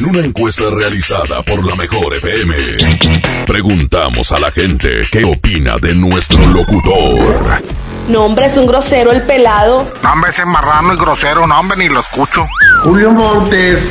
En 0.00 0.06
una 0.06 0.20
encuesta 0.20 0.64
realizada 0.70 1.42
por 1.42 1.62
la 1.62 1.76
Mejor 1.76 2.14
FM, 2.14 2.56
preguntamos 3.46 4.32
a 4.32 4.38
la 4.38 4.50
gente 4.50 5.02
qué 5.12 5.24
opina 5.24 5.76
de 5.76 5.94
nuestro 5.94 6.42
locutor. 6.46 7.62
No, 8.08 8.24
hombre, 8.24 8.46
es 8.46 8.56
un 8.56 8.66
grosero 8.66 9.12
el 9.12 9.20
pelado. 9.20 9.84
No, 10.02 10.12
hombre, 10.14 10.30
ese 10.30 10.46
marrano 10.46 10.94
y 10.94 10.96
grosero, 10.96 11.46
no, 11.46 11.60
hombre, 11.60 11.76
ni 11.76 11.90
lo 11.90 12.00
escucho. 12.00 12.48
Julio 12.82 13.10
Montes. 13.10 13.90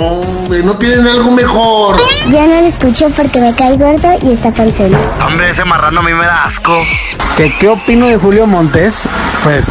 Hombre, 0.00 0.62
¿no 0.62 0.78
tienen 0.78 1.06
algo 1.06 1.30
mejor? 1.30 1.98
Ya 2.30 2.46
no 2.46 2.58
lo 2.58 2.66
escucho 2.66 3.10
porque 3.10 3.38
me 3.38 3.54
cae 3.54 3.76
gordo 3.76 4.08
y 4.22 4.32
está 4.32 4.54
panzón. 4.54 4.96
Hombre, 5.22 5.50
ese 5.50 5.66
marrano 5.66 6.00
a 6.00 6.02
mí 6.02 6.14
me 6.14 6.24
da 6.24 6.44
asco. 6.44 6.82
¿Qué, 7.36 7.52
¿Qué 7.60 7.68
opino 7.68 8.06
de 8.06 8.16
Julio 8.16 8.46
Montes? 8.46 9.02
Pues 9.44 9.66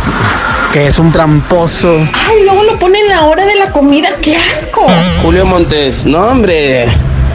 que 0.76 0.88
es 0.88 1.00
un 1.00 1.10
tramposo. 1.10 2.06
Ay, 2.12 2.44
luego 2.44 2.64
lo 2.64 2.78
ponen 2.78 3.06
en 3.06 3.12
la 3.12 3.24
hora 3.24 3.46
de 3.46 3.56
la 3.56 3.72
comida. 3.72 4.10
¡Qué 4.22 4.36
asco! 4.36 4.86
Julio 5.24 5.46
Montes, 5.46 6.04
no 6.04 6.20
hombre, 6.20 6.86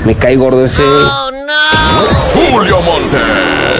me 0.05 0.15
cae 0.15 0.37
gordo 0.37 0.63
ese. 0.63 0.83
Julio 2.35 2.83
Montes. 2.83 3.80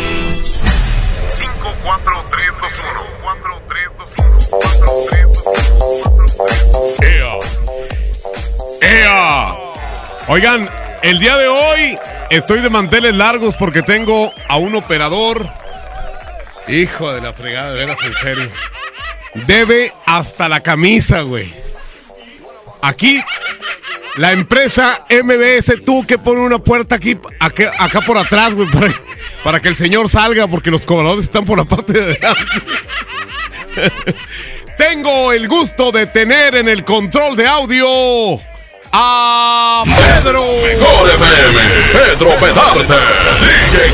¡Ea! 7.01 7.33
¡Ea! 8.81 9.57
Oigan, 10.27 10.69
el 11.03 11.19
día 11.19 11.37
de 11.37 11.47
hoy 11.47 11.99
estoy 12.29 12.61
de 12.61 12.69
manteles 12.69 13.15
largos 13.15 13.55
porque 13.57 13.81
tengo 13.81 14.31
a 14.47 14.57
un 14.57 14.75
operador. 14.75 15.47
Hijo 16.67 17.11
de 17.13 17.21
la 17.21 17.33
fregada, 17.33 17.73
de 17.73 17.79
veras, 17.79 17.97
en 18.03 18.13
serio. 18.13 18.49
Debe 19.47 19.93
hasta 20.05 20.47
la 20.47 20.61
camisa, 20.61 21.21
güey. 21.21 21.53
Aquí, 22.81 23.21
la 24.17 24.31
empresa 24.31 25.05
MBS 25.09 25.83
tuvo 25.85 26.05
que 26.05 26.17
poner 26.17 26.41
una 26.41 26.59
puerta 26.59 26.95
aquí, 26.95 27.17
acá, 27.39 27.71
acá 27.77 28.01
por 28.01 28.17
atrás, 28.17 28.53
güey, 28.53 28.69
para, 28.69 28.93
para 29.43 29.59
que 29.59 29.69
el 29.69 29.75
señor 29.75 30.09
salga, 30.09 30.47
porque 30.47 30.71
los 30.71 30.85
cobradores 30.85 31.25
están 31.25 31.45
por 31.45 31.57
la 31.57 31.65
parte 31.65 31.93
de 31.93 32.01
adelante. 32.01 32.43
Tengo 34.77 35.31
el 35.31 35.47
gusto 35.47 35.91
de 35.91 36.07
tener 36.07 36.55
en 36.55 36.67
el 36.67 36.83
control 36.83 37.35
de 37.35 37.47
audio 37.47 38.39
a 38.91 39.83
Pedro. 39.85 40.45
Mejor 40.63 41.09
FM. 41.09 41.61
Pedro 41.93 42.29
Bedarte. 42.39 42.93
DJ. 43.41 43.91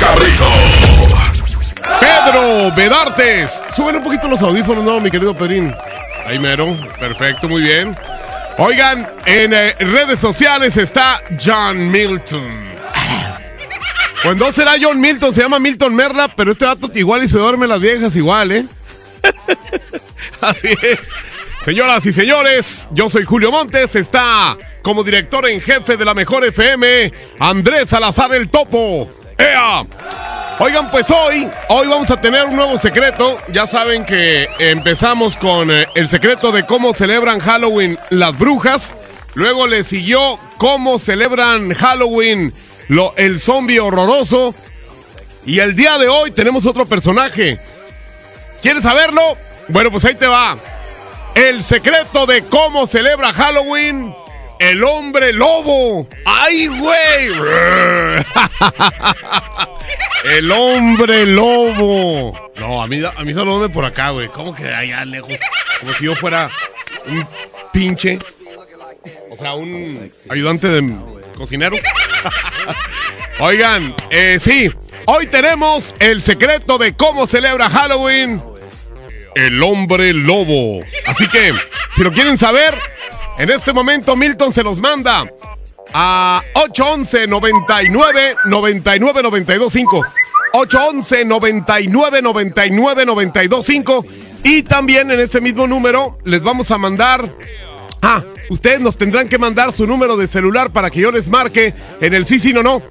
Pedro 1.99 2.75
Bedartes. 2.75 3.63
Suben 3.75 3.97
un 3.97 4.03
poquito 4.03 4.27
los 4.27 4.41
audífonos, 4.41 4.83
¿no, 4.83 4.99
mi 4.99 5.11
querido 5.11 5.35
Pedrín? 5.35 5.73
Ahí 6.25 6.39
mero. 6.39 6.75
Perfecto, 6.99 7.47
muy 7.47 7.61
bien. 7.61 7.95
Oigan, 8.57 9.07
en 9.25 9.53
eh, 9.53 9.75
redes 9.79 10.19
sociales 10.19 10.77
está 10.77 11.21
John 11.43 11.91
Milton. 11.91 12.67
Pues 14.23 14.35
no 14.35 14.51
será 14.51 14.73
John 14.81 14.99
Milton, 14.99 15.31
se 15.31 15.43
llama 15.43 15.59
Milton 15.59 15.95
Merla, 15.95 16.33
pero 16.35 16.51
este 16.51 16.65
vato 16.65 16.89
igual 16.95 17.23
y 17.23 17.29
se 17.29 17.37
duerme 17.37 17.67
las 17.67 17.79
viejas 17.79 18.15
igual, 18.15 18.51
¿eh? 18.51 18.65
Así 20.41 20.69
es. 20.81 20.99
Señoras 21.65 22.05
y 22.05 22.13
señores, 22.13 22.87
yo 22.91 23.09
soy 23.09 23.25
Julio 23.25 23.51
Montes, 23.51 23.95
está 23.95 24.57
como 24.81 25.03
director 25.03 25.45
en 25.49 25.59
jefe 25.59 25.97
de 25.97 26.05
la 26.05 26.13
Mejor 26.13 26.45
FM, 26.45 27.11
Andrés 27.39 27.89
Salazar 27.89 28.33
el 28.33 28.47
Topo. 28.47 29.09
¡Ea! 29.37 29.85
Oigan, 30.59 30.89
pues 30.89 31.11
hoy, 31.11 31.47
hoy 31.67 31.87
vamos 31.87 32.09
a 32.09 32.21
tener 32.21 32.45
un 32.45 32.55
nuevo 32.55 32.77
secreto. 32.77 33.37
Ya 33.51 33.67
saben 33.67 34.05
que 34.05 34.47
empezamos 34.59 35.35
con 35.35 35.69
eh, 35.69 35.87
el 35.93 36.07
secreto 36.07 36.51
de 36.51 36.65
cómo 36.65 36.93
celebran 36.93 37.39
Halloween 37.39 37.99
las 38.09 38.37
brujas. 38.37 38.95
Luego 39.35 39.67
le 39.67 39.83
siguió 39.83 40.39
cómo 40.57 40.99
celebran 40.99 41.73
Halloween 41.73 42.53
lo, 42.87 43.13
el 43.17 43.39
zombie 43.39 43.79
horroroso. 43.79 44.55
Y 45.45 45.59
el 45.59 45.75
día 45.75 45.97
de 45.97 46.07
hoy 46.07 46.31
tenemos 46.31 46.65
otro 46.65 46.85
personaje. 46.85 47.59
¿Quieres 48.61 48.83
saberlo? 48.83 49.37
Bueno, 49.69 49.91
pues 49.91 50.05
ahí 50.05 50.15
te 50.15 50.27
va. 50.27 50.57
El 51.35 51.61
secreto 51.63 52.25
de 52.25 52.43
cómo 52.45 52.87
celebra 52.87 53.31
Halloween 53.33 54.13
el 54.59 54.83
hombre 54.83 55.33
lobo. 55.33 56.07
¡Ay, 56.25 56.67
güey! 56.67 57.29
El 60.35 60.51
hombre 60.51 61.25
lobo. 61.25 62.51
No, 62.57 62.81
a 62.81 62.87
mí, 62.87 63.01
a 63.03 63.23
mí 63.23 63.33
solo 63.33 63.59
me 63.59 63.69
por 63.69 63.85
acá, 63.85 64.09
güey. 64.09 64.27
¿Cómo 64.29 64.55
que 64.55 64.73
allá 64.73 65.05
lejos? 65.05 65.33
Como 65.79 65.93
si 65.93 66.05
yo 66.05 66.15
fuera 66.15 66.49
un 67.05 67.25
pinche. 67.71 68.19
O 69.29 69.37
sea, 69.37 69.53
un 69.53 70.11
ayudante 70.29 70.67
de 70.67 70.95
cocinero. 71.35 71.77
Oigan, 73.39 73.95
eh, 74.09 74.39
sí. 74.41 74.71
Hoy 75.05 75.27
tenemos 75.27 75.93
el 75.99 76.21
secreto 76.21 76.77
de 76.77 76.95
cómo 76.95 77.27
celebra 77.27 77.69
Halloween 77.69 78.41
el 79.37 79.61
hombre 79.61 80.13
lobo. 80.13 80.81
Así 81.05 81.27
que, 81.27 81.53
si 81.95 82.03
lo 82.03 82.11
quieren 82.11 82.37
saber, 82.37 82.73
en 83.37 83.51
este 83.51 83.71
momento 83.71 84.15
Milton 84.15 84.51
se 84.51 84.63
los 84.63 84.81
manda 84.81 85.29
a 85.93 86.41
811 86.55 87.27
99 87.27 88.35
99 88.45 89.23
92 89.23 89.73
5. 89.73 90.05
811 90.53 91.25
99 91.25 92.21
99 92.21 93.05
92 93.05 93.65
5. 93.65 94.05
Y 94.43 94.63
también 94.63 95.11
en 95.11 95.19
ese 95.19 95.39
mismo 95.39 95.67
número 95.67 96.17
les 96.23 96.41
vamos 96.41 96.71
a 96.71 96.77
mandar. 96.77 97.29
Ah, 98.01 98.23
ustedes 98.49 98.79
nos 98.79 98.97
tendrán 98.97 99.27
que 99.27 99.37
mandar 99.37 99.71
su 99.71 99.85
número 99.85 100.17
de 100.17 100.27
celular 100.27 100.71
para 100.71 100.89
que 100.89 101.01
yo 101.01 101.11
les 101.11 101.27
marque 101.29 101.73
en 102.01 102.13
el 102.13 102.25
sí, 102.25 102.39
sí, 102.39 102.53
no, 102.53 102.63
no. 102.63 102.81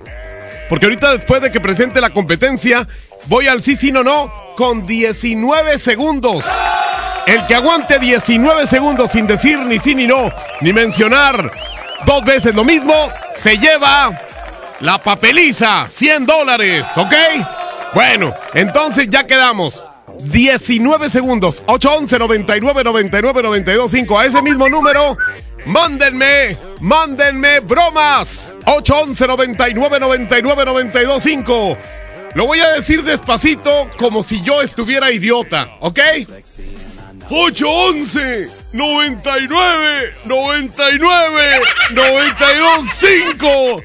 Porque 0.68 0.86
ahorita 0.86 1.12
después 1.12 1.40
de 1.42 1.50
que 1.50 1.60
presente 1.60 2.00
la 2.00 2.10
competencia, 2.10 2.86
voy 3.26 3.48
al 3.48 3.62
sí, 3.62 3.76
sí, 3.76 3.92
no, 3.92 4.02
no 4.02 4.32
con 4.56 4.86
19 4.86 5.78
segundos. 5.78 6.44
El 7.26 7.44
que 7.46 7.54
aguante 7.54 7.98
19 7.98 8.66
segundos 8.66 9.10
sin 9.10 9.26
decir 9.26 9.58
ni 9.58 9.78
sí 9.78 9.94
ni 9.94 10.06
no, 10.06 10.30
ni 10.60 10.72
mencionar 10.72 11.50
dos 12.04 12.24
veces 12.24 12.54
lo 12.54 12.64
mismo, 12.64 13.10
se 13.34 13.58
lleva 13.58 14.18
la 14.80 14.98
papeliza, 14.98 15.88
100 15.90 16.26
dólares, 16.26 16.86
¿ok? 16.96 17.12
Bueno, 17.94 18.34
entonces 18.54 19.08
ya 19.08 19.26
quedamos. 19.26 19.90
19 20.18 21.10
segundos, 21.10 21.62
811 21.66 22.18
99 22.18 22.84
99 22.84 23.42
92 23.42 23.90
5. 23.90 24.18
A 24.18 24.24
ese 24.24 24.40
mismo 24.40 24.68
número, 24.68 25.16
mándenme, 25.66 26.56
mándenme 26.80 27.60
bromas. 27.60 28.54
811 28.64 29.26
99 29.26 30.00
99 30.00 30.64
92 30.64 31.22
5. 31.22 31.78
Lo 32.36 32.44
voy 32.44 32.60
a 32.60 32.68
decir 32.72 33.02
despacito 33.02 33.88
como 33.96 34.22
si 34.22 34.42
yo 34.42 34.60
estuviera 34.60 35.10
idiota, 35.10 35.78
¿ok? 35.80 35.98
811 37.30 38.50
99 38.74 40.14
99 40.26 41.60
92 41.92 42.84
5. 42.92 43.82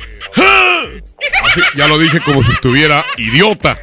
Así, 1.46 1.62
ya 1.78 1.88
lo 1.88 1.98
dije 1.98 2.20
como 2.20 2.44
si 2.44 2.52
estuviera 2.52 3.06
idiota. 3.16 3.80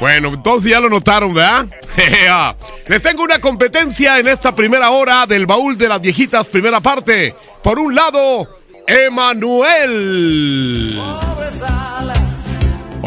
Bueno, 0.00 0.28
entonces 0.28 0.72
ya 0.72 0.80
lo 0.80 0.88
notaron, 0.88 1.34
¿verdad? 1.34 1.66
Les 2.86 3.02
tengo 3.02 3.24
una 3.24 3.42
competencia 3.42 4.18
en 4.18 4.28
esta 4.28 4.54
primera 4.54 4.88
hora 4.88 5.26
del 5.26 5.44
baúl 5.44 5.76
de 5.76 5.86
las 5.86 6.00
viejitas, 6.00 6.48
primera 6.48 6.80
parte. 6.80 7.34
Por 7.62 7.78
un 7.78 7.94
lado, 7.94 8.48
Emanuel. 8.86 10.18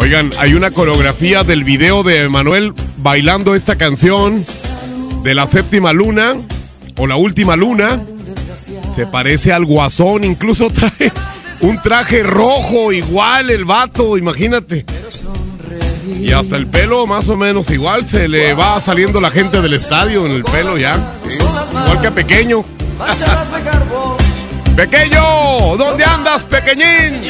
Oigan, 0.02 0.34
hay 0.40 0.56
una 0.56 0.72
coreografía 0.72 1.44
del 1.44 1.64
video 1.64 2.02
de 2.02 2.24
Emanuel 2.24 2.74
bailando 2.98 3.54
esta 3.54 3.76
canción 3.76 4.44
de 5.22 5.36
la 5.36 5.46
séptima 5.46 5.94
luna 5.94 6.38
o 6.98 7.06
la 7.06 7.18
última 7.18 7.56
luna. 7.56 8.02
Se 8.96 9.06
parece 9.06 9.54
al 9.54 9.64
guasón, 9.64 10.24
incluso 10.24 10.70
trae 10.72 11.12
un 11.60 11.80
traje 11.84 12.24
rojo 12.24 12.92
igual 12.92 13.52
el 13.52 13.64
vato, 13.64 14.18
imagínate. 14.18 14.88
Y 16.20 16.32
hasta 16.32 16.56
el 16.56 16.66
pelo 16.66 17.06
más 17.06 17.30
o 17.30 17.38
menos 17.38 17.70
igual, 17.70 18.10
se 18.10 18.28
le 18.28 18.56
va 18.56 18.82
saliendo 18.82 19.22
la 19.22 19.30
gente 19.30 19.62
del 19.62 19.76
estadio 19.76 20.26
en 20.26 20.32
el 20.32 20.44
pelo 20.44 20.80
ya. 20.80 21.00
Igual 21.30 22.02
que 22.02 22.10
pequeño. 22.10 22.66
pequeño, 24.76 25.78
¿dónde 25.78 26.04
andas, 26.04 26.44
pequeñín? 26.46 27.22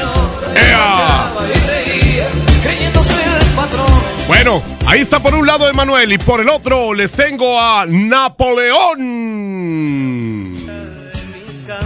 Ahí 4.88 5.00
está 5.00 5.20
por 5.22 5.34
un 5.36 5.48
lado 5.48 5.70
Emanuel 5.70 6.12
y 6.12 6.18
por 6.18 6.42
el 6.42 6.50
otro 6.50 6.94
les 6.94 7.14
tengo 7.14 7.58
a 7.58 7.86
Napoleón. 7.86 9.00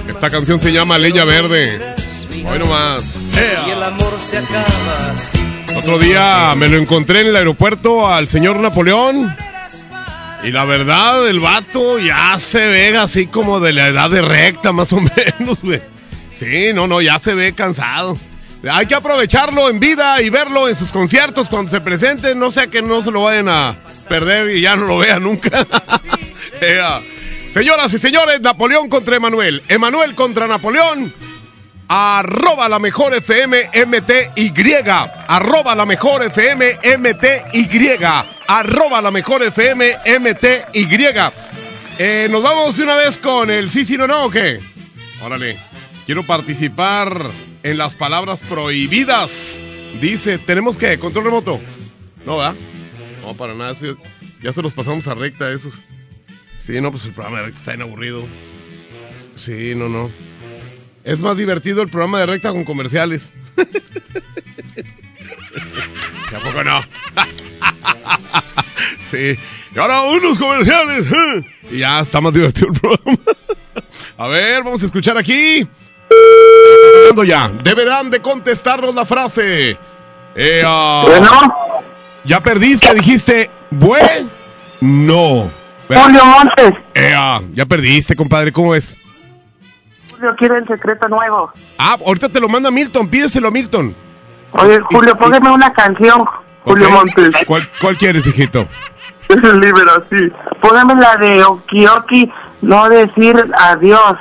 Esta 0.10 0.32
canción 0.32 0.60
se 0.60 0.72
llama 0.72 0.98
Leña 0.98 1.24
Verde. 1.24 1.80
Hoy 2.50 2.58
nomás. 2.58 3.20
Y 3.68 3.70
el 3.70 3.84
amor 3.84 4.18
se 4.20 4.40
acaba. 4.40 5.14
Otro 5.78 6.00
día 6.00 6.56
me 6.58 6.68
lo 6.68 6.78
encontré 6.78 7.22
en 7.22 7.28
el 7.28 7.36
aeropuerto 7.36 8.08
al 8.12 8.28
señor 8.28 8.56
Napoleón. 8.58 9.36
Y 10.44 10.52
la 10.52 10.66
verdad, 10.66 11.28
el 11.28 11.40
vato 11.40 12.00
ya 12.00 12.40
se 12.40 12.66
ve 12.66 12.98
así 12.98 13.28
como 13.28 13.60
de 13.60 13.74
la 13.74 13.90
edad 13.90 14.10
de 14.10 14.22
recta, 14.22 14.72
más 14.72 14.92
o 14.94 15.00
menos, 15.40 15.62
güey. 15.62 15.82
Sí, 16.38 16.72
no, 16.74 16.88
no, 16.88 17.02
ya 17.02 17.20
se 17.20 17.36
ve 17.36 17.54
cansado. 17.54 18.18
Hay 18.72 18.88
que 18.88 18.96
aprovecharlo 18.96 19.70
en 19.70 19.80
vida 19.80 20.22
y 20.22 20.30
verlo 20.30 20.68
en 20.68 20.76
sus 20.76 20.92
conciertos 20.92 21.50
cuando 21.50 21.70
se 21.70 21.82
presente. 21.82 22.34
No 22.34 22.50
sea 22.50 22.68
que 22.68 22.82
no 22.82 23.04
se 23.04 23.12
lo 23.12 23.24
vayan 23.24 23.48
a 23.50 23.76
perder 24.10 24.56
y 24.56 24.62
ya 24.62 24.76
no 24.76 24.86
lo 24.86 24.98
vean 24.98 25.24
nunca. 25.24 25.68
Señoras 27.54 27.94
y 27.94 27.98
señores, 28.00 28.42
Napoleón 28.42 28.90
contra 28.90 29.16
Emanuel. 29.16 29.62
Emanuel 29.68 30.16
contra 30.16 30.48
Napoleón. 30.48 31.14
Arroba 31.88 32.68
la 32.68 32.80
mejor 32.80 33.14
FM 33.14 33.70
MTY. 33.86 34.54
Arroba 35.28 35.76
la 35.76 35.86
mejor 35.86 36.24
FM 36.24 36.80
MTY. 36.98 37.70
Arroba 38.48 39.02
la 39.02 39.12
mejor 39.12 39.44
FM 39.44 39.96
MTY. 40.20 40.88
Eh, 41.98 42.28
Nos 42.32 42.42
vamos 42.42 42.78
de 42.78 42.84
una 42.84 42.96
vez 42.96 43.20
con 43.20 43.52
el 43.52 43.70
sí, 43.70 43.86
sí, 43.86 43.96
no, 43.96 44.08
no, 44.08 44.26
¿o 44.26 44.30
qué? 44.32 44.60
Órale. 45.24 45.58
Quiero 46.06 46.24
participar 46.24 47.32
en 47.66 47.78
las 47.80 47.96
palabras 47.96 48.40
prohibidas. 48.48 49.60
Dice, 50.00 50.38
¿tenemos 50.38 50.78
que 50.78 51.00
¿Control 51.00 51.26
remoto? 51.26 51.60
No, 52.24 52.38
¿verdad? 52.38 52.54
No, 53.24 53.34
para 53.34 53.56
nada. 53.56 53.76
ya 54.40 54.54
se 54.54 54.62
los 54.62 54.74
pasamos 54.74 55.08
a 55.08 55.16
recta 55.16 55.52
esos. 55.52 55.74
Sí, 56.60 56.80
no, 56.80 56.92
pues 56.92 57.06
el 57.06 57.14
programa 57.14 57.40
de 57.40 57.46
recta 57.46 57.60
está 57.60 57.72
bien 57.72 57.82
aburrido. 57.82 58.24
Sí, 59.36 59.74
no, 59.76 59.90
no. 59.90 60.12
Es 61.04 61.20
más 61.20 61.38
divertido 61.38 61.82
el 61.82 61.90
programa 61.90 62.20
de 62.20 62.28
recta 62.28 62.52
con 62.52 62.66
comerciales. 62.66 63.32
Tampoco 66.32 66.64
no. 66.64 66.82
sí. 69.12 69.40
Y 69.76 69.80
ahora 69.80 70.04
unos 70.04 70.38
comerciales. 70.38 71.12
¿eh? 71.12 71.46
Y 71.72 71.80
ya 71.80 72.02
está 72.02 72.22
más 72.22 72.32
divertido 72.32 72.68
el 72.72 72.80
programa. 72.80 73.18
a 74.18 74.28
ver, 74.28 74.64
vamos 74.64 74.84
a 74.84 74.86
escuchar 74.86 75.18
aquí. 75.18 75.68
Ya. 77.26 77.50
Deberán 77.64 78.10
de 78.10 78.22
contestarnos 78.22 78.94
la 78.94 79.06
frase. 79.06 79.78
Eh, 80.36 80.64
ah, 80.66 81.06
Ya 82.24 82.40
perdiste, 82.42 82.94
dijiste. 82.94 83.50
Bueno. 83.72 84.30
No. 84.82 85.50
Julio 85.88 86.26
Montes. 86.26 86.74
Eh, 86.94 87.14
ah, 87.16 87.42
ya 87.54 87.66
perdiste, 87.66 88.16
compadre. 88.16 88.52
¿Cómo 88.52 88.76
es? 88.76 88.98
Julio 90.12 90.36
quiere 90.38 90.58
el 90.58 90.68
secreto 90.68 91.08
nuevo. 91.08 91.52
Ah, 91.78 91.98
ahorita 92.06 92.30
te 92.30 92.40
lo 92.40 92.48
manda 92.48 92.70
Milton. 92.72 93.08
Pídeselo 93.08 93.52
Milton. 93.52 93.96
Oye, 94.52 94.80
Julio, 94.90 95.18
póngame 95.18 95.50
una 95.52 95.74
canción. 95.74 96.26
Julio. 96.64 96.90
Montes. 96.90 97.36
¿Cuál, 97.46 97.68
cuál 97.82 97.98
quieres, 97.98 98.28
hijito? 98.28 98.68
Es 99.28 99.44
el 99.44 99.60
libro, 99.60 100.04
sí. 100.12 100.32
Póngame 100.62 100.94
la 101.02 101.18
de 101.18 101.44
Okioki, 101.44 102.32
no 102.62 102.88
decir 102.90 103.36
adiós. 103.58 104.18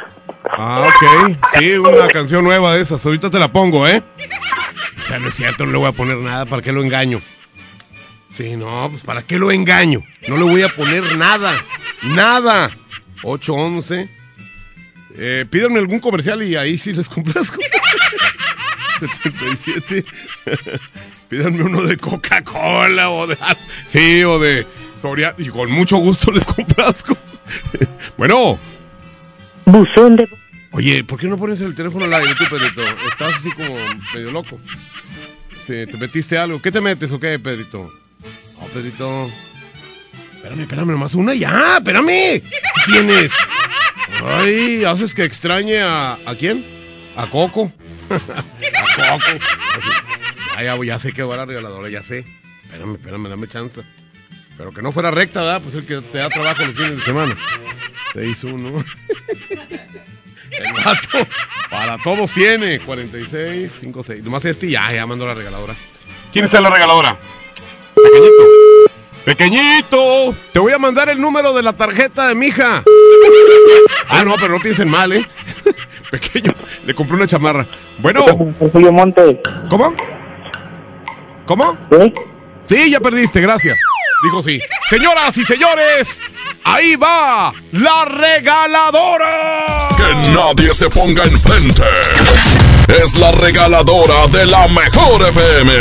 Ah, 0.51 0.89
ok. 0.89 1.37
Sí, 1.59 1.73
una 1.73 2.07
canción 2.09 2.45
nueva 2.45 2.75
de 2.75 2.83
esas. 2.83 3.05
Ahorita 3.05 3.31
te 3.31 3.39
la 3.39 3.51
pongo, 3.53 3.87
¿eh? 3.89 4.03
O 5.01 5.03
sea, 5.03 5.19
no 5.19 5.29
es 5.29 5.35
cierto, 5.35 5.65
no 5.67 5.73
le 5.73 5.79
voy 5.79 5.89
a 5.89 5.93
poner 5.93 6.17
nada. 6.19 6.45
¿Para 6.47 6.63
qué 6.63 6.73
lo 6.73 6.83
engaño? 6.83 7.21
Sí, 8.33 8.57
no, 8.57 8.89
pues 8.91 9.05
¿para 9.05 9.23
qué 9.23 9.39
lo 9.39 9.53
engaño? 9.53 10.03
No 10.29 10.37
le 10.37 10.43
voy 10.43 10.63
a 10.63 10.69
poner 10.69 11.17
nada. 11.17 11.55
Nada. 12.03 12.71
811. 13.23 14.09
Eh, 15.17 15.47
pídanme 15.49 15.79
algún 15.79 16.01
comercial 16.01 16.43
y 16.43 16.57
ahí 16.57 16.77
sí 16.77 16.93
les 16.93 17.09
complazco. 17.09 17.61
77. 19.01 20.05
Pídanme 21.29 21.65
uno 21.65 21.83
de 21.83 21.97
Coca-Cola 21.97 23.11
o 23.11 23.27
de... 23.27 23.39
Sí, 23.89 24.23
o 24.25 24.39
de... 24.39 24.67
Y 25.39 25.49
con 25.49 25.71
mucho 25.71 25.99
gusto 25.99 26.31
les 26.33 26.45
complazco. 26.47 27.17
bueno. 28.17 28.59
Buzón 29.67 30.17
de... 30.17 30.29
Oye, 30.73 31.05
¿por 31.05 31.19
qué 31.19 31.29
no 31.29 31.37
pones 31.39 31.61
el 31.61 31.75
teléfono 31.75 32.05
al 32.05 32.15
aire 32.15 32.35
tú, 32.35 32.45
Pedrito? 32.51 32.83
Estás 33.09 33.37
así 33.37 33.51
como 33.53 33.77
medio 34.15 34.31
loco. 34.33 34.59
Sí, 35.65 35.87
¿te 35.87 35.97
metiste 35.97 36.37
algo? 36.37 36.61
¿Qué 36.61 36.73
te 36.73 36.81
metes 36.81 37.11
o 37.13 37.21
qué, 37.21 37.39
Pedrito? 37.39 37.93
No, 38.61 38.67
Pedrito. 38.67 39.31
Espérame, 40.35 40.61
espérame, 40.61 40.89
nomás 40.89 41.15
una 41.15 41.35
ya, 41.35 41.77
espérame. 41.79 42.43
¿Qué 42.43 42.43
tienes? 42.87 43.33
Ay, 44.25 44.85
haces 44.85 45.15
que 45.15 45.25
extrañe 45.25 45.81
a... 45.81 46.19
¿A 46.27 46.35
quién? 46.35 46.65
A 47.17 47.27
Coco. 47.27 47.73
a 48.11 49.11
Coco. 49.11 49.45
Ya, 50.61 50.77
ya, 50.85 50.99
sé 50.99 51.13
que 51.13 51.23
va 51.23 51.37
la 51.37 51.47
regaladora, 51.47 51.89
ya 51.89 52.03
sé. 52.03 52.25
Espérame, 52.65 52.97
espérame, 52.97 53.29
dame 53.29 53.49
chance. 53.49 53.83
Pero 54.57 54.73
que 54.73 54.83
no 54.83 54.93
fuera 54.93 55.11
recta, 55.11 55.41
¿verdad? 55.43 55.63
Pues 55.63 55.75
el 55.75 55.87
que 55.87 56.01
te 56.01 56.19
da 56.19 56.29
trabajo 56.29 56.65
los 56.65 56.77
fines 56.77 56.97
de 56.97 57.01
semana. 57.01 57.37
Te 58.15 58.25
hizo 58.25 58.47
uno. 58.47 58.69
El 60.51 60.73
vato, 60.85 61.29
para 61.69 61.99
todos 61.99 62.31
tiene 62.31 62.79
46, 62.79 63.73
56. 63.73 64.23
Nomás 64.23 64.45
este 64.45 64.67
y 64.67 64.71
ya, 64.71 64.93
ya 64.93 65.05
mandó 65.05 65.27
la 65.27 65.35
regaladora. 65.35 65.75
¿Quién 66.33 66.45
está 66.45 66.59
en 66.59 66.63
la 66.63 66.71
regaladora? 66.71 67.19
Pequeñito. 67.97 68.45
Pequeñito, 69.25 70.37
te 70.53 70.61
voy 70.61 70.73
a 70.73 70.79
mandar 70.79 71.09
el 71.09 71.21
número 71.21 71.53
de 71.55 71.63
la 71.63 71.73
tarjeta 71.73 72.29
de 72.29 72.37
mi 72.37 72.47
hija. 72.47 72.85
Ah, 74.09 74.23
no, 74.23 74.35
pero 74.37 74.51
no 74.51 74.61
piensen 74.61 74.89
mal, 74.89 75.13
¿eh? 75.13 75.27
Pequeño, 76.11 76.55
le 76.87 76.95
compré 76.95 77.17
una 77.17 77.27
chamarra. 77.27 77.67
Bueno, 77.99 78.25
Julio 78.73 78.93
Montes. 78.93 79.39
¿cómo? 79.69 79.93
¿Cómo? 81.47 81.77
Sí, 82.67 82.91
ya 82.91 83.01
perdiste, 83.01 83.41
gracias. 83.41 83.77
Dijo 84.25 84.43
sí. 84.43 84.61
Señoras 84.89 85.37
y 85.37 85.45
señores, 85.45 86.21
ahí 86.65 86.97
va 86.97 87.53
la 87.73 88.05
regaladora. 88.07 89.89
Que 89.97 90.31
nadie 90.31 90.75
se 90.75 90.91
ponga 90.91 91.25
enfrente. 91.25 91.83
Es 92.89 93.15
la 93.17 93.33
regaladora 93.33 94.27
de 94.29 94.47
la 94.47 94.67
mejor 94.69 95.23
FM. 95.29 95.73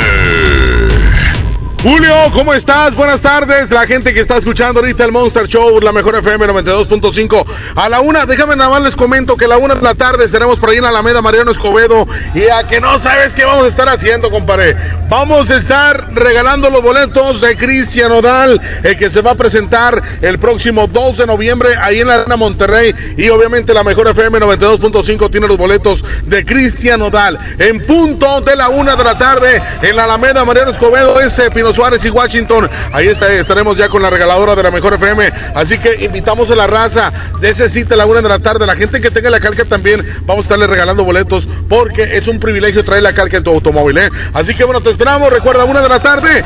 Julio, 1.84 2.16
¿cómo 2.32 2.54
estás? 2.54 2.96
Buenas 2.96 3.20
tardes. 3.20 3.70
La 3.70 3.86
gente 3.86 4.13
que 4.13 4.22
está 4.22 4.38
escuchando 4.38 4.80
ahorita 4.80 5.04
el 5.04 5.12
Monster 5.12 5.50
Show, 5.50 5.82
la 5.82 5.92
mejor 5.92 6.16
FM 6.16 6.48
92.5. 6.48 7.46
A 7.75 7.90
la 7.90 8.00
una, 8.00 8.25
déjame 8.25 8.56
nada 8.56 8.70
más 8.70 8.84
les 8.84 8.96
comento 8.96 9.36
que 9.36 9.44
a 9.44 9.48
la 9.50 9.58
una 9.58 9.75
de 9.75 9.82
la 9.82 9.94
tarde 9.94 10.24
estaremos 10.24 10.60
por 10.60 10.70
ahí 10.70 10.78
en 10.78 10.84
la 10.84 10.90
Alameda 10.90 11.22
Mariano 11.22 11.52
Escobedo. 11.52 12.08
Y 12.34 12.48
a 12.48 12.66
que 12.70 12.80
no 12.80 13.00
sabes 13.00 13.34
qué 13.34 13.44
vamos 13.44 13.66
a 13.66 13.68
estar 13.68 13.90
haciendo, 13.90 14.32
compadre. 14.32 14.78
Vamos 15.15 15.48
a 15.51 15.58
estar 15.58 16.12
regalando 16.15 16.72
los 16.72 16.82
boletos 16.82 17.39
de 17.39 17.55
Cristian 17.55 18.12
Odal, 18.12 18.60
el 18.82 18.98
que 18.98 19.12
se 19.12 19.22
va 19.22 19.32
a 19.32 19.36
presentar 19.36 20.01
el 20.24 20.39
próximo 20.39 20.88
2 20.88 21.17
de 21.17 21.27
noviembre 21.27 21.75
ahí 21.79 22.00
en 22.00 22.08
la 22.08 22.15
Arena 22.15 22.36
Monterrey. 22.36 22.96
Y 23.15 23.29
obviamente 23.29 23.75
la 23.75 23.84
mejor 23.84 24.08
FM 24.08 24.39
92.5 24.39 25.29
tiene 25.29 25.48
los 25.48 25.55
boletos 25.55 26.03
de 26.25 26.43
Cristian 26.43 27.00
Odal. 27.03 27.38
En 27.60 27.86
punto 27.86 28.41
de 28.41 28.55
la 28.55 28.70
una 28.70 28.96
de 28.96 29.03
la 29.03 29.15
tarde 29.15 29.62
en 29.84 29.96
la 29.96 30.05
Alameda 30.05 30.43
Mariano 30.46 30.72
Escobedo, 30.72 31.22
ese 31.22 31.51
Pino 31.51 31.75
Suárez 31.75 32.03
y 32.05 32.10
Washington. 32.10 32.67
Ahí 32.91 33.08
está, 33.10 33.32
estaremos 33.32 33.77
ya 33.77 33.89
con 33.89 34.01
la 34.01 34.10
regaladora 34.10 34.55
de 34.55 34.63
la 34.63 34.72
mejor 34.72 34.96
FM. 34.96 35.32
Así 35.53 35.77
que 35.77 36.05
invitamos 36.05 36.50
a 36.50 36.55
la 36.55 36.65
raza 36.65 37.13
de 37.39 37.51
ese 37.51 37.70
sitio 37.70 37.93
a 37.93 37.98
la 37.98 38.08
una 38.08 38.24
de 38.24 38.29
la 38.29 38.39
tarde. 38.39 38.65
La 38.65 38.75
gente 38.75 39.00
que 39.00 39.12
tenga 39.12 39.29
la 39.29 39.39
calca 39.39 39.63
también 39.63 40.03
vamos 40.25 40.46
a 40.46 40.46
estarle 40.46 40.65
regalando 40.65 41.03
boletos 41.03 41.48
porque 41.70 42.17
es 42.17 42.27
un 42.27 42.39
privilegio 42.39 42.84
traer 42.84 43.03
la 43.03 43.13
calca 43.13 43.38
en 43.38 43.43
tu 43.43 43.51
automóvil. 43.51 44.00
¿eh? 44.00 44.10
Así 44.34 44.55
que 44.55 44.63
bueno, 44.63 44.82
te 44.82 45.03
Recuerda, 45.04 45.66
una 45.66 45.82
de 45.82 45.90
la 45.90 46.02
tarde. 46.02 46.46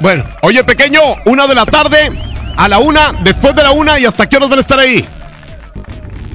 Bueno, 0.00 0.24
oye, 0.42 0.62
pequeño, 0.62 1.00
una 1.24 1.46
de 1.46 1.54
la 1.54 1.64
tarde, 1.64 2.12
a 2.54 2.68
la 2.68 2.78
una, 2.78 3.12
después 3.22 3.54
de 3.54 3.62
la 3.62 3.70
una 3.70 3.98
y 3.98 4.04
hasta 4.04 4.26
qué 4.26 4.36
horas 4.36 4.50
van 4.50 4.58
a 4.58 4.60
estar 4.60 4.78
ahí. 4.78 5.08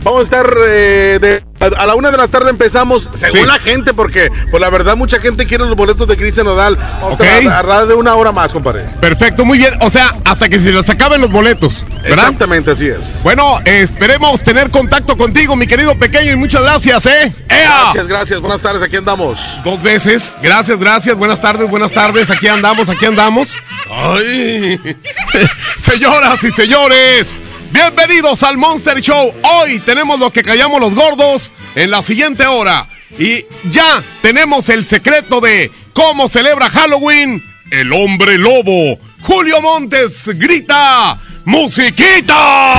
Vamos 0.04 0.22
a 0.22 0.24
estar 0.24 0.52
eh, 0.68 1.20
de, 1.22 1.44
a, 1.62 1.86
la 1.86 1.96
una 1.96 2.12
de 2.12 2.18
la 2.18 2.28
tarde 2.28 2.50
empezamos, 2.50 3.10
según 3.16 3.40
Sí. 3.42 3.46
la 3.46 3.60
gente, 3.60 3.94
porque 3.94 4.30
pues 4.50 4.60
la 4.62 4.70
verdad 4.70 4.96
mucha 4.98 5.20
gente 5.20 5.46
quiere 5.48 5.66
los 5.66 5.76
boletos 5.76 6.08
de 6.08 6.18
Cristian 6.18 6.46
Nodal. 6.46 6.76
Vamos 6.76 7.14
Ok. 7.16 7.22
a 7.22 7.38
estar 7.40 7.54
a, 7.54 7.60
a 7.60 7.64
dar 7.64 7.88
de 7.88 7.94
una 7.94 8.16
hora 8.16 8.32
más, 8.32 8.52
compadre. 8.52 8.86
Perfecto, 9.00 9.46
muy 9.46 9.58
bien. 9.58 9.74
O 9.82 9.90
sea, 9.90 10.16
hasta 10.26 10.50
que 10.50 10.60
se 10.60 10.72
les 10.72 10.90
acaben 10.90 11.22
los 11.22 11.32
boletos, 11.32 11.86
¿verdad? 12.04 12.26
Exactamente, 12.26 12.72
así 12.72 12.88
es. 12.88 13.22
Bueno, 13.24 13.60
eh, 13.66 13.82
esperemos 13.82 14.42
tener 14.44 14.70
contacto 14.72 15.16
contigo, 15.18 15.56
mi 15.56 15.68
querido 15.68 15.98
pequeño, 15.98 16.32
y 16.32 16.36
muchas 16.36 16.62
gracias, 16.64 17.06
¿eh? 17.06 17.34
¡Ea! 17.50 17.82
Gracias, 17.94 18.08
gracias. 18.08 18.40
Buenas 18.42 18.62
tardes, 18.62 18.82
aquí 18.82 18.96
andamos. 18.98 19.40
Dos 19.64 19.82
veces. 19.82 20.38
Gracias, 20.42 20.80
gracias. 20.80 21.16
Buenas 21.16 21.40
tardes, 21.42 21.70
buenas 21.70 21.92
tardes. 21.92 22.30
Aquí 22.32 22.48
andamos, 22.48 22.90
aquí 22.90 23.06
andamos. 23.06 23.56
Ay. 23.90 24.80
Señoras 25.78 26.44
y 26.44 26.52
señores, 26.52 27.42
bienvenidos 27.72 28.44
al 28.44 28.58
Monster 28.58 29.02
Show. 29.02 29.34
Hoy 29.44 29.80
tenemos 29.80 30.20
lo 30.20 30.32
que 30.32 30.44
callamos 30.44 30.80
los 30.80 30.94
gordos 30.96 31.51
en 31.76 31.92
la 31.92 32.04
siguiente 32.04 32.46
hora. 32.46 32.88
Y 33.18 33.46
ya 33.70 34.04
tenemos 34.22 34.70
el 34.70 34.86
secreto 34.86 35.42
de 35.42 35.72
cómo 35.94 36.30
celebra 36.30 36.70
Halloween 36.70 37.44
el 37.72 37.92
hombre 37.94 38.38
lobo. 38.38 39.00
Julio 39.22 39.62
Montes 39.62 40.28
grita, 40.36 41.18
musiquita. 41.46 42.76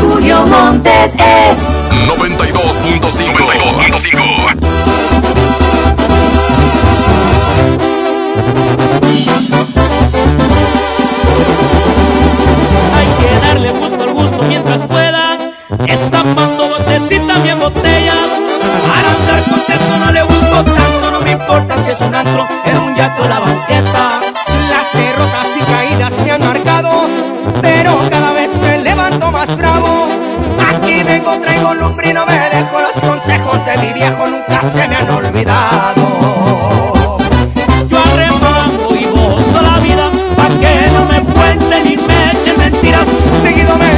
Julio 0.00 0.46
Montes 0.46 1.14
es 1.14 1.58
92.5. 2.08 4.73
botellas. 17.64 18.28
Para 18.88 19.08
andar 19.16 19.42
contento 19.48 19.96
no 20.04 20.12
le 20.12 20.22
busco 20.22 20.56
tanto. 20.64 21.10
No 21.10 21.20
me 21.20 21.32
importa 21.32 21.82
si 21.82 21.90
es 21.92 22.00
un 22.00 22.14
antro, 22.14 22.46
en 22.64 22.78
un 22.78 22.94
yato 22.94 23.22
o 23.22 23.28
la 23.28 23.40
banqueta. 23.40 24.20
Las 24.72 24.86
derrotas 24.92 25.48
y 25.56 25.60
caídas 25.72 26.12
me 26.24 26.30
han 26.32 26.40
marcado, 26.44 26.90
pero 27.62 27.92
cada 28.10 28.32
vez 28.32 28.50
me 28.60 28.78
levanto 28.82 29.30
más 29.30 29.56
bravo. 29.56 30.08
Aquí 30.70 31.02
vengo, 31.02 31.38
traigo 31.40 31.74
lumbre 31.74 32.12
no 32.12 32.26
me 32.26 32.38
dejo 32.54 32.76
los 32.80 32.96
consejos 33.08 33.64
de 33.64 33.78
mi 33.78 33.92
viejo, 33.92 34.26
nunca 34.26 34.60
se 34.74 34.88
me 34.88 34.96
han 34.96 35.10
olvidado. 35.10 36.02
Yo 37.88 37.98
arremango 37.98 38.94
y 38.94 39.04
gozo 39.04 39.62
la 39.62 39.78
vida. 39.78 40.06
Pa' 40.36 40.48
que 40.60 40.90
no 40.96 41.02
me 41.06 41.20
cuenten 41.32 41.84
ni 41.84 41.96
me 41.96 42.30
echen 42.32 42.58
mentiras. 42.58 43.06
Seguido 43.42 43.76
me 43.76 43.94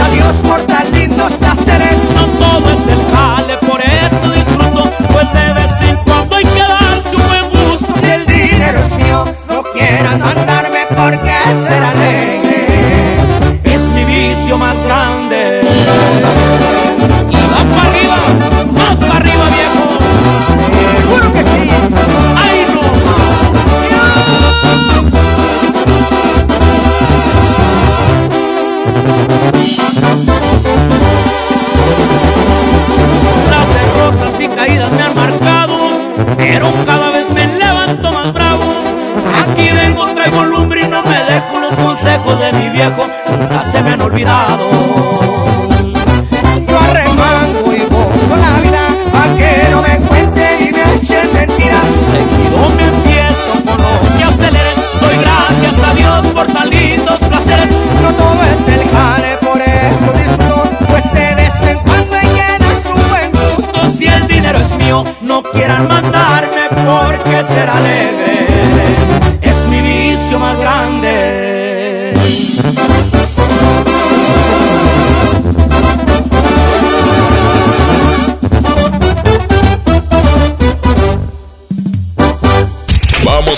a 0.00 0.08
Dios 0.08 0.36
por 0.42 0.69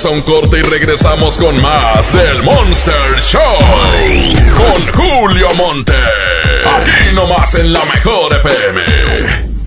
Vamos 0.03 0.27
a 0.27 0.31
un 0.31 0.41
corte 0.41 0.59
y 0.59 0.63
regresamos 0.63 1.39
con 1.39 1.61
más 1.63 2.13
del 2.13 2.43
Monster 2.43 3.21
Show. 3.21 3.41
Con 4.57 4.93
Julio 4.95 5.49
Monte. 5.55 5.93
Aquí 5.95 7.15
nomás 7.15 7.55
en 7.55 7.73
la 7.73 7.85
mejor 7.85 8.35
FM. 8.35 8.83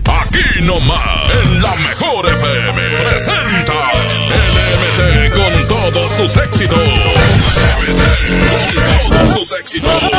Aquí 0.04 0.60
nomás 0.62 1.30
en 1.42 1.62
la 1.62 1.74
mejor 1.76 2.26
FM. 2.26 2.82
Presenta 3.08 3.72
LMT 4.52 5.32
con 5.32 5.68
todos 5.68 6.10
sus 6.10 6.36
éxitos. 6.36 6.78
LMT 7.86 8.74
con 8.74 9.10
todos 9.10 9.34
sus 9.34 9.58
éxitos. 9.58 10.15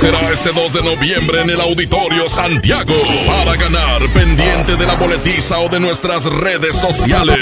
Será 0.00 0.18
este 0.32 0.50
2 0.50 0.72
de 0.72 0.82
noviembre 0.82 1.42
en 1.42 1.50
el 1.50 1.60
Auditorio 1.60 2.26
Santiago. 2.26 2.94
Para 3.26 3.54
ganar 3.58 4.00
pendiente 4.14 4.74
de 4.76 4.86
la 4.86 4.94
boletiza 4.94 5.58
o 5.58 5.68
de 5.68 5.78
nuestras 5.78 6.24
redes 6.24 6.74
sociales. 6.74 7.36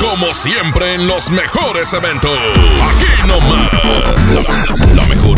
Como 0.00 0.34
siempre 0.34 0.94
en 0.94 1.06
los 1.06 1.30
mejores 1.30 1.92
eventos. 1.92 2.36
Aquí 2.36 3.28
nomás. 3.28 3.72
La, 4.34 5.02
la 5.02 5.06
mejor 5.06 5.37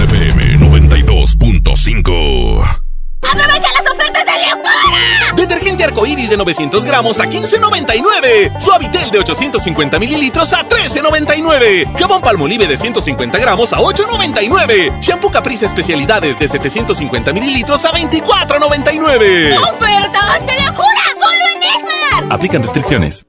de 6.30 6.36
900 6.36 6.84
gramos 6.84 7.20
a 7.20 7.26
15.99. 7.26 8.58
Suavitel 8.60 9.10
de 9.10 9.18
850 9.18 9.98
mililitros 9.98 10.52
a 10.52 10.66
13.99. 10.66 11.98
Jabón 11.98 12.22
Palmolive 12.22 12.66
de 12.66 12.78
150 12.78 13.38
gramos 13.38 13.72
a 13.72 13.78
8.99. 13.80 15.00
Shampoo 15.00 15.30
Caprice 15.30 15.66
especialidades 15.66 16.38
de 16.38 16.48
750 16.48 17.32
mililitros 17.32 17.84
a 17.84 17.92
24.99. 17.92 19.58
¡Ofertas 19.58 20.46
de 20.46 20.64
locura! 20.64 21.02
¡Solo 21.18 21.56
en 21.56 21.62
Esmar! 21.62 22.32
Aplican 22.32 22.62
restricciones. 22.62 23.26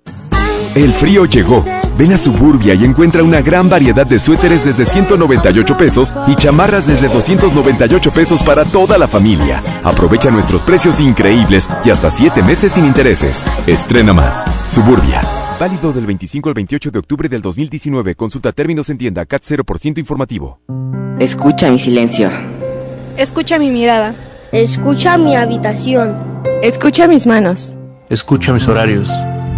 El 0.76 0.94
frío 0.94 1.26
llegó. 1.26 1.66
Ven 1.98 2.14
a 2.14 2.18
Suburbia 2.18 2.74
y 2.74 2.86
encuentra 2.86 3.24
una 3.24 3.42
gran 3.42 3.70
variedad 3.70 4.08
de 4.08 4.20
suéteres 4.20 4.64
desde 4.64 4.86
198 4.86 5.78
pesos 5.78 6.14
y 6.28 6.36
chamarras 6.36 6.88
desde 6.88 7.10
298 7.10 8.12
pesos 8.12 8.42
para 8.42 8.64
toda 8.64 8.98
la 8.98 9.08
familia. 9.08 9.62
Aprovecha 9.84 10.32
nuestros 10.32 10.62
precios 10.62 11.02
increíbles 11.02 11.68
y 11.84 11.90
hasta 11.90 12.10
7 12.10 12.42
meses 12.44 12.72
sin 12.72 12.86
intereses. 12.86 13.46
Estrena 13.68 14.14
más. 14.14 14.46
Suburbia. 14.70 15.22
Válido 15.60 15.92
del 15.92 16.06
25 16.06 16.50
al 16.50 16.56
28 16.56 16.90
de 16.90 17.00
octubre 17.00 17.28
del 17.28 17.42
2019. 17.42 18.16
Consulta 18.16 18.54
términos 18.54 18.90
en 18.90 18.98
tienda 18.98 19.26
CAT 19.26 19.44
0% 19.44 19.98
informativo. 19.98 20.62
Escucha 21.20 21.70
mi 21.70 21.78
silencio. 21.80 22.32
Escucha 23.18 23.60
mi 23.60 23.70
mirada. 23.70 24.16
Escucha 24.54 25.18
mi 25.18 25.36
habitación. 25.36 26.16
Escucha 26.64 27.08
mis 27.08 27.28
manos. 27.28 27.76
Escucha 28.10 28.54
mis 28.54 28.68
horarios. 28.68 29.12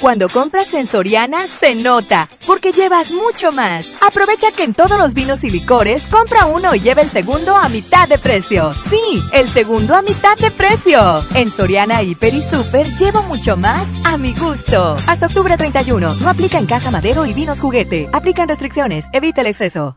Cuando 0.00 0.28
compras 0.28 0.72
en 0.74 0.86
Soriana, 0.86 1.48
se 1.48 1.74
nota, 1.74 2.28
porque 2.46 2.70
llevas 2.70 3.10
mucho 3.10 3.50
más. 3.50 3.86
Aprovecha 4.00 4.52
que 4.52 4.62
en 4.62 4.72
todos 4.72 4.96
los 4.96 5.12
vinos 5.12 5.42
y 5.42 5.50
licores, 5.50 6.04
compra 6.04 6.46
uno 6.46 6.72
y 6.74 6.80
lleva 6.80 7.02
el 7.02 7.10
segundo 7.10 7.56
a 7.56 7.68
mitad 7.68 8.08
de 8.08 8.18
precio. 8.18 8.72
Sí, 8.88 9.22
el 9.32 9.48
segundo 9.48 9.96
a 9.96 10.02
mitad 10.02 10.36
de 10.38 10.52
precio. 10.52 11.24
En 11.34 11.50
Soriana, 11.50 12.02
Hiper 12.02 12.34
y 12.34 12.42
Super, 12.42 12.86
llevo 12.94 13.22
mucho 13.24 13.56
más 13.56 13.88
a 14.04 14.16
mi 14.16 14.34
gusto. 14.34 14.96
Hasta 15.08 15.26
octubre 15.26 15.56
31, 15.56 16.14
no 16.14 16.30
aplica 16.30 16.58
en 16.58 16.66
Casa 16.66 16.92
Madero 16.92 17.26
y 17.26 17.32
Vinos 17.32 17.60
Juguete. 17.60 18.08
Aplican 18.12 18.48
restricciones, 18.48 19.06
evita 19.12 19.40
el 19.40 19.48
exceso. 19.48 19.96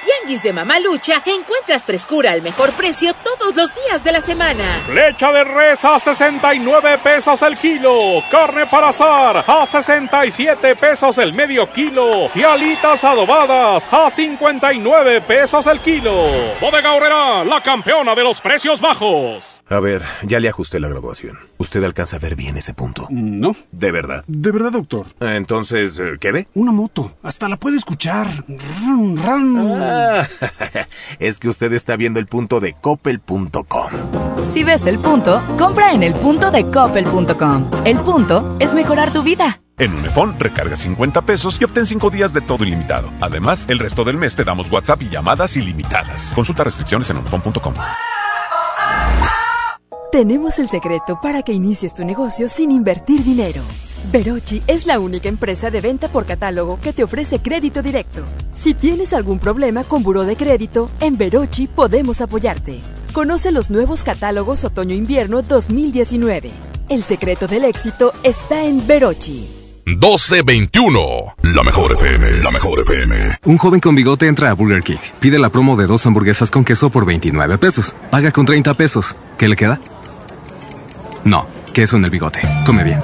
Tianguis 0.21 0.43
de 0.43 0.53
Mamalucha 0.53 1.21
encuentras 1.25 1.85
frescura 1.85 2.31
al 2.31 2.41
mejor 2.41 2.71
precio 2.73 3.13
todos 3.13 3.55
los 3.55 3.73
días 3.73 4.03
de 4.03 4.11
la 4.11 4.21
semana. 4.21 4.63
Flecha 4.85 5.31
de 5.31 5.43
res 5.43 5.83
a 5.85 5.99
69 5.99 6.99
pesos 6.99 7.41
el 7.41 7.57
kilo. 7.57 7.97
Carne 8.29 8.65
para 8.67 8.89
asar 8.89 9.43
a 9.47 9.65
67 9.65 10.75
pesos 10.75 11.17
el 11.17 11.33
medio 11.33 11.71
kilo. 11.71 12.29
Y 12.35 12.43
alitas 12.43 13.03
adobadas 13.03 13.87
a 13.91 14.09
59 14.09 15.21
pesos 15.21 15.65
el 15.67 15.79
kilo. 15.79 16.27
Bodega 16.59 16.93
Horrera, 16.93 17.43
la 17.43 17.61
campeona 17.61 18.13
de 18.15 18.23
los 18.23 18.41
precios 18.41 18.79
bajos. 18.79 19.60
A 19.71 19.79
ver, 19.79 20.03
ya 20.23 20.41
le 20.41 20.49
ajusté 20.49 20.81
la 20.81 20.89
graduación. 20.89 21.37
¿Usted 21.57 21.81
alcanza 21.85 22.17
a 22.17 22.19
ver 22.19 22.35
bien 22.35 22.57
ese 22.57 22.73
punto? 22.73 23.07
No. 23.09 23.55
¿De 23.71 23.93
verdad? 23.93 24.25
De 24.27 24.51
verdad, 24.51 24.73
doctor. 24.73 25.05
Entonces, 25.21 25.97
eh, 25.97 26.17
¿qué 26.19 26.33
ve? 26.33 26.47
Una 26.55 26.73
moto. 26.73 27.15
Hasta 27.23 27.47
la 27.47 27.55
puede 27.55 27.77
escuchar. 27.77 28.27
Rum, 28.49 29.15
rum. 29.15 29.77
Ah, 29.79 30.27
es 31.19 31.39
que 31.39 31.47
usted 31.47 31.71
está 31.71 31.95
viendo 31.95 32.19
el 32.19 32.27
punto 32.27 32.59
de 32.59 32.73
coppel.com. 32.73 33.91
Si 34.51 34.65
ves 34.65 34.85
el 34.87 34.99
punto, 34.99 35.41
compra 35.57 35.93
en 35.93 36.03
el 36.03 36.15
punto 36.15 36.51
de 36.51 36.65
coppel.com. 36.69 37.71
El 37.85 37.99
punto 38.01 38.57
es 38.59 38.73
mejorar 38.73 39.13
tu 39.13 39.23
vida. 39.23 39.61
En 39.77 39.93
Unifón, 39.93 40.37
recarga 40.37 40.75
50 40.75 41.21
pesos 41.21 41.57
y 41.61 41.63
obtén 41.63 41.85
5 41.85 42.09
días 42.09 42.33
de 42.33 42.41
todo 42.41 42.65
ilimitado. 42.65 43.09
Además, 43.21 43.65
el 43.69 43.79
resto 43.79 44.03
del 44.03 44.17
mes 44.17 44.35
te 44.35 44.43
damos 44.43 44.69
WhatsApp 44.69 45.01
y 45.03 45.09
llamadas 45.09 45.55
ilimitadas. 45.55 46.33
Consulta 46.35 46.65
restricciones 46.65 47.09
en 47.09 47.19
unifón.com. 47.19 47.73
Tenemos 50.11 50.59
el 50.59 50.67
secreto 50.67 51.21
para 51.21 51.41
que 51.41 51.53
inicies 51.53 51.93
tu 51.93 52.03
negocio 52.03 52.49
sin 52.49 52.69
invertir 52.69 53.23
dinero. 53.23 53.61
Verochi 54.11 54.61
es 54.67 54.85
la 54.85 54.99
única 54.99 55.29
empresa 55.29 55.71
de 55.71 55.79
venta 55.79 56.09
por 56.09 56.25
catálogo 56.25 56.81
que 56.81 56.91
te 56.91 57.05
ofrece 57.05 57.39
crédito 57.39 57.81
directo. 57.81 58.25
Si 58.53 58.73
tienes 58.73 59.13
algún 59.13 59.39
problema 59.39 59.85
con 59.85 60.03
buró 60.03 60.25
de 60.25 60.35
crédito, 60.35 60.91
en 60.99 61.17
Verochi 61.17 61.67
podemos 61.67 62.19
apoyarte. 62.19 62.81
Conoce 63.13 63.53
los 63.53 63.69
nuevos 63.69 64.03
catálogos 64.03 64.65
otoño-invierno 64.65 65.43
2019. 65.43 66.51
El 66.89 67.03
secreto 67.03 67.47
del 67.47 67.63
éxito 67.63 68.11
está 68.21 68.65
en 68.65 68.85
Verochi. 68.85 69.49
1221. 69.85 71.35
La 71.55 71.63
mejor 71.63 71.93
FM, 71.93 72.43
la 72.43 72.51
mejor 72.51 72.81
FM. 72.81 73.39
Un 73.45 73.57
joven 73.57 73.79
con 73.79 73.95
bigote 73.95 74.27
entra 74.27 74.49
a 74.49 74.53
Burger 74.53 74.83
King. 74.83 74.97
Pide 75.21 75.39
la 75.39 75.49
promo 75.49 75.77
de 75.77 75.87
dos 75.87 76.05
hamburguesas 76.05 76.51
con 76.51 76.65
queso 76.65 76.89
por 76.89 77.05
29 77.05 77.57
pesos. 77.57 77.95
Paga 78.11 78.31
con 78.33 78.45
30 78.45 78.73
pesos. 78.73 79.15
¿Qué 79.37 79.47
le 79.47 79.55
queda? 79.55 79.79
No, 81.23 81.47
queso 81.73 81.97
en 81.97 82.05
el 82.05 82.09
bigote. 82.09 82.41
Come 82.65 82.83
bien. 82.83 83.03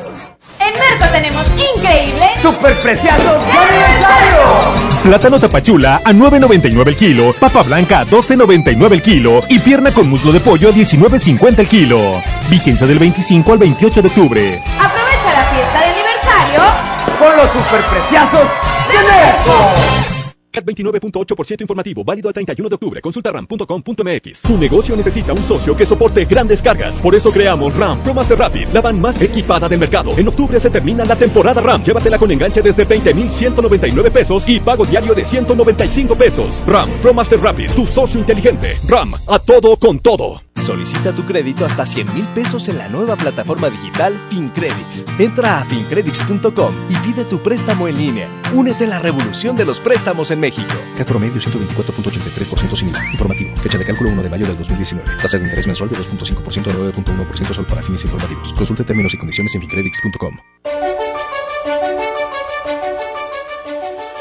En 0.60 0.73
Merco 0.73 1.06
tenemos 1.12 1.45
increíbles 1.75 2.41
superpreciados 2.41 3.45
de 3.45 3.51
aniversario. 3.51 4.97
Plátano 5.03 5.39
tapachula 5.39 6.01
a 6.03 6.12
9.99 6.12 6.88
el 6.88 6.95
kilo, 6.97 7.34
papa 7.34 7.62
blanca 7.63 7.99
a 8.01 8.06
12.99 8.06 8.91
el 8.91 9.01
kilo 9.01 9.41
y 9.49 9.60
pierna 9.60 9.93
con 9.93 10.10
muslo 10.10 10.32
de 10.32 10.39
pollo 10.39 10.69
a 10.69 10.71
19.50 10.73 11.60
el 11.60 11.67
kilo. 11.69 12.21
Vigencia 12.49 12.88
del 12.88 12.99
25 12.99 13.53
al 13.53 13.60
28 13.60 14.01
de 14.01 14.08
octubre. 14.08 14.62
Aprovecha 14.80 15.34
la 15.34 15.43
fiesta 15.53 15.80
de 15.80 15.86
aniversario 15.86 16.62
con 17.19 17.38
los 17.38 17.51
superpreciazos 17.51 18.47
de 18.89 18.97
Merco. 19.03 20.16
29.8% 20.51 21.62
informativo, 21.62 22.03
válido 22.03 22.29
al 22.29 22.33
31 22.33 22.69
de 22.69 22.75
octubre. 22.75 23.01
Consulta 23.01 23.31
ram.com.mx. 23.31 24.41
Tu 24.41 24.57
negocio 24.57 24.95
necesita 24.95 25.33
un 25.33 25.43
socio 25.43 25.75
que 25.75 25.86
soporte 25.86 26.25
grandes 26.25 26.62
cargas. 26.62 27.01
Por 27.01 27.15
eso 27.15 27.31
creamos 27.31 27.75
RAM 27.75 28.01
Pro 28.03 28.13
Master 28.13 28.38
Rapid, 28.38 28.67
la 28.73 28.81
van 28.81 28.99
más 28.99 29.21
equipada 29.21 29.67
del 29.69 29.79
mercado. 29.79 30.13
En 30.17 30.27
octubre 30.27 30.60
se 30.60 30.69
termina 30.69 31.05
la 31.05 31.15
temporada 31.15 31.62
RAM. 31.62 31.83
Llévatela 31.83 32.17
con 32.17 32.31
enganche 32.31 32.62
desde 32.62 32.88
20.199 32.88 34.12
pesos 34.12 34.47
y 34.47 34.60
pago 34.60 34.86
diario 34.86 35.13
de 35.13 35.25
195 35.25 36.15
pesos. 36.15 36.63
RAM 36.67 36.89
Pro 37.01 37.13
Master 37.13 37.39
Rapid, 37.39 37.71
tu 37.71 37.86
socio 37.86 38.19
inteligente. 38.19 38.77
RAM, 38.88 39.15
a 39.27 39.39
todo 39.39 39.77
con 39.77 39.99
todo. 39.99 40.41
Solicita 40.57 41.13
tu 41.13 41.23
crédito 41.23 41.65
hasta 41.65 41.86
100 41.86 42.13
mil 42.13 42.25
pesos 42.36 42.67
en 42.67 42.77
la 42.77 42.89
nueva 42.89 43.15
plataforma 43.15 43.69
digital 43.69 44.19
FinCredits. 44.29 45.05
Entra 45.19 45.62
a 45.62 45.65
fincredits.com 45.65 46.73
y 46.89 46.95
pide 46.97 47.23
tu 47.25 47.39
préstamo 47.39 47.88
en 47.88 47.97
línea. 47.97 48.27
Únete 48.53 48.86
a 48.86 48.88
la 48.88 48.99
revolución 48.99 49.55
de 49.55 49.65
los 49.65 49.79
préstamos 49.79 50.31
en 50.31 50.37
México. 50.39 50.73
CAT 50.97 51.08
promedio 51.08 51.41
124.83% 51.41 52.76
sin 52.76 52.89
IVA. 52.89 53.12
Informativo. 53.12 53.56
Fecha 53.58 53.78
de 53.78 53.86
cálculo 53.86 54.10
1 54.12 54.23
de 54.23 54.30
mayo 54.30 54.47
del 54.47 54.58
2019. 54.58 55.17
Tasa 55.21 55.38
de 55.38 55.45
interés 55.45 55.67
mensual 55.67 55.89
de 55.89 55.97
2.5% 55.97 56.67
a 56.67 56.73
9.1% 56.73 57.54
solo 57.54 57.67
para 57.67 57.82
fines 57.82 58.04
informativos. 58.04 58.54
Consulte 58.54 58.84
términos 58.84 59.13
y 59.13 59.17
condiciones 59.17 59.54
en 59.56 59.62
fincredits.com. 59.62 60.38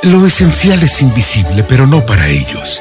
Lo 0.04 0.24
esencial 0.24 0.80
es 0.84 1.02
invisible, 1.02 1.64
pero 1.64 1.86
no 1.86 2.06
para 2.06 2.28
ellos. 2.28 2.80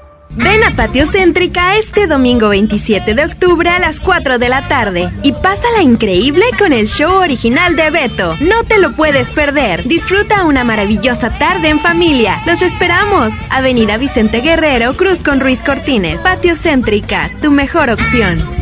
Ven 0.35 0.63
a 0.63 0.71
Patio 0.71 1.05
Céntrica 1.05 1.75
este 1.75 2.07
domingo 2.07 2.49
27 2.49 3.13
de 3.13 3.25
octubre 3.25 3.69
a 3.69 3.79
las 3.79 3.99
4 3.99 4.39
de 4.39 4.47
la 4.47 4.65
tarde 4.67 5.09
y 5.23 5.33
pásala 5.33 5.81
increíble 5.81 6.45
con 6.57 6.71
el 6.71 6.87
show 6.87 7.21
original 7.21 7.75
de 7.75 7.89
Beto. 7.89 8.37
No 8.39 8.63
te 8.63 8.79
lo 8.79 8.95
puedes 8.95 9.29
perder. 9.29 9.83
Disfruta 9.87 10.45
una 10.45 10.63
maravillosa 10.63 11.37
tarde 11.37 11.67
en 11.69 11.79
familia. 11.79 12.41
Los 12.45 12.61
esperamos. 12.61 13.33
Avenida 13.49 13.97
Vicente 13.97 14.39
Guerrero, 14.39 14.93
Cruz 14.95 15.21
con 15.21 15.41
Ruiz 15.41 15.63
Cortines. 15.63 16.21
Patio 16.21 16.55
Céntrica, 16.55 17.29
tu 17.41 17.51
mejor 17.51 17.89
opción. 17.89 18.60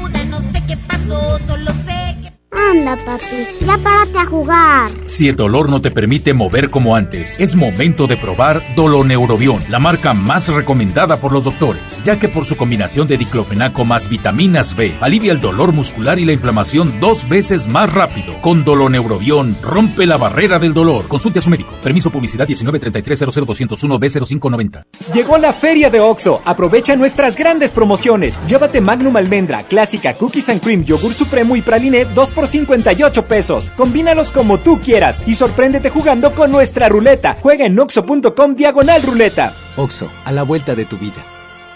Anda, 2.69 2.97
papi, 2.97 3.65
ya 3.65 3.77
párate 3.79 4.19
a 4.19 4.25
jugar. 4.25 4.89
Si 5.07 5.27
el 5.27 5.35
dolor 5.35 5.69
no 5.69 5.81
te 5.81 5.89
permite 5.89 6.33
mover 6.33 6.69
como 6.69 6.95
antes, 6.95 7.39
es 7.39 7.55
momento 7.55 8.05
de 8.05 8.15
probar 8.15 8.61
Doloneurobión, 8.75 9.59
la 9.69 9.79
marca 9.79 10.13
más 10.13 10.49
recomendada 10.49 11.17
por 11.17 11.31
los 11.31 11.45
doctores, 11.45 12.03
ya 12.03 12.19
que 12.19 12.29
por 12.29 12.45
su 12.45 12.55
combinación 12.57 13.07
de 13.07 13.17
diclofenaco 13.17 13.85
más 13.85 14.07
vitaminas 14.07 14.75
B, 14.75 14.95
alivia 15.01 15.31
el 15.31 15.41
dolor 15.41 15.71
muscular 15.71 16.19
y 16.19 16.25
la 16.25 16.33
inflamación 16.33 16.93
dos 16.99 17.27
veces 17.27 17.67
más 17.67 17.91
rápido. 17.91 18.39
Con 18.41 18.63
Doloneurobión, 18.63 19.55
rompe 19.63 20.05
la 20.05 20.17
barrera 20.17 20.59
del 20.59 20.75
dolor. 20.75 21.07
Consulte 21.07 21.39
a 21.39 21.41
su 21.41 21.49
médico. 21.49 21.71
Permiso 21.81 22.11
publicidad 22.11 22.47
193300201 22.47 23.99
B0590. 23.99 24.85
Llegó 25.13 25.37
la 25.39 25.53
feria 25.53 25.89
de 25.89 26.01
OXO. 26.01 26.41
Aprovecha 26.45 26.95
nuestras 26.95 27.35
grandes 27.35 27.71
promociones. 27.71 28.39
Llévate 28.47 28.79
Magnum 28.79 29.17
Almendra, 29.17 29.63
Clásica, 29.63 30.13
Cookies 30.13 30.49
and 30.49 30.61
Cream, 30.61 30.83
Yogur 30.85 31.13
Supremo 31.13 31.55
y 31.55 31.61
Praliné 31.61 32.05
2 32.05 32.31
por 32.31 32.47
58 32.65 33.25
pesos. 33.25 33.71
Combínalos 33.71 34.31
como 34.31 34.57
tú 34.57 34.79
quieras 34.79 35.23
y 35.25 35.33
sorpréndete 35.35 35.89
jugando 35.89 36.33
con 36.33 36.51
nuestra 36.51 36.89
ruleta. 36.89 37.37
Juega 37.41 37.65
en 37.65 37.79
oxo.com 37.79 38.55
diagonal 38.55 39.01
ruleta. 39.01 39.53
Oxo, 39.77 40.09
a 40.25 40.31
la 40.31 40.43
vuelta 40.43 40.75
de 40.75 40.85
tu 40.85 40.97
vida. 40.97 41.38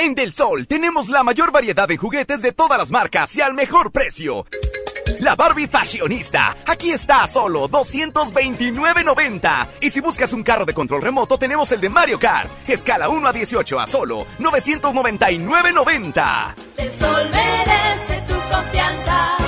En 0.00 0.14
Del 0.14 0.32
Sol 0.32 0.68
tenemos 0.68 1.08
la 1.08 1.24
mayor 1.24 1.50
variedad 1.50 1.88
de 1.88 1.96
juguetes 1.96 2.40
de 2.40 2.52
todas 2.52 2.78
las 2.78 2.92
marcas 2.92 3.34
y 3.34 3.40
al 3.40 3.52
mejor 3.52 3.90
precio. 3.90 4.46
La 5.18 5.34
Barbie 5.34 5.66
Fashionista. 5.66 6.56
Aquí 6.66 6.92
está 6.92 7.24
a 7.24 7.26
solo 7.26 7.68
229.90. 7.68 9.66
Y 9.80 9.90
si 9.90 9.98
buscas 9.98 10.32
un 10.32 10.44
carro 10.44 10.64
de 10.64 10.72
control 10.72 11.02
remoto, 11.02 11.36
tenemos 11.36 11.72
el 11.72 11.80
de 11.80 11.88
Mario 11.88 12.20
Kart. 12.20 12.48
Escala 12.68 13.08
1 13.08 13.26
a 13.26 13.32
18 13.32 13.80
a 13.80 13.88
solo 13.88 14.24
999.90. 14.38 16.54
Del 16.76 16.92
Sol 16.92 17.28
merece 17.32 18.22
tu 18.28 18.34
confianza. 18.54 19.47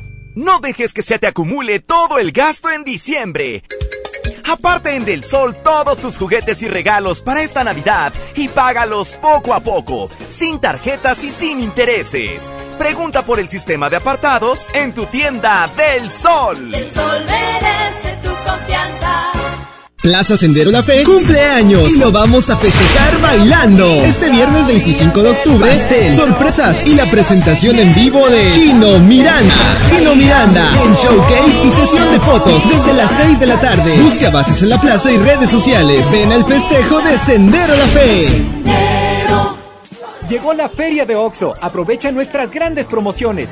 No 0.35 0.59
dejes 0.59 0.93
que 0.93 1.01
se 1.01 1.19
te 1.19 1.27
acumule 1.27 1.79
todo 1.79 2.17
el 2.17 2.31
gasto 2.31 2.71
en 2.71 2.85
diciembre. 2.85 3.63
Aparte 4.49 4.95
en 4.95 5.03
Del 5.03 5.23
Sol 5.23 5.55
todos 5.61 5.97
tus 5.97 6.17
juguetes 6.17 6.61
y 6.61 6.67
regalos 6.67 7.21
para 7.21 7.41
esta 7.41 7.63
Navidad 7.63 8.13
y 8.35 8.47
págalos 8.47 9.13
poco 9.13 9.53
a 9.53 9.59
poco, 9.59 10.09
sin 10.29 10.59
tarjetas 10.59 11.23
y 11.23 11.31
sin 11.31 11.59
intereses. 11.59 12.51
Pregunta 12.77 13.23
por 13.23 13.39
el 13.39 13.49
sistema 13.49 13.89
de 13.89 13.97
apartados 13.97 14.67
en 14.73 14.93
tu 14.93 15.05
tienda 15.05 15.69
Del 15.75 16.11
Sol. 16.11 16.71
Del 16.71 16.89
Sol 16.91 17.25
merece 17.25 18.17
tu 18.23 18.29
confianza. 18.49 19.30
Plaza 20.01 20.35
Sendero 20.35 20.71
La 20.71 20.81
Fe 20.81 21.03
cumpleaños 21.03 21.87
y 21.91 21.99
lo 21.99 22.11
vamos 22.11 22.49
a 22.49 22.57
festejar 22.57 23.21
bailando. 23.21 23.85
Este 24.01 24.31
viernes 24.31 24.65
25 24.65 25.21
de 25.21 25.29
octubre, 25.29 25.69
pastel, 25.69 26.15
sorpresas 26.15 26.83
y 26.87 26.95
la 26.95 27.05
presentación 27.11 27.77
en 27.77 27.93
vivo 27.93 28.27
de 28.27 28.49
Chino 28.49 28.97
Miranda. 28.97 29.53
Chino 29.91 30.15
Miranda 30.15 30.71
en 30.83 30.95
showcase 30.95 31.61
y 31.63 31.71
sesión 31.71 32.11
de 32.11 32.19
fotos 32.19 32.67
desde 32.67 32.93
las 32.95 33.11
6 33.11 33.39
de 33.41 33.45
la 33.45 33.61
tarde. 33.61 34.01
Busca 34.01 34.31
bases 34.31 34.63
en 34.63 34.69
la 34.69 34.81
plaza 34.81 35.11
y 35.11 35.17
redes 35.17 35.51
sociales. 35.51 36.11
Ven 36.11 36.31
al 36.31 36.45
festejo 36.45 36.99
de 37.01 37.19
Sendero 37.19 37.75
La 37.75 37.85
Fe. 37.85 38.41
Llegó 40.27 40.55
la 40.55 40.67
feria 40.67 41.05
de 41.05 41.15
OXO. 41.15 41.53
Aprovecha 41.61 42.11
nuestras 42.11 42.49
grandes 42.49 42.87
promociones. 42.87 43.51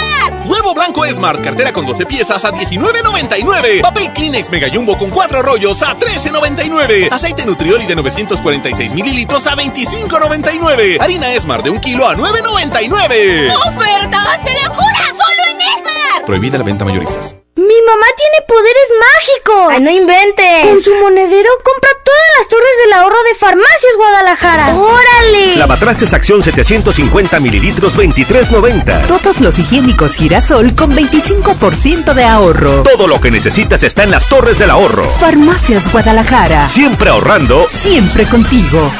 Huevo 0.51 0.73
blanco 0.73 1.05
Smart, 1.05 1.41
cartera 1.41 1.71
con 1.71 1.85
12 1.85 2.05
piezas 2.05 2.43
a 2.43 2.51
19.99. 2.51 3.81
Papel 3.81 4.11
Kleenex 4.11 4.49
Mega 4.49 4.67
Jumbo 4.69 4.97
con 4.97 5.09
4 5.09 5.41
rollos 5.41 5.81
a 5.81 5.97
13.99. 5.97 7.07
Aceite 7.09 7.45
Nutrioli 7.45 7.85
de 7.85 7.95
946 7.95 8.91
mililitros 8.93 9.47
a 9.47 9.55
25.99. 9.55 10.99
Harina 10.99 11.27
Smart 11.39 11.63
de 11.63 11.69
1 11.69 11.79
kilo 11.79 12.05
a 12.05 12.17
9.99. 12.17 13.55
¡Ofertas 13.65 14.43
de 14.43 14.53
locura! 14.61 15.05
¡Solo 15.07 15.51
en 15.51 15.61
Esmar! 15.61 16.25
Prohibida 16.25 16.57
la 16.57 16.65
venta 16.65 16.83
mayoristas. 16.83 17.40
¡Mi 17.61 17.81
mamá 17.85 18.07
tiene 18.17 18.37
poderes 18.47 18.87
mágicos! 18.99 19.67
¡Ay, 19.69 19.81
no 19.81 19.91
inventes! 19.91 20.65
Con 20.65 20.81
su 20.81 20.95
monedero 20.95 21.49
compra 21.63 21.89
todas 22.03 22.21
las 22.39 22.47
torres 22.47 22.77
del 22.83 22.93
ahorro 22.93 23.23
de 23.23 23.35
Farmacias 23.35 23.95
Guadalajara. 23.97 24.75
¡Órale! 24.75 25.57
Lavatrastes 25.57 26.13
Acción 26.13 26.41
750 26.41 27.39
mililitros 27.39 27.95
23.90. 27.95 29.05
Todos 29.05 29.39
los 29.41 29.59
higiénicos 29.59 30.15
girasol 30.15 30.73
con 30.73 30.95
25% 30.95 32.13
de 32.15 32.23
ahorro. 32.23 32.81
Todo 32.81 33.07
lo 33.07 33.21
que 33.21 33.29
necesitas 33.29 33.83
está 33.83 34.03
en 34.03 34.11
las 34.11 34.27
torres 34.27 34.57
del 34.57 34.71
ahorro. 34.71 35.03
Farmacias 35.19 35.91
Guadalajara. 35.91 36.67
Siempre 36.67 37.11
ahorrando. 37.11 37.67
Siempre 37.69 38.25
contigo. 38.25 38.91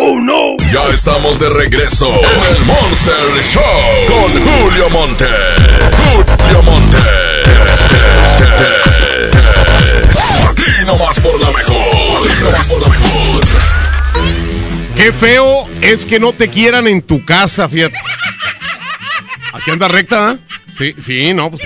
¡Oh, 0.00 0.20
no! 0.20 0.56
Ya 0.72 0.86
estamos 0.94 1.40
de 1.40 1.50
regreso 1.50 2.06
en 2.08 2.56
el 2.56 2.64
Monster 2.66 3.14
Show 3.52 3.62
con 4.06 4.30
Julio 4.30 4.90
Monte. 4.90 5.26
Julio 6.14 6.62
Monte. 6.62 6.96
Aquí 10.48 10.86
nomás 10.86 11.18
por 11.18 11.40
la 11.40 11.50
mejor. 11.50 12.30
Aquí 12.30 12.44
nomás 12.44 12.66
por 12.66 12.80
la 12.80 12.88
mejor. 12.88 13.44
Qué 14.94 15.12
feo 15.12 15.68
es 15.80 16.06
que 16.06 16.20
no 16.20 16.32
te 16.32 16.48
quieran 16.48 16.86
en 16.86 17.02
tu 17.02 17.24
casa, 17.24 17.68
fíjate. 17.68 17.96
Aquí 19.52 19.72
anda 19.72 19.88
recta, 19.88 20.30
¿ah? 20.30 20.36
Sí, 20.78 20.94
sí, 21.02 21.34
no, 21.34 21.50
pues. 21.50 21.62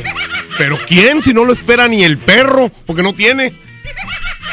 Pero 0.57 0.79
¿quién 0.87 1.23
si 1.23 1.35
no 1.35 1.45
lo 1.45 1.53
espera 1.53 1.87
ni 1.87 2.03
el 2.03 2.17
perro? 2.17 2.71
Porque 2.87 3.03
no 3.03 3.13
tiene. 3.13 3.53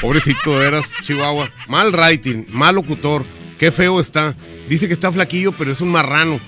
Pobrecito, 0.02 0.62
eras 0.62 0.86
Chihuahua. 1.02 1.50
Mal 1.70 1.94
writing, 1.94 2.46
mal 2.50 2.76
locutor. 2.76 3.24
Qué 3.60 3.72
feo 3.72 4.00
está. 4.00 4.34
Dice 4.70 4.88
que 4.88 4.94
está 4.94 5.12
flaquillo, 5.12 5.52
pero 5.52 5.72
es 5.72 5.82
un 5.82 5.90
marrano. 5.90 6.40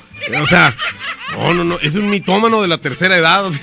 O 0.41 0.47
sea, 0.47 0.75
no, 1.33 1.53
no, 1.53 1.63
no. 1.65 1.79
Es 1.79 1.95
un 1.95 2.09
mitómano 2.09 2.61
de 2.61 2.67
la 2.67 2.79
tercera 2.79 3.15
edad. 3.17 3.51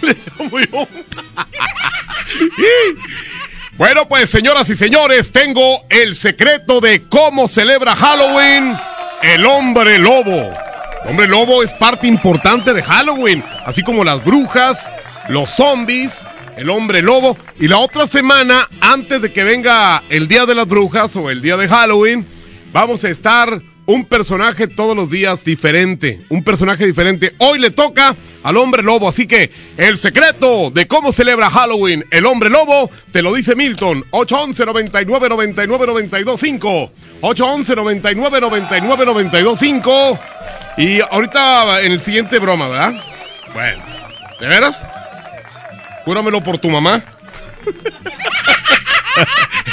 Bueno, 3.79 4.09
pues 4.09 4.29
señoras 4.29 4.69
y 4.71 4.75
señores, 4.75 5.31
tengo 5.31 5.85
el 5.89 6.17
secreto 6.17 6.81
de 6.81 7.03
cómo 7.09 7.47
celebra 7.47 7.95
Halloween 7.95 8.77
el 9.23 9.47
hombre 9.47 10.01
lobo. 10.01 10.53
El 11.05 11.11
hombre 11.11 11.29
lobo 11.29 11.63
es 11.63 11.73
parte 11.75 12.09
importante 12.09 12.75
de 12.75 12.83
Halloween, 12.83 13.45
así 13.65 13.85
como 13.85 14.03
las 14.03 14.25
brujas, 14.25 14.93
los 15.29 15.51
zombies, 15.51 16.23
el 16.57 16.71
hombre 16.71 17.03
lobo. 17.03 17.37
Y 17.61 17.69
la 17.69 17.79
otra 17.79 18.09
semana, 18.09 18.69
antes 18.81 19.23
de 19.23 19.33
que 19.33 19.45
venga 19.45 20.03
el 20.11 20.27
Día 20.27 20.45
de 20.45 20.57
las 20.57 20.67
Brujas 20.67 21.15
o 21.15 21.31
el 21.31 21.41
Día 21.41 21.57
de 21.57 21.69
Halloween, 21.69 22.27
vamos 22.72 23.04
a 23.04 23.09
estar 23.09 23.62
un 23.88 24.04
personaje 24.04 24.66
todos 24.66 24.94
los 24.94 25.11
días 25.11 25.44
diferente. 25.44 26.20
Un 26.28 26.44
personaje 26.44 26.85
diferente. 26.85 27.35
Hoy 27.38 27.59
le 27.59 27.70
toca 27.70 28.14
al 28.42 28.57
hombre 28.59 28.83
lobo. 28.83 29.09
Así 29.09 29.26
que 29.26 29.50
el 29.78 29.96
secreto 29.96 30.70
de 30.70 30.87
cómo 30.87 31.11
celebra 31.11 31.48
Halloween 31.48 32.04
el 32.11 32.26
hombre 32.26 32.50
lobo 32.50 32.90
te 33.12 33.22
lo 33.22 33.33
dice 33.33 33.54
Milton. 33.54 34.04
811 34.11 34.66
99 34.66 35.28
99 35.31 35.87
92 35.87 36.38
5. 36.40 36.92
811 37.22 37.76
99 37.76 38.40
99 38.42 39.07
92 39.07 39.59
5. 39.59 40.18
Y 40.76 41.00
ahorita 41.00 41.81
en 41.81 41.92
el 41.92 42.00
siguiente 42.00 42.38
broma, 42.38 42.68
¿verdad? 42.68 42.92
Bueno, 43.54 43.83
¿de 44.38 44.48
veras? 44.48 44.87
Júramelo 46.04 46.42
por 46.42 46.59
tu 46.59 46.68
mamá. 46.68 47.02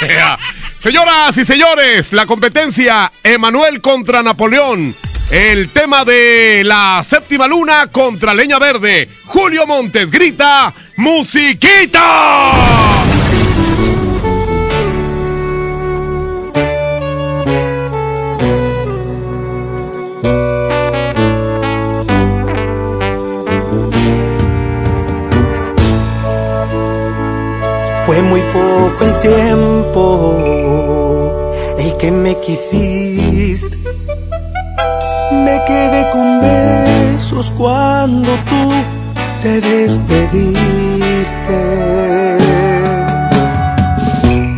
Señoras 0.86 1.36
y 1.36 1.44
señores, 1.44 2.12
la 2.12 2.26
competencia 2.26 3.10
Emanuel 3.24 3.80
contra 3.80 4.22
Napoleón. 4.22 4.94
El 5.32 5.70
tema 5.70 6.04
de 6.04 6.62
la 6.64 7.02
séptima 7.04 7.48
luna 7.48 7.88
contra 7.90 8.32
Leña 8.32 8.60
Verde. 8.60 9.08
Julio 9.24 9.66
Montes 9.66 10.08
grita, 10.12 10.72
¡Musiquita! 10.94 12.52
Fue 28.06 28.22
muy 28.22 28.40
poco 28.52 29.04
el 29.04 29.18
tiempo 29.18 30.65
que 31.98 32.10
me 32.10 32.36
quisiste. 32.40 33.76
Me 35.32 35.62
quedé 35.66 36.10
con 36.10 36.40
besos 36.40 37.50
cuando 37.56 38.28
tú 38.48 38.72
te 39.42 39.60
despediste. 39.60 40.58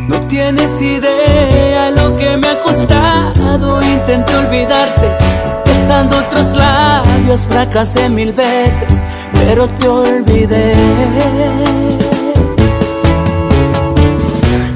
No 0.08 0.20
tienes 0.28 0.70
idea 0.80 1.90
lo 1.90 2.16
que 2.16 2.36
me 2.36 2.48
ha 2.48 2.60
costado. 2.60 3.82
Intenté 3.82 4.34
olvidarte, 4.36 5.08
besando 5.64 6.18
otros 6.18 6.54
labios, 6.54 7.42
fracasé 7.42 8.08
mil 8.08 8.32
veces, 8.32 9.04
pero 9.32 9.68
te 9.68 9.88
olvidé. 9.88 10.74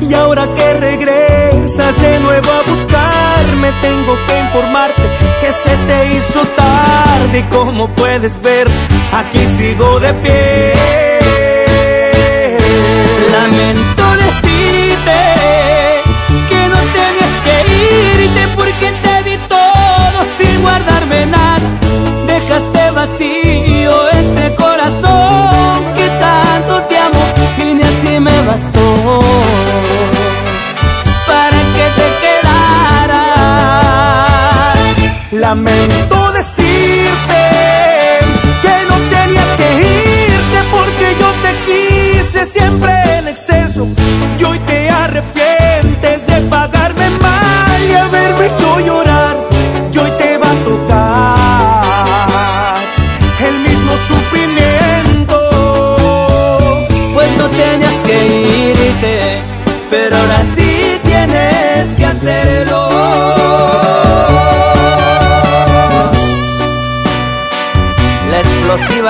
Y 0.01 0.14
ahora 0.14 0.53
que 0.55 0.75
regresas 1.73 2.03
de 2.03 2.19
nuevo 2.21 2.51
a 2.51 2.63
buscarme, 2.63 3.73
tengo 3.81 4.17
que 4.27 4.39
informarte 4.39 5.03
que 5.41 5.53
se 5.53 5.77
te 5.87 6.15
hizo 6.15 6.43
tarde. 6.57 7.39
Y 7.39 7.43
como 7.45 7.89
puedes 7.89 8.41
ver, 8.43 8.69
aquí 9.13 9.47
sigo 9.57 10.01
de 10.01 10.13
pie. 10.15 10.73
Lamento 13.33 14.05
decirte 14.17 15.21
que 16.49 16.69
no 16.69 16.79
tenías 16.99 17.35
que 17.45 17.57
irte 18.25 18.49
porque 18.57 18.93
te 19.03 19.31
di 19.31 19.37
todo 19.49 20.19
sin 20.39 20.63
guardarme 20.63 21.27
nada. 21.27 21.61
Dejaste 22.27 22.91
vacío 22.91 24.09
este 24.11 24.55
corazón 24.57 25.85
que 25.97 26.09
tanto 26.21 26.83
te 26.89 26.99
amo 26.99 27.25
y 27.59 27.75
ni 27.75 27.83
así 27.83 28.21
me 28.21 28.43
bastó 28.43 29.42
Lamento 35.55 36.33
decirte 36.33 37.43
que 38.62 38.75
no 38.88 38.97
tenías 39.11 39.47
que 39.59 39.69
irte 39.83 40.59
porque 40.71 41.15
yo 41.21 41.31
te 41.43 41.53
quise 41.67 42.47
siempre 42.47 43.19
en 43.19 43.29
exceso. 43.29 43.87
Y 44.38 44.45
hoy 44.45 44.59
te 44.61 44.88
arrepientes 44.88 46.27
de 46.27 46.41
pagarme 46.49 47.11
mal 47.21 47.83
y 47.87 47.93
haberme 47.93 48.47
hecho 48.47 48.81
llorar 48.81 49.02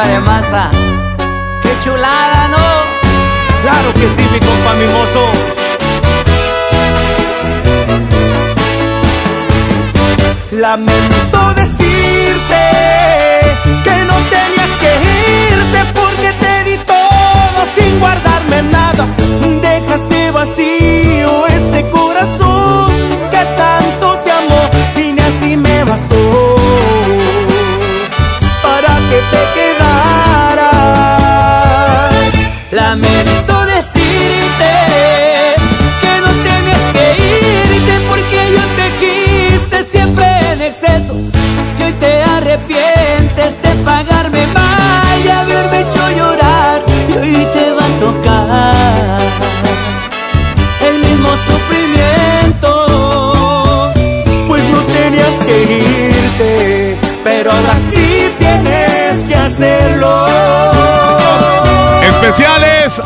de 0.00 0.20
masa. 0.20 0.70
Qué 1.62 1.68
chulada 1.84 2.48
no 2.48 2.66
claro 3.62 3.92
que 3.92 4.08
sí 4.08 4.26
mi 4.32 4.40
compa 4.40 4.72
mimoso 4.80 5.32
Lamento 10.52 11.54
decirte 11.54 12.62
que 13.84 14.04
no 14.08 14.14
tenías 14.34 14.72
que 14.80 14.92
irte 15.50 15.80
porque 15.94 16.32
te 16.40 16.70
di 16.70 16.76
todo 16.78 17.60
sin 17.74 18.00
guardarme 18.00 18.62
nada. 18.62 19.06
Dejaste 19.60 20.30
vacío 20.30 21.46
este 21.48 21.88
corazón 21.90 23.11
Lamento 33.02 33.51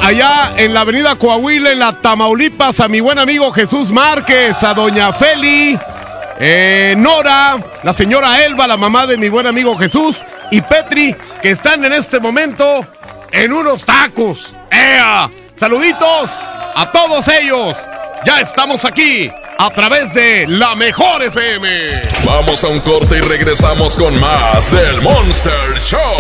allá 0.07 0.53
en 0.57 0.73
la 0.73 0.83
avenida 0.83 1.17
Coahuila, 1.17 1.73
en 1.73 1.81
la 1.81 2.01
Tamaulipas, 2.01 2.79
a 2.79 2.87
mi 2.87 3.01
buen 3.01 3.19
amigo 3.19 3.51
Jesús 3.51 3.91
Márquez, 3.91 4.63
a 4.63 4.73
doña 4.73 5.13
Feli, 5.13 5.77
eh, 6.39 6.95
Nora, 6.97 7.57
la 7.83 7.93
señora 7.93 8.45
Elba, 8.45 8.69
la 8.69 8.77
mamá 8.77 9.05
de 9.07 9.17
mi 9.17 9.29
buen 9.29 9.49
amigo 9.49 9.77
Jesús, 9.77 10.25
y 10.53 10.61
Petri, 10.61 11.15
que 11.43 11.51
están 11.51 11.85
en 11.85 11.93
este 11.93 12.21
momento 12.21 12.87
en 13.33 13.53
unos 13.53 13.85
tacos. 13.85 14.55
¡Ea! 14.71 15.29
Saluditos 15.59 16.41
a 16.77 16.89
todos 16.93 17.27
ellos. 17.27 17.89
Ya 18.25 18.41
estamos 18.41 18.85
aquí 18.85 19.29
a 19.59 19.71
través 19.71 20.15
de 20.15 20.47
la 20.47 20.77
mejor 20.77 21.25
FM. 21.25 22.03
Vamos 22.25 22.63
a 22.63 22.69
un 22.69 22.79
corte 22.81 23.19
y 23.19 23.21
regresamos 23.23 23.97
con 23.97 24.21
más 24.21 24.71
del 24.71 25.03
Monster 25.03 25.81
Show. 25.81 26.17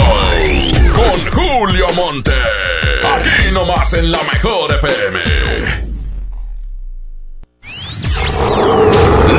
Con 0.92 1.32
Julio 1.32 1.86
Monte. 1.94 2.32
Aquí 3.14 3.52
nomás 3.52 3.92
en 3.94 4.10
la 4.10 4.18
mejor 4.32 4.74
FM. 4.74 5.20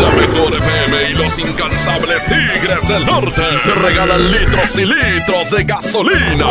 La 0.02 0.12
mejor 0.12 0.54
FM 0.56 1.10
y 1.10 1.14
los 1.14 1.40
incansables 1.40 2.26
Tigres 2.26 2.88
del 2.88 3.06
Norte 3.06 3.42
te 3.66 3.74
regalan 3.74 4.32
litros 4.32 4.78
y 4.78 4.86
litros 4.86 5.52
de 5.52 5.64
gasolina. 5.64 6.48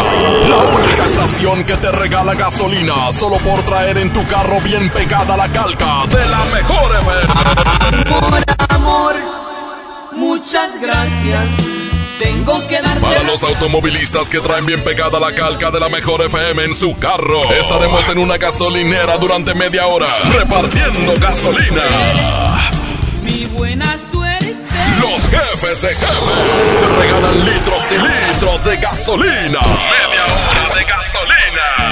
La 0.49 0.57
única 0.57 1.05
estación 1.07 1.65
que 1.65 1.77
te 1.77 1.93
regala 1.93 2.35
gasolina 2.35 3.11
solo 3.13 3.39
por 3.39 3.65
traer 3.65 3.99
en 3.99 4.13
tu 4.13 4.27
carro 4.29 4.61
bien 4.61 4.91
pegada 4.91 5.37
la 5.37 5.51
calca 5.51 6.07
de 6.07 6.27
la 6.27 6.45
mejor 6.53 6.93
FM. 7.01 8.05
Por 8.05 8.45
amor, 8.69 9.17
muchas 10.13 10.81
gracias. 10.81 11.66
Tengo 12.19 12.67
que 12.67 12.81
darte 12.81 13.01
Para 13.01 13.23
los 13.25 13.43
automovilistas 13.43 14.31
que 14.31 14.41
traen 14.41 14.65
bien 14.65 14.83
pegada 14.83 15.21
la 15.21 15.35
calca 15.35 15.71
de 15.71 15.81
la 15.81 15.89
mejor 15.89 16.23
FM 16.23 16.65
en 16.65 16.75
su 16.75 16.97
carro, 16.97 17.43
estaremos 17.53 18.09
en 18.09 18.19
una 18.19 18.39
gasolinera 18.39 19.19
durante 19.19 19.55
media 19.55 19.87
hora 19.87 20.07
repartiendo 20.33 21.15
gasolina. 21.21 21.83
mi 23.23 23.45
buena 23.47 23.97
suerte. 24.11 24.57
Los 25.01 25.29
jefes 25.29 25.83
de 25.83 25.89
jefe 25.89 26.81
te 26.81 26.87
regalan 27.01 27.45
litros 27.45 27.93
y 27.93 27.99
litros 27.99 28.65
de 28.65 28.77
gasolina. 28.77 29.61
Media 29.61 30.25
hora. 30.25 30.46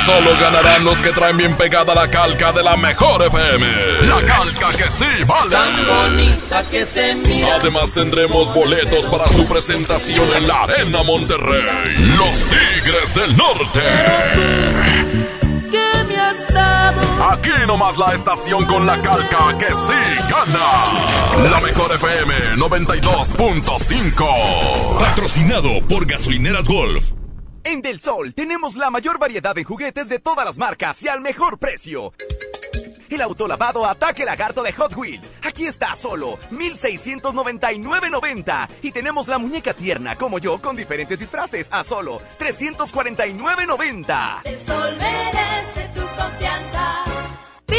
Solo 0.05 0.37
ganarán 0.38 0.85
los 0.85 1.01
que 1.01 1.12
traen 1.12 1.38
bien 1.38 1.57
pegada 1.57 1.95
la 1.95 2.11
calca 2.11 2.53
de 2.53 2.62
la 2.62 2.77
mejor 2.77 3.23
FM. 3.23 3.67
La 4.03 4.21
calca 4.27 4.69
que 4.77 4.90
sí 4.90 5.07
vale. 5.27 5.51
Tan 5.51 5.87
bonita 5.87 6.62
que 6.71 6.85
se 6.85 7.14
mira. 7.14 7.55
Además 7.59 7.95
tendremos 7.95 8.53
boletos 8.53 9.07
para 9.07 9.27
su 9.31 9.47
presentación 9.47 10.29
en 10.37 10.47
la 10.47 10.64
Arena 10.64 11.03
Monterrey. 11.05 11.97
Los 12.19 12.45
Tigres 12.45 13.14
del 13.14 13.35
Norte. 13.35 13.81
que 15.71 16.05
me 16.07 16.17
has 16.21 16.47
dado. 16.53 17.01
Aquí 17.31 17.49
nomás 17.67 17.97
la 17.97 18.12
estación 18.12 18.67
con 18.67 18.85
la 18.85 19.01
calca 19.01 19.57
que 19.57 19.75
sí 19.75 19.95
gana. 20.29 20.93
La 21.51 21.61
mejor 21.61 21.90
FM 21.95 22.57
92.5. 22.57 24.99
Patrocinado 24.99 25.81
por 25.88 26.05
Gasolineras 26.05 26.64
Golf. 26.64 27.12
En 27.64 27.81
Del 27.81 28.00
Sol 28.00 28.35
tenemos 28.35 28.77
la 28.77 28.90
mayor 28.90 29.18
variedad 29.18 29.55
de 29.55 29.64
juguetes 29.64 30.11
de 30.11 30.18
todas 30.18 30.44
las 30.44 30.59
marcas 30.59 31.03
y 31.03 31.09
al 31.09 31.22
mejor 31.22 31.57
precio. 31.59 32.12
El 33.09 33.22
autolavado 33.22 33.87
Ataque 33.87 34.27
Lagarto 34.27 34.62
de 34.62 34.72
Hot 34.72 34.94
Wheels. 34.94 35.33
Aquí 35.42 35.66
está 35.66 35.96
solo 35.96 36.38
1699.90. 36.50 38.68
Y 38.83 38.92
tenemos 38.92 39.29
la 39.29 39.38
muñeca 39.38 39.72
tierna 39.72 40.14
como 40.16 40.38
yo 40.38 40.61
con 40.61 40.77
diferentes 40.77 41.20
disfraces 41.20 41.68
a 41.70 41.85
solo 41.85 42.20
349.90. 42.38 44.42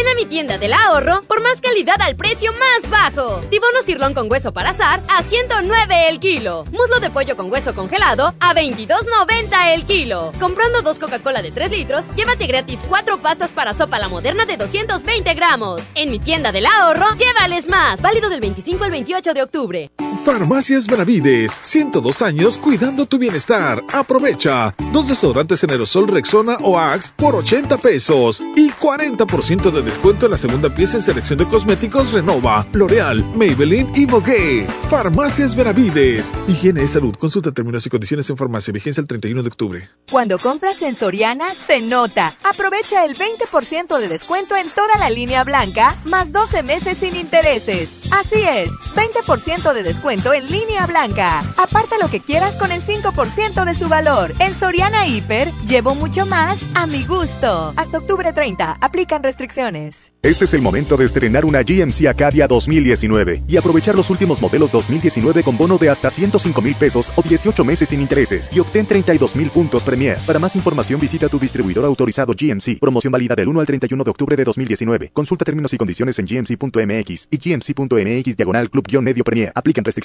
Ven 0.06 0.12
a 0.12 0.16
mi 0.22 0.26
tienda 0.28 0.60
del 0.60 0.72
ahorro 0.72 1.24
por 1.24 1.42
más 1.42 1.62
calidad 1.62 2.00
al 2.00 2.16
precio 2.16 2.52
más 2.52 2.88
bajo. 2.92 3.42
Tibono 3.50 3.82
cirlón 3.84 4.14
con 4.14 4.32
hueso 4.32 4.54
para 4.54 4.70
azar 4.70 5.02
a 5.10 5.24
109 5.24 6.10
el 6.10 6.20
kilo. 6.20 6.64
Muslo 6.66 7.00
de 7.00 7.10
pollo 7.10 7.36
con 7.36 7.52
hueso 7.52 7.74
congelado 7.74 8.36
a 8.40 8.54
22.90 8.54 9.74
el 9.74 9.84
kilo. 9.86 10.32
Comprando 10.40 10.84
dos 10.84 11.00
Coca-Cola 11.00 11.42
de 11.42 11.52
3 11.52 11.72
litros, 11.72 12.06
llévate 12.16 12.46
gratis 12.46 12.82
cuatro 12.88 13.18
pastas 13.18 13.50
para 13.50 13.74
sopa 13.74 13.98
la 13.98 14.08
moderna 14.08 14.46
de 14.46 14.58
220 14.58 15.34
gramos. 15.34 15.82
En 15.96 16.12
mi 16.12 16.20
tienda 16.20 16.52
del 16.52 16.68
ahorro, 16.68 17.08
llévales 17.18 17.68
más. 17.68 18.00
Válido 18.00 18.30
del 18.30 18.42
25 18.42 18.84
al 18.84 18.92
28 18.92 19.34
de 19.34 19.42
octubre. 19.42 19.92
Farmacias 20.26 20.88
Benavides, 20.88 21.52
102 21.62 22.24
años 22.24 22.58
cuidando 22.58 23.06
tu 23.06 23.20
bienestar. 23.20 23.84
Aprovecha. 23.94 24.74
Dos 24.92 25.08
desodorantes 25.08 25.64
en 25.64 25.70
aerosol 25.70 26.08
Rexona 26.08 26.58
o 26.64 26.80
Axe 26.80 27.14
por 27.16 27.36
80 27.36 27.78
pesos 27.78 28.42
y 28.56 28.72
40% 28.72 29.70
de 29.70 29.84
descuento 29.84 30.26
en 30.26 30.32
la 30.32 30.40
segunda 30.40 30.74
pieza 30.74 30.98
en 30.98 31.04
selección 31.04 31.38
de 31.38 31.46
cosméticos 31.46 32.12
Renova, 32.12 32.66
L'Oreal, 32.74 33.24
Maybelline 33.36 33.92
y 33.94 34.08
Vogue. 34.08 34.66
Farmacias 34.90 35.56
Benavides. 35.56 36.32
Higiene 36.48 36.84
y 36.84 36.88
salud. 36.88 37.14
Consulta 37.18 37.52
términos 37.52 37.86
y 37.86 37.92
condiciones 37.92 38.28
en 38.32 38.38
farmacia. 38.38 38.74
Vigencia 38.74 39.02
el 39.02 39.08
31 39.08 39.44
de 39.44 39.48
octubre. 39.48 39.90
Cuando 40.10 40.40
compras 40.40 40.82
en 40.82 40.96
Soriana, 40.96 41.54
se 41.54 41.82
nota. 41.82 42.34
Aprovecha 42.44 43.06
el 43.06 43.16
20% 43.16 44.00
de 44.00 44.08
descuento 44.08 44.56
en 44.56 44.72
toda 44.72 44.98
la 44.98 45.12
línea 45.12 45.44
blanca, 45.44 45.96
más 46.04 46.32
12 46.32 46.64
meses 46.64 46.98
sin 46.98 47.16
intereses. 47.16 47.90
Así 48.10 48.42
es, 48.42 48.72
20% 48.96 49.74
de 49.74 49.84
descuento 49.84 50.15
en 50.16 50.50
línea 50.50 50.88
blanca. 50.88 51.40
Aparta 51.58 51.98
lo 51.98 52.10
que 52.10 52.22
quieras 52.22 52.56
con 52.56 52.72
el 52.72 52.82
5% 52.82 53.66
de 53.66 53.76
su 53.76 53.90
valor. 53.90 54.34
En 54.40 54.54
Soriana 54.54 55.08
Hiper, 55.08 55.52
llevo 55.68 55.94
mucho 55.94 56.26
más 56.26 56.58
a 56.74 56.88
mi 56.88 57.04
gusto. 57.04 57.74
Hasta 57.76 57.98
octubre 57.98 58.32
30, 58.32 58.78
aplican 58.80 59.24
restricciones. 59.24 60.14
Este 60.22 60.46
es 60.46 60.54
el 60.54 60.62
momento 60.62 60.98
de 60.98 61.06
estrenar 61.06 61.46
una 61.46 61.62
GMC 61.62 62.08
Acadia 62.08 62.48
2019 62.48 63.44
y 63.48 63.58
aprovechar 63.58 63.96
los 63.96 64.10
últimos 64.10 64.42
modelos 64.42 64.72
2019 64.72 65.44
con 65.44 65.58
bono 65.58 65.78
de 65.78 65.90
hasta 65.90 66.10
105 66.10 66.62
mil 66.62 66.76
pesos 66.76 67.12
o 67.16 67.22
18 67.22 67.64
meses 67.64 67.90
sin 67.90 68.02
intereses 68.02 68.50
y 68.52 68.60
obtén 68.60 68.88
32 68.88 69.36
mil 69.36 69.52
puntos 69.52 69.84
Premier. 69.84 70.18
Para 70.26 70.40
más 70.40 70.56
información 70.56 71.00
visita 71.00 71.30
tu 71.30 71.38
distribuidor 71.38 71.86
autorizado 71.86 72.34
GMC. 72.34 72.80
Promoción 72.80 73.12
válida 73.12 73.36
del 73.36 73.50
1 73.50 73.60
al 73.60 73.66
31 73.68 74.04
de 74.04 74.10
octubre 74.10 74.36
de 74.36 74.44
2019. 74.46 75.12
Consulta 75.14 75.46
términos 75.46 75.74
y 75.74 75.78
condiciones 75.78 76.18
en 76.18 76.26
gmc.mx 76.26 77.28
y 77.30 77.38
gmc.mx 77.38 78.38
diagonal 78.38 78.70
club-medio 78.72 79.24
Premier. 79.24 79.52
Aplican 79.54 79.84
restricciones. 79.84 80.05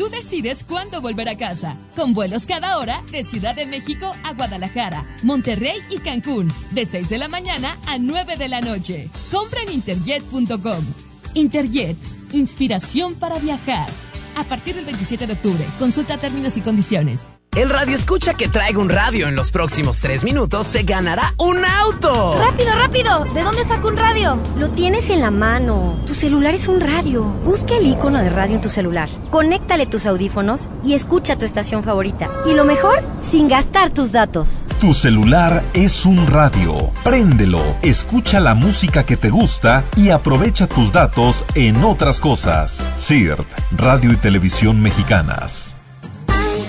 Tú 0.00 0.08
decides 0.08 0.64
cuándo 0.64 1.02
volver 1.02 1.28
a 1.28 1.36
casa, 1.36 1.76
con 1.94 2.14
vuelos 2.14 2.46
cada 2.46 2.78
hora 2.78 3.02
de 3.12 3.22
Ciudad 3.22 3.54
de 3.54 3.66
México 3.66 4.10
a 4.24 4.32
Guadalajara, 4.32 5.04
Monterrey 5.22 5.78
y 5.90 5.98
Cancún, 5.98 6.50
de 6.70 6.86
6 6.86 7.10
de 7.10 7.18
la 7.18 7.28
mañana 7.28 7.76
a 7.86 7.98
9 7.98 8.38
de 8.38 8.48
la 8.48 8.62
noche. 8.62 9.10
Compra 9.30 9.60
en 9.60 9.72
interjet.com. 9.72 10.86
Interjet, 11.34 11.98
inspiración 12.32 13.14
para 13.16 13.38
viajar. 13.40 13.90
A 14.36 14.44
partir 14.44 14.74
del 14.74 14.86
27 14.86 15.26
de 15.26 15.34
octubre, 15.34 15.66
consulta 15.78 16.16
términos 16.16 16.56
y 16.56 16.62
condiciones. 16.62 17.20
El 17.56 17.68
radio 17.68 17.96
escucha 17.96 18.34
que 18.34 18.46
traiga 18.48 18.78
un 18.78 18.88
radio 18.88 19.26
en 19.26 19.34
los 19.34 19.50
próximos 19.50 19.98
tres 19.98 20.22
minutos 20.22 20.68
se 20.68 20.84
ganará 20.84 21.34
un 21.36 21.58
auto. 21.64 22.36
¡Rápido, 22.38 22.72
rápido! 22.76 23.24
¿De 23.34 23.42
dónde 23.42 23.64
saco 23.64 23.88
un 23.88 23.96
radio? 23.96 24.38
Lo 24.56 24.70
tienes 24.70 25.10
en 25.10 25.20
la 25.20 25.32
mano. 25.32 25.98
Tu 26.06 26.14
celular 26.14 26.54
es 26.54 26.68
un 26.68 26.80
radio. 26.80 27.24
Busca 27.44 27.76
el 27.76 27.88
icono 27.88 28.18
de 28.20 28.30
radio 28.30 28.54
en 28.54 28.60
tu 28.60 28.68
celular. 28.68 29.08
Conéctale 29.30 29.86
tus 29.86 30.06
audífonos 30.06 30.68
y 30.84 30.94
escucha 30.94 31.36
tu 31.36 31.44
estación 31.44 31.82
favorita. 31.82 32.30
Y 32.46 32.54
lo 32.54 32.64
mejor, 32.64 33.02
sin 33.32 33.48
gastar 33.48 33.90
tus 33.90 34.12
datos. 34.12 34.66
Tu 34.80 34.94
celular 34.94 35.64
es 35.74 36.06
un 36.06 36.28
radio. 36.28 36.90
Préndelo, 37.02 37.62
escucha 37.82 38.38
la 38.38 38.54
música 38.54 39.04
que 39.04 39.16
te 39.16 39.28
gusta 39.28 39.82
y 39.96 40.10
aprovecha 40.10 40.68
tus 40.68 40.92
datos 40.92 41.44
en 41.56 41.82
otras 41.82 42.20
cosas. 42.20 42.88
CIRT, 43.00 43.44
Radio 43.72 44.12
y 44.12 44.16
Televisión 44.16 44.80
Mexicanas. 44.80 45.69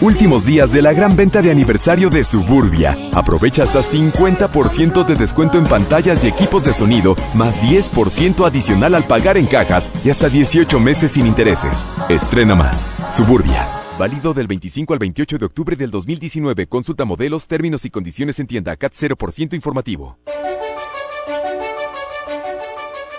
Últimos 0.02 0.48
días 0.48 0.74
de 0.74 0.82
la 0.82 0.94
gran 0.94 1.16
venta 1.16 1.44
de 1.44 1.52
aniversario 1.52 2.10
de 2.10 2.24
Suburbia. 2.24 2.98
Aprovecha 3.14 3.62
hasta 3.62 3.84
50% 3.84 5.06
de 5.06 5.14
descuento 5.14 5.60
en 5.60 5.66
pantallas 5.66 6.24
y 6.24 6.28
equipos 6.28 6.64
de 6.64 6.74
sonido, 6.74 7.16
más 7.36 7.56
10% 7.62 8.48
adicional 8.48 8.96
al 8.96 9.06
pagar 9.06 9.38
en 9.38 9.46
cajas 9.46 9.92
y 10.04 10.10
hasta 10.10 10.28
18 10.28 10.80
meses 10.80 11.12
sin 11.12 11.28
intereses. 11.28 11.86
Estrena 12.10 12.56
más. 12.56 12.88
Suburbia. 13.16 13.68
Válido 14.00 14.34
del 14.34 14.48
25 14.48 14.92
al 14.92 14.98
28 14.98 15.38
de 15.38 15.46
octubre 15.46 15.76
del 15.76 15.92
2019. 15.92 16.66
Consulta 16.66 17.06
modelos, 17.06 17.46
términos 17.46 17.86
y 17.86 17.92
condiciones 17.92 18.40
en 18.40 18.48
tienda 18.48 18.76
CAT 18.78 18.94
0% 18.94 19.54
informativo. 19.54 20.18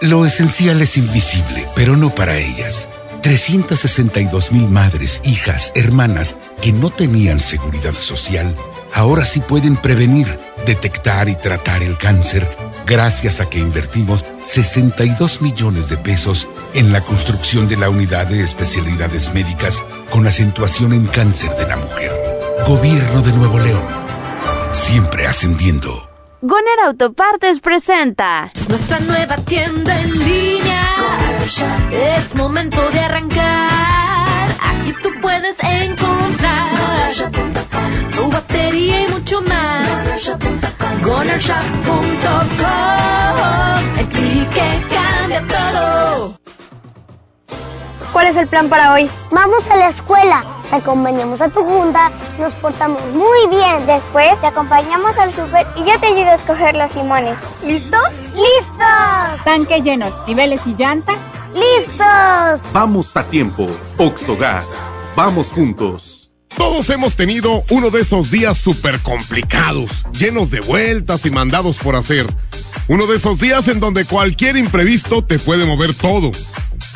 Lo 0.01 0.27
esencial 0.27 0.83
es 0.83 0.97
invisible, 0.97 1.65
pero 1.77 1.97
no 1.97 2.11
para 2.11 2.37
ellas. 2.39 2.89
362 3.23 4.53
mil 4.53 4.69
madres, 4.69 5.21
hijas, 5.25 5.73
hermanas 5.75 6.37
que 6.61 6.73
no 6.73 6.91
tenían 6.91 7.41
seguridad 7.41 7.95
social, 7.95 8.55
ahora 8.93 9.25
sí 9.25 9.41
pueden 9.41 9.77
prevenir, 9.77 10.39
detectar 10.67 11.29
y 11.29 11.37
tratar 11.37 11.83
el 11.83 11.97
cáncer 11.97 12.49
gracias 12.87 13.41
a 13.41 13.49
que 13.49 13.59
invertimos 13.59 14.27
62 14.43 15.41
millones 15.41 15.89
de 15.89 15.97
pesos 15.97 16.49
en 16.75 16.93
la 16.93 17.01
construcción 17.01 17.69
de 17.69 17.77
la 17.77 17.89
unidad 17.89 18.27
de 18.27 18.43
especialidades 18.43 19.33
médicas 19.33 19.83
con 20.11 20.27
acentuación 20.27 20.93
en 20.93 21.07
cáncer 21.07 21.51
de 21.53 21.67
la 21.67 21.77
mujer. 21.77 22.11
Gobierno 22.67 23.23
de 23.23 23.33
Nuevo 23.33 23.59
León. 23.59 23.83
Siempre 24.73 25.27
ascendiendo. 25.27 26.09
Goner 26.41 26.81
Autopartes 26.87 27.61
presenta 27.61 28.53
nuestra 28.69 28.99
nueva 29.01 29.37
tienda 29.37 30.01
en 30.01 30.19
línea. 30.19 30.82
Es 31.61 32.35
momento 32.35 32.81
de 32.91 33.01
arrancar. 33.01 34.49
Aquí 34.63 34.95
tú 35.03 35.11
puedes 35.21 35.55
encontrar 35.63 37.11
tu 38.11 38.31
batería 38.31 39.03
y 39.03 39.09
mucho 39.09 39.43
más. 39.43 39.87
GonerShop.com 41.03 43.99
El 43.99 44.09
clic 44.09 44.49
que 44.51 44.71
cambia 44.95 45.45
todo. 45.47 46.39
¿Cuál 48.13 48.27
es 48.29 48.37
el 48.37 48.47
plan 48.47 48.71
para 48.71 48.95
hoy? 48.95 49.11
Vamos 49.31 49.71
a 49.71 49.77
la 49.77 49.91
escuela, 49.91 50.45
acompañamos 50.77 51.41
a 51.41 51.49
tu 51.49 51.61
junta, 51.65 52.11
nos 52.39 52.53
portamos 52.55 53.03
muy 53.13 53.49
bien. 53.49 53.87
Después 53.87 54.41
te 54.41 54.47
acompañamos 54.47 55.17
al 55.19 55.33
súper 55.33 55.67
y 55.77 55.85
yo 55.85 55.99
te 56.01 56.07
ayudo 56.07 56.31
a 56.31 56.35
escoger 56.35 56.75
los 56.75 56.95
limones. 56.95 57.39
¿Listos? 57.65 58.09
¡Listos! 58.35 59.45
Tanque 59.45 59.83
lleno, 59.83 60.11
niveles 60.27 60.61
y 60.67 60.75
llantas. 60.75 61.19
¡Listos! 61.55 62.61
Vamos 62.73 63.17
a 63.17 63.25
tiempo. 63.25 63.69
Oxogas. 63.99 64.75
Vamos 65.15 65.53
juntos. 65.53 66.31
Todos 66.57 66.91
hemos 66.91 67.17
tenido 67.17 67.65
uno 67.71 67.91
de 67.91 68.03
esos 68.03 68.31
días 68.31 68.59
súper 68.59 69.01
complicados, 69.01 70.05
llenos 70.13 70.51
de 70.51 70.61
vueltas 70.61 71.25
y 71.27 71.31
mandados 71.31 71.79
por 71.79 71.97
hacer. 71.97 72.27
Uno 72.89 73.07
de 73.07 73.17
esos 73.17 73.39
días 73.39 73.69
en 73.69 73.81
donde 73.81 74.05
cualquier 74.05 74.57
imprevisto 74.57 75.25
te 75.25 75.39
puede 75.39 75.65
mover 75.65 75.95
todo. 75.95 76.31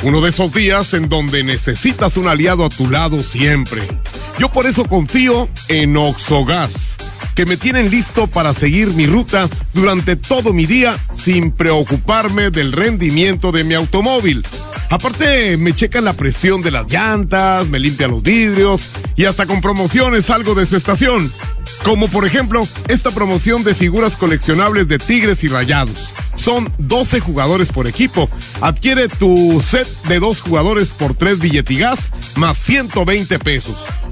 Uno 0.03 0.21
de 0.21 0.29
esos 0.29 0.53
días 0.53 0.93
en 0.95 1.09
donde 1.09 1.43
necesitas 1.43 2.17
un 2.17 2.29
aliado 2.29 2.65
a 2.65 2.69
tu 2.69 2.91
lado 2.91 3.23
siempre. 3.23 3.83
Yo 4.39 4.51
por 4.51 4.67
eso 4.67 4.85
confío 4.85 5.49
en 5.69 5.97
Oxogas, 5.97 6.96
que 7.37 7.45
me 7.45 7.59
tienen 7.59 7.91
listo 7.91 8.27
para 8.27 8.55
seguir 8.55 8.89
mi 8.95 9.07
ruta 9.07 9.49
durante 9.75 10.17
todo 10.17 10.55
mi 10.55 10.65
día 10.65 10.97
sin 11.13 11.53
preocuparme 11.53 12.51
del 12.51 12.73
rendimiento 12.73 13.53
de 13.53 13.63
mi 13.63 13.75
automóvil. 13.75 14.45
Aparte, 14.89 15.59
me 15.59 15.75
checan 15.75 16.05
la 16.05 16.15
presión 16.15 16.63
de 16.63 16.71
las 16.71 16.91
llantas, 16.91 17.67
me 17.69 17.79
limpian 17.79 18.13
los 18.13 18.23
vidrios 18.23 18.89
y 19.17 19.27
hasta 19.27 19.45
con 19.45 19.61
promociones 19.61 20.25
salgo 20.27 20.55
de 20.55 20.65
su 20.65 20.77
estación. 20.77 21.31
Como 21.85 22.09
por 22.09 22.25
ejemplo, 22.25 22.67
esta 22.89 23.11
promoción 23.11 23.65
de 23.65 23.75
figuras 23.75 24.17
coleccionables 24.17 24.89
de 24.89 24.99
Tigres 24.99 25.45
y 25.45 25.49
Rayados. 25.49 26.13
Son 26.37 26.73
12 26.79 27.21
jugadores 27.21 27.69
por 27.69 27.87
equipo. 27.87 28.31
Adquiere 28.63 29.09
tu 29.09 29.61
set 29.61 29.87
de 30.05 30.21
dos 30.21 30.41
jugadores 30.41 30.89
por 30.89 31.15
3 31.15 31.39
billetigas 31.39 31.99
más 32.37 32.57
120 32.59 33.39
pesos. 33.41 33.77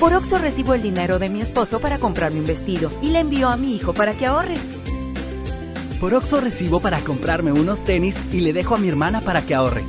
Por 0.00 0.14
Oxo 0.14 0.38
recibo 0.38 0.72
el 0.72 0.80
dinero 0.80 1.18
de 1.18 1.28
mi 1.28 1.42
esposo 1.42 1.78
para 1.78 1.98
comprarme 1.98 2.40
un 2.40 2.46
vestido 2.46 2.90
y 3.02 3.10
le 3.10 3.18
envío 3.18 3.50
a 3.50 3.58
mi 3.58 3.76
hijo 3.76 3.92
para 3.92 4.14
que 4.14 4.24
ahorre. 4.24 4.56
Por 6.00 6.14
Oxo 6.14 6.40
recibo 6.40 6.80
para 6.80 7.00
comprarme 7.00 7.52
unos 7.52 7.84
tenis 7.84 8.16
y 8.32 8.40
le 8.40 8.54
dejo 8.54 8.74
a 8.74 8.78
mi 8.78 8.88
hermana 8.88 9.20
para 9.20 9.42
que 9.42 9.54
ahorre. 9.54 9.84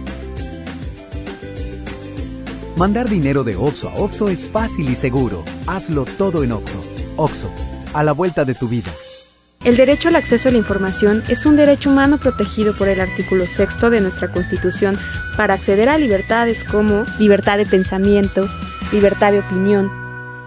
Mandar 2.76 3.08
dinero 3.08 3.46
de 3.46 3.56
Oxo 3.56 3.88
a 3.88 3.94
Oxo 3.94 4.28
es 4.28 4.50
fácil 4.50 4.90
y 4.90 4.98
seguro. 4.98 5.46
Hazlo 5.66 6.04
todo 6.04 6.44
en 6.44 6.52
Oxo. 6.52 6.84
Oxo, 7.16 7.50
a 7.94 8.04
la 8.04 8.12
vuelta 8.12 8.44
de 8.44 8.54
tu 8.54 8.68
vida. 8.68 8.92
El 9.64 9.78
derecho 9.78 10.10
al 10.10 10.18
acceso 10.18 10.50
a 10.50 10.52
la 10.52 10.58
información 10.58 11.24
es 11.30 11.46
un 11.46 11.56
derecho 11.56 11.90
humano 11.90 12.18
protegido 12.18 12.76
por 12.76 12.90
el 12.90 13.00
artículo 13.00 13.46
6 13.48 13.80
de 13.90 14.02
nuestra 14.02 14.30
Constitución 14.30 14.98
para 15.38 15.54
acceder 15.54 15.88
a 15.88 15.98
libertades 15.98 16.66
como 16.66 17.06
libertad 17.18 17.58
de 17.58 17.66
pensamiento, 17.66 18.50
libertad 18.92 19.32
de 19.32 19.40
opinión, 19.40 20.01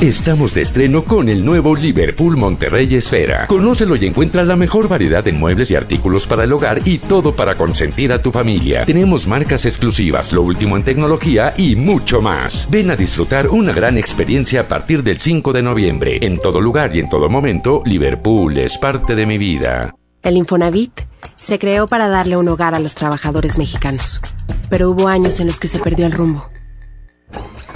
Estamos 0.00 0.54
de 0.54 0.62
estreno 0.62 1.04
con 1.04 1.28
el 1.28 1.44
nuevo 1.44 1.76
Liverpool 1.76 2.34
Monterrey 2.34 2.94
Esfera. 2.94 3.46
Conócelo 3.46 3.96
y 3.96 4.06
encuentra 4.06 4.42
la 4.44 4.56
mejor 4.56 4.88
variedad 4.88 5.22
de 5.22 5.32
muebles 5.32 5.70
y 5.70 5.76
artículos 5.76 6.26
para 6.26 6.44
el 6.44 6.52
hogar 6.54 6.80
y 6.88 6.96
todo 6.96 7.34
para 7.34 7.54
consentir 7.54 8.10
a 8.10 8.22
tu 8.22 8.32
familia. 8.32 8.86
Tenemos 8.86 9.26
marcas 9.26 9.66
exclusivas, 9.66 10.32
lo 10.32 10.40
último 10.40 10.78
en 10.78 10.84
tecnología 10.84 11.52
y 11.54 11.76
mucho 11.76 12.22
más. 12.22 12.66
Ven 12.70 12.90
a 12.90 12.96
disfrutar 12.96 13.48
una 13.48 13.74
gran 13.74 13.98
experiencia 13.98 14.62
a 14.62 14.68
partir 14.68 15.02
del 15.02 15.20
5 15.20 15.52
de 15.52 15.60
noviembre. 15.60 16.18
En 16.22 16.38
todo 16.38 16.62
lugar 16.62 16.96
y 16.96 17.00
en 17.00 17.10
todo 17.10 17.28
momento, 17.28 17.82
Liverpool 17.84 18.56
es 18.56 18.78
parte 18.78 19.14
de 19.14 19.26
mi 19.26 19.36
vida. 19.36 19.94
El 20.22 20.38
Infonavit 20.38 20.98
se 21.36 21.58
creó 21.58 21.88
para 21.88 22.08
darle 22.08 22.38
un 22.38 22.48
hogar 22.48 22.74
a 22.74 22.80
los 22.80 22.94
trabajadores 22.94 23.58
mexicanos, 23.58 24.22
pero 24.70 24.88
hubo 24.88 25.08
años 25.08 25.40
en 25.40 25.48
los 25.48 25.60
que 25.60 25.68
se 25.68 25.78
perdió 25.78 26.06
el 26.06 26.12
rumbo. 26.12 26.48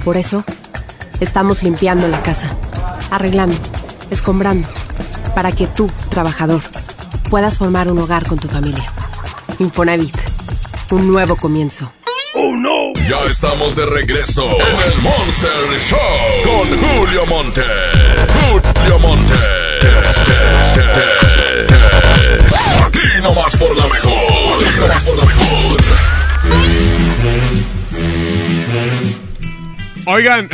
Por 0.07 0.17
eso, 0.17 0.43
Estamos 1.21 1.63
limpiando 1.63 2.09
la 2.09 2.23
casa, 2.23 2.51
arreglando, 3.11 3.57
escombrando, 4.11 4.67
para 5.35 5.53
que 5.53 5.67
tú, 5.67 5.91
trabajador, 6.11 6.61
puedas 7.31 7.59
formar 7.59 7.91
un 7.91 7.99
hogar 7.99 8.27
con 8.27 8.39
tu 8.39 8.49
familia. 8.49 8.85
Infonavit, 9.59 10.17
un 10.91 11.11
nuevo 11.11 11.37
comienzo. 11.37 11.93
¡Oh 12.35 12.55
no! 12.57 12.93
Ya 13.09 13.25
estamos 13.31 13.77
de 13.77 13.87
regreso 13.87 14.45
en 14.45 14.93
el 14.93 14.99
Monster 15.03 15.51
Show 15.89 15.99
con 16.45 16.67
Julio 16.81 17.27
Monte. 17.27 17.63
Julio 18.51 18.99
Monte. 18.99 19.35
Aquí 22.85 23.23
nomás 23.23 23.55
por 23.57 23.77
la 23.77 23.87
mejor. 23.87 24.13
Aquí 24.13 24.81
nomás 24.81 25.03
por 25.05 25.17
la 25.17 25.25
mejor. 25.25 25.81
Oigan. 30.07 30.51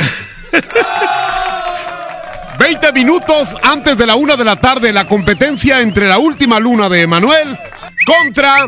20 2.59 2.91
minutos 2.93 3.55
antes 3.63 3.97
de 3.97 4.05
la 4.05 4.15
una 4.15 4.35
de 4.35 4.45
la 4.45 4.55
tarde, 4.55 4.93
la 4.93 5.07
competencia 5.07 5.81
entre 5.81 6.07
la 6.07 6.19
última 6.19 6.59
luna 6.59 6.89
de 6.89 7.01
Emanuel 7.01 7.57
contra, 8.05 8.67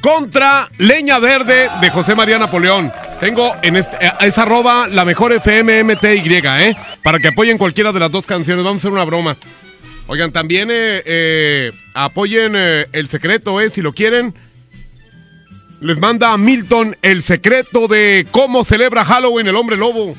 contra 0.00 0.70
Leña 0.78 1.18
Verde 1.18 1.68
de 1.80 1.90
José 1.90 2.14
María 2.14 2.38
Napoleón. 2.38 2.92
Tengo 3.20 3.54
en 3.62 3.76
este, 3.76 3.96
eh, 4.00 4.32
arroba 4.36 4.86
la 4.88 5.04
mejor 5.04 5.32
FMMTY, 5.32 6.42
¿eh? 6.60 6.76
Para 7.02 7.18
que 7.18 7.28
apoyen 7.28 7.58
cualquiera 7.58 7.92
de 7.92 8.00
las 8.00 8.10
dos 8.10 8.26
canciones. 8.26 8.64
Vamos 8.64 8.78
a 8.78 8.82
hacer 8.82 8.92
una 8.92 9.04
broma. 9.04 9.36
Oigan, 10.06 10.32
también 10.32 10.70
eh, 10.70 11.02
eh, 11.04 11.72
apoyen 11.94 12.54
el 12.56 13.08
secreto. 13.08 13.58
Si 13.70 13.82
lo 13.82 13.92
quieren. 13.92 14.34
Les 15.80 15.98
manda 15.98 16.32
a 16.32 16.38
Milton 16.38 16.96
el 17.02 17.22
secreto 17.22 17.86
de 17.86 18.26
cómo 18.32 18.64
celebra 18.64 19.04
Halloween 19.04 19.46
el 19.46 19.54
hombre 19.54 19.76
lobo. 19.76 20.16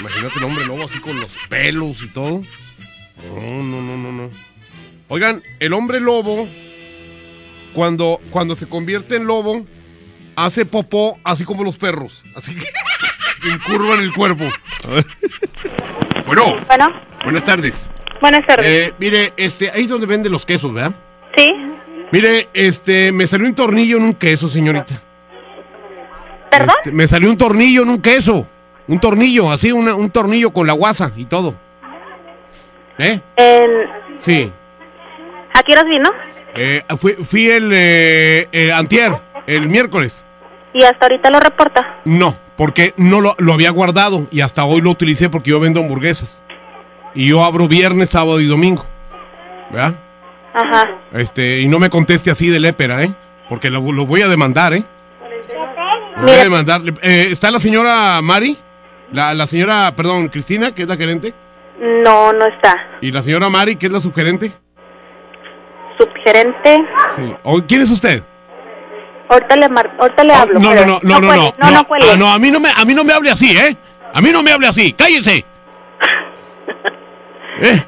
Imagínate 0.00 0.38
el 0.38 0.44
hombre 0.44 0.66
lobo 0.66 0.84
así 0.84 0.98
con 0.98 1.20
los 1.20 1.36
pelos 1.48 2.02
y 2.02 2.08
todo. 2.08 2.42
No, 3.34 3.62
no, 3.62 3.82
no, 3.82 3.96
no, 3.96 4.12
no. 4.12 4.30
Oigan, 5.08 5.42
el 5.58 5.72
hombre 5.72 6.00
lobo, 6.00 6.48
cuando, 7.74 8.20
cuando 8.30 8.54
se 8.54 8.66
convierte 8.66 9.16
en 9.16 9.26
lobo, 9.26 9.66
hace 10.36 10.64
popó 10.64 11.18
así 11.24 11.44
como 11.44 11.64
los 11.64 11.76
perros. 11.76 12.24
Así 12.34 12.54
que 12.54 12.66
incurvan 13.48 14.00
el 14.00 14.12
cuerpo. 14.12 14.44
Bueno. 16.26 16.56
Bueno. 16.66 16.88
Buenas 17.24 17.44
tardes. 17.44 17.90
Buenas 18.20 18.46
tardes. 18.46 18.70
Eh, 18.70 18.94
mire, 18.98 19.34
este, 19.36 19.70
ahí 19.70 19.82
es 19.82 19.88
donde 19.90 20.06
venden 20.06 20.32
los 20.32 20.46
quesos, 20.46 20.72
¿verdad? 20.72 20.94
Sí. 21.36 21.50
Mire, 22.12 22.48
este, 22.54 23.12
me 23.12 23.26
salió 23.26 23.46
un 23.46 23.54
tornillo 23.54 23.98
en 23.98 24.04
un 24.04 24.14
queso, 24.14 24.48
señorita. 24.48 25.00
¿Perdón? 26.50 26.76
Este, 26.78 26.92
me 26.92 27.06
salió 27.06 27.30
un 27.30 27.36
tornillo 27.36 27.82
en 27.82 27.90
un 27.90 28.00
queso. 28.00 28.48
Un 28.90 28.98
tornillo, 28.98 29.52
así, 29.52 29.70
un 29.70 30.10
tornillo 30.10 30.50
con 30.50 30.66
la 30.66 30.72
guasa 30.72 31.12
y 31.16 31.24
todo. 31.24 31.54
¿Eh? 32.98 33.20
Sí. 34.18 34.52
¿A 35.54 35.62
qué 35.62 35.72
horas 35.74 35.84
vino? 35.84 36.10
Eh, 36.56 36.82
fui, 36.98 37.12
fui 37.12 37.48
el 37.48 37.70
eh, 37.72 38.48
eh, 38.50 38.72
antier, 38.72 39.12
el 39.46 39.68
miércoles. 39.68 40.26
¿Y 40.72 40.82
hasta 40.82 41.06
ahorita 41.06 41.30
lo 41.30 41.38
reporta? 41.38 42.00
No, 42.04 42.36
porque 42.56 42.92
no 42.96 43.20
lo, 43.20 43.36
lo 43.38 43.54
había 43.54 43.70
guardado 43.70 44.26
y 44.32 44.40
hasta 44.40 44.64
hoy 44.64 44.80
lo 44.80 44.90
utilicé 44.90 45.30
porque 45.30 45.50
yo 45.50 45.60
vendo 45.60 45.78
hamburguesas. 45.78 46.42
Y 47.14 47.28
yo 47.28 47.44
abro 47.44 47.68
viernes, 47.68 48.10
sábado 48.10 48.40
y 48.40 48.46
domingo. 48.46 48.84
¿Verdad? 49.70 49.94
Ajá. 50.52 50.90
Este, 51.12 51.60
y 51.60 51.68
no 51.68 51.78
me 51.78 51.90
conteste 51.90 52.32
así 52.32 52.48
de 52.48 52.58
lépera, 52.58 53.04
¿eh? 53.04 53.14
Porque 53.48 53.70
lo, 53.70 53.92
lo 53.92 54.04
voy 54.04 54.22
a 54.22 54.26
demandar, 54.28 54.74
¿eh? 54.74 54.82
Lo 56.16 56.22
voy 56.22 56.32
a 56.32 56.42
demandar. 56.42 56.80
Eh, 57.02 57.28
¿Está 57.30 57.52
la 57.52 57.60
señora 57.60 58.20
Mari? 58.20 58.58
La, 59.12 59.34
la 59.34 59.46
señora, 59.46 59.92
perdón, 59.96 60.28
Cristina, 60.28 60.72
que 60.72 60.82
es 60.82 60.88
la 60.88 60.96
gerente. 60.96 61.34
No, 61.80 62.32
no 62.32 62.46
está. 62.46 62.76
¿Y 63.00 63.10
la 63.10 63.22
señora 63.22 63.48
Mari, 63.48 63.76
que 63.76 63.86
es 63.86 63.92
la 63.92 64.00
subgerente? 64.00 64.52
Subgerente. 65.98 66.84
Sí. 67.16 67.34
¿O, 67.42 67.60
¿Quién 67.66 67.82
es 67.82 67.90
usted? 67.90 68.22
Ahorita 69.28 69.56
le, 69.56 69.68
mar- 69.68 69.96
ahorita 69.98 70.24
le 70.24 70.34
hablo. 70.34 70.58
Oh, 70.58 70.62
No, 70.62 70.74
no, 70.74 70.84
no, 70.84 70.98
no, 71.02 71.20
no, 71.20 71.34
no. 71.34 71.54
No, 71.58 71.70
no, 71.70 71.84
cuelgue. 71.86 72.10
Ah, 72.12 72.16
no, 72.16 72.30
a 72.32 72.38
mí 72.38 72.50
no 72.50 72.60
me, 72.60 72.68
a 72.70 72.84
mí 72.84 72.94
no 72.94 73.04
me 73.04 73.12
hable 73.12 73.30
así, 73.30 73.56
¿eh? 73.56 73.76
A 74.12 74.20
mí 74.20 74.30
no 74.32 74.42
me 74.42 74.50
hable 74.52 74.66
así. 74.66 74.92
¡Cállese! 74.92 75.38
¿Eh? 77.60 77.84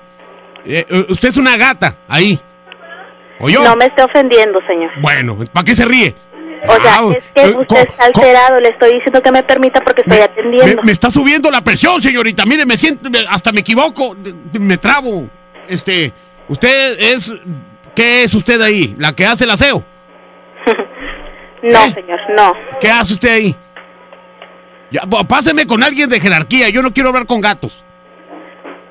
Eh, 0.64 1.06
usted 1.08 1.30
es 1.30 1.36
una 1.36 1.56
gata, 1.56 1.96
ahí. 2.08 2.38
¿O 3.40 3.48
yo? 3.48 3.64
No 3.64 3.74
me 3.76 3.86
esté 3.86 4.02
ofendiendo, 4.04 4.60
señor. 4.68 4.90
Bueno, 5.00 5.36
¿para 5.52 5.64
qué 5.64 5.74
se 5.74 5.84
ríe? 5.84 6.14
O 6.68 6.80
sea, 6.80 6.98
Ah, 6.98 7.12
es 7.16 7.24
que 7.34 7.42
eh, 7.42 7.48
usted 7.56 7.66
co- 7.66 7.76
está 7.76 8.04
alterado. 8.04 8.60
Le 8.60 8.68
estoy 8.68 8.94
diciendo 8.94 9.20
que 9.22 9.32
me 9.32 9.42
permita 9.42 9.80
porque 9.80 10.02
estoy 10.02 10.18
Me, 10.18 10.24
atendiendo. 10.24 10.82
me 10.82 10.92
está 10.92 11.10
subiendo 11.10 11.50
la 11.50 11.60
presión, 11.60 12.00
señorita. 12.00 12.44
Mire, 12.46 12.64
me 12.66 12.76
siento, 12.76 13.10
me- 13.10 13.24
hasta 13.28 13.50
me 13.52 13.60
equivoco, 13.60 14.16
me 14.60 14.78
trabo. 14.78 15.28
Este, 15.68 16.12
usted 16.48 17.00
es, 17.00 17.32
¿qué 17.94 18.22
es 18.24 18.34
usted 18.34 18.60
ahí? 18.60 18.94
¿La 18.98 19.12
que 19.14 19.26
hace 19.26 19.44
el 19.44 19.50
aseo? 19.50 19.84
No, 21.64 21.84
¿Eh? 21.84 21.92
señor, 21.94 22.18
no. 22.36 22.54
¿Qué 22.80 22.90
hace 22.90 23.12
usted 23.14 23.28
ahí? 23.34 23.56
Ya, 24.90 25.02
páseme 25.28 25.64
con 25.64 25.80
alguien 25.84 26.10
de 26.10 26.18
jerarquía. 26.18 26.68
Yo 26.70 26.82
no 26.82 26.92
quiero 26.92 27.10
hablar 27.10 27.24
con 27.24 27.40
gatos. 27.40 27.84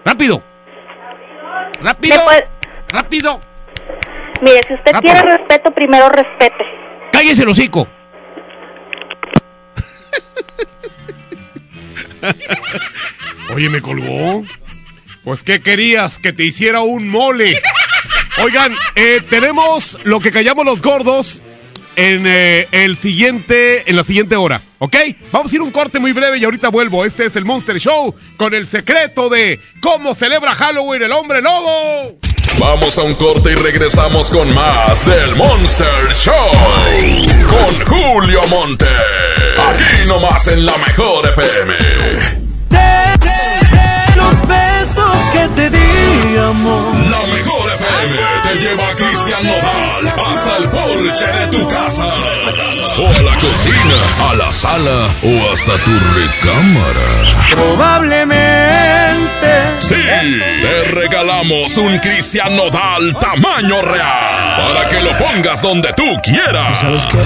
Rápido. 0.06 0.42
Rápido. 1.82 2.16
Rápido. 2.94 3.40
Mire, 4.42 4.62
si 4.66 4.74
usted 4.74 4.94
Rápido. 4.94 5.14
quiere 5.14 5.38
respeto, 5.38 5.72
primero 5.72 6.08
respete. 6.08 6.64
Cállese 7.12 7.44
el 7.44 7.50
hocico. 7.50 7.88
Oye, 13.54 13.70
me 13.70 13.82
colgó. 13.82 14.46
Pues, 15.24 15.44
¿qué 15.44 15.62
querías? 15.62 16.20
Que 16.20 16.34
te 16.34 16.44
hiciera 16.44 16.82
un 16.82 17.08
mole. 17.10 17.62
Oigan, 18.42 18.74
eh, 18.96 19.22
tenemos 19.30 19.98
lo 20.04 20.20
que 20.20 20.32
callamos 20.32 20.66
los 20.66 20.82
gordos 20.82 21.42
en 21.96 22.26
eh, 22.26 22.68
el 22.72 22.96
siguiente, 22.98 23.90
en 23.90 23.96
la 23.96 24.04
siguiente 24.04 24.36
hora, 24.36 24.64
¿ok? 24.80 24.96
Vamos 25.32 25.52
a 25.52 25.56
ir 25.56 25.62
un 25.62 25.72
corte 25.72 26.00
muy 26.00 26.14
breve 26.14 26.38
y 26.38 26.44
ahorita 26.44 26.70
vuelvo. 26.70 27.06
Este 27.06 27.26
es 27.26 27.36
el 27.36 27.46
Monster 27.46 27.80
Show 27.80 28.16
con 28.38 28.54
el 28.54 28.66
secreto 28.66 29.30
de 29.30 29.60
cómo 29.82 30.16
celebra 30.16 30.56
Halloween 30.56 31.04
el 31.04 31.12
hombre 31.12 31.42
lobo. 31.42 32.18
Vamos 32.60 32.98
a 32.98 33.04
un 33.04 33.14
corte 33.16 33.52
y 33.52 33.56
regresamos 33.56 34.30
con 34.30 34.54
más 34.54 35.04
del 35.06 35.36
Monster 35.36 36.14
Show. 36.14 36.34
Con 37.50 37.86
Julio 37.88 38.42
Monte. 38.50 38.86
Aquí 39.70 40.08
nomás 40.08 40.48
en 40.48 40.66
la 40.66 40.74
mejor 40.78 41.28
FM. 41.30 41.76
los 44.16 44.48
besos 44.48 45.18
que 45.34 45.48
te 45.56 45.70
di, 45.70 46.38
amor. 46.38 46.96
La 47.10 47.22
mejor 47.34 47.72
FM 47.74 48.18
te 48.44 48.56
lleva 48.60 48.88
a 48.90 48.96
Cristian 48.96 49.44
Nodal 49.48 50.08
hasta 50.08 50.58
el 50.58 50.70
porche 50.70 51.28
de 51.28 51.48
tu 51.48 51.68
casa. 51.70 52.06
O 52.98 53.08
a 53.08 53.22
la 53.22 53.36
cocina, 53.36 54.00
a 54.30 54.34
la 54.36 54.52
sala 54.52 55.10
o 55.24 55.52
hasta 55.52 55.78
tu 55.84 55.92
recámara. 56.16 57.10
Probablemente. 57.52 59.71
Sí, 59.92 60.40
te 60.62 60.92
regalamos 60.92 61.76
un 61.76 62.00
Cristian 62.00 62.56
Nodal 62.56 63.14
tamaño 63.20 63.82
real 63.82 64.56
para 64.56 64.88
que 64.88 65.02
lo 65.02 65.18
pongas 65.18 65.62
donde 65.62 65.92
tú 65.94 66.06
quieras. 66.24 66.80
¿Sabes 66.80 67.06
qué? 67.08 67.18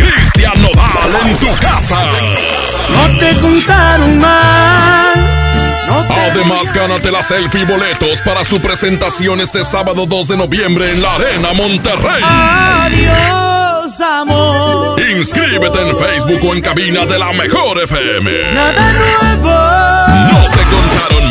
Cristian 0.00 0.62
Nodal 0.62 1.26
en 1.26 1.36
tu 1.38 1.52
casa. 1.56 2.12
No 2.88 3.18
te 3.18 3.40
contaron 3.40 4.18
mal. 4.20 5.14
Además, 6.08 6.72
gánate 6.72 7.10
la 7.10 7.22
selfie 7.22 7.62
y 7.62 7.64
boletos 7.64 8.20
para 8.22 8.44
su 8.44 8.60
presentación 8.60 9.40
este 9.40 9.64
sábado 9.64 10.06
2 10.06 10.28
de 10.28 10.36
noviembre 10.36 10.90
en 10.92 11.02
la 11.02 11.14
Arena 11.16 11.52
Monterrey. 11.52 12.22
Adiós, 12.22 14.00
amor. 14.00 15.00
Inscríbete 15.00 15.80
en 15.80 15.96
Facebook 15.96 16.40
o 16.48 16.54
en 16.54 16.60
cabina 16.60 17.06
de 17.06 17.18
la 17.18 17.32
Mejor 17.32 17.82
FM. 17.82 18.54
Nada 18.54 18.92
nuevo. 18.92 19.50
No 20.30 20.44
te 20.50 20.62
contaron 20.62 21.23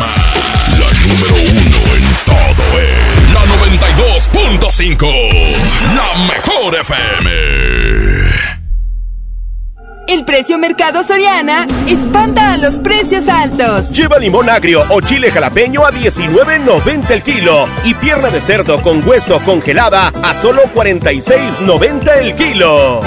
número 1.14 1.36
uno 1.36 1.80
en 1.95 2.03
todo 2.26 2.80
es 2.80 3.34
la 3.34 3.41
92.5. 3.45 5.11
La 5.95 6.09
Mejor 6.34 6.76
FM. 6.76 7.30
El 10.07 10.26
precio 10.26 10.57
Mercado 10.57 11.03
Soriana 11.03 11.66
espanta 11.88 12.53
a 12.53 12.57
los 12.57 12.76
precios 12.80 13.30
altos. 13.30 13.89
Lleva 13.91 14.18
limón 14.18 14.49
agrio 14.49 14.84
o 14.89 15.01
chile 15.01 15.32
jalapeño 15.32 15.86
a 15.86 15.91
19.90 15.91 17.09
el 17.11 17.24
kilo 17.24 17.68
y 17.84 17.93
pierna 17.93 18.30
de 18.30 18.41
cerdo 18.41 18.82
con 18.82 19.07
hueso 19.07 19.39
congelada 19.45 20.11
a 20.22 20.36
solo 20.36 20.64
46.90 20.74 22.18
el 22.20 22.36
kilo. 22.36 23.01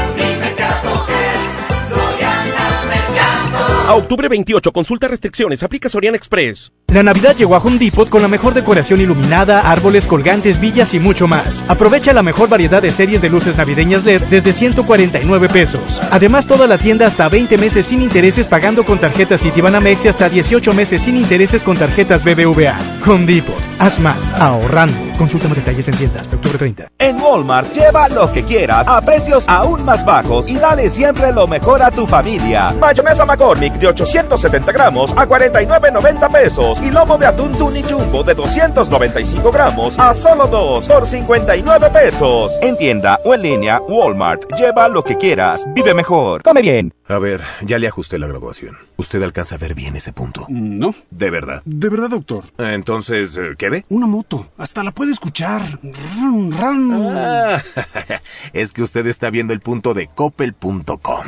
A 3.87 3.95
octubre 3.95 4.29
28, 4.29 4.73
consulta 4.73 5.07
restricciones, 5.07 5.63
aplica 5.63 5.89
Soriana 5.89 6.17
Express. 6.17 6.73
La 6.93 7.03
Navidad 7.03 7.35
llegó 7.37 7.57
a 7.57 7.59
Home 7.59 7.79
Depot 7.79 8.09
con 8.09 8.23
la 8.23 8.29
mejor 8.29 8.55
decoración 8.55 9.01
iluminada, 9.01 9.71
árboles 9.71 10.07
colgantes, 10.07 10.61
villas 10.61 10.95
y 10.95 11.01
mucho 11.01 11.27
más. 11.27 11.65
Aprovecha 11.67 12.13
la 12.13 12.23
mejor 12.23 12.49
variedad 12.49 12.81
de 12.81 12.93
series 12.93 13.21
de 13.21 13.29
luces 13.29 13.57
navideñas 13.57 14.05
LED 14.05 14.23
desde 14.31 14.53
149 14.53 15.49
pesos. 15.49 16.01
Además, 16.13 16.47
toda 16.47 16.69
la 16.69 16.79
tienda 16.79 17.07
hasta 17.07 17.29
20 17.29 17.59
meses 17.59 17.87
sin 17.87 18.03
intereses 18.03 18.47
pagando 18.47 18.85
con 18.85 18.99
tarjetas 18.99 19.43
Citibanamex 19.43 20.05
y 20.05 20.09
hasta 20.09 20.29
18 20.29 20.73
meses 20.75 21.03
sin 21.03 21.17
intereses 21.17 21.65
con 21.65 21.77
tarjetas 21.77 22.23
BBVA. 22.23 22.79
Home 23.05 23.27
Depot, 23.27 23.61
haz 23.81 23.99
más, 23.99 24.31
ahorrando. 24.31 24.97
Consulta 25.19 25.49
más 25.49 25.57
detalles 25.57 25.89
en 25.89 25.97
tienda 25.97 26.21
hasta 26.21 26.37
octubre 26.37 26.57
30. 26.57 26.89
En 26.99 27.21
Walmart 27.21 27.73
lleva 27.75 28.09
lo 28.09 28.31
que 28.33 28.45
quieras 28.45 28.87
a 28.87 29.01
precios 29.01 29.49
aún 29.49 29.85
más 29.85 30.05
bajos 30.05 30.49
y 30.49 30.55
dale 30.55 30.89
siempre 30.89 31.33
lo 31.33 31.47
mejor 31.47 31.83
a 31.83 31.91
tu 31.91 32.07
familia. 32.07 32.73
Mayonesa 32.79 33.25
McCormick 33.25 33.75
de 33.75 33.89
870 33.89 34.73
gramos 34.73 35.13
a 35.17 35.27
49.90 35.27 36.31
pesos 36.31 36.76
y 36.83 36.91
lomo 36.91 37.19
de 37.19 37.27
atún 37.27 37.53
Tuni 37.53 37.83
Jumbo 37.83 38.23
de 38.23 38.35
295 38.35 39.51
gramos 39.51 39.99
a 39.99 40.13
solo 40.15 40.47
2 40.47 40.87
por 40.87 41.07
59 41.07 41.91
pesos. 41.91 42.53
En 42.61 42.77
tienda 42.77 43.19
o 43.25 43.35
en 43.35 43.43
línea, 43.43 43.81
Walmart. 43.81 44.53
Lleva 44.57 44.89
lo 44.89 45.03
que 45.03 45.17
quieras. 45.17 45.67
Vive 45.75 45.95
mejor. 45.95 46.43
Come 46.43 46.63
bien. 46.63 46.93
A 47.09 47.19
ver, 47.19 47.41
ya 47.65 47.79
le 47.79 47.87
ajusté 47.87 48.19
la 48.19 48.27
graduación. 48.27 48.77
¿Usted 48.97 49.23
alcanza 49.23 49.55
a 49.55 49.59
ver 49.59 49.75
bien 49.75 49.95
ese 49.95 50.13
punto? 50.13 50.47
No. 50.49 50.93
¿De 51.11 51.31
verdad? 51.31 51.63
De 51.65 51.89
verdad, 51.89 52.11
doctor. 52.11 52.45
Entonces, 52.59 53.37
eh, 53.37 53.55
¿qué 53.57 53.71
ve? 53.71 53.85
Una 53.91 54.07
moto. 54.07 54.49
Hasta 54.59 54.83
la 54.83 54.91
puede 54.91 55.13
escuchar. 55.13 55.63
Rum, 55.83 56.51
rum. 56.51 57.07
Ah, 57.15 57.63
es 58.53 58.73
que 58.73 58.83
usted 58.83 59.07
está 59.07 59.31
viendo 59.31 59.53
el 59.53 59.61
punto 59.61 59.95
de 59.95 60.09
coppel.com. 60.09 61.25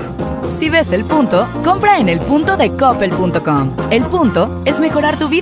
Si 0.59 0.69
ves 0.69 0.91
el 0.93 1.05
punto, 1.05 1.49
compra 1.63 1.99
en 1.99 2.09
el 2.09 2.19
punto 2.21 2.57
de 2.57 2.73
coppel.com. 2.73 3.77
El 3.91 4.05
punto 4.07 4.63
es 4.65 4.81
mejorar 4.81 5.17
tu 5.17 5.29
vida. 5.29 5.38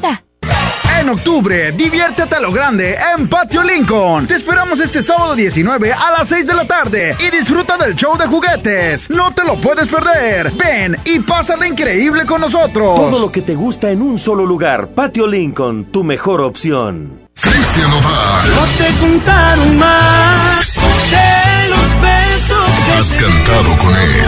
En 0.99 1.09
octubre, 1.09 1.73
diviértete 1.73 2.35
a 2.35 2.41
lo 2.41 2.53
grande 2.53 2.97
en 3.17 3.29
Patio 3.29 3.63
Lincoln. 3.63 4.27
Te 4.27 4.37
esperamos 4.37 4.81
este 4.81 5.03
sábado 5.03 5.35
19 5.35 5.93
a 5.93 6.11
las 6.11 6.29
6 6.29 6.47
de 6.47 6.55
la 6.55 6.67
tarde 6.67 7.17
y 7.19 7.31
disfruta 7.31 7.77
del 7.77 7.95
show 7.95 8.17
de 8.17 8.27
juguetes. 8.27 9.09
No 9.11 9.33
te 9.35 9.43
lo 9.45 9.61
puedes 9.61 9.89
perder. 9.89 10.53
Ven 10.53 10.97
y 11.05 11.21
pásala 11.21 11.67
increíble 11.67 12.27
con 12.27 12.41
nosotros. 12.41 12.97
Todo 12.97 13.21
lo 13.21 13.33
que 13.33 13.43
te 13.43 13.55
gusta 13.55 13.91
en 13.91 14.03
un 14.03 14.19
solo 14.19 14.47
lugar. 14.47 14.89
Patio 14.89 15.27
Lincoln, 15.27 15.87
tu 15.87 16.05
mejor 16.05 16.41
opción. 16.41 17.21
Cristian 17.41 17.91
Nodal. 17.91 18.51
No 18.55 18.85
te 18.85 18.99
contaron 18.99 19.79
más 19.79 20.81
de 21.11 21.69
los 21.69 22.01
besos 22.01 22.71
que 22.87 22.93
Has 22.93 23.13
te 23.13 23.25
cantado 23.25 23.79
con 23.79 23.95
él. 23.95 24.25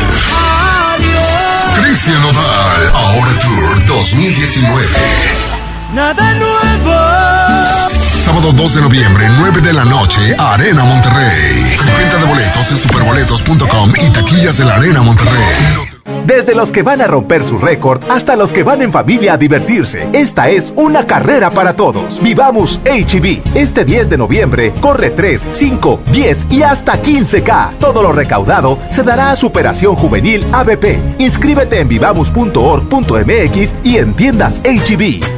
Adiós. 0.94 1.84
Cristian 1.84 2.20
Nodal, 2.22 2.90
ahora 2.94 3.38
Tour 3.40 3.86
2019. 3.86 5.47
Nada 5.92 6.34
nuevo. 6.34 6.94
Sábado 8.14 8.52
2 8.52 8.74
de 8.74 8.80
noviembre, 8.82 9.26
9 9.38 9.62
de 9.62 9.72
la 9.72 9.86
noche, 9.86 10.36
Arena 10.38 10.84
Monterrey. 10.84 11.76
Venta 11.96 12.18
de 12.18 12.24
boletos 12.26 12.70
en 12.72 12.78
superboletos.com 12.78 13.92
y 13.96 14.10
taquillas 14.10 14.58
de 14.58 14.64
la 14.66 14.74
Arena 14.74 15.00
Monterrey. 15.00 15.88
Desde 16.26 16.54
los 16.54 16.70
que 16.72 16.82
van 16.82 17.00
a 17.00 17.06
romper 17.06 17.42
su 17.42 17.58
récord 17.58 18.02
hasta 18.10 18.36
los 18.36 18.52
que 18.52 18.62
van 18.62 18.82
en 18.82 18.92
familia 18.92 19.32
a 19.32 19.38
divertirse, 19.38 20.10
esta 20.12 20.50
es 20.50 20.74
una 20.76 21.06
carrera 21.06 21.52
para 21.52 21.74
todos. 21.74 22.20
Vivamos 22.20 22.80
HB. 22.84 23.56
Este 23.56 23.86
10 23.86 24.10
de 24.10 24.18
noviembre 24.18 24.74
corre 24.82 25.10
3, 25.10 25.46
5, 25.50 26.00
10 26.12 26.46
y 26.50 26.62
hasta 26.62 27.00
15K. 27.00 27.78
Todo 27.78 28.02
lo 28.02 28.12
recaudado 28.12 28.78
se 28.90 29.02
dará 29.02 29.30
a 29.30 29.36
Superación 29.36 29.96
Juvenil 29.96 30.46
ABP. 30.52 31.18
Inscríbete 31.18 31.80
en 31.80 31.88
vivamos.org.mx 31.88 33.74
y 33.84 33.96
en 33.96 34.12
tiendas 34.14 34.60
HB. 34.64 35.37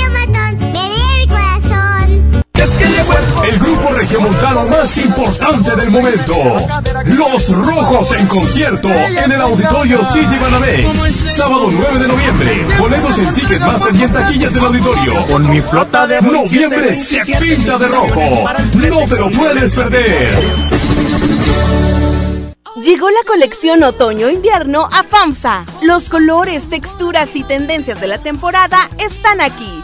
El 3.43 3.59
grupo 3.59 3.89
regiomontano 3.93 4.65
más 4.67 4.97
importante 4.97 5.75
del 5.75 5.89
momento. 5.89 6.33
Los 7.05 7.49
Rojos 7.49 8.13
en 8.13 8.27
concierto 8.27 8.89
en 8.89 9.31
el 9.31 9.41
Auditorio 9.41 9.99
City 10.13 10.37
Banamex. 10.41 11.31
Sábado 11.31 11.69
9 11.71 11.99
de 11.99 12.07
noviembre. 12.07 12.65
Boletos 12.79 13.17
en 13.19 13.33
Ticketmaster 13.33 13.95
y 13.95 14.03
en 14.03 14.11
taquillas 14.11 14.53
del 14.53 14.65
auditorio. 14.65 15.25
Con 15.27 15.49
mi 15.49 15.61
flota 15.61 16.07
de 16.07 16.21
Noviembre 16.21 16.93
se 16.93 17.25
pinta 17.39 17.77
de 17.77 17.87
rojo. 17.87 18.45
No 18.75 19.07
te 19.07 19.15
lo 19.15 19.29
puedes 19.31 19.73
perder. 19.73 20.39
Llegó 22.83 23.09
la 23.09 23.23
colección 23.27 23.83
otoño-invierno 23.83 24.89
a 24.91 25.03
FAMSA. 25.03 25.65
Los 25.83 26.09
colores, 26.09 26.69
texturas 26.69 27.35
y 27.35 27.43
tendencias 27.43 27.99
de 28.01 28.07
la 28.07 28.17
temporada 28.17 28.89
están 28.97 29.41
aquí. 29.41 29.83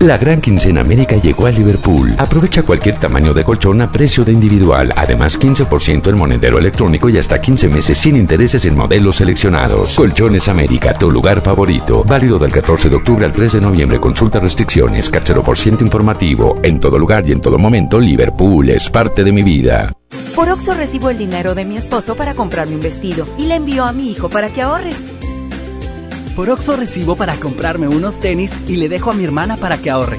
La 0.00 0.16
gran 0.16 0.40
quincena 0.40 0.80
América 0.80 1.16
llegó 1.16 1.44
a 1.44 1.50
Liverpool. 1.50 2.14
Aprovecha 2.16 2.62
cualquier 2.62 2.98
tamaño 2.98 3.34
de 3.34 3.44
colchón 3.44 3.82
a 3.82 3.92
precio 3.92 4.24
de 4.24 4.32
individual. 4.32 4.94
Además, 4.96 5.38
15% 5.38 6.08
en 6.08 6.16
monedero 6.16 6.58
electrónico 6.58 7.10
y 7.10 7.18
hasta 7.18 7.38
15 7.38 7.68
meses 7.68 7.98
sin 7.98 8.16
intereses 8.16 8.64
en 8.64 8.78
modelos 8.78 9.16
seleccionados. 9.16 9.96
Colchones 9.96 10.48
América, 10.48 10.94
tu 10.94 11.10
lugar 11.10 11.42
favorito. 11.42 12.02
Válido 12.02 12.38
del 12.38 12.50
14 12.50 12.88
de 12.88 12.96
octubre 12.96 13.26
al 13.26 13.32
3 13.32 13.52
de 13.52 13.60
noviembre. 13.60 14.00
Consulta 14.00 14.40
restricciones. 14.40 15.10
por 15.44 15.58
ciento 15.58 15.84
informativo. 15.84 16.58
En 16.62 16.80
todo 16.80 16.98
lugar 16.98 17.28
y 17.28 17.32
en 17.32 17.42
todo 17.42 17.58
momento, 17.58 18.00
Liverpool 18.00 18.70
es 18.70 18.88
parte 18.88 19.22
de 19.22 19.32
mi 19.32 19.42
vida. 19.42 19.92
Por 20.34 20.48
Oxo 20.48 20.72
recibo 20.72 21.10
el 21.10 21.18
dinero 21.18 21.54
de 21.54 21.66
mi 21.66 21.76
esposo 21.76 22.14
para 22.14 22.32
comprarme 22.32 22.76
un 22.76 22.80
vestido 22.80 23.26
y 23.36 23.44
le 23.44 23.56
envío 23.56 23.84
a 23.84 23.92
mi 23.92 24.10
hijo 24.10 24.30
para 24.30 24.48
que 24.48 24.62
ahorre. 24.62 24.94
Por 26.40 26.48
Oxo 26.48 26.74
recibo 26.74 27.16
para 27.16 27.36
comprarme 27.36 27.86
unos 27.86 28.18
tenis 28.18 28.50
y 28.66 28.76
le 28.76 28.88
dejo 28.88 29.10
a 29.10 29.12
mi 29.12 29.24
hermana 29.24 29.58
para 29.58 29.76
que 29.76 29.90
ahorre. 29.90 30.18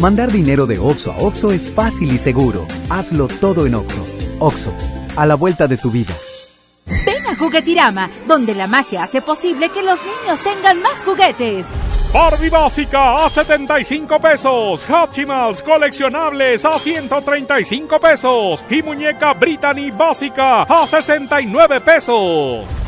Mandar 0.00 0.32
dinero 0.32 0.66
de 0.66 0.80
Oxo 0.80 1.12
a 1.12 1.18
Oxo 1.18 1.52
es 1.52 1.70
fácil 1.70 2.12
y 2.12 2.18
seguro. 2.18 2.66
Hazlo 2.90 3.28
todo 3.28 3.64
en 3.64 3.76
Oxo. 3.76 4.04
Oxo, 4.40 4.72
a 5.14 5.24
la 5.24 5.36
vuelta 5.36 5.68
de 5.68 5.76
tu 5.76 5.92
vida. 5.92 6.14
Ven 6.84 7.26
a 7.28 7.36
Juguetirama, 7.36 8.10
donde 8.26 8.56
la 8.56 8.66
magia 8.66 9.04
hace 9.04 9.22
posible 9.22 9.68
que 9.68 9.84
los 9.84 10.00
niños 10.00 10.42
tengan 10.42 10.82
más 10.82 11.04
juguetes. 11.04 11.68
Barbie 12.12 12.50
básica 12.50 13.24
a 13.24 13.28
75 13.28 14.18
pesos. 14.18 14.84
Hatchimals 14.90 15.62
coleccionables 15.62 16.64
a 16.64 16.76
135 16.76 18.00
pesos. 18.00 18.64
Y 18.68 18.82
muñeca 18.82 19.32
Brittany 19.34 19.92
básica 19.92 20.62
a 20.62 20.84
69 20.88 21.80
pesos. 21.82 22.87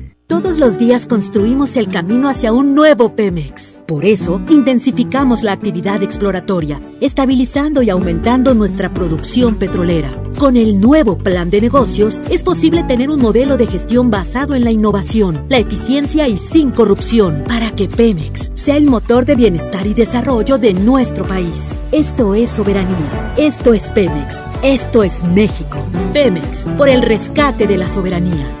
Todos 0.31 0.59
los 0.59 0.77
días 0.77 1.07
construimos 1.07 1.75
el 1.75 1.89
camino 1.89 2.29
hacia 2.29 2.53
un 2.53 2.73
nuevo 2.73 3.17
Pemex. 3.17 3.77
Por 3.85 4.05
eso, 4.05 4.41
intensificamos 4.47 5.43
la 5.43 5.51
actividad 5.51 6.01
exploratoria, 6.03 6.81
estabilizando 7.01 7.81
y 7.81 7.89
aumentando 7.89 8.53
nuestra 8.53 8.93
producción 8.93 9.55
petrolera. 9.55 10.09
Con 10.37 10.55
el 10.55 10.79
nuevo 10.79 11.17
plan 11.17 11.49
de 11.49 11.59
negocios, 11.59 12.21
es 12.29 12.43
posible 12.43 12.85
tener 12.85 13.09
un 13.09 13.21
modelo 13.21 13.57
de 13.57 13.67
gestión 13.67 14.09
basado 14.09 14.55
en 14.55 14.63
la 14.63 14.71
innovación, 14.71 15.43
la 15.49 15.57
eficiencia 15.57 16.29
y 16.29 16.37
sin 16.37 16.71
corrupción, 16.71 17.43
para 17.45 17.69
que 17.71 17.89
Pemex 17.89 18.51
sea 18.53 18.77
el 18.77 18.85
motor 18.85 19.25
de 19.25 19.35
bienestar 19.35 19.85
y 19.85 19.93
desarrollo 19.93 20.57
de 20.57 20.73
nuestro 20.73 21.25
país. 21.27 21.77
Esto 21.91 22.35
es 22.35 22.51
soberanía. 22.51 23.33
Esto 23.37 23.73
es 23.73 23.89
Pemex. 23.89 24.41
Esto 24.63 25.03
es 25.03 25.25
México. 25.25 25.77
Pemex, 26.13 26.63
por 26.77 26.87
el 26.87 27.01
rescate 27.01 27.67
de 27.67 27.75
la 27.75 27.89
soberanía. 27.89 28.60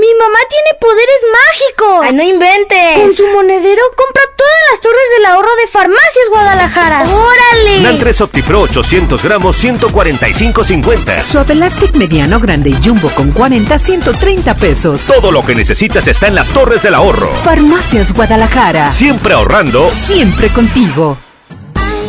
¡Mi 0.00 0.14
mamá 0.18 0.38
tiene 0.48 0.78
poderes 0.80 1.20
mágicos! 1.32 2.00
¡Ay, 2.02 2.14
no 2.14 2.22
inventes! 2.22 2.98
Con 2.98 3.14
su 3.14 3.28
monedero 3.28 3.82
compra 3.96 4.22
todas 4.36 4.52
las 4.70 4.80
torres 4.80 5.08
del 5.16 5.26
ahorro 5.26 5.54
de 5.56 5.68
Farmacias 5.68 6.28
Guadalajara. 6.30 7.02
¡Órale! 7.02 7.80
NAN 7.80 7.98
3 7.98 8.20
OptiPro 8.22 8.62
800 8.62 9.22
gramos 9.22 9.62
145.50. 9.62 11.22
Suave 11.22 11.52
Elastic 11.52 11.94
mediano, 11.94 12.40
grande 12.40 12.70
y 12.70 12.78
jumbo 12.84 13.08
con 13.10 13.30
40 13.30 13.78
130 13.78 14.56
pesos. 14.56 15.02
Todo 15.02 15.30
lo 15.30 15.44
que 15.44 15.54
necesitas 15.54 16.08
está 16.08 16.26
en 16.26 16.34
las 16.34 16.50
torres 16.50 16.82
del 16.82 16.94
ahorro. 16.94 17.32
Farmacias 17.44 18.12
Guadalajara. 18.12 18.90
Siempre 18.90 19.34
ahorrando. 19.34 19.92
Siempre 19.92 20.48
contigo. 20.48 21.16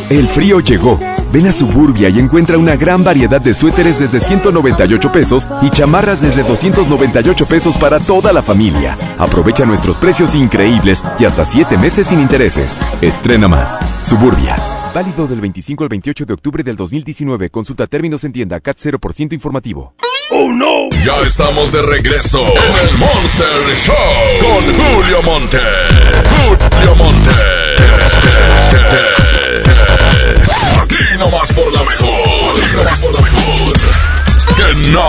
El 0.09 0.27
frío 0.27 0.59
llegó. 0.59 0.99
Ven 1.33 1.47
a 1.47 1.51
Suburbia 1.51 2.09
y 2.09 2.19
encuentra 2.19 2.59
una 2.59 2.75
gran 2.75 3.03
variedad 3.03 3.41
de 3.41 3.55
suéteres 3.55 3.99
desde 3.99 4.21
198 4.21 5.11
pesos 5.11 5.47
y 5.63 5.69
chamarras 5.71 6.21
desde 6.21 6.43
298 6.43 7.45
pesos 7.47 7.75
para 7.77 7.99
toda 7.99 8.31
la 8.31 8.43
familia. 8.43 8.95
Aprovecha 9.17 9.65
nuestros 9.65 9.97
precios 9.97 10.35
increíbles 10.35 11.03
y 11.17 11.25
hasta 11.25 11.43
7 11.43 11.77
meses 11.79 12.07
sin 12.07 12.19
intereses. 12.19 12.79
Estrena 13.01 13.47
más. 13.47 13.79
Suburbia. 14.03 14.55
Válido 14.93 15.27
del 15.27 15.41
25 15.41 15.83
al 15.83 15.89
28 15.89 16.25
de 16.25 16.33
octubre 16.33 16.63
del 16.63 16.75
2019. 16.75 17.49
Consulta 17.49 17.87
términos 17.87 18.23
en 18.23 18.31
tienda 18.31 18.59
CAT 18.59 18.77
0% 18.77 19.33
informativo. 19.33 19.95
¡Oh 20.31 20.51
no! 20.51 20.89
Ya 21.03 21.19
estamos 21.25 21.71
de 21.71 21.81
regreso 21.81 22.41
en 22.41 22.87
el 22.87 22.97
Monster 22.97 23.75
Show 23.75 23.95
con 24.41 24.63
Julio 24.63 25.21
Monte. 25.23 25.59
Julio 26.47 26.95
Monte. 26.95 27.31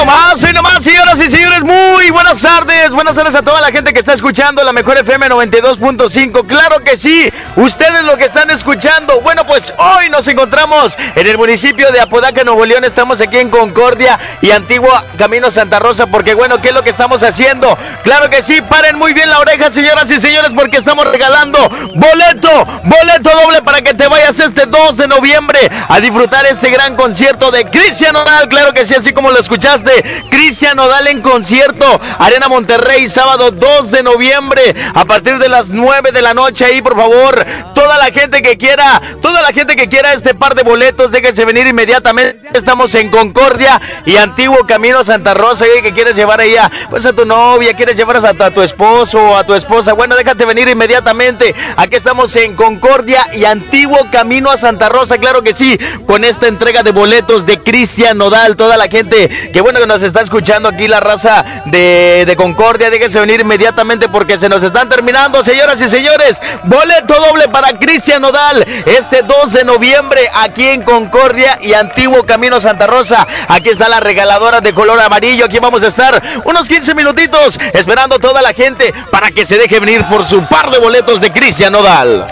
Nomás, 0.00 0.42
hoy 0.44 0.54
nomás, 0.54 0.82
señoras 0.82 1.20
y 1.20 1.30
señores, 1.30 1.62
muy 1.62 2.08
buenas 2.10 2.40
tardes. 2.40 2.90
Buenas 2.90 3.16
tardes 3.16 3.34
a 3.34 3.42
toda 3.42 3.60
la 3.60 3.70
gente 3.70 3.92
que 3.92 3.98
está 3.98 4.14
escuchando 4.14 4.64
la 4.64 4.72
mejor 4.72 4.96
FM 4.96 5.28
92.5. 5.28 6.46
Claro 6.46 6.80
que 6.80 6.96
sí, 6.96 7.30
ustedes 7.56 8.02
lo 8.04 8.16
que 8.16 8.24
están 8.24 8.48
escuchando. 8.48 9.20
Bueno, 9.20 9.44
pues 9.44 9.74
hoy 9.76 10.08
nos 10.08 10.26
encontramos 10.26 10.96
en 11.14 11.26
el 11.26 11.36
municipio 11.36 11.92
de 11.92 12.00
Apodaca, 12.00 12.44
Nuevo 12.44 12.64
León. 12.64 12.84
Estamos 12.84 13.20
aquí 13.20 13.36
en 13.36 13.50
Concordia 13.50 14.18
y 14.40 14.52
Antigua 14.52 15.04
Camino 15.18 15.50
Santa 15.50 15.78
Rosa, 15.78 16.06
porque 16.06 16.32
bueno, 16.32 16.62
¿qué 16.62 16.68
es 16.68 16.74
lo 16.74 16.82
que 16.82 16.88
estamos 16.88 17.22
haciendo? 17.22 17.76
Claro 18.02 18.30
que 18.30 18.40
sí, 18.40 18.62
paren 18.62 18.96
muy 18.96 19.12
bien 19.12 19.28
la 19.28 19.38
oreja, 19.38 19.70
señoras 19.70 20.10
y 20.10 20.18
señores, 20.18 20.52
porque 20.54 20.78
estamos 20.78 21.06
regalando 21.08 21.58
boleto, 21.94 22.66
boleto 22.84 23.30
doble 23.44 23.60
para 23.60 23.82
que 23.82 23.92
te 23.92 24.08
vayas 24.08 24.40
este 24.40 24.64
2 24.64 24.96
de 24.96 25.08
noviembre 25.08 25.70
a 25.88 26.00
disfrutar 26.00 26.46
este 26.46 26.70
gran 26.70 26.96
concierto 26.96 27.50
de 27.50 27.66
Cristian 27.66 28.16
Oral. 28.16 28.48
Claro 28.48 28.72
que 28.72 28.86
sí, 28.86 28.94
así 28.94 29.12
como 29.12 29.30
lo 29.30 29.38
escuchaste. 29.38 29.89
Cristian 30.30 30.76
Nodal 30.76 31.06
en 31.08 31.20
concierto, 31.20 32.00
Arena 32.18 32.48
Monterrey, 32.48 33.08
sábado 33.08 33.50
2 33.50 33.90
de 33.90 34.02
noviembre, 34.02 34.74
a 34.94 35.04
partir 35.04 35.38
de 35.38 35.48
las 35.48 35.70
9 35.70 36.12
de 36.12 36.22
la 36.22 36.34
noche. 36.34 36.64
Ahí, 36.64 36.82
por 36.82 36.96
favor, 36.96 37.44
toda 37.74 37.98
la 37.98 38.06
gente 38.06 38.42
que 38.42 38.56
quiera, 38.56 39.00
toda 39.20 39.42
la 39.42 39.52
gente 39.52 39.76
que 39.76 39.88
quiera 39.88 40.12
este 40.12 40.34
par 40.34 40.54
de 40.54 40.62
boletos, 40.62 41.10
déjense 41.10 41.44
venir 41.44 41.66
inmediatamente. 41.66 42.40
Estamos 42.52 42.94
en 42.94 43.10
Concordia 43.10 43.80
y 44.06 44.16
Antiguo 44.16 44.66
Camino 44.66 45.04
Santa 45.04 45.34
Rosa. 45.34 45.66
Y 45.66 45.82
que 45.82 45.92
quieres 45.92 46.16
llevar 46.16 46.40
ahí 46.40 46.56
a, 46.56 46.70
pues 46.88 47.06
a 47.06 47.12
tu 47.12 47.24
novia, 47.24 47.74
quieres 47.74 47.96
llevar 47.96 48.16
a, 48.16 48.28
a 48.28 48.50
tu 48.50 48.62
esposo 48.62 49.20
o 49.20 49.36
a 49.36 49.44
tu 49.44 49.54
esposa. 49.54 49.92
Bueno, 49.92 50.16
déjate 50.16 50.44
venir 50.44 50.68
inmediatamente. 50.68 51.54
Aquí 51.76 51.96
estamos 51.96 52.34
en 52.36 52.54
Concordia 52.54 53.26
y 53.34 53.44
Antiguo 53.44 53.98
Camino 54.10 54.50
a 54.50 54.56
Santa 54.56 54.88
Rosa. 54.88 55.18
Claro 55.18 55.42
que 55.42 55.54
sí, 55.54 55.78
con 56.06 56.24
esta 56.24 56.48
entrega 56.48 56.82
de 56.82 56.92
boletos 56.92 57.46
de 57.46 57.58
Cristian 57.58 58.18
Nodal. 58.18 58.56
Toda 58.56 58.76
la 58.76 58.88
gente 58.88 59.28
que 59.52 59.60
bueno 59.60 59.79
nos 59.86 60.02
está 60.02 60.20
escuchando 60.20 60.68
aquí 60.68 60.88
la 60.88 61.00
raza 61.00 61.44
de, 61.66 62.24
de 62.26 62.36
Concordia. 62.36 62.90
Déjense 62.90 63.20
venir 63.20 63.40
inmediatamente 63.40 64.08
porque 64.08 64.38
se 64.38 64.48
nos 64.48 64.62
están 64.62 64.88
terminando, 64.88 65.44
señoras 65.44 65.80
y 65.80 65.88
señores. 65.88 66.40
Boleto 66.64 67.14
doble 67.14 67.48
para 67.48 67.78
Cristian 67.78 68.22
Nodal 68.22 68.64
este 68.86 69.22
2 69.22 69.52
de 69.52 69.64
noviembre 69.64 70.30
aquí 70.34 70.66
en 70.66 70.82
Concordia 70.82 71.58
y 71.62 71.74
Antiguo 71.74 72.24
Camino 72.24 72.60
Santa 72.60 72.86
Rosa. 72.86 73.26
Aquí 73.48 73.70
está 73.70 73.88
la 73.88 74.00
regaladora 74.00 74.60
de 74.60 74.72
color 74.72 75.00
amarillo. 75.00 75.44
Aquí 75.46 75.58
vamos 75.58 75.82
a 75.84 75.88
estar 75.88 76.22
unos 76.44 76.68
15 76.68 76.94
minutitos 76.94 77.58
esperando 77.72 78.18
toda 78.18 78.42
la 78.42 78.52
gente 78.52 78.92
para 79.10 79.30
que 79.30 79.44
se 79.44 79.58
deje 79.58 79.80
venir 79.80 80.04
por 80.06 80.24
su 80.24 80.44
par 80.46 80.70
de 80.70 80.78
boletos 80.78 81.20
de 81.20 81.30
Cristian 81.32 81.72
Nodal. 81.72 82.26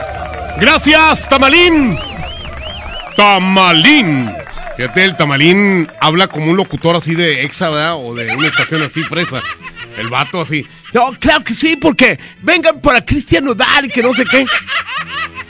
Gracias, 0.59 1.28
Tamalín. 1.28 1.99
Tamalín. 3.16 4.47
Fíjate, 4.79 5.05
el 5.05 5.16
Tamalín 5.16 5.89
habla 6.01 6.29
como 6.29 6.47
un 6.53 6.57
locutor 6.57 6.95
así 6.95 7.14
de 7.16 7.43
exa, 7.45 7.68
¿verdad? 7.68 7.97
O 7.97 8.14
de 8.14 8.33
una 8.35 8.47
estación 8.47 8.81
así 8.83 9.03
fresa. 9.03 9.41
El 9.99 10.09
vato 10.09 10.41
así. 10.41 10.64
No, 10.95 11.11
claro 11.18 11.43
que 11.43 11.53
sí, 11.53 11.74
porque 11.74 12.16
vengan 12.43 12.81
para 12.81 13.05
Cristian 13.05 13.45
Nodal 13.45 13.87
y 13.87 13.89
que 13.89 14.03
no 14.05 14.14
sé 14.14 14.24
qué. 14.24 14.47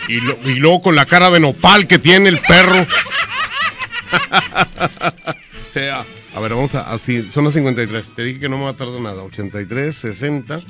Y, 0.08 0.20
lo- 0.22 0.38
y 0.46 0.54
luego 0.54 0.80
con 0.80 0.96
la 0.96 1.04
cara 1.04 1.30
de 1.30 1.40
nopal 1.40 1.86
que 1.86 1.98
tiene 1.98 2.30
el 2.30 2.40
perro. 2.40 2.86
Sea, 5.74 6.06
A 6.34 6.40
ver, 6.40 6.54
vamos 6.54 6.74
a. 6.74 6.90
Así, 6.90 7.30
son 7.30 7.44
las 7.44 7.52
53. 7.52 8.14
Te 8.14 8.22
dije 8.22 8.40
que 8.40 8.48
no 8.48 8.56
me 8.56 8.64
va 8.64 8.70
a 8.70 8.74
tardar 8.76 8.98
nada. 9.02 9.22
83, 9.24 9.94
60, 9.94 10.60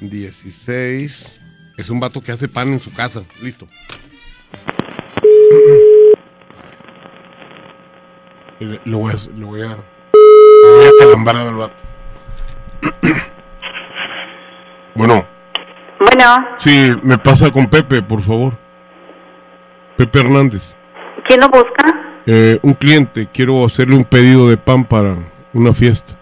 16. 0.00 1.40
Es 1.76 1.88
un 1.88 2.00
vato 2.00 2.20
que 2.20 2.32
hace 2.32 2.48
pan 2.48 2.72
en 2.72 2.80
su 2.80 2.92
casa. 2.92 3.22
Listo. 3.40 3.68
Le, 8.64 8.80
le 8.84 8.96
voy 8.96 9.12
a. 9.12 9.16
Le 9.36 9.44
voy 9.44 9.62
a, 9.62 9.66
le 9.66 10.70
voy 10.76 10.86
a 10.86 10.90
calambrar 11.00 11.36
al 11.36 11.54
vato. 11.54 11.74
bueno, 14.94 15.26
Bueno, 15.98 16.48
sí, 16.58 16.92
me 17.02 17.18
pasa 17.18 17.50
con 17.50 17.66
Pepe, 17.66 18.02
por 18.02 18.22
favor. 18.22 18.52
Pepe 19.96 20.20
Hernández. 20.20 20.74
¿quién 21.26 21.40
lo 21.40 21.48
busca? 21.48 22.00
Eh, 22.26 22.58
un 22.62 22.74
cliente, 22.74 23.28
quiero 23.32 23.64
hacerle 23.64 23.96
un 23.96 24.04
pedido 24.04 24.48
de 24.48 24.56
pan 24.56 24.84
para 24.84 25.16
una 25.52 25.72
fiesta. 25.72 26.14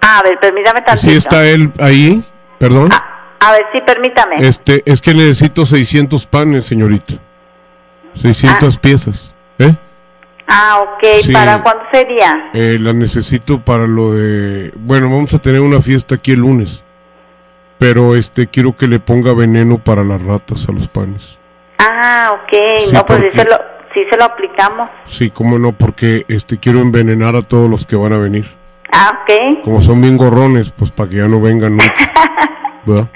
Ah, 0.00 0.18
a 0.18 0.22
ver, 0.22 0.38
permítame 0.40 0.82
tantito. 0.82 1.10
¿Sí 1.10 1.16
está 1.16 1.46
él 1.46 1.72
ahí? 1.78 2.22
Perdón. 2.58 2.90
A 2.92 3.52
ver, 3.52 3.66
sí, 3.72 3.80
permítame. 3.86 4.36
Este, 4.40 4.82
es 4.86 5.00
que 5.00 5.14
necesito 5.14 5.66
600 5.66 6.26
panes, 6.26 6.66
señorita. 6.66 7.14
600 8.14 8.78
piezas. 8.78 9.34
¿Eh? 9.58 9.74
Ah, 10.48 10.80
ok. 10.82 11.04
Sí. 11.22 11.32
¿Para 11.32 11.62
cuándo 11.62 11.82
sería? 11.92 12.50
Eh, 12.54 12.78
la 12.80 12.92
necesito 12.92 13.60
para 13.60 13.86
lo 13.86 14.14
de... 14.14 14.72
Bueno, 14.76 15.06
vamos 15.10 15.34
a 15.34 15.38
tener 15.40 15.60
una 15.60 15.80
fiesta 15.82 16.14
aquí 16.16 16.32
el 16.32 16.40
lunes. 16.40 16.84
Pero 17.78 18.16
este, 18.16 18.46
quiero 18.46 18.76
que 18.76 18.86
le 18.86 18.98
ponga 19.00 19.34
veneno 19.34 19.78
para 19.78 20.02
las 20.04 20.22
ratas 20.22 20.66
a 20.68 20.72
los 20.72 20.88
panes. 20.88 21.38
Ah, 21.78 22.30
ok. 22.34 22.50
Sí, 22.84 22.92
no, 22.92 23.04
pues 23.04 23.18
sí 23.20 23.24
porque- 23.26 23.38
se, 23.42 23.44
lo, 23.44 23.56
sí 23.94 24.00
se 24.10 24.16
lo 24.16 24.24
aplicamos. 24.24 24.88
Sí, 25.06 25.30
cómo 25.30 25.58
no, 25.58 25.72
porque 25.72 26.24
este, 26.28 26.58
quiero 26.58 26.80
envenenar 26.80 27.36
a 27.36 27.42
todos 27.42 27.68
los 27.68 27.84
que 27.84 27.96
van 27.96 28.12
a 28.12 28.18
venir. 28.18 28.46
Ah, 28.92 29.20
ok. 29.22 29.62
Como 29.64 29.82
son 29.82 30.00
bien 30.00 30.16
gorrones, 30.16 30.70
pues 30.70 30.90
para 30.90 31.10
que 31.10 31.16
ya 31.16 31.26
no 31.28 31.40
vengan 31.40 31.72
nunca. 31.76 31.92
¿verdad? 32.86 33.08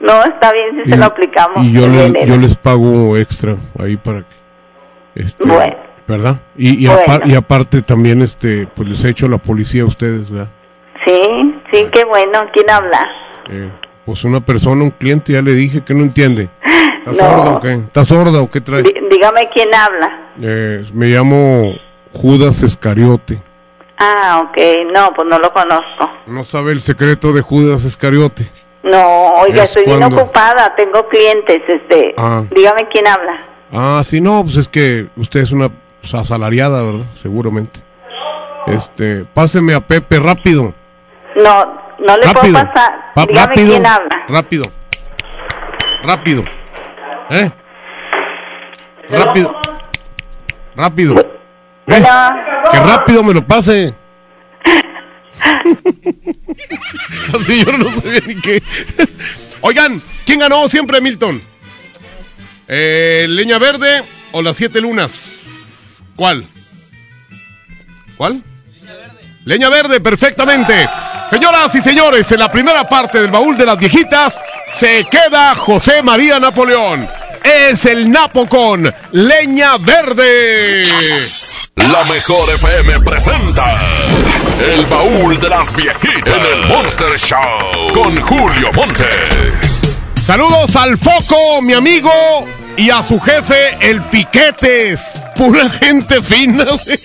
No, 0.00 0.24
está 0.24 0.52
bien 0.52 0.82
si 0.84 0.90
se 0.90 0.96
lo 0.96 1.04
aplicamos. 1.04 1.64
y 1.64 1.72
yo, 1.72 1.86
le- 1.86 2.26
yo 2.26 2.36
les 2.38 2.56
pago 2.56 3.16
extra 3.18 3.56
ahí 3.78 3.96
para 3.96 4.20
que... 4.20 5.22
Este, 5.22 5.44
Bueno. 5.44 5.76
¿Verdad? 6.08 6.40
Y, 6.56 6.84
y, 6.84 6.86
Bueno. 6.86 7.02
apar- 7.04 7.22
y 7.26 7.34
aparte 7.34 7.82
también, 7.82 8.22
este, 8.22 8.68
pues 8.74 8.88
les 8.88 9.04
he 9.04 9.10
hecho 9.10 9.28
la 9.28 9.38
policía 9.38 9.82
a 9.82 9.86
ustedes, 9.86 10.30
¿verdad? 10.30 10.48
Sí, 11.04 11.20
sí, 11.72 11.86
qué 11.92 12.04
bueno. 12.04 12.46
¿Quién 12.52 12.70
habla? 12.70 13.06
Eh, 13.50 13.70
pues 14.04 14.22
una 14.24 14.40
persona, 14.40 14.84
un 14.84 14.90
cliente, 14.90 15.32
ya 15.32 15.42
le 15.42 15.52
dije 15.52 15.82
que 15.82 15.94
no 15.94 16.02
entiende. 16.04 16.48
¿Está 17.06 17.10
No. 17.10 17.18
sorda 17.18 17.50
o 17.56 17.60
qué? 17.60 17.72
¿Está 17.74 18.04
sorda 18.04 18.40
o 18.40 18.50
qué 18.50 18.60
trae? 18.60 18.82
Dí- 18.82 18.94
dígame 19.10 19.48
quién 19.54 19.68
habla. 19.74 20.30
Eh, 20.40 20.84
me 20.92 21.06
llamo 21.06 21.74
Judas 22.12 22.62
Escariote. 22.62 23.40
Ah, 23.98 24.42
ok. 24.44 24.56
No, 24.92 25.12
pues 25.14 25.26
no 25.28 25.38
lo 25.38 25.52
conozco. 25.52 26.10
¿No 26.26 26.44
sabe 26.44 26.72
el 26.72 26.80
secreto 26.80 27.32
de 27.32 27.40
Judas 27.42 27.84
Escariote? 27.84 28.44
No, 28.82 29.32
oiga, 29.40 29.64
Es 29.64 29.76
estoy 29.76 29.86
bien 29.86 30.02
ocupada. 30.04 30.74
Tengo 30.76 31.08
clientes, 31.08 31.62
este. 31.66 32.14
Ah. 32.16 32.44
Dígame 32.54 32.86
quién 32.92 33.06
habla. 33.08 33.40
Ah, 33.72 34.02
sí, 34.04 34.20
no, 34.20 34.42
pues 34.44 34.56
es 34.56 34.68
que 34.68 35.06
usted 35.16 35.40
es 35.40 35.50
una 35.50 35.70
asalariada, 36.02 36.82
¿verdad? 36.84 37.06
Seguramente. 37.20 37.80
Este, 38.66 39.24
páseme 39.34 39.74
a 39.74 39.80
Pepe 39.80 40.18
rápido. 40.18 40.74
No, 41.36 41.64
no 41.98 42.16
le 42.16 42.24
rápido. 42.26 42.40
puedo 42.40 42.52
pasar. 42.72 43.12
Pa- 43.14 43.26
Dígame 43.26 43.46
rápido. 43.46 43.68
quién 43.70 43.86
habla. 43.86 44.24
Rápido. 44.28 44.64
Rápido. 46.02 46.44
¿Eh? 47.30 47.50
Rápido. 49.10 49.54
Rápido. 50.76 51.20
¿Eh? 51.88 52.04
Que 52.72 52.80
rápido 52.80 53.22
me 53.22 53.34
lo 53.34 53.46
pase. 53.46 53.94
Así 57.34 57.64
yo 57.64 57.72
no 57.76 57.90
sabía 57.90 58.20
ni 58.26 58.36
qué. 58.40 58.62
Oigan, 59.60 60.02
¿quién 60.24 60.40
ganó 60.40 60.68
siempre, 60.68 61.00
Milton? 61.00 61.40
Eh, 62.68 63.26
¿Leña 63.28 63.58
Verde 63.58 64.02
o 64.32 64.42
las 64.42 64.56
siete 64.56 64.80
lunas? 64.80 65.45
¿Cuál? 66.16 66.44
¿Cuál? 68.16 68.42
Leña 69.44 69.68
Verde, 69.68 70.00
perfectamente. 70.00 70.88
Señoras 71.30 71.74
y 71.74 71.82
señores, 71.82 72.30
en 72.32 72.40
la 72.40 72.50
primera 72.50 72.88
parte 72.88 73.20
del 73.20 73.30
baúl 73.30 73.56
de 73.56 73.66
las 73.66 73.78
viejitas 73.78 74.38
se 74.66 75.04
queda 75.04 75.54
José 75.54 76.02
María 76.02 76.40
Napoleón. 76.40 77.08
Es 77.44 77.84
el 77.84 78.10
Napo 78.10 78.48
con 78.48 78.92
Leña 79.12 79.76
Verde. 79.78 80.84
La 81.76 82.04
mejor 82.04 82.50
FM 82.54 83.00
presenta 83.00 83.80
El 84.58 84.86
baúl 84.86 85.38
de 85.38 85.48
las 85.48 85.74
viejitas 85.76 86.34
en 86.36 86.42
el 86.44 86.66
Monster 86.66 87.14
Show 87.16 87.92
con 87.94 88.20
Julio 88.22 88.72
Montes. 88.72 89.82
Saludos 90.20 90.74
al 90.74 90.98
Foco, 90.98 91.62
mi 91.62 91.74
amigo, 91.74 92.10
y 92.76 92.90
a 92.90 93.02
su 93.02 93.18
jefe, 93.20 93.76
el 93.80 94.02
Piquetes. 94.02 95.12
Pura 95.34 95.68
gente 95.70 96.20
fina, 96.20 96.64
güey. 96.64 96.98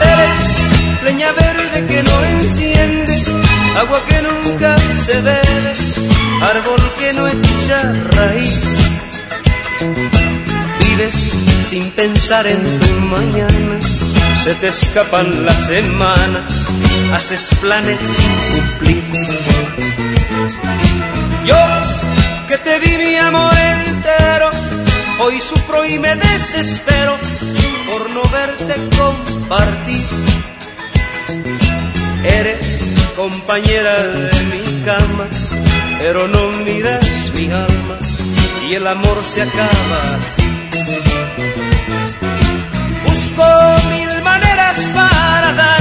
Eres 0.00 1.02
leña 1.02 1.32
verde 1.32 1.86
que 1.86 2.02
no 2.02 2.24
enciende, 2.24 3.22
agua 3.78 4.00
que 4.08 4.22
nunca 4.22 4.76
se 4.78 5.20
bebe, 5.20 5.72
árbol 6.42 6.92
que 6.98 7.12
no 7.12 7.28
echa 7.28 7.92
raíz. 8.12 8.62
Vives 10.80 11.34
sin 11.66 11.90
pensar 11.90 12.46
en 12.46 12.62
tu 12.80 12.94
mañana, 13.00 13.80
se 14.42 14.54
te 14.54 14.68
escapan 14.68 15.44
las 15.44 15.66
semanas, 15.66 16.68
haces 17.12 17.50
planes 17.60 17.98
sin 18.00 18.60
cumplir. 18.60 20.07
Yo 21.44 21.56
que 22.46 22.58
te 22.58 22.80
di 22.80 22.96
mi 22.98 23.16
amor 23.16 23.54
entero, 23.86 24.50
hoy 25.20 25.40
sufro 25.40 25.84
y 25.86 25.98
me 25.98 26.14
desespero 26.16 27.18
por 27.88 28.10
no 28.10 28.22
verte 28.30 28.74
compartir. 28.96 30.06
Eres 32.24 33.12
compañera 33.16 33.96
de 34.02 34.44
mi 34.44 34.82
cama, 34.84 35.26
pero 35.98 36.28
no 36.28 36.48
miras 36.64 37.30
mi 37.34 37.50
alma 37.50 37.98
y 38.68 38.74
el 38.74 38.86
amor 38.86 39.22
se 39.24 39.42
acaba 39.42 40.16
así. 40.16 40.42
Busco 43.06 43.44
mil 43.90 44.22
maneras 44.22 44.78
para 44.94 45.52
darte 45.54 45.77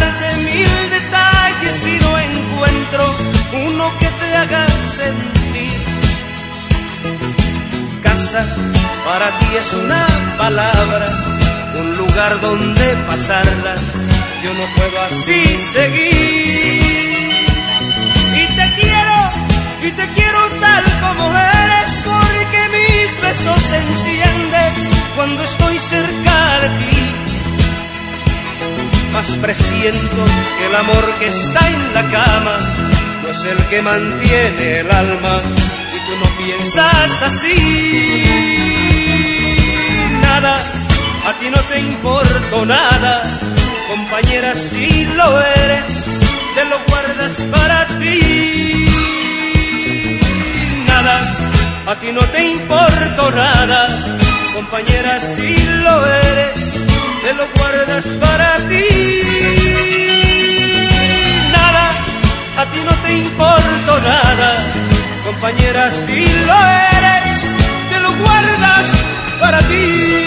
Casa 8.04 8.46
para 9.06 9.38
ti 9.40 9.46
es 9.60 9.74
una 9.74 10.06
palabra, 10.38 11.08
un 11.80 11.98
lugar 11.98 12.40
donde 12.42 12.96
pasarla. 13.08 13.76
Yo 14.44 14.54
no 14.54 14.66
puedo 14.76 15.02
así 15.04 15.58
seguir. 15.74 17.28
Y 18.42 18.46
te 18.58 18.74
quiero, 18.80 19.18
y 19.82 19.92
te 19.92 20.08
quiero 20.14 20.40
tal 20.62 20.84
como 21.02 21.38
eres, 21.38 21.92
porque 22.06 22.60
mis 22.78 23.22
besos 23.22 23.72
enciendes 23.72 24.74
cuando 25.16 25.44
estoy 25.44 25.78
cerca 25.80 26.60
de 26.62 26.70
ti. 26.80 26.98
Más 29.12 29.38
presiento 29.38 30.26
que 30.58 30.66
el 30.68 30.76
amor 30.76 31.14
que 31.20 31.28
está 31.28 31.68
en 31.68 31.94
la 31.94 32.04
cama, 32.12 32.58
es 33.32 33.44
el 33.44 33.58
que 33.70 33.82
mantiene 33.82 34.80
el 34.80 34.92
alma, 34.92 35.42
y 35.96 35.98
tú 36.08 36.14
no 36.24 36.46
piensas 36.46 37.22
así. 37.22 38.24
Nada 40.22 40.78
a 41.28 41.34
ti 41.34 41.50
no 41.50 41.62
te 41.64 41.80
importo 41.80 42.66
nada, 42.66 43.22
compañera 43.90 44.56
si 44.56 45.06
lo 45.08 45.42
eres, 45.42 46.22
te 46.56 46.64
lo 46.66 46.80
guardas 46.88 47.34
para 47.52 47.86
ti. 48.00 48.88
Nada, 50.88 51.20
a 51.88 51.96
ti 52.00 52.14
no 52.14 52.22
te 52.22 52.48
importo 52.48 53.32
nada, 53.32 53.90
compañera 54.54 55.20
si 55.20 55.58
lo 55.84 56.06
eres, 56.32 56.88
te 57.24 57.34
lo 57.34 57.46
guardas 57.58 58.06
para 58.22 58.56
ti. 58.70 60.17
A 62.58 62.66
ti 62.72 62.80
no 62.84 62.92
te 63.04 63.18
importo 63.18 64.02
nada, 64.02 64.50
compañera 65.24 65.92
si 65.92 66.26
lo 66.48 66.58
eres, 66.98 67.56
te 67.92 68.00
lo 68.00 68.12
guardas 68.18 68.86
para 69.40 69.60
ti. 69.60 70.27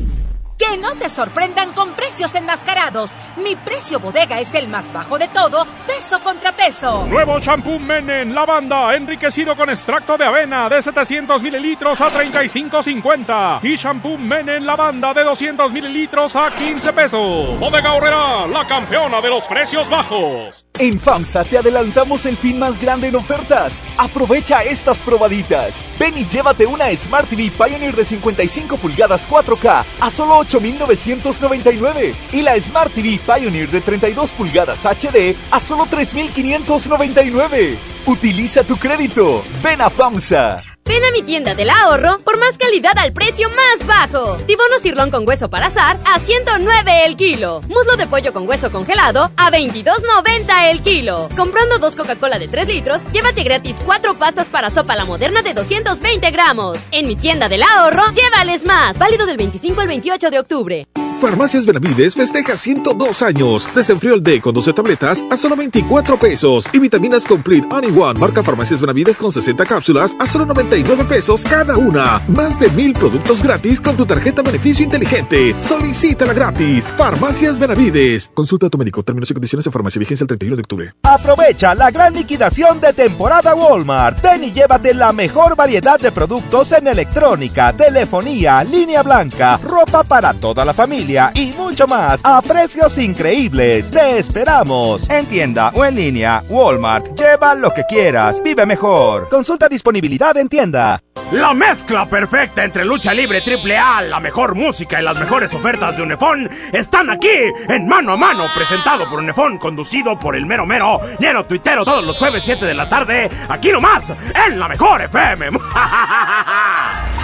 No 0.91 0.97
te 0.97 1.07
sorprendan 1.07 1.71
con 1.71 1.93
precios 1.93 2.35
enmascarados. 2.35 3.15
Mi 3.37 3.55
precio 3.55 4.01
bodega 4.01 4.41
es 4.41 4.53
el 4.55 4.67
más 4.67 4.91
bajo 4.91 5.17
de 5.17 5.29
todos, 5.29 5.69
peso 5.87 6.19
contra 6.19 6.51
peso. 6.51 7.05
Nuevo 7.05 7.39
shampoo 7.39 7.79
Menen 7.79 8.35
Lavanda, 8.35 8.93
enriquecido 8.93 9.55
con 9.55 9.69
extracto 9.69 10.17
de 10.17 10.25
avena 10.25 10.67
de 10.67 10.81
700 10.81 11.41
mililitros 11.41 12.01
a 12.01 12.11
35.50. 12.11 13.59
Y 13.63 13.77
shampoo 13.77 14.17
Menen 14.17 14.65
Lavanda 14.65 15.13
de 15.13 15.23
200 15.23 15.71
mililitros 15.71 16.35
a 16.35 16.49
15 16.49 16.91
pesos. 16.91 17.57
Bodega 17.57 17.93
Horrera, 17.93 18.47
la 18.47 18.67
campeona 18.67 19.21
de 19.21 19.29
los 19.29 19.45
precios 19.45 19.89
bajos. 19.89 20.65
En 20.81 20.99
FAMSA 20.99 21.43
te 21.43 21.59
adelantamos 21.59 22.25
el 22.25 22.35
fin 22.35 22.57
más 22.57 22.81
grande 22.81 23.09
en 23.09 23.15
ofertas. 23.15 23.83
Aprovecha 23.97 24.63
estas 24.63 24.97
probaditas. 24.97 25.85
Ven 25.99 26.17
y 26.17 26.25
llévate 26.25 26.65
una 26.65 26.85
Smart 26.95 27.29
TV 27.29 27.51
Pioneer 27.51 27.95
de 27.95 28.03
55 28.03 28.77
pulgadas 28.77 29.29
4K 29.29 29.85
a 29.99 30.09
solo 30.09 30.37
8,999. 30.37 32.15
Y 32.31 32.41
la 32.41 32.59
Smart 32.59 32.91
TV 32.91 33.19
Pioneer 33.23 33.69
de 33.69 33.79
32 33.79 34.31
pulgadas 34.31 34.83
HD 34.83 35.35
a 35.51 35.59
solo 35.59 35.85
3,599. 35.85 37.77
Utiliza 38.07 38.63
tu 38.63 38.75
crédito. 38.75 39.43
Ven 39.61 39.81
a 39.81 39.89
FAMSA. 39.91 40.70
Ven 40.85 41.03
a 41.05 41.11
mi 41.11 41.21
tienda 41.21 41.55
del 41.55 41.69
ahorro 41.69 42.19
por 42.19 42.37
más 42.37 42.57
calidad 42.57 42.97
al 42.97 43.13
precio 43.13 43.49
más 43.49 43.85
bajo. 43.85 44.35
Tibono 44.47 44.79
cirlón 44.79 45.11
con 45.11 45.27
hueso 45.27 45.49
para 45.49 45.67
azar 45.67 45.99
a 46.05 46.19
109 46.19 47.05
el 47.05 47.15
kilo. 47.15 47.61
Muslo 47.67 47.95
de 47.97 48.07
pollo 48.07 48.33
con 48.33 48.47
hueso 48.47 48.71
congelado 48.71 49.31
a 49.37 49.51
22.90 49.51 50.71
el 50.71 50.81
kilo. 50.81 51.29
Comprando 51.37 51.79
dos 51.79 51.95
Coca-Cola 51.95 52.39
de 52.39 52.47
3 52.47 52.67
litros, 52.67 53.01
llévate 53.11 53.43
gratis 53.43 53.77
cuatro 53.85 54.15
pastas 54.15 54.47
para 54.47 54.69
sopa 54.69 54.95
la 54.95 55.05
moderna 55.05 55.41
de 55.41 55.53
220 55.53 56.31
gramos. 56.31 56.77
En 56.91 57.07
mi 57.07 57.15
tienda 57.15 57.47
del 57.47 57.63
ahorro, 57.63 58.03
llévales 58.13 58.65
más. 58.65 58.97
Válido 58.97 59.25
del 59.25 59.37
25 59.37 59.81
al 59.81 59.87
28 59.87 60.29
de 60.29 60.39
octubre. 60.39 60.87
Farmacias 61.21 61.67
Benavides 61.67 62.15
festeja 62.15 62.57
102 62.57 63.21
años. 63.21 63.69
Desenfriol 63.75 64.23
D 64.23 64.41
con 64.41 64.55
12 64.55 64.73
tabletas 64.73 65.23
a 65.29 65.37
solo 65.37 65.55
24 65.55 66.17
pesos. 66.17 66.67
Y 66.73 66.79
vitaminas 66.79 67.27
Complete 67.27 67.67
Only 67.69 67.95
One, 67.95 68.19
marca 68.19 68.41
Farmacias 68.41 68.81
Benavides 68.81 69.19
con 69.19 69.31
60 69.31 69.63
cápsulas 69.67 70.15
a 70.17 70.25
solo 70.25 70.47
99 70.47 71.05
pesos 71.05 71.43
cada 71.43 71.77
una. 71.77 72.19
Más 72.27 72.59
de 72.59 72.71
mil 72.71 72.93
productos 72.93 73.43
gratis 73.43 73.79
con 73.79 73.95
tu 73.95 74.07
tarjeta 74.07 74.41
beneficio 74.41 74.83
inteligente. 74.83 75.55
Solicítala 75.61 76.33
gratis. 76.33 76.89
Farmacias 76.97 77.59
Benavides. 77.59 78.31
Consulta 78.33 78.65
a 78.65 78.69
tu 78.71 78.79
médico. 78.79 79.03
Términos 79.03 79.29
y 79.29 79.35
condiciones 79.35 79.67
en 79.67 79.71
farmacia 79.71 79.99
vigencia 79.99 80.23
el 80.23 80.27
31 80.27 80.55
de 80.55 80.61
octubre. 80.61 80.95
Aprovecha 81.03 81.75
la 81.75 81.91
gran 81.91 82.13
liquidación 82.13 82.81
de 82.81 82.93
temporada 82.93 83.53
Walmart. 83.53 84.23
Ven 84.23 84.45
y 84.45 84.51
llévate 84.53 84.95
la 84.95 85.11
mejor 85.11 85.55
variedad 85.55 85.99
de 85.99 86.11
productos 86.11 86.71
en 86.71 86.87
electrónica, 86.87 87.73
telefonía, 87.73 88.63
línea 88.63 89.03
blanca, 89.03 89.57
ropa 89.57 90.03
para 90.03 90.33
toda 90.33 90.65
la 90.65 90.73
familia 90.73 91.10
y 91.33 91.51
mucho 91.57 91.87
más 91.87 92.21
a 92.23 92.41
precios 92.41 92.97
increíbles. 92.97 93.91
Te 93.91 94.17
esperamos 94.17 95.09
en 95.09 95.25
tienda 95.25 95.69
o 95.73 95.83
en 95.83 95.95
línea. 95.95 96.41
Walmart, 96.47 97.17
lleva 97.17 97.53
lo 97.53 97.73
que 97.73 97.83
quieras, 97.85 98.41
vive 98.41 98.65
mejor. 98.65 99.27
Consulta 99.29 99.67
disponibilidad 99.67 100.37
en 100.37 100.47
tienda. 100.47 101.01
La 101.33 101.53
mezcla 101.53 102.05
perfecta 102.05 102.63
entre 102.63 102.85
lucha 102.85 103.13
libre 103.13 103.41
triple 103.41 103.77
A, 103.77 104.01
la 104.01 104.19
mejor 104.19 104.55
música 104.55 105.01
y 105.01 105.03
las 105.03 105.19
mejores 105.19 105.53
ofertas 105.53 105.95
de 105.97 106.03
Unefón 106.03 106.49
están 106.71 107.09
aquí 107.09 107.29
en 107.69 107.87
Mano 107.87 108.13
a 108.13 108.17
Mano, 108.17 108.43
presentado 108.55 109.09
por 109.09 109.19
Unefón, 109.19 109.57
conducido 109.57 110.17
por 110.17 110.35
el 110.35 110.45
mero 110.45 110.65
mero, 110.65 110.99
lleno 111.19 111.45
tuitero 111.45 111.83
todos 111.85 112.05
los 112.05 112.17
jueves 112.19 112.43
7 112.43 112.65
de 112.65 112.73
la 112.73 112.87
tarde, 112.87 113.29
aquí 113.49 113.71
nomás, 113.71 114.13
en 114.45 114.59
la 114.59 114.67
mejor 114.67 115.01
FM. 115.03 115.51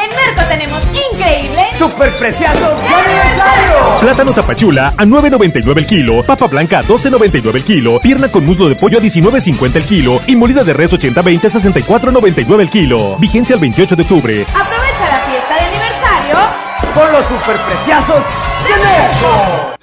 En 0.00 0.10
Merco 0.14 0.42
tenemos 0.48 0.80
increíble 1.12 1.62
¡Super 1.78 2.10
preciados 2.16 2.80
de 2.80 2.88
aniversario! 2.88 3.98
Plátano 4.00 4.32
tapachula 4.32 4.94
a 4.96 5.04
9.99 5.04 5.78
el 5.78 5.86
kilo, 5.86 6.22
papa 6.22 6.46
blanca 6.46 6.78
a 6.80 6.84
12.99 6.84 7.54
el 7.56 7.64
kilo, 7.64 8.00
pierna 8.00 8.28
con 8.30 8.44
muslo 8.46 8.68
de 8.68 8.74
pollo 8.76 8.98
a 8.98 9.00
19.50 9.02 9.76
el 9.76 9.84
kilo 9.84 10.20
y 10.26 10.36
molida 10.36 10.62
de 10.64 10.72
res 10.72 10.92
80-20 10.92 11.44
a 11.44 11.50
64.99 11.50 12.60
el 12.60 12.70
kilo. 12.70 13.16
Vigencia 13.18 13.54
el 13.54 13.60
28 13.60 13.96
de 13.96 14.02
octubre. 14.02 14.42
Aprovecha 14.54 15.08
la 15.08 15.18
fiesta 15.30 15.54
de 15.54 15.60
aniversario 15.60 16.36
Con 16.94 17.12
los 17.12 17.26
superpreciazos 17.26 18.22
de 18.64 18.74
Merco. 18.84 19.78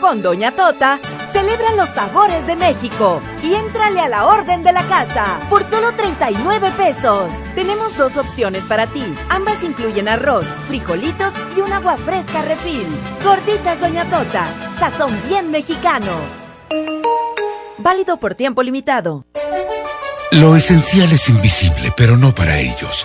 con 0.00 0.22
Doña 0.22 0.52
Tota. 0.52 0.98
Celebra 1.34 1.74
los 1.74 1.88
sabores 1.88 2.46
de 2.46 2.54
México 2.54 3.20
y 3.42 3.54
éntrale 3.54 3.98
a 3.98 4.08
la 4.08 4.26
orden 4.26 4.62
de 4.62 4.70
la 4.70 4.86
casa 4.86 5.40
por 5.50 5.68
solo 5.68 5.92
39 5.92 6.70
pesos. 6.76 7.28
Tenemos 7.56 7.96
dos 7.96 8.16
opciones 8.16 8.62
para 8.62 8.86
ti. 8.86 9.02
Ambas 9.30 9.64
incluyen 9.64 10.06
arroz, 10.08 10.44
frijolitos 10.68 11.34
y 11.56 11.60
un 11.60 11.72
agua 11.72 11.96
fresca 11.96 12.42
refil. 12.42 12.86
Gorditas 13.24 13.80
Doña 13.80 14.08
Tota, 14.08 14.46
sazón 14.78 15.10
bien 15.28 15.50
mexicano. 15.50 16.12
Válido 17.78 18.20
por 18.20 18.36
tiempo 18.36 18.62
limitado. 18.62 19.26
Lo 20.30 20.54
esencial 20.54 21.10
es 21.10 21.28
invisible, 21.28 21.92
pero 21.96 22.16
no 22.16 22.32
para 22.32 22.60
ellos. 22.60 23.04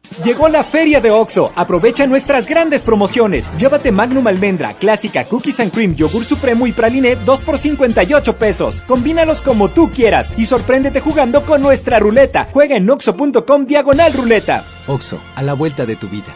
Llegó 0.23 0.49
la 0.49 0.63
feria 0.63 0.99
de 0.99 1.09
OXO. 1.09 1.51
Aprovecha 1.55 2.05
nuestras 2.05 2.45
grandes 2.45 2.81
promociones. 2.81 3.51
Llévate 3.57 3.91
Magnum 3.91 4.27
Almendra, 4.27 4.73
Clásica, 4.73 5.23
Cookies 5.23 5.61
and 5.61 5.71
Cream, 5.71 5.95
Yogur 5.95 6.25
Supremo 6.25 6.67
y 6.67 6.73
Praliné 6.73 7.15
2 7.15 7.41
por 7.41 7.57
58 7.57 8.35
pesos. 8.35 8.81
Combínalos 8.81 9.41
como 9.41 9.69
tú 9.69 9.89
quieras 9.89 10.37
y 10.37 10.45
sorpréndete 10.45 10.99
jugando 10.99 11.43
con 11.43 11.61
nuestra 11.61 11.97
ruleta. 11.97 12.47
Juega 12.51 12.75
en 12.75 12.89
oxo.com 12.89 13.65
diagonal 13.65 14.13
ruleta. 14.13 14.65
OXO, 14.85 15.17
a 15.35 15.43
la 15.43 15.53
vuelta 15.53 15.85
de 15.85 15.95
tu 15.95 16.09
vida. 16.09 16.35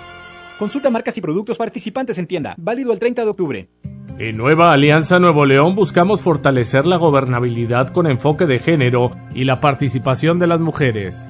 Consulta 0.58 0.90
marcas 0.90 1.18
y 1.18 1.22
productos 1.22 1.58
participantes 1.58 2.18
en 2.18 2.28
tienda. 2.28 2.56
Válido 2.58 2.94
el 2.94 3.00
30 3.00 3.24
de 3.24 3.30
octubre. 3.30 3.70
En 4.18 4.38
Nueva 4.38 4.72
Alianza 4.72 5.20
Nuevo 5.20 5.46
León 5.46 5.76
buscamos 5.76 6.22
fortalecer 6.22 6.88
la 6.88 6.96
gobernabilidad 6.96 7.90
con 7.90 8.08
enfoque 8.08 8.46
de 8.46 8.60
género 8.60 9.12
y 9.34 9.44
la 9.44 9.60
participación 9.60 10.40
de 10.40 10.48
las 10.48 10.62
mujeres. 10.62 11.30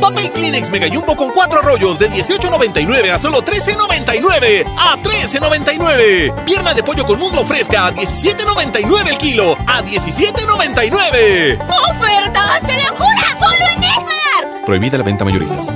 Papel 0.00 0.30
Kleenex 0.32 0.70
Mega 0.70 0.88
Jumbo 0.92 1.16
con 1.16 1.30
cuatro 1.30 1.62
rollos 1.62 1.98
de 1.98 2.10
18.99 2.10 3.10
a 3.10 3.18
solo 3.18 3.44
13.99. 3.44 4.64
¡A 4.78 4.96
13.99! 4.96 6.44
Pierna 6.44 6.74
de 6.74 6.82
pollo 6.82 7.04
con 7.04 7.18
muslo 7.18 7.44
fresca 7.44 7.86
a 7.86 7.92
17.99 7.94 9.08
el 9.08 9.18
kilo. 9.18 9.56
¡A 9.66 9.82
17.99! 9.82 11.58
¡Ofertas 11.90 12.62
de 12.62 12.74
locura! 12.84 13.36
¡Solo 13.38 13.66
en 13.76 13.84
Esmar! 13.84 14.64
Prohibida 14.64 14.98
la 14.98 15.04
venta 15.04 15.24
mayoristas. 15.24 15.74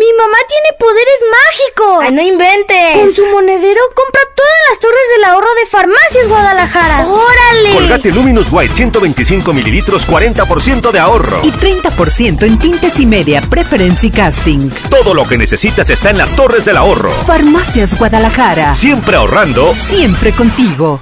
¡Mi 0.00 0.10
mamá 0.14 0.38
tiene 0.48 0.68
poderes 0.78 1.20
mágicos! 1.30 2.04
¡Ay, 2.04 2.12
no 2.14 2.22
inventes! 2.22 2.96
Con 2.96 3.12
su 3.12 3.26
monedero 3.26 3.82
compra 3.94 4.22
todas 4.34 4.58
las 4.70 4.78
torres 4.78 5.02
del 5.14 5.24
ahorro 5.24 5.54
de 5.60 5.66
Farmacias 5.66 6.26
Guadalajara. 6.26 7.06
¡Órale! 7.06 7.74
Colgate 7.74 8.10
Luminous 8.10 8.46
White 8.50 8.74
125 8.74 9.52
mililitros, 9.52 10.08
40% 10.08 10.90
de 10.90 10.98
ahorro. 10.98 11.40
Y 11.42 11.52
30% 11.52 12.46
en 12.46 12.58
tintes 12.58 12.98
y 12.98 13.04
media, 13.04 13.42
preference 13.42 14.06
y 14.06 14.10
casting. 14.10 14.70
Todo 14.88 15.12
lo 15.12 15.26
que 15.28 15.36
necesitas 15.36 15.90
está 15.90 16.08
en 16.08 16.16
las 16.16 16.34
torres 16.34 16.64
del 16.64 16.78
ahorro. 16.78 17.12
Farmacias 17.12 17.98
Guadalajara. 17.98 18.72
Siempre 18.72 19.16
ahorrando. 19.16 19.74
Siempre 19.74 20.32
contigo. 20.32 20.98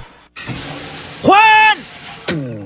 ¡Juan! 1.23 1.58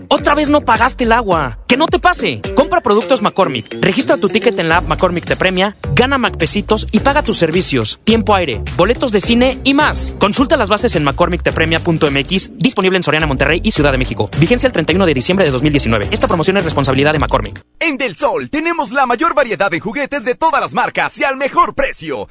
Otra 0.10 0.36
vez 0.36 0.50
no 0.50 0.62
pagaste 0.62 1.04
el 1.04 1.12
agua. 1.12 1.60
Que 1.68 1.78
no 1.78 1.88
te 1.88 2.00
pase. 2.00 2.42
Compra 2.56 2.82
productos 2.82 3.22
McCormick. 3.22 3.78
Registra 3.82 4.18
tu 4.18 4.30
ticket 4.30 4.60
en 4.60 4.70
la 4.70 4.78
app 4.78 4.88
McCormick 4.88 5.26
te 5.26 5.36
premia, 5.36 5.76
gana 5.96 6.18
McPesitos 6.18 6.88
y 6.92 7.00
paga 7.00 7.24
tus 7.24 7.38
servicios, 7.38 8.00
tiempo 8.04 8.36
aire, 8.36 8.62
boletos 8.78 9.12
de 9.12 9.22
cine 9.22 9.60
y 9.64 9.74
más. 9.74 10.14
Consulta 10.20 10.58
las 10.58 10.70
bases 10.70 10.96
en 10.96 11.04
McCormickTepremia.mx, 11.04 12.52
disponible 12.58 12.98
en 12.98 13.04
Soriana, 13.04 13.26
Monterrey 13.26 13.62
y 13.64 13.72
Ciudad 13.72 13.92
de 13.92 13.98
México. 13.98 14.30
Vigencia 14.40 14.68
el 14.68 14.74
31 14.74 15.06
de 15.06 15.14
diciembre 15.14 15.46
de 15.46 15.52
2019. 15.52 16.10
Esta 16.12 16.28
promoción 16.28 16.58
es 16.58 16.64
responsabilidad 16.64 17.14
de 17.14 17.20
McCormick. 17.20 17.64
En 17.80 17.98
Del 17.98 18.16
Sol 18.16 18.50
tenemos 18.50 18.92
la 18.92 19.06
mayor 19.06 19.34
variedad 19.34 19.72
de 19.72 19.80
juguetes 19.80 20.26
de 20.26 20.36
todas 20.36 20.62
las 20.62 20.74
marcas 20.74 21.18
y 21.18 21.24
al 21.24 21.38
mejor 21.38 21.74
precio. 21.76 22.28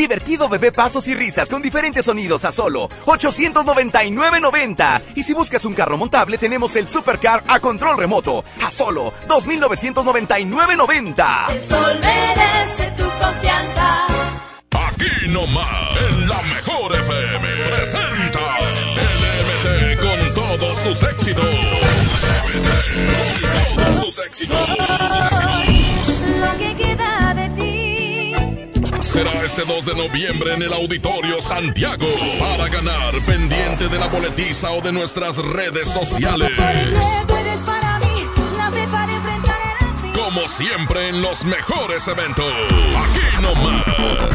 Divertido 0.00 0.48
bebé 0.48 0.72
pasos 0.72 1.06
y 1.08 1.14
risas 1.14 1.50
con 1.50 1.60
diferentes 1.60 2.06
sonidos 2.06 2.46
a 2.46 2.52
solo 2.52 2.88
899.90. 3.04 5.02
Y 5.14 5.22
si 5.22 5.34
buscas 5.34 5.66
un 5.66 5.74
carro 5.74 5.98
montable, 5.98 6.38
tenemos 6.38 6.74
el 6.76 6.88
Supercar 6.88 7.44
a 7.46 7.60
control 7.60 7.98
remoto 7.98 8.42
a 8.64 8.70
solo 8.70 9.12
2.999.90. 9.28 11.50
El 11.50 11.68
sol 11.68 12.00
merece 12.00 12.90
tu 12.96 13.04
confianza. 13.22 14.06
Aquí 14.70 15.28
nomás, 15.28 15.98
en 16.08 16.30
la 16.30 16.40
mejor 16.44 16.94
FM, 16.94 17.46
presenta 17.68 18.40
LMT 18.96 20.00
con 20.00 20.34
todos 20.34 20.78
sus 20.78 21.02
éxitos. 21.02 21.59
Será 29.12 29.32
este 29.44 29.64
2 29.64 29.84
de 29.86 29.94
noviembre 29.96 30.54
en 30.54 30.62
el 30.62 30.72
Auditorio 30.72 31.40
Santiago 31.40 32.06
para 32.38 32.68
ganar 32.68 33.12
pendiente 33.26 33.88
de 33.88 33.98
la 33.98 34.06
boletiza 34.06 34.70
o 34.70 34.80
de 34.80 34.92
nuestras 34.92 35.36
redes 35.36 35.88
sociales. 35.88 36.48
Como 40.14 40.46
siempre 40.46 41.08
en 41.08 41.22
los 41.22 41.44
mejores 41.44 42.06
eventos. 42.06 42.52
Aquí 42.96 43.42
nomás. 43.42 43.84
La, 43.88 44.28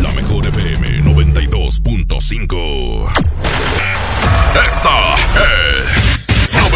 la 0.00 0.10
mejor 0.14 0.48
FM 0.48 1.04
92.5. 1.04 3.08
Esta 4.66 5.14
es 5.44 6.01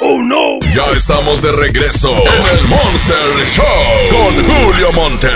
¡Oh 0.00 0.22
no! 0.22 0.60
Ya 0.74 0.96
estamos 0.96 1.42
de 1.42 1.50
regreso 1.50 2.10
en 2.10 2.58
el 2.58 2.64
Monster 2.68 3.46
Show 3.46 3.64
con 4.10 4.32
Julio 4.44 4.92
Monte. 4.92 5.28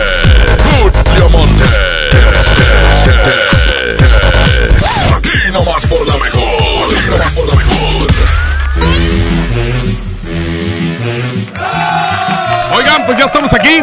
Julio 0.81 1.29
Monte. 1.31 1.65
Aquí 5.17 5.31
nomás 5.53 5.85
por 5.87 6.07
la 6.07 6.17
mejor. 6.17 6.95
Aquí 6.95 7.11
nomás 7.11 7.33
por 7.33 7.49
la 7.49 7.55
mejor. 7.57 8.07
Oigan, 12.77 13.07
pues 13.07 13.19
ya 13.19 13.25
estamos 13.25 13.53
aquí. 13.55 13.81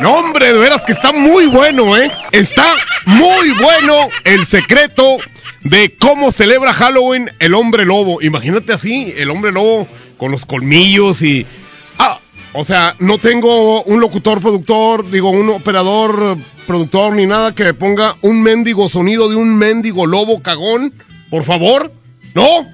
No, 0.00 0.14
hombre, 0.14 0.52
de 0.52 0.58
veras 0.58 0.84
que 0.84 0.92
está 0.92 1.12
muy 1.12 1.46
bueno, 1.46 1.96
¿eh? 1.96 2.10
Está 2.32 2.74
muy 3.06 3.50
bueno 3.60 4.08
el 4.24 4.44
secreto 4.44 5.18
de 5.64 5.96
cómo 5.98 6.30
celebra 6.30 6.72
Halloween 6.72 7.30
el 7.38 7.54
hombre 7.54 7.84
lobo. 7.84 8.22
Imagínate 8.22 8.72
así, 8.72 9.12
el 9.16 9.30
hombre 9.30 9.50
lobo 9.50 9.88
con 10.16 10.30
los 10.30 10.46
colmillos 10.46 11.22
y... 11.22 11.46
Ah, 11.98 12.20
o 12.52 12.64
sea, 12.64 12.94
no 12.98 13.18
tengo 13.18 13.82
un 13.82 14.00
locutor 14.00 14.40
productor, 14.40 15.10
digo, 15.10 15.30
un 15.30 15.48
operador 15.50 16.38
productor 16.66 17.14
ni 17.14 17.26
nada 17.26 17.54
que 17.54 17.64
me 17.64 17.74
ponga 17.74 18.14
un 18.20 18.42
mendigo 18.42 18.88
sonido 18.88 19.28
de 19.28 19.36
un 19.36 19.56
mendigo 19.56 20.06
lobo 20.06 20.42
cagón, 20.42 20.94
por 21.30 21.44
favor. 21.44 21.92
¿No? 22.34 22.68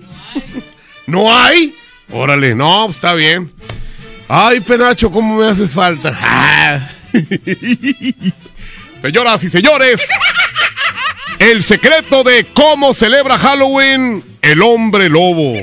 ¿No 1.06 1.34
hay? 1.34 1.74
Órale, 2.10 2.54
no, 2.54 2.84
pues, 2.86 2.96
está 2.96 3.14
bien. 3.14 3.52
Ay, 4.28 4.60
Penacho, 4.60 5.10
¿cómo 5.10 5.38
me 5.38 5.46
haces 5.46 5.70
falta? 5.70 6.90
Señoras 9.00 9.44
y 9.44 9.48
señores, 9.48 10.06
el 11.38 11.62
secreto 11.62 12.24
de 12.24 12.46
cómo 12.52 12.94
celebra 12.94 13.38
Halloween 13.38 14.24
el 14.42 14.62
hombre 14.62 15.08
lobo. 15.08 15.54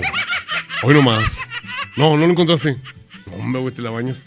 Hoy 0.83 0.93
nomás. 0.93 1.37
No, 1.95 2.17
no 2.17 2.25
lo 2.25 2.31
encontraste. 2.31 2.77
No, 3.25 3.33
hombre, 3.37 3.61
güey, 3.61 3.73
te 3.73 3.81
la 3.81 3.89
bañas. 3.89 4.23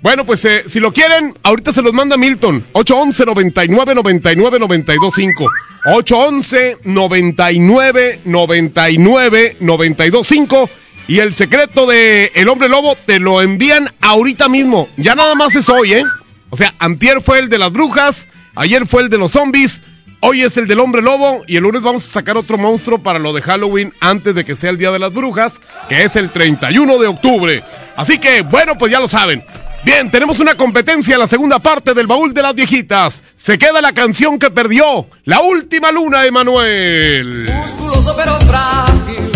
Bueno, 0.00 0.24
pues 0.24 0.44
eh, 0.44 0.64
si 0.68 0.78
lo 0.78 0.92
quieren, 0.92 1.34
ahorita 1.42 1.72
se 1.72 1.82
los 1.82 1.92
manda 1.92 2.16
Milton. 2.16 2.64
811 2.72 3.26
99 3.26 3.94
99 3.94 4.58
925. 4.58 5.50
811 5.86 6.78
99 6.84 8.20
99 8.24 9.56
925. 9.60 10.70
Y 11.08 11.18
el 11.20 11.34
secreto 11.34 11.86
de 11.86 12.32
El 12.34 12.48
Hombre 12.48 12.68
Lobo 12.68 12.96
te 13.06 13.18
lo 13.18 13.40
envían 13.40 13.92
ahorita 14.00 14.48
mismo. 14.48 14.88
Ya 14.96 15.14
nada 15.14 15.34
más 15.34 15.56
es 15.56 15.68
hoy, 15.68 15.94
¿eh? 15.94 16.04
O 16.50 16.56
sea, 16.56 16.74
antier 16.78 17.20
fue 17.20 17.40
el 17.40 17.48
de 17.48 17.58
las 17.58 17.72
brujas, 17.72 18.28
ayer 18.54 18.86
fue 18.86 19.02
el 19.02 19.08
de 19.08 19.18
los 19.18 19.32
zombies, 19.32 19.82
hoy 20.20 20.42
es 20.42 20.56
el 20.56 20.66
del 20.66 20.80
Hombre 20.80 21.02
Lobo 21.02 21.42
y 21.46 21.56
el 21.56 21.62
lunes 21.62 21.82
vamos 21.82 22.04
a 22.04 22.12
sacar 22.12 22.36
otro 22.36 22.58
monstruo 22.58 23.02
para 23.02 23.18
lo 23.18 23.32
de 23.32 23.42
Halloween 23.42 23.92
antes 24.00 24.34
de 24.34 24.44
que 24.44 24.56
sea 24.56 24.70
el 24.70 24.78
Día 24.78 24.90
de 24.90 24.98
las 24.98 25.12
Brujas, 25.12 25.60
que 25.88 26.04
es 26.04 26.16
el 26.16 26.30
31 26.30 26.98
de 26.98 27.06
octubre. 27.06 27.62
Así 27.96 28.18
que, 28.18 28.42
bueno, 28.42 28.76
pues 28.78 28.92
ya 28.92 29.00
lo 29.00 29.08
saben. 29.08 29.42
Bien, 29.84 30.10
tenemos 30.10 30.40
una 30.40 30.54
competencia 30.56 31.14
en 31.14 31.20
la 31.20 31.28
segunda 31.28 31.60
parte 31.60 31.94
del 31.94 32.06
baúl 32.06 32.34
de 32.34 32.42
las 32.42 32.54
viejitas. 32.54 33.22
Se 33.36 33.58
queda 33.58 33.80
la 33.80 33.92
canción 33.92 34.38
que 34.38 34.50
perdió, 34.50 35.06
La 35.24 35.40
Última 35.40 35.92
Luna, 35.92 36.26
Emanuel. 36.26 37.50
Musculoso 37.50 38.14
pero 38.16 38.38
frágil. 38.40 39.30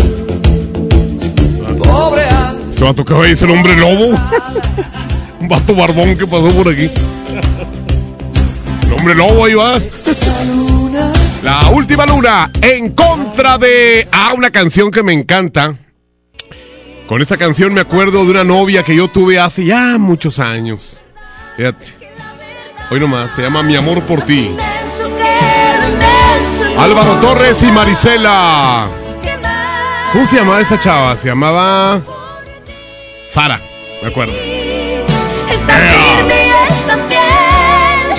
Pobre 1.83 2.25
Se 2.73 2.85
va 2.85 2.91
a 2.91 2.95
tocar 2.95 3.23
ahí, 3.23 3.35
el 3.41 3.51
hombre 3.51 3.77
lobo. 3.77 4.19
Un 5.41 5.49
vato 5.49 5.75
barbón 5.75 6.17
que 6.17 6.27
pasó 6.27 6.51
por 6.51 6.69
aquí. 6.69 6.91
El 8.87 8.93
hombre 8.93 9.15
lobo 9.15 9.45
ahí 9.45 9.55
va. 9.55 9.81
La 11.43 11.71
última 11.71 12.07
luna 12.07 12.51
en 12.61 12.91
contra 12.93 13.59
de. 13.59 14.07
Ah, 14.13 14.33
una 14.37 14.51
canción 14.51 14.93
que 14.93 15.03
me 15.03 15.13
encanta. 15.13 15.75
Con 17.09 17.21
esta 17.21 17.37
canción 17.37 17.75
me 17.75 17.81
acuerdo 17.81 18.25
de 18.25 18.31
una 18.31 18.45
novia 18.45 18.85
que 18.85 18.95
yo 18.95 19.09
tuve 19.09 19.41
hace 19.41 19.65
ya 19.65 19.99
muchos 19.99 20.39
años. 20.39 21.05
Fíjate. 21.57 21.85
Hoy 22.91 23.01
nomás, 23.01 23.33
se 23.35 23.43
llama 23.43 23.65
Mi 23.65 23.75
amor 23.75 24.03
por 24.03 24.23
ti. 24.23 24.55
Álvaro 26.79 27.15
Torres 27.15 27.61
y 27.65 27.73
Marisela. 27.73 28.87
¿Cómo 30.13 30.25
se 30.27 30.37
llamaba 30.37 30.61
esa 30.61 30.79
chava? 30.79 31.17
Se 31.17 31.29
llamaba. 31.29 32.01
Sara, 33.27 33.61
me 34.01 34.09
acuerdo. 34.09 34.35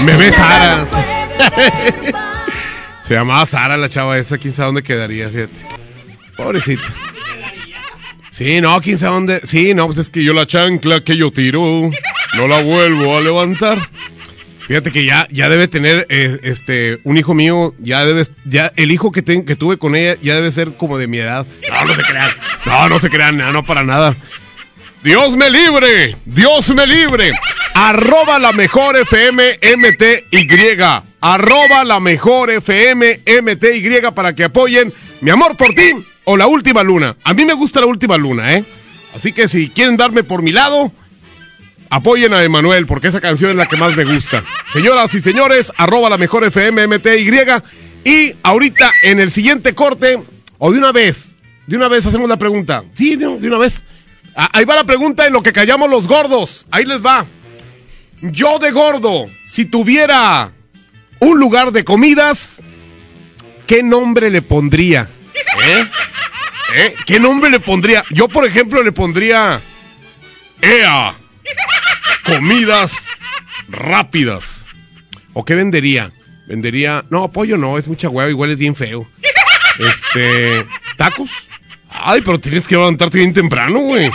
Me 0.02 0.18
ve 0.18 0.32
Sara. 0.34 0.86
Se 3.08 3.14
llamaba 3.16 3.46
Sara 3.46 3.78
la 3.78 3.90
chava 3.90 4.18
esa, 4.18 4.38
quién 4.38 4.54
sabe 4.54 4.68
dónde 4.68 4.84
quedaría, 4.84 5.30
fíjate. 5.30 5.54
Pobrecita. 6.38 6.84
Sí, 8.32 8.62
no, 8.62 8.80
quién 8.82 8.98
sabe 8.98 9.14
dónde. 9.14 9.42
Sí, 9.46 9.74
no, 9.74 9.86
pues 9.88 10.00
es 10.00 10.10
que 10.10 10.24
yo 10.24 10.34
la 10.34 10.48
chancla 10.48 11.04
que 11.04 11.16
yo 11.18 11.32
tiro, 11.32 11.92
no 12.38 12.48
la 12.48 12.64
vuelvo 12.64 13.18
a 13.18 13.22
levantar. 13.22 13.78
Fíjate 14.68 14.92
que 14.92 15.04
ya, 15.06 15.28
ya 15.30 15.50
debe 15.50 15.68
tener 15.68 16.08
eh, 16.10 16.40
este 16.44 17.00
un 17.04 17.18
hijo 17.18 17.34
mío, 17.34 17.76
ya 17.80 18.06
debe, 18.06 18.24
ya 18.46 18.72
el 18.78 18.92
hijo 18.92 19.12
que, 19.12 19.22
ten- 19.22 19.46
que 19.46 19.58
tuve 19.58 19.78
con 19.78 19.94
ella 19.96 20.18
ya 20.22 20.36
debe 20.36 20.50
ser 20.52 20.76
como 20.78 20.98
de 20.98 21.08
mi 21.08 21.18
edad. 21.20 21.46
No, 21.70 21.86
no 21.86 21.94
se 21.94 22.02
crean. 22.02 22.32
No, 22.66 22.90
no 22.90 23.00
se 23.00 23.10
crean, 23.10 23.38
no, 23.38 23.52
no 23.52 23.64
para 23.66 23.84
nada. 23.84 24.16
Dios 25.04 25.36
me 25.36 25.50
libre, 25.52 26.16
Dios 26.24 26.74
me 26.74 26.88
libre. 26.88 27.34
Arroba 27.76 28.40
la 28.40 28.54
mejor 28.54 28.96
FM 28.96 29.60
MTY. 29.76 30.48
Arroba 31.26 31.86
la 31.86 32.02
mejor 32.02 32.52
FM 32.52 33.22
MTY 33.42 34.02
para 34.14 34.36
que 34.36 34.44
apoyen 34.44 34.94
mi 35.22 35.32
amor 35.32 35.56
por 35.56 35.74
ti 35.74 35.94
o 36.26 36.36
la 36.36 36.48
última 36.48 36.84
luna. 36.84 37.16
A 37.24 37.34
mí 37.34 37.46
me 37.46 37.54
gusta 37.54 37.80
la 37.80 37.86
última 37.86 38.18
luna, 38.18 38.56
¿eh? 38.56 38.66
Así 39.16 39.32
que 39.32 39.48
si 39.48 39.70
quieren 39.70 39.96
darme 39.96 40.26
por 40.26 40.42
mi 40.42 40.52
lado, 40.52 40.92
apoyen 41.90 42.34
a 42.34 42.44
Emanuel 42.44 42.86
porque 42.88 43.08
esa 43.08 43.22
canción 43.22 43.52
es 43.52 43.56
la 43.56 43.68
que 43.68 43.78
más 43.78 43.96
me 43.96 44.04
gusta. 44.04 44.44
Señoras 44.74 45.16
y 45.16 45.22
señores, 45.22 45.72
arroba 45.78 46.10
la 46.10 46.18
mejor 46.18 46.44
FM 46.44 46.88
MTY. 46.88 47.32
Y 48.04 48.36
ahorita 48.44 48.92
en 49.04 49.22
el 49.22 49.32
siguiente 49.32 49.74
corte, 49.74 50.22
o 50.58 50.74
de 50.74 50.78
una 50.78 50.92
vez, 50.92 51.38
de 51.68 51.78
una 51.78 51.88
vez 51.88 52.06
hacemos 52.06 52.28
la 52.28 52.36
pregunta. 52.36 52.84
Sí, 52.96 53.16
de, 53.16 53.28
una 53.28 53.60
vez. 53.60 53.86
Ah, 54.36 54.50
ahí 54.52 54.66
va 54.66 54.76
la 54.76 54.84
pregunta 54.84 55.26
en 55.26 55.32
lo 55.32 55.42
que 55.42 55.54
callamos 55.54 55.90
los 55.90 56.06
gordos. 56.06 56.68
Ahí 56.70 56.84
les 56.84 57.02
va. 57.02 57.26
Yo 58.22 58.60
de 58.60 58.72
gordo, 58.72 59.28
si 59.46 59.64
tuviera 59.64 60.52
un 61.24 61.40
lugar 61.40 61.72
de 61.72 61.84
comidas, 61.84 62.62
¿qué 63.66 63.82
nombre 63.82 64.30
le 64.30 64.42
pondría? 64.42 65.10
¿Eh? 65.66 65.86
¿Eh? 66.76 66.96
¿Qué 67.06 67.20
nombre 67.20 67.50
le 67.50 67.60
pondría? 67.60 68.04
Yo, 68.10 68.28
por 68.28 68.46
ejemplo, 68.46 68.84
le 68.84 68.92
pondría 68.92 69.62
EA. 70.62 71.16
Comidas 72.26 72.94
rápidas. 73.70 74.66
¿O 75.34 75.46
qué 75.46 75.56
vendería? 75.56 76.12
Vendería. 76.48 77.04
No, 77.10 77.32
pollo 77.32 77.58
no, 77.58 77.78
es 77.78 77.88
mucha 77.88 78.10
hueá, 78.10 78.30
igual 78.30 78.52
es 78.52 78.60
bien 78.60 78.76
feo. 78.76 79.10
Este. 79.80 80.66
¿Tacos? 80.98 81.48
Ay, 81.90 82.22
pero 82.22 82.40
tienes 82.40 82.68
que 82.68 82.76
levantarte 82.76 83.20
bien 83.20 83.34
temprano, 83.34 83.80
güey. 83.80 84.12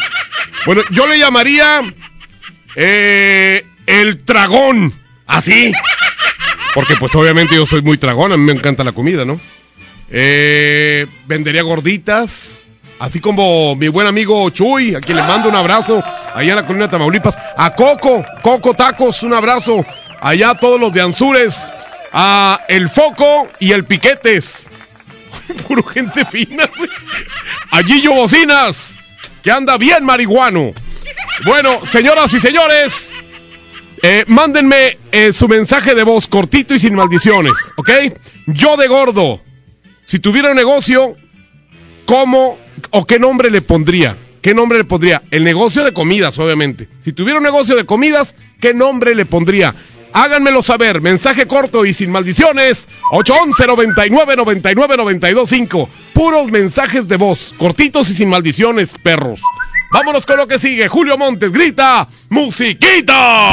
Bueno, 0.67 0.83
yo 0.91 1.07
le 1.07 1.19
llamaría. 1.19 1.81
Eh, 2.77 3.65
el 3.87 4.25
tragón. 4.25 4.93
Así. 5.27 5.73
Porque, 6.79 6.95
pues, 6.95 7.13
obviamente 7.17 7.57
yo 7.57 7.67
soy 7.67 7.83
muy 7.83 7.99
tragón. 7.99 8.31
A 8.31 8.37
mí 8.37 8.45
me 8.45 8.53
encanta 8.53 8.85
la 8.85 8.93
comida, 8.93 9.25
¿no? 9.25 9.41
Eh, 10.09 11.09
vendería 11.27 11.63
gorditas. 11.63 12.61
Así 13.01 13.19
como 13.19 13.75
mi 13.75 13.89
buen 13.89 14.07
amigo 14.07 14.49
Chuy, 14.51 14.95
a 14.95 15.01
quien 15.01 15.17
le 15.17 15.25
mando 15.25 15.49
un 15.49 15.57
abrazo 15.57 16.01
allá 16.33 16.51
en 16.51 16.55
la 16.55 16.65
colina 16.65 16.85
de 16.85 16.93
Tamaulipas. 16.93 17.37
A 17.57 17.75
Coco, 17.75 18.25
Coco 18.43 18.75
Tacos, 18.75 19.25
un 19.25 19.35
abrazo. 19.35 19.85
Allá 20.21 20.51
a 20.51 20.55
todos 20.55 20.79
los 20.79 20.93
de 20.93 21.01
Anzures. 21.01 21.61
A 22.13 22.61
El 22.69 22.89
Foco 22.89 23.49
y 23.59 23.73
el 23.73 23.85
Piquetes. 23.85 24.69
Puro 25.67 25.83
gente 25.83 26.25
fina, 26.27 26.71
güey. 26.79 26.91
A 27.73 27.83
Gillo 27.83 28.15
Bocinas, 28.15 28.95
que 29.43 29.51
anda 29.51 29.77
bien 29.79 30.05
marihuano. 30.05 30.75
Bueno, 31.45 31.85
señoras 31.85 32.33
y 32.35 32.39
señores, 32.39 33.11
eh, 34.03 34.25
mándenme 34.27 34.99
eh, 35.13 35.33
su 35.33 35.49
mensaje 35.49 35.95
de 35.95 36.03
voz 36.03 36.29
cortito 36.29 36.75
y 36.75 36.79
sin 36.79 36.95
maldiciones, 36.95 37.53
¿ok? 37.77 37.91
Yo 38.47 38.77
de 38.77 38.87
gordo, 38.87 39.41
si 40.05 40.19
tuviera 40.19 40.51
un 40.51 40.57
negocio, 40.57 41.17
¿cómo 42.07 42.59
o 42.91 43.07
qué 43.07 43.19
nombre 43.19 43.51
le 43.51 43.61
pondría? 43.61 44.17
¿Qué 44.41 44.55
nombre 44.55 44.79
le 44.79 44.85
pondría? 44.85 45.23
El 45.31 45.45
negocio 45.45 45.85
de 45.85 45.93
comidas, 45.93 46.39
obviamente. 46.39 46.89
Si 47.01 47.13
tuviera 47.13 47.39
un 47.39 47.45
negocio 47.45 47.75
de 47.75 47.85
comidas, 47.85 48.35
¿qué 48.61 48.73
nombre 48.73 49.15
le 49.15 49.27
pondría? 49.27 49.75
Háganmelo 50.13 50.63
saber, 50.63 51.01
mensaje 51.01 51.47
corto 51.47 51.85
y 51.85 51.93
sin 51.93 52.11
maldiciones, 52.11 52.89
811 53.11 53.67
99 53.67 54.37
99 54.37 54.97
925. 54.97 55.91
Puros 56.15 56.51
mensajes 56.51 57.09
de 57.09 57.17
voz, 57.17 57.55
cortitos 57.59 58.09
y 58.11 58.15
sin 58.15 58.29
maldiciones, 58.29 58.93
perros. 59.03 59.41
Vámonos 59.91 60.27
con 60.27 60.37
lo 60.37 60.47
que 60.47 60.59
sigue. 60.59 60.87
Julio 60.89 61.17
Montes 61.17 61.51
grita, 61.51 62.07
musiquita. 62.29 63.53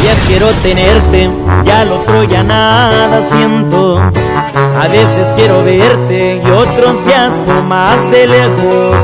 días 0.00 0.18
quiero 0.26 0.48
tenerte, 0.62 1.28
ya 1.66 1.84
lo 1.84 2.00
otro 2.00 2.24
ya 2.24 2.42
nada 2.42 3.22
siento. 3.22 3.98
A 3.98 4.88
veces 4.88 5.32
quiero 5.36 5.62
verte 5.64 6.40
y 6.42 6.50
otros 6.50 7.04
días 7.04 7.42
no 7.46 7.62
más 7.62 8.10
de 8.10 8.26
lejos. 8.26 8.96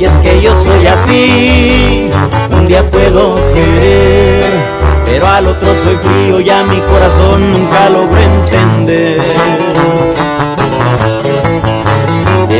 Y 0.00 0.04
es 0.04 0.12
que 0.22 0.40
yo 0.40 0.54
soy 0.64 0.86
así, 0.86 2.10
un 2.52 2.68
día 2.68 2.88
puedo 2.90 3.34
querer, 3.52 4.44
pero 5.04 5.26
al 5.26 5.48
otro 5.48 5.74
soy 5.82 5.96
frío 5.96 6.40
y 6.40 6.48
a 6.48 6.62
mi 6.62 6.80
corazón 6.80 7.52
nunca 7.52 7.90
logro 7.90 8.16
entender. 8.16 9.20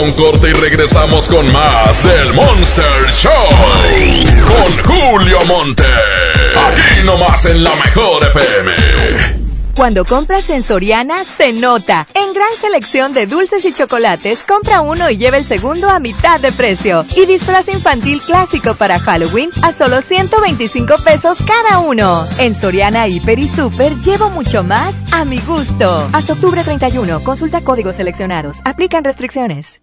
Un 0.00 0.12
corte 0.12 0.50
y 0.50 0.52
regresamos 0.52 1.28
con 1.28 1.50
más 1.52 2.02
del 2.02 2.32
Monster 2.32 3.10
Show. 3.12 3.32
Con 4.46 4.84
Julio 4.84 5.38
Monte. 5.46 5.84
Aquí 6.66 7.06
nomás 7.06 7.44
en 7.44 7.62
la 7.62 7.74
mejor 7.76 8.24
FM. 8.24 9.40
Cuando 9.76 10.04
compras 10.04 10.50
en 10.50 10.62
Soriana, 10.62 11.24
se 11.24 11.52
nota. 11.52 12.06
En 12.14 12.34
gran 12.34 12.52
selección 12.60 13.12
de 13.12 13.26
dulces 13.26 13.64
y 13.64 13.72
chocolates, 13.72 14.42
compra 14.42 14.80
uno 14.82 15.08
y 15.08 15.16
lleva 15.16 15.38
el 15.38 15.44
segundo 15.44 15.88
a 15.88 16.00
mitad 16.00 16.40
de 16.40 16.52
precio. 16.52 17.06
Y 17.16 17.26
disfraz 17.26 17.68
infantil 17.68 18.20
clásico 18.20 18.74
para 18.74 18.98
Halloween 18.98 19.50
a 19.62 19.72
solo 19.72 20.02
125 20.02 20.96
pesos 21.04 21.38
cada 21.46 21.78
uno. 21.78 22.26
En 22.38 22.54
Soriana, 22.54 23.08
Hiper 23.08 23.38
y 23.38 23.48
Super 23.48 23.94
llevo 24.00 24.28
mucho 24.28 24.62
más 24.62 24.96
a 25.12 25.24
mi 25.24 25.38
gusto. 25.40 26.08
Hasta 26.12 26.34
octubre 26.34 26.62
31, 26.62 27.22
consulta 27.24 27.62
códigos 27.62 27.96
seleccionados. 27.96 28.58
Aplican 28.64 29.04
restricciones. 29.04 29.80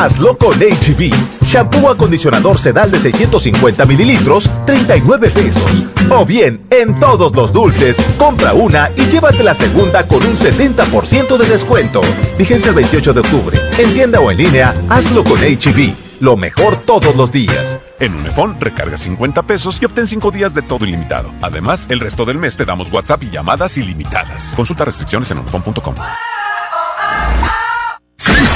Hazlo 0.00 0.34
con 0.38 0.58
HB. 0.58 1.12
Shampoo 1.42 1.90
acondicionador 1.90 2.58
sedal 2.58 2.90
de 2.90 2.98
650 2.98 3.84
mililitros, 3.84 4.48
39 4.64 5.28
pesos. 5.28 5.62
O 6.08 6.24
bien, 6.24 6.66
en 6.70 6.98
todos 6.98 7.36
los 7.36 7.52
dulces, 7.52 7.98
compra 8.16 8.54
una 8.54 8.88
y 8.96 9.02
llévate 9.08 9.42
la 9.42 9.52
segunda 9.52 10.06
con 10.06 10.24
un 10.24 10.38
70% 10.38 11.36
de 11.36 11.46
descuento. 11.46 12.00
Vigencia 12.38 12.70
el 12.70 12.76
28 12.76 13.12
de 13.12 13.20
octubre. 13.20 13.58
En 13.76 13.92
tienda 13.92 14.20
o 14.20 14.30
en 14.30 14.38
línea, 14.38 14.74
hazlo 14.88 15.22
con 15.22 15.38
HB. 15.38 15.92
Lo 16.20 16.34
mejor 16.38 16.76
todos 16.76 17.14
los 17.14 17.30
días. 17.30 17.78
En 17.98 18.14
Unifón 18.14 18.58
recarga 18.58 18.96
50 18.96 19.42
pesos 19.42 19.78
y 19.82 19.84
obtén 19.84 20.06
5 20.06 20.30
días 20.30 20.54
de 20.54 20.62
todo 20.62 20.86
ilimitado. 20.86 21.30
Además, 21.42 21.86
el 21.90 22.00
resto 22.00 22.24
del 22.24 22.38
mes 22.38 22.56
te 22.56 22.64
damos 22.64 22.90
WhatsApp 22.90 23.24
y 23.24 23.30
llamadas 23.30 23.76
ilimitadas. 23.76 24.54
Consulta 24.56 24.86
restricciones 24.86 25.30
en 25.30 25.40
unifón.com. 25.40 25.94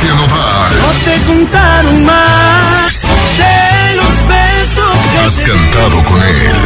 Cristian 0.05 0.19
Nodal. 0.19 0.73
No 0.83 0.93
te 1.05 1.23
contaron 1.25 2.05
más 2.05 3.09
de 3.39 3.97
los 3.97 4.29
besos 4.29 4.99
que 5.11 5.19
Has 5.19 5.39
cantado 5.41 6.05
con 6.05 6.23
él. 6.23 6.57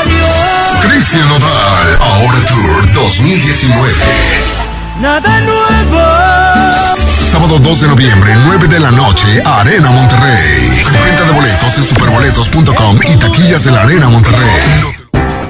Adiós. 0.00 0.86
Cristian 0.88 1.28
Nodal. 1.28 1.98
Ahora 2.00 2.38
Tour 2.46 2.92
2019. 2.94 3.92
Nada 5.00 5.40
nuevo. 5.42 6.02
Sábado 7.30 7.58
2 7.58 7.80
de 7.82 7.88
noviembre, 7.88 8.34
9 8.46 8.68
de 8.68 8.80
la 8.80 8.90
noche, 8.90 9.42
Arena 9.44 9.90
Monterrey. 9.90 10.82
Venta 11.04 11.24
de 11.24 11.32
boletos 11.32 11.76
en 11.76 11.84
superboletos.com 11.84 13.00
y 13.06 13.16
taquillas 13.18 13.64
de 13.64 13.72
la 13.72 13.82
Arena 13.82 14.08
Monterrey. 14.08 15.05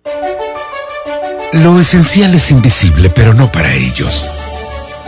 Lo 1.63 1.79
esencial 1.79 2.35
es 2.35 2.51
invisible, 2.51 3.09
pero 3.09 3.33
no 3.33 3.51
para 3.51 3.73
ellos. 3.73 4.38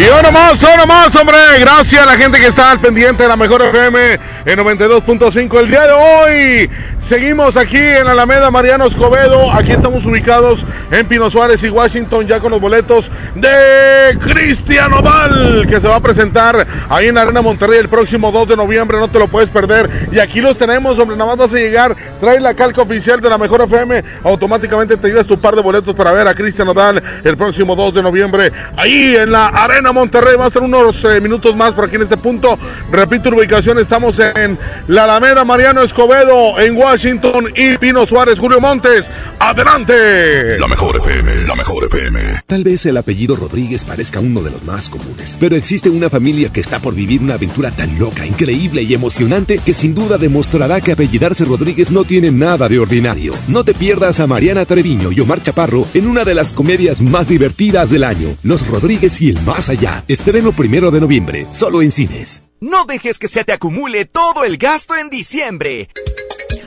Y 0.00 0.04
uno 0.04 0.32
más, 0.32 0.54
uno 0.62 0.86
más, 0.86 1.14
hombre. 1.14 1.36
Gracias 1.58 2.02
a 2.02 2.06
la 2.06 2.16
gente 2.16 2.40
que 2.40 2.46
está 2.46 2.70
al 2.70 2.78
pendiente 2.78 3.24
de 3.24 3.28
la 3.28 3.36
mejor 3.36 3.60
FM 3.60 4.18
en 4.46 4.58
92.5 4.58 5.60
el 5.60 5.68
día 5.68 5.82
de 5.82 5.92
hoy. 5.92 6.70
Seguimos 7.02 7.56
aquí 7.56 7.76
en 7.76 8.06
Alameda 8.06 8.50
Mariano 8.50 8.86
Escobedo. 8.86 9.52
Aquí 9.52 9.72
estamos 9.72 10.06
ubicados 10.06 10.64
en 10.90 11.06
Pino 11.06 11.28
Suárez 11.28 11.62
y 11.64 11.68
Washington 11.68 12.26
ya 12.26 12.40
con 12.40 12.52
los 12.52 12.60
boletos 12.60 13.10
de 13.34 14.16
Cristian 14.20 14.92
Oval 14.92 15.66
que 15.68 15.80
se 15.80 15.88
va 15.88 15.96
a 15.96 16.00
presentar 16.00 16.66
ahí 16.88 17.08
en 17.08 17.18
Arena 17.18 17.42
Monterrey 17.42 17.80
el 17.80 17.88
próximo 17.88 18.32
2 18.32 18.48
de 18.48 18.56
noviembre. 18.56 18.98
No 18.98 19.08
te 19.08 19.18
lo 19.18 19.28
puedes 19.28 19.50
perder. 19.50 20.08
Y 20.12 20.18
aquí 20.18 20.40
los 20.40 20.56
tenemos, 20.56 20.98
hombre. 20.98 21.16
Nada 21.16 21.34
más 21.34 21.50
vas 21.50 21.52
a 21.52 21.58
llegar, 21.58 21.94
trae 22.20 22.40
la 22.40 22.54
calca 22.54 22.80
oficial 22.80 23.20
de 23.20 23.28
la 23.28 23.36
mejor 23.36 23.60
FM. 23.62 24.02
Automáticamente 24.24 24.96
te 24.96 25.08
llevas 25.08 25.26
tu 25.26 25.38
par 25.38 25.56
de 25.56 25.62
boletos 25.62 25.94
para 25.94 26.12
ver 26.12 26.26
a 26.26 26.34
Cristian 26.34 26.68
Odal 26.68 27.02
el 27.22 27.36
próximo 27.36 27.76
2 27.76 27.92
de 27.92 28.02
noviembre 28.02 28.52
ahí 28.76 29.16
en 29.16 29.32
la 29.32 29.48
Arena 29.48 29.89
Monterrey. 29.92 30.36
Va 30.36 30.46
a 30.46 30.50
ser 30.50 30.62
unos 30.62 31.02
eh, 31.04 31.20
minutos 31.20 31.56
más 31.56 31.72
por 31.72 31.86
aquí 31.86 31.96
en 31.96 32.02
este 32.02 32.16
punto. 32.16 32.58
Repito, 32.92 33.30
ubicación. 33.30 33.78
Estamos 33.78 34.18
en 34.18 34.58
la 34.88 35.04
Alameda 35.04 35.44
Mariano 35.44 35.82
Escobedo 35.82 36.60
en 36.60 36.76
Washington. 36.76 36.90
Washington 36.90 37.52
y 37.56 37.78
Pino 37.78 38.04
Suárez, 38.04 38.38
Julio 38.38 38.60
Montes. 38.60 39.08
Adelante. 39.38 40.58
La 40.58 40.68
mejor 40.68 40.98
FM, 40.98 41.46
la 41.46 41.54
mejor 41.54 41.84
FM. 41.84 42.42
Tal 42.46 42.62
vez 42.62 42.84
el 42.84 42.96
apellido 42.98 43.36
Rodríguez 43.36 43.84
parezca 43.84 44.20
uno 44.20 44.42
de 44.42 44.50
los 44.50 44.62
más 44.64 44.90
comunes, 44.90 45.36
pero 45.40 45.56
existe 45.56 45.88
una 45.88 46.10
familia 46.10 46.50
que 46.52 46.60
está 46.60 46.78
por 46.78 46.94
vivir 46.94 47.22
una 47.22 47.34
aventura 47.34 47.70
tan 47.70 47.98
loca, 47.98 48.26
increíble 48.26 48.82
y 48.82 48.92
emocionante 48.92 49.60
que 49.64 49.72
sin 49.72 49.94
duda 49.94 50.18
demostrará 50.18 50.82
que 50.82 50.92
apellidarse 50.92 51.46
Rodríguez 51.46 51.90
no 51.90 52.04
tiene 52.04 52.30
nada 52.30 52.68
de 52.68 52.78
ordinario. 52.78 53.32
No 53.48 53.64
te 53.64 53.72
pierdas 53.72 54.20
a 54.20 54.26
Mariana 54.26 54.66
Treviño 54.66 55.10
y 55.10 55.20
Omar 55.20 55.40
Chaparro 55.42 55.86
en 55.94 56.06
una 56.06 56.26
de 56.26 56.34
las 56.34 56.52
comedias 56.52 57.00
más 57.00 57.28
divertidas 57.28 57.88
del 57.88 58.04
año, 58.04 58.36
Los 58.42 58.66
Rodríguez 58.66 59.22
y 59.22 59.30
el 59.30 59.40
Más 59.40 59.69
Allá. 59.70 60.04
Estreno 60.08 60.50
primero 60.50 60.90
de 60.90 61.00
noviembre, 61.00 61.46
solo 61.52 61.80
en 61.80 61.92
cines. 61.92 62.42
No 62.60 62.86
dejes 62.86 63.20
que 63.20 63.28
se 63.28 63.44
te 63.44 63.52
acumule 63.52 64.04
todo 64.04 64.42
el 64.44 64.56
gasto 64.56 64.96
en 64.96 65.10
diciembre. 65.10 65.88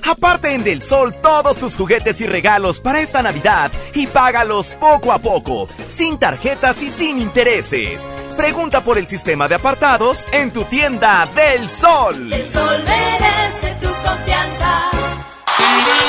Aparte 0.09 0.53
en 0.53 0.63
Del 0.63 0.81
Sol 0.81 1.13
todos 1.21 1.57
tus 1.57 1.75
juguetes 1.75 2.21
y 2.21 2.27
regalos 2.27 2.79
para 2.79 3.01
esta 3.01 3.21
Navidad 3.21 3.73
y 3.93 4.07
págalos 4.07 4.71
poco 4.79 5.11
a 5.11 5.19
poco, 5.19 5.67
sin 5.85 6.17
tarjetas 6.17 6.81
y 6.81 6.89
sin 6.89 7.19
intereses. 7.19 8.09
Pregunta 8.37 8.81
por 8.81 8.97
el 8.97 9.07
sistema 9.09 9.49
de 9.49 9.55
apartados 9.55 10.25
en 10.31 10.51
tu 10.51 10.63
tienda 10.63 11.27
Del 11.35 11.69
Sol. 11.69 12.31
El 12.31 12.49
sol 12.53 12.83
merece 12.85 13.75
tu 13.81 13.87
confianza. 14.01 15.02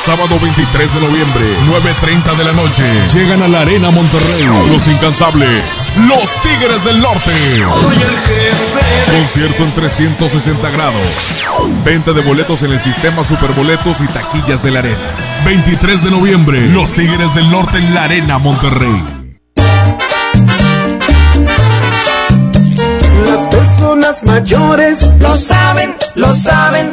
Sábado 0.05 0.39
23 0.39 0.95
de 0.95 1.01
noviembre, 1.01 1.59
9.30 1.67 2.37
de 2.37 2.45
la 2.45 2.53
noche. 2.53 2.85
Llegan 3.15 3.43
a 3.43 3.49
la 3.49 3.61
Arena 3.61 3.91
Monterrey. 3.91 4.45
Los 4.71 4.87
incansables. 4.87 5.65
Los 5.97 6.43
Tigres 6.43 6.85
del 6.85 7.01
Norte. 7.01 7.33
Concierto 9.11 9.65
en 9.65 9.73
360 9.73 10.71
grados. 10.71 11.01
Venta 11.85 12.13
de 12.13 12.21
boletos 12.21 12.63
en 12.65 12.73
el 12.73 12.81
sistema 12.83 13.25
Superboletos 13.25 14.03
y 14.03 14.07
taquillas 14.09 14.63
de 14.63 14.71
la 14.73 14.81
Arena. 14.81 15.15
23 15.47 16.05
de 16.05 16.11
noviembre. 16.11 16.69
Los 16.69 16.93
Tigres 16.93 17.35
del 17.35 17.51
Norte 17.51 17.79
en 17.79 17.95
la 17.95 18.05
Arena 18.05 18.39
Monterrey. 18.39 19.03
Las 23.27 23.47
personas 23.49 24.23
mayores 24.25 25.03
Lo 25.19 25.37
saben, 25.37 25.95
lo 26.15 26.37
saben, 26.37 26.93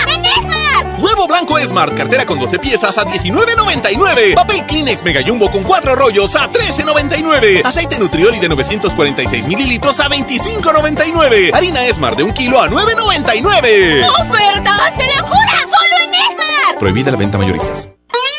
Huevo 1.01 1.27
blanco 1.27 1.57
Smart 1.57 1.95
cartera 1.95 2.25
con 2.25 2.39
12 2.39 2.59
piezas 2.59 2.95
a 2.97 3.05
$19.99. 3.05 4.35
Papel 4.35 4.63
Kleenex 4.67 5.01
Mega 5.03 5.21
Jumbo 5.25 5.49
con 5.49 5.63
4 5.63 5.95
rollos 5.95 6.35
a 6.35 6.47
$13.99. 6.47 7.65
Aceite 7.65 7.97
Nutrioli 7.97 8.39
de 8.39 8.47
946 8.49 9.47
mililitros 9.47 9.99
a 9.99 10.07
$25.99. 10.07 11.53
Harina 11.53 11.81
Smart 11.91 12.17
de 12.17 12.23
1 12.23 12.33
kilo 12.35 12.61
a 12.61 12.69
$9.99. 12.69 14.07
¡Ofertas 14.21 14.97
de 14.97 15.07
locura! 15.17 15.65
¡Solo 15.65 15.97
en 16.05 16.13
Esmar! 16.13 16.77
Prohibida 16.79 17.09
la 17.09 17.17
venta 17.17 17.39
mayoristas. 17.39 17.89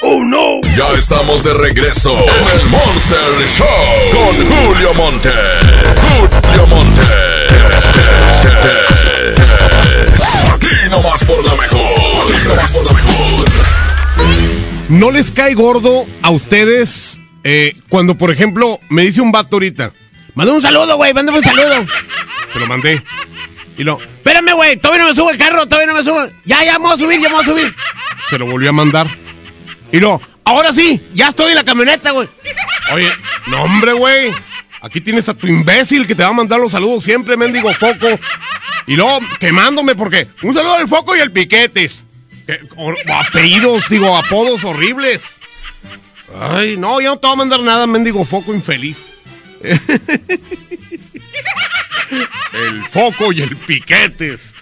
¡Oh, 0.05 0.23
no! 0.23 0.61
Ya 0.77 0.93
estamos 0.97 1.43
de 1.43 1.55
regreso 1.55 2.13
en 2.13 2.61
el 2.61 2.67
Monster 2.67 3.49
Show 3.57 3.67
con 4.13 4.35
Julio 4.37 4.95
Monte. 4.95 5.33
Julio 6.19 6.67
Monte. 6.69 7.03
¿No 14.89 15.11
les 15.11 15.31
cae 15.31 15.55
gordo 15.55 16.07
a 16.23 16.31
ustedes 16.31 17.21
eh, 17.45 17.75
cuando, 17.89 18.17
por 18.17 18.31
ejemplo, 18.31 18.79
me 18.89 19.03
dice 19.03 19.21
un 19.21 19.33
vato 19.33 19.57
ahorita? 19.57 19.93
Mándame 20.35 20.59
un 20.59 20.63
saludo, 20.63 20.97
güey, 20.97 21.15
mándame 21.15 21.39
un 21.39 21.45
saludo. 21.45 21.87
Se 22.53 22.59
lo 22.59 22.67
mandé. 22.67 23.03
Y 23.79 23.85
lo, 23.85 23.99
espérame, 23.99 24.55
güey, 24.55 24.77
todavía 24.77 25.05
no 25.05 25.11
me 25.11 25.17
subo 25.17 25.31
el 25.31 25.39
carro, 25.39 25.67
todavía 25.67 25.87
no 25.87 25.95
me 25.95 26.05
subo. 26.05 26.27
Ya, 26.45 26.63
ya 26.65 26.75
vamos 26.75 26.93
a 26.93 26.97
subir, 26.99 27.21
ya 27.21 27.29
vamos 27.29 27.49
a 27.49 27.51
subir. 27.51 27.75
Se 28.29 28.39
lo 28.39 28.47
volvió 28.47 28.69
a 28.69 28.73
mandar. 28.73 29.07
Y 29.91 30.01
lo, 30.01 30.21
ahora 30.45 30.73
sí, 30.73 31.01
ya 31.15 31.29
estoy 31.29 31.51
en 31.51 31.57
la 31.57 31.65
camioneta, 31.65 32.11
güey. 32.11 32.29
Oye, 32.93 33.11
no, 33.47 33.63
hombre, 33.63 33.93
güey. 33.95 34.33
Aquí 34.83 35.01
tienes 35.01 35.29
a 35.29 35.35
tu 35.35 35.47
imbécil 35.47 36.09
que 36.09 36.15
te 36.17 36.25
va 36.25 36.31
a 36.31 36.33
mandar 36.33 36.59
los 36.59 36.73
saludos 36.73 37.05
siempre, 37.05 37.37
mendigo 37.37 37.73
foco. 37.73 38.09
Y 38.89 38.97
luego 38.97 39.21
quemándome 39.39 39.95
porque 39.95 40.27
un 40.43 40.53
saludo 40.53 40.75
al 40.75 40.89
foco 40.89 41.17
y 41.17 41.21
al 41.21 41.31
piquetes. 41.31 42.05
O 42.77 42.93
apellidos, 43.15 43.89
digo, 43.89 44.17
apodos 44.17 44.65
horribles. 44.65 45.41
Ay, 46.37 46.77
no, 46.77 47.01
ya 47.01 47.11
no 47.11 47.19
te 47.19 47.29
voy 47.29 47.35
a 47.35 47.37
mandar 47.37 47.61
nada, 47.61 47.87
mendigo 47.87 48.25
foco 48.25 48.53
infeliz. 48.53 48.99
el 49.63 49.79
foco 52.91 53.33
y 53.33 53.41
el 53.41 53.57
piquetes. 53.57 54.57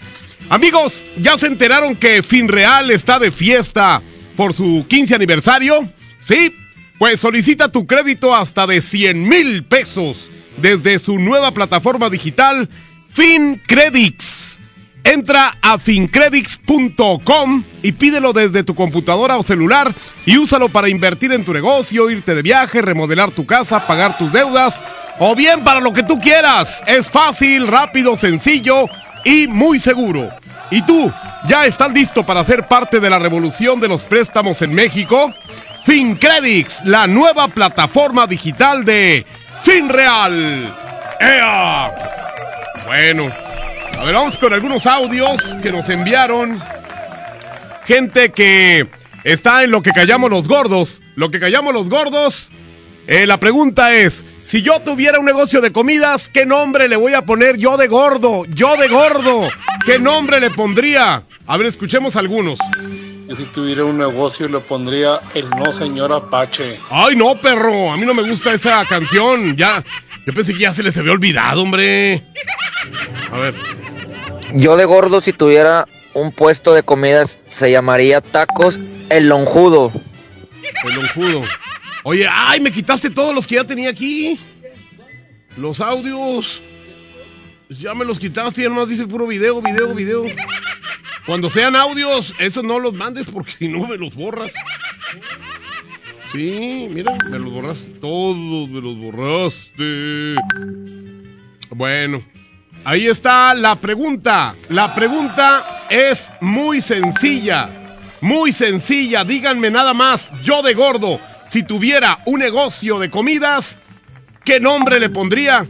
Amigos, 0.50 1.02
¿ya 1.16 1.38
se 1.38 1.46
enteraron 1.46 1.96
que 1.96 2.22
Finreal 2.22 2.90
está 2.90 3.18
de 3.18 3.30
fiesta 3.30 4.02
por 4.36 4.52
su 4.52 4.84
15 4.86 5.14
aniversario? 5.14 5.88
¿Sí? 6.18 6.54
Pues 7.00 7.18
solicita 7.18 7.72
tu 7.72 7.86
crédito 7.86 8.34
hasta 8.34 8.66
de 8.66 8.82
100 8.82 9.26
mil 9.26 9.64
pesos 9.64 10.30
desde 10.58 10.98
su 10.98 11.18
nueva 11.18 11.50
plataforma 11.52 12.10
digital 12.10 12.68
FinCredits. 13.14 14.60
Entra 15.02 15.56
a 15.62 15.78
fincredits.com 15.78 17.64
y 17.82 17.92
pídelo 17.92 18.34
desde 18.34 18.64
tu 18.64 18.74
computadora 18.74 19.38
o 19.38 19.42
celular 19.42 19.94
y 20.26 20.36
úsalo 20.36 20.68
para 20.68 20.90
invertir 20.90 21.32
en 21.32 21.42
tu 21.42 21.54
negocio, 21.54 22.10
irte 22.10 22.34
de 22.34 22.42
viaje, 22.42 22.82
remodelar 22.82 23.30
tu 23.30 23.46
casa, 23.46 23.86
pagar 23.86 24.18
tus 24.18 24.30
deudas 24.30 24.82
o 25.18 25.34
bien 25.34 25.64
para 25.64 25.80
lo 25.80 25.94
que 25.94 26.02
tú 26.02 26.20
quieras. 26.20 26.82
Es 26.86 27.08
fácil, 27.08 27.66
rápido, 27.66 28.14
sencillo 28.14 28.84
y 29.24 29.48
muy 29.48 29.80
seguro. 29.80 30.28
¿Y 30.70 30.82
tú? 30.82 31.10
¿Ya 31.48 31.64
estás 31.64 31.90
listo 31.94 32.26
para 32.26 32.44
ser 32.44 32.68
parte 32.68 33.00
de 33.00 33.08
la 33.08 33.18
revolución 33.18 33.80
de 33.80 33.88
los 33.88 34.02
préstamos 34.02 34.60
en 34.60 34.74
México? 34.74 35.32
FinCredits, 35.84 36.84
la 36.84 37.06
nueva 37.06 37.48
plataforma 37.48 38.26
digital 38.26 38.84
de 38.84 39.24
FinReal. 39.62 40.74
¡Ea! 41.20 41.90
Bueno, 42.86 43.30
a 43.98 44.04
ver, 44.04 44.14
vamos 44.14 44.38
con 44.38 44.52
algunos 44.52 44.86
audios 44.86 45.40
que 45.62 45.70
nos 45.70 45.88
enviaron. 45.88 46.62
Gente 47.84 48.30
que 48.30 48.86
está 49.24 49.64
en 49.64 49.70
lo 49.70 49.82
que 49.82 49.92
callamos 49.92 50.30
los 50.30 50.48
gordos. 50.48 51.00
Lo 51.16 51.30
que 51.30 51.40
callamos 51.40 51.74
los 51.74 51.88
gordos. 51.88 52.50
Eh, 53.06 53.26
la 53.26 53.38
pregunta 53.38 53.94
es, 53.94 54.24
si 54.42 54.62
yo 54.62 54.80
tuviera 54.80 55.18
un 55.18 55.24
negocio 55.24 55.60
de 55.60 55.72
comidas, 55.72 56.28
¿qué 56.28 56.46
nombre 56.46 56.88
le 56.88 56.96
voy 56.96 57.14
a 57.14 57.22
poner 57.22 57.56
yo 57.56 57.76
de 57.76 57.88
gordo? 57.88 58.44
Yo 58.46 58.76
de 58.76 58.88
gordo. 58.88 59.48
¿Qué 59.84 59.98
nombre 59.98 60.40
le 60.40 60.50
pondría? 60.50 61.24
A 61.46 61.56
ver, 61.56 61.66
escuchemos 61.66 62.16
algunos. 62.16 62.58
Yo 63.30 63.36
si 63.36 63.44
tuviera 63.44 63.84
un 63.84 63.96
negocio 63.96 64.48
le 64.48 64.58
pondría 64.58 65.20
el 65.34 65.48
no 65.50 65.72
señor 65.72 66.12
Apache. 66.12 66.80
Ay, 66.90 67.14
no, 67.14 67.36
perro. 67.36 67.92
A 67.92 67.96
mí 67.96 68.04
no 68.04 68.12
me 68.12 68.28
gusta 68.28 68.52
esa 68.52 68.84
canción. 68.84 69.56
Ya, 69.56 69.84
yo 70.26 70.32
pensé 70.34 70.52
que 70.52 70.58
ya 70.58 70.72
se 70.72 70.82
les 70.82 70.98
había 70.98 71.12
olvidado, 71.12 71.62
hombre. 71.62 72.24
A 73.30 73.38
ver. 73.38 73.54
Yo 74.54 74.76
de 74.76 74.84
gordo, 74.84 75.20
si 75.20 75.32
tuviera 75.32 75.86
un 76.12 76.32
puesto 76.32 76.74
de 76.74 76.82
comidas, 76.82 77.38
se 77.46 77.70
llamaría 77.70 78.20
Tacos 78.20 78.80
El 79.10 79.28
Lonjudo. 79.28 79.92
El 80.84 80.94
lonjudo. 80.96 81.42
Oye, 82.02 82.26
ay, 82.28 82.58
me 82.58 82.72
quitaste 82.72 83.10
todos 83.10 83.32
los 83.32 83.46
que 83.46 83.54
ya 83.54 83.64
tenía 83.64 83.90
aquí. 83.90 84.40
Los 85.56 85.80
audios. 85.80 86.60
Ya 87.68 87.94
me 87.94 88.04
los 88.04 88.18
quitaste, 88.18 88.64
ya 88.64 88.68
nomás 88.68 88.88
dice 88.88 89.06
puro 89.06 89.28
video, 89.28 89.62
video, 89.62 89.94
video. 89.94 90.24
Cuando 91.30 91.48
sean 91.48 91.76
audios, 91.76 92.34
esos 92.40 92.64
no 92.64 92.80
los 92.80 92.92
mandes 92.92 93.30
porque 93.32 93.52
si 93.52 93.68
no 93.68 93.86
me 93.86 93.96
los 93.96 94.16
borras. 94.16 94.50
Sí, 96.32 96.88
mira, 96.90 97.16
me 97.30 97.38
los 97.38 97.52
borraste 97.52 97.88
todos, 98.00 98.68
me 98.68 98.80
los 98.80 98.98
borraste. 98.98 100.34
Bueno, 101.70 102.20
ahí 102.82 103.06
está 103.06 103.54
la 103.54 103.76
pregunta. 103.76 104.56
La 104.70 104.92
pregunta 104.92 105.86
es 105.88 106.28
muy 106.40 106.80
sencilla. 106.80 107.96
Muy 108.20 108.50
sencilla, 108.50 109.22
díganme 109.22 109.70
nada 109.70 109.94
más, 109.94 110.32
yo 110.42 110.62
de 110.62 110.74
gordo, 110.74 111.20
si 111.46 111.62
tuviera 111.62 112.18
un 112.26 112.40
negocio 112.40 112.98
de 112.98 113.08
comidas, 113.08 113.78
¿qué 114.44 114.58
nombre 114.58 114.98
le 114.98 115.10
pondría? 115.10 115.64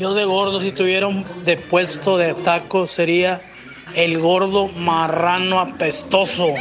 Yo 0.00 0.12
de 0.14 0.24
gordo, 0.24 0.60
si 0.60 0.72
tuviera 0.72 1.06
un 1.06 1.24
de 1.44 1.56
puesto 1.56 2.18
de 2.18 2.34
tacos, 2.34 2.90
sería 2.90 3.47
el 3.94 4.18
gordo 4.18 4.68
marrano 4.68 5.60
apestoso. 5.60 6.54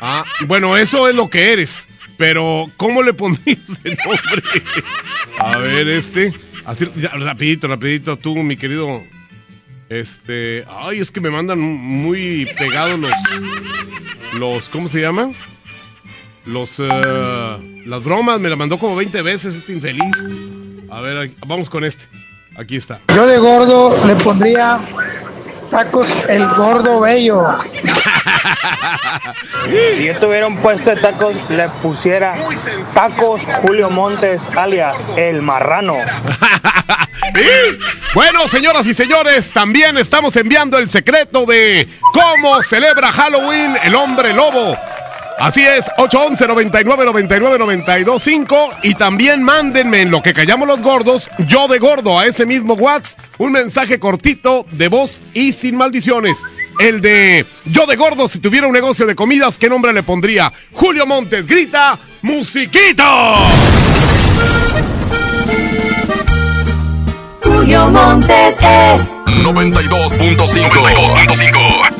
Ah, 0.00 0.24
bueno, 0.46 0.76
eso 0.76 1.08
es 1.08 1.14
lo 1.14 1.28
que 1.28 1.52
eres. 1.52 1.86
Pero, 2.16 2.70
¿cómo 2.76 3.02
le 3.02 3.14
pondrías 3.14 3.58
el 3.84 3.96
nombre? 4.04 4.42
A 5.38 5.58
ver, 5.58 5.88
este. 5.88 6.32
Así, 6.64 6.86
ya, 6.96 7.08
rapidito, 7.10 7.66
rapidito, 7.66 8.16
tú, 8.18 8.36
mi 8.36 8.56
querido. 8.56 9.02
Este. 9.88 10.64
Ay, 10.68 11.00
es 11.00 11.10
que 11.10 11.20
me 11.20 11.30
mandan 11.30 11.58
muy 11.58 12.46
pegados 12.58 12.98
los. 12.98 13.10
Los. 14.38 14.68
¿Cómo 14.68 14.88
se 14.88 15.00
llama? 15.00 15.32
Los. 16.44 16.74
eh, 16.78 17.82
las 17.86 18.04
bromas, 18.04 18.38
me 18.38 18.48
la 18.48 18.56
mandó 18.56 18.78
como 18.78 18.96
20 18.96 19.22
veces 19.22 19.54
este 19.54 19.72
infeliz. 19.72 20.16
A 20.90 21.00
ver, 21.00 21.30
vamos 21.46 21.70
con 21.70 21.84
este. 21.84 22.04
Aquí 22.56 22.76
está. 22.76 23.00
Yo 23.14 23.26
de 23.26 23.38
gordo 23.38 24.06
le 24.06 24.14
pondría 24.16 24.76
tacos 25.70 26.28
el 26.28 26.44
gordo 26.46 27.00
bello. 27.00 27.56
Si 29.94 30.04
yo 30.04 30.18
tuviera 30.18 30.46
un 30.46 30.56
puesto 30.58 30.90
de 30.90 30.96
tacos, 30.96 31.36
le 31.48 31.68
pusiera 31.68 32.34
tacos 32.94 33.42
Julio 33.62 33.90
Montes, 33.90 34.48
alias 34.56 35.06
el 35.16 35.42
marrano. 35.42 35.96
Y, 37.34 37.78
Bueno, 38.14 38.48
señoras 38.48 38.86
y 38.86 38.94
señores, 38.94 39.50
también 39.50 39.98
estamos 39.98 40.34
enviando 40.36 40.78
el 40.78 40.88
secreto 40.88 41.44
de 41.46 41.86
cómo 42.12 42.62
celebra 42.62 43.12
Halloween 43.12 43.76
el 43.84 43.94
hombre 43.94 44.32
lobo. 44.32 44.76
Así 45.40 45.62
es, 45.62 45.90
811 45.96 46.46
99 46.46 47.04
99 47.06 47.58
92 47.58 48.22
5 48.22 48.70
y 48.82 48.94
también 48.94 49.42
mándenme 49.42 50.02
en 50.02 50.10
lo 50.10 50.22
que 50.22 50.34
callamos 50.34 50.68
los 50.68 50.82
gordos, 50.82 51.30
yo 51.46 51.66
de 51.66 51.78
gordo 51.78 52.18
a 52.18 52.26
ese 52.26 52.44
mismo 52.44 52.74
WhatsApp, 52.74 53.18
un 53.38 53.52
mensaje 53.52 53.98
cortito 53.98 54.66
de 54.72 54.88
voz 54.88 55.22
y 55.32 55.52
sin 55.52 55.76
maldiciones. 55.76 56.36
El 56.78 57.00
de 57.00 57.46
yo 57.64 57.86
de 57.86 57.96
gordo 57.96 58.28
si 58.28 58.38
tuviera 58.38 58.66
un 58.66 58.74
negocio 58.74 59.06
de 59.06 59.14
comidas, 59.14 59.56
¿qué 59.56 59.70
nombre 59.70 59.94
le 59.94 60.02
pondría? 60.02 60.52
Julio 60.72 61.06
Montes 61.06 61.46
grita, 61.46 61.98
musiquito. 62.20 63.04
Julio 67.42 67.90
Montes 67.90 68.56
es 68.56 69.10
92.5. 69.26 70.70
92.5. 70.70 71.99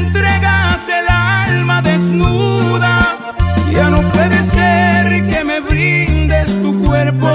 Entregas 0.00 0.88
el 0.88 1.06
alma 1.08 1.82
desnuda. 1.82 3.16
Ya 3.72 3.90
no 3.90 4.00
puede 4.12 4.42
ser 4.42 5.26
que 5.30 5.44
me 5.44 5.60
brindes 5.60 6.60
tu 6.62 6.70
cuerpo 6.84 7.30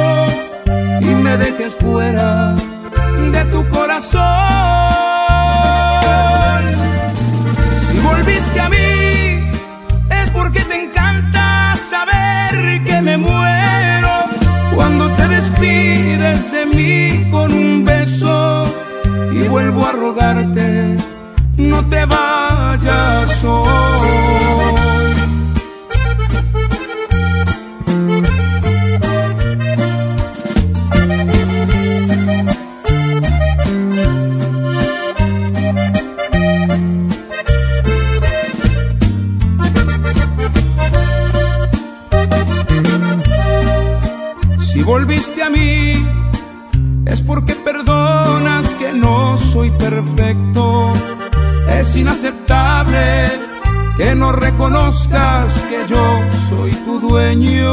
y 1.01 1.15
me 1.25 1.37
dejes 1.37 1.73
fuera 1.75 2.55
de 3.33 3.45
tu 3.45 3.67
corazón. 3.69 4.21
Si 7.85 7.99
volviste 7.99 8.59
a 8.59 8.69
mí, 8.69 9.51
es 10.21 10.29
porque 10.31 10.61
te 10.61 10.83
encanta 10.83 11.75
saber 11.75 12.83
que 12.83 13.01
me 13.01 13.17
muero 13.17 14.09
cuando 14.75 15.09
te 15.11 15.27
despides 15.27 16.51
de 16.51 16.65
mí 16.65 17.29
con 17.29 17.53
un 17.53 17.85
beso 17.85 18.65
y 19.33 19.47
vuelvo 19.47 19.85
a 19.85 19.91
rogarte, 19.91 20.97
no 21.57 21.89
te 21.89 22.05
vayas 22.05 23.43
hoy. 23.43 24.80
Reconozcas 54.31 55.65
que 55.69 55.87
yo 55.87 56.03
soy 56.49 56.71
tu 56.85 56.99
dueño. 56.99 57.70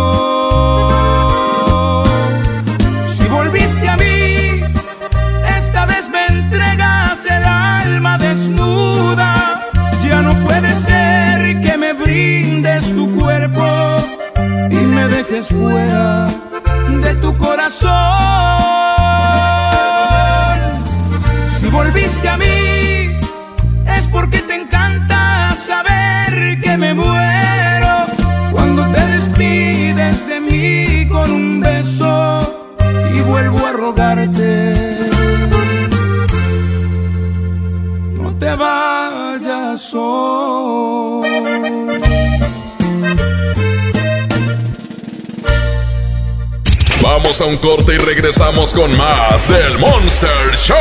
Corte 47.60 47.94
y 47.94 47.98
regresamos 47.98 48.72
con 48.72 48.96
más 48.96 49.48
del 49.48 49.78
Monster 49.78 50.56
Show. 50.56 50.76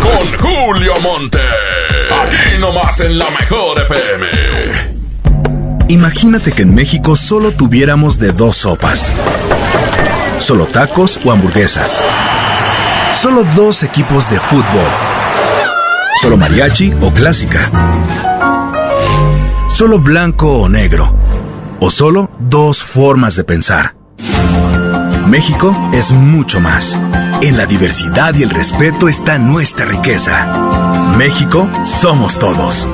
Con 0.00 0.38
Julio 0.40 0.94
Monte. 1.02 1.40
Aquí 2.22 2.60
nomás 2.60 3.00
en 3.00 3.18
la 3.18 3.26
mejor 3.30 3.82
FM. 3.82 4.26
Imagínate 5.88 6.52
que 6.52 6.62
en 6.62 6.74
México 6.74 7.16
solo 7.16 7.52
tuviéramos 7.52 8.18
de 8.18 8.32
dos 8.32 8.58
sopas. 8.58 9.12
Solo 10.38 10.66
tacos 10.66 11.18
o 11.24 11.32
hamburguesas. 11.32 12.02
Solo 13.14 13.44
dos 13.56 13.82
equipos 13.82 14.30
de 14.30 14.40
fútbol. 14.40 14.90
Solo 16.22 16.36
mariachi 16.36 16.94
o 17.00 17.12
clásica. 17.12 17.70
Solo 19.74 19.98
blanco 19.98 20.58
o 20.58 20.68
negro. 20.68 21.14
O 21.80 21.90
solo 21.90 22.30
dos 22.38 22.82
formas 22.82 23.36
de 23.36 23.44
pensar. 23.44 23.97
México 25.28 25.76
es 25.92 26.12
mucho 26.12 26.58
más. 26.60 26.98
En 27.42 27.56
la 27.56 27.66
diversidad 27.66 28.34
y 28.34 28.42
el 28.42 28.50
respeto 28.50 29.08
está 29.08 29.38
nuestra 29.38 29.84
riqueza. 29.84 31.14
México 31.18 31.68
somos 31.84 32.38
todos. 32.38 32.88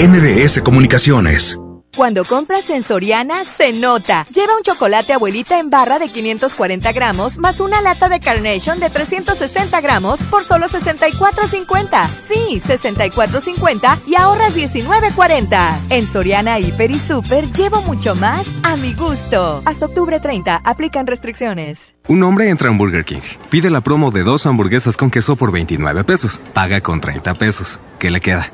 NBS 0.00 0.62
Comunicaciones. 0.62 1.58
Cuando 1.96 2.26
compras 2.26 2.68
en 2.68 2.82
Soriana, 2.82 3.46
se 3.46 3.72
nota. 3.72 4.26
Lleva 4.30 4.54
un 4.54 4.62
chocolate 4.62 5.14
abuelita 5.14 5.58
en 5.58 5.70
barra 5.70 5.98
de 5.98 6.10
540 6.10 6.92
gramos 6.92 7.38
más 7.38 7.58
una 7.58 7.80
lata 7.80 8.10
de 8.10 8.20
Carnation 8.20 8.78
de 8.78 8.90
360 8.90 9.80
gramos 9.80 10.20
por 10.24 10.44
solo 10.44 10.66
64.50. 10.66 12.06
Sí, 12.28 12.60
64.50 12.62 14.00
y 14.06 14.14
ahorras 14.14 14.54
19.40. 14.54 15.78
En 15.88 16.06
Soriana, 16.06 16.58
Hiper 16.58 16.90
y 16.90 16.98
Super 16.98 17.50
llevo 17.52 17.80
mucho 17.80 18.14
más 18.14 18.46
a 18.62 18.76
mi 18.76 18.92
gusto. 18.92 19.62
Hasta 19.64 19.86
octubre 19.86 20.20
30, 20.20 20.60
aplican 20.64 21.06
restricciones. 21.06 21.94
Un 22.08 22.22
hombre 22.24 22.50
entra 22.50 22.68
en 22.68 22.76
Burger 22.76 23.06
King. 23.06 23.22
Pide 23.48 23.70
la 23.70 23.80
promo 23.80 24.10
de 24.10 24.22
dos 24.22 24.44
hamburguesas 24.44 24.98
con 24.98 25.10
queso 25.10 25.36
por 25.36 25.50
29 25.50 26.04
pesos. 26.04 26.42
Paga 26.52 26.82
con 26.82 27.00
30 27.00 27.32
pesos. 27.34 27.78
¿Qué 27.98 28.10
le 28.10 28.20
queda? 28.20 28.52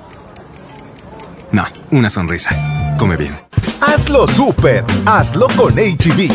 No, 1.53 1.66
una 1.91 2.09
sonrisa. 2.09 2.97
Come 2.99 3.16
bien. 3.16 3.39
Hazlo 3.81 4.27
super, 4.27 4.85
hazlo 5.05 5.49
con 5.57 5.74
HB. 5.74 6.31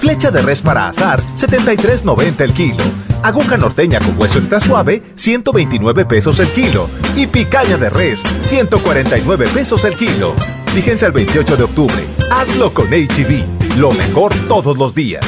Flecha 0.00 0.30
de 0.30 0.42
res 0.42 0.60
para 0.62 0.88
asar, 0.88 1.22
73.90 1.36 2.40
el 2.40 2.52
kilo. 2.52 2.82
Aguja 3.22 3.56
norteña 3.56 4.00
con 4.00 4.18
hueso 4.18 4.38
extra 4.38 4.58
suave, 4.58 5.02
129 5.14 6.04
pesos 6.06 6.40
el 6.40 6.48
kilo. 6.48 6.88
Y 7.16 7.28
picaña 7.28 7.76
de 7.76 7.88
res, 7.88 8.22
149 8.42 9.46
pesos 9.54 9.84
el 9.84 9.96
kilo. 9.96 10.34
Fíjense 10.74 11.06
el 11.06 11.12
28 11.12 11.56
de 11.56 11.62
octubre. 11.62 12.04
Hazlo 12.30 12.74
con 12.74 12.88
HB. 12.88 13.76
Lo 13.78 13.92
mejor 13.92 14.34
todos 14.48 14.76
los 14.76 14.92
días. 14.92 15.24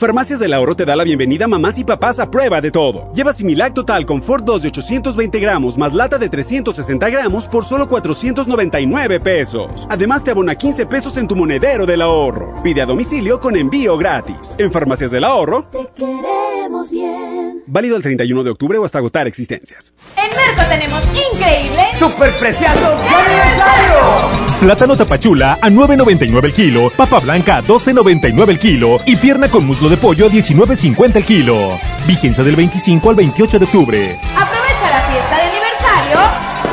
Farmacias 0.00 0.40
del 0.40 0.54
Ahorro 0.54 0.74
te 0.74 0.86
da 0.86 0.96
la 0.96 1.04
bienvenida 1.04 1.44
a 1.44 1.48
mamás 1.48 1.76
y 1.76 1.84
papás 1.84 2.20
a 2.20 2.30
prueba 2.30 2.62
de 2.62 2.70
todo. 2.70 3.12
Lleva 3.12 3.34
Similac 3.34 3.74
Total 3.74 4.06
Confort 4.06 4.46
2 4.46 4.62
de 4.62 4.68
820 4.68 5.38
gramos 5.40 5.76
más 5.76 5.92
lata 5.92 6.16
de 6.16 6.30
360 6.30 7.10
gramos 7.10 7.46
por 7.46 7.66
solo 7.66 7.86
499 7.86 9.20
pesos. 9.20 9.86
Además 9.90 10.24
te 10.24 10.30
abona 10.30 10.54
15 10.54 10.86
pesos 10.86 11.18
en 11.18 11.28
tu 11.28 11.36
monedero 11.36 11.84
del 11.84 12.00
ahorro. 12.00 12.62
Pide 12.62 12.80
a 12.80 12.86
domicilio 12.86 13.40
con 13.40 13.56
envío 13.56 13.98
gratis. 13.98 14.56
En 14.56 14.72
Farmacias 14.72 15.10
del 15.10 15.22
Ahorro, 15.24 15.64
Te 15.64 15.86
queremos 15.94 16.90
bien. 16.90 17.62
válido 17.66 17.94
el 17.98 18.02
31 18.02 18.42
de 18.42 18.48
octubre 18.52 18.78
o 18.78 18.86
hasta 18.86 18.96
agotar 18.96 19.26
existencias. 19.26 19.92
En 20.16 20.34
Merco 20.34 20.62
tenemos 20.70 21.02
increíble 21.34 21.82
¡Super 21.98 22.30
preciados 22.38 23.02
de 23.02 23.06
aniversario! 23.08 24.50
Plátano 24.60 24.94
tapachula 24.96 25.58
a 25.60 25.70
9.99 25.70 26.44
el 26.44 26.52
kilo, 26.52 26.90
papa 26.90 27.18
blanca 27.18 27.56
a 27.58 27.62
12.99 27.62 28.48
el 28.50 28.58
kilo 28.58 28.98
y 29.06 29.16
pierna 29.16 29.50
con 29.50 29.66
muslo 29.66 29.89
de 29.90 29.96
pollo 29.96 30.26
a 30.26 30.30
19.50 30.30 31.16
el 31.16 31.24
kilo. 31.24 31.78
Vigencia 32.06 32.44
del 32.44 32.54
25 32.54 33.10
al 33.10 33.16
28 33.16 33.58
de 33.58 33.64
octubre. 33.64 34.20
Aprovecha 34.36 34.88
la 34.88 35.00
fiesta 35.10 35.36
de 35.36 35.42
aniversario 35.42 36.20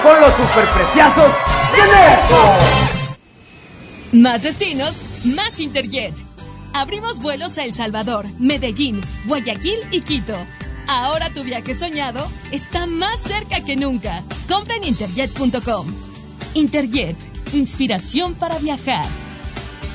Con 0.04 0.22
los 0.22 0.36
superpreciazos 0.36 1.32
de 1.72 1.82
Merco. 1.82 2.54
Más 4.14 4.44
destinos, 4.44 5.02
más 5.26 5.60
Interjet. 5.60 6.14
Abrimos 6.74 7.20
vuelos 7.20 7.58
a 7.58 7.64
El 7.64 7.74
Salvador, 7.74 8.28
Medellín, 8.38 9.02
Guayaquil 9.26 9.80
y 9.90 10.02
Quito. 10.02 10.38
Ahora 10.88 11.32
tu 11.32 11.44
viaje 11.44 11.74
soñado 11.74 12.30
está 12.52 12.86
más 12.86 13.20
cerca 13.20 13.62
que 13.62 13.76
nunca. 13.76 14.24
Compra 14.48 14.76
en 14.76 14.84
interjet.com. 14.84 15.88
Interjet, 16.54 17.18
inspiración 17.52 18.36
para 18.36 18.60
viajar. 18.60 19.08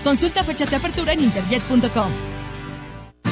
Consulta 0.02 0.42
fechas 0.42 0.70
de 0.70 0.76
apertura 0.76 1.12
en 1.12 1.22
interjet.com. 1.22 2.31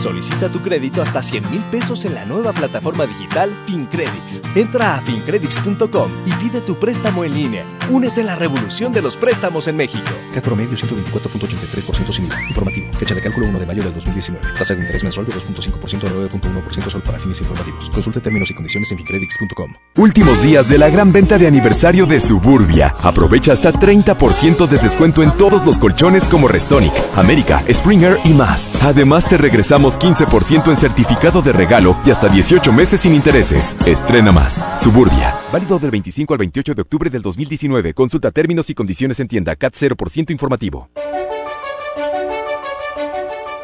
Solicita 0.00 0.48
tu 0.48 0.62
crédito 0.62 1.02
hasta 1.02 1.20
100 1.20 1.50
mil 1.50 1.60
pesos 1.70 2.06
en 2.06 2.14
la 2.14 2.24
nueva 2.24 2.54
plataforma 2.54 3.04
digital 3.04 3.54
FinCredits. 3.66 4.40
Entra 4.54 4.96
a 4.96 5.02
fincredits.com 5.02 6.10
y 6.24 6.32
pide 6.42 6.62
tu 6.62 6.78
préstamo 6.78 7.22
en 7.22 7.34
línea. 7.34 7.64
Únete 7.90 8.22
a 8.22 8.24
la 8.24 8.34
revolución 8.34 8.94
de 8.94 9.02
los 9.02 9.14
préstamos 9.14 9.68
en 9.68 9.76
México. 9.76 10.10
CAT 10.32 10.42
promedio 10.42 10.74
124.83% 10.74 12.12
sin 12.12 12.24
IVA. 12.24 12.42
Informativo. 12.48 12.92
Fecha 12.94 13.14
de 13.14 13.20
cálculo 13.20 13.46
1 13.48 13.58
de 13.58 13.66
mayo 13.66 13.82
del 13.82 13.92
2019. 13.92 14.46
Tasa 14.56 14.74
de 14.74 14.80
interés 14.80 15.04
mensual 15.04 15.26
de 15.26 15.34
2.5% 15.34 16.04
a 16.04 16.30
9.1% 16.30 16.88
solo 16.88 17.04
para 17.04 17.18
fines 17.18 17.38
informativos. 17.40 17.90
Consulte 17.90 18.20
términos 18.20 18.50
y 18.50 18.54
condiciones 18.54 18.90
en 18.92 18.96
fincredits.com. 18.96 19.74
Últimos 19.98 20.42
días 20.42 20.66
de 20.70 20.78
la 20.78 20.88
gran 20.88 21.12
venta 21.12 21.36
de 21.36 21.46
aniversario 21.46 22.06
de 22.06 22.22
Suburbia. 22.22 22.94
Aprovecha 23.02 23.52
hasta 23.52 23.70
30% 23.70 24.66
de 24.66 24.78
descuento 24.78 25.22
en 25.22 25.36
todos 25.36 25.66
los 25.66 25.78
colchones 25.78 26.24
como 26.24 26.48
Restonic, 26.48 26.92
América, 27.16 27.62
Springer 27.70 28.18
y 28.24 28.32
más. 28.32 28.70
Además 28.80 29.28
te 29.28 29.36
regresamos 29.36 29.89
15% 29.98 30.70
en 30.70 30.76
certificado 30.76 31.42
de 31.42 31.52
regalo 31.52 31.96
y 32.04 32.10
hasta 32.10 32.28
18 32.28 32.72
meses 32.72 33.00
sin 33.00 33.14
intereses. 33.14 33.76
Estrena 33.86 34.32
más. 34.32 34.64
Suburbia. 34.82 35.34
Válido 35.52 35.78
del 35.78 35.90
25 35.90 36.34
al 36.34 36.38
28 36.38 36.74
de 36.74 36.82
octubre 36.82 37.10
del 37.10 37.22
2019. 37.22 37.94
Consulta 37.94 38.30
términos 38.30 38.70
y 38.70 38.74
condiciones 38.74 39.20
en 39.20 39.28
tienda 39.28 39.56
CAT 39.56 39.74
0% 39.74 40.30
informativo. 40.30 40.88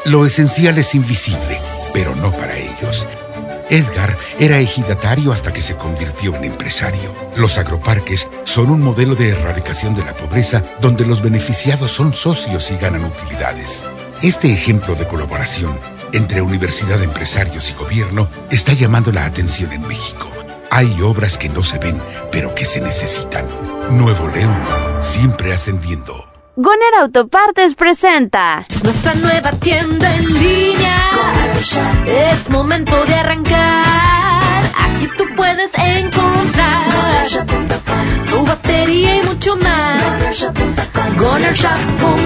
Lo 0.06 0.24
esencial 0.24 0.78
es 0.78 0.94
invisible, 0.94 1.58
pero 1.92 2.14
no 2.14 2.30
para 2.30 2.56
ellos. 2.56 3.06
Edgar 3.68 4.16
era 4.38 4.60
ejidatario 4.60 5.32
hasta 5.32 5.52
que 5.52 5.62
se 5.62 5.76
convirtió 5.76 6.36
en 6.36 6.44
empresario. 6.44 7.12
Los 7.36 7.58
agroparques 7.58 8.28
son 8.44 8.70
un 8.70 8.80
modelo 8.80 9.16
de 9.16 9.30
erradicación 9.30 9.96
de 9.96 10.04
la 10.04 10.14
pobreza 10.14 10.62
donde 10.80 11.04
los 11.04 11.20
beneficiados 11.20 11.90
son 11.90 12.14
socios 12.14 12.70
y 12.70 12.76
ganan 12.76 13.04
utilidades. 13.04 13.82
Este 14.22 14.52
ejemplo 14.52 14.94
de 14.94 15.08
colaboración 15.08 15.76
entre 16.12 16.42
universidad, 16.42 17.02
empresarios 17.02 17.70
y 17.70 17.74
gobierno 17.74 18.28
está 18.50 18.72
llamando 18.72 19.12
la 19.12 19.24
atención 19.24 19.72
en 19.72 19.86
México. 19.86 20.28
Hay 20.70 21.00
obras 21.00 21.38
que 21.38 21.48
no 21.48 21.62
se 21.62 21.78
ven, 21.78 22.00
pero 22.32 22.54
que 22.54 22.64
se 22.64 22.80
necesitan. 22.80 23.46
Nuevo 23.90 24.28
León, 24.28 24.56
siempre 25.00 25.52
ascendiendo. 25.52 26.26
Goner 26.56 26.94
Autopartes 27.00 27.74
presenta 27.74 28.66
nuestra 28.82 29.14
nueva 29.14 29.52
tienda 29.52 30.14
en 30.16 30.32
línea. 30.32 31.10
Es 32.06 32.48
momento 32.48 33.04
de 33.04 33.14
arrancar. 33.14 34.64
Aquí 34.74 35.08
tú 35.16 35.24
puedes 35.36 35.70
encontrar 35.74 37.65
y 38.68 39.26
mucho 39.26 39.56
más. 39.56 40.02
GonerShop.com 41.16 42.22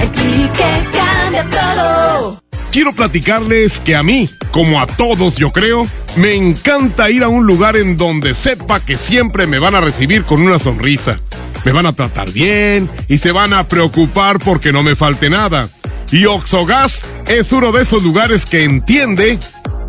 El 0.00 0.10
que 0.10 0.78
cambia 0.92 1.50
todo. 1.50 2.42
Quiero 2.70 2.92
platicarles 2.92 3.78
que 3.80 3.94
a 3.94 4.02
mí, 4.02 4.28
como 4.50 4.80
a 4.80 4.86
todos 4.86 5.36
yo 5.36 5.52
creo, 5.52 5.86
me 6.16 6.34
encanta 6.34 7.10
ir 7.10 7.22
a 7.22 7.28
un 7.28 7.46
lugar 7.46 7.76
en 7.76 7.96
donde 7.96 8.34
sepa 8.34 8.80
que 8.80 8.96
siempre 8.96 9.46
me 9.46 9.58
van 9.58 9.74
a 9.74 9.80
recibir 9.80 10.24
con 10.24 10.42
una 10.42 10.58
sonrisa. 10.58 11.20
Me 11.64 11.72
van 11.72 11.86
a 11.86 11.92
tratar 11.92 12.32
bien 12.32 12.90
y 13.08 13.18
se 13.18 13.32
van 13.32 13.52
a 13.52 13.68
preocupar 13.68 14.38
porque 14.38 14.72
no 14.72 14.82
me 14.82 14.96
falte 14.96 15.30
nada. 15.30 15.68
Y 16.10 16.26
Oxogas 16.26 17.02
es 17.26 17.52
uno 17.52 17.72
de 17.72 17.82
esos 17.82 18.02
lugares 18.02 18.44
que 18.44 18.64
entiende 18.64 19.38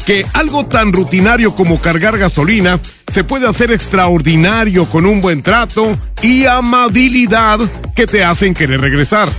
que 0.06 0.26
algo 0.34 0.66
tan 0.66 0.94
rutinario 0.94 1.56
como 1.56 1.82
cargar 1.82 2.18
gasolina 2.18 2.80
se 3.12 3.24
puede 3.24 3.48
hacer 3.48 3.72
extraordinario 3.72 4.88
con 4.90 5.06
un 5.06 5.20
buen 5.20 5.42
trato 5.42 5.98
y 6.22 6.46
amabilidad 6.46 7.60
que 7.96 8.06
te 8.06 8.24
hacen 8.24 8.54
querer 8.54 8.82
regresar. 8.82 9.30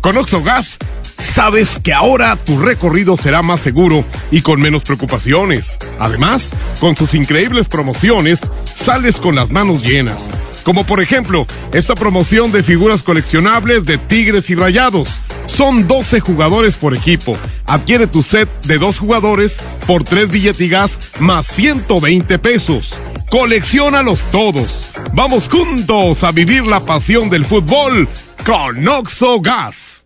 Con 0.00 0.16
Oxogas 0.16 0.78
sabes 1.18 1.78
que 1.82 1.92
ahora 1.92 2.36
tu 2.36 2.58
recorrido 2.58 3.16
será 3.16 3.42
más 3.42 3.60
seguro 3.60 4.04
y 4.30 4.40
con 4.40 4.60
menos 4.60 4.84
preocupaciones. 4.84 5.78
Además, 5.98 6.52
con 6.80 6.96
sus 6.96 7.14
increíbles 7.14 7.68
promociones, 7.68 8.50
sales 8.64 9.16
con 9.16 9.34
las 9.34 9.50
manos 9.50 9.82
llenas. 9.82 10.30
Como 10.66 10.82
por 10.84 11.00
ejemplo, 11.00 11.46
esta 11.72 11.94
promoción 11.94 12.50
de 12.50 12.64
figuras 12.64 13.04
coleccionables 13.04 13.84
de 13.84 13.98
Tigres 13.98 14.50
y 14.50 14.56
Rayados. 14.56 15.20
Son 15.46 15.86
12 15.86 16.18
jugadores 16.18 16.74
por 16.74 16.92
equipo. 16.92 17.38
Adquiere 17.66 18.08
tu 18.08 18.24
set 18.24 18.48
de 18.64 18.76
dos 18.76 18.98
jugadores 18.98 19.58
por 19.86 20.02
3 20.02 20.28
billetigas 20.28 20.98
más 21.20 21.46
120 21.46 22.40
pesos. 22.40 22.94
Colecciónalos 23.30 24.24
todos. 24.32 24.90
Vamos 25.12 25.48
juntos 25.48 26.24
a 26.24 26.32
vivir 26.32 26.64
la 26.66 26.80
pasión 26.80 27.30
del 27.30 27.44
fútbol 27.44 28.08
con 28.44 28.88
Oxo 28.88 29.40
Gas. 29.40 30.05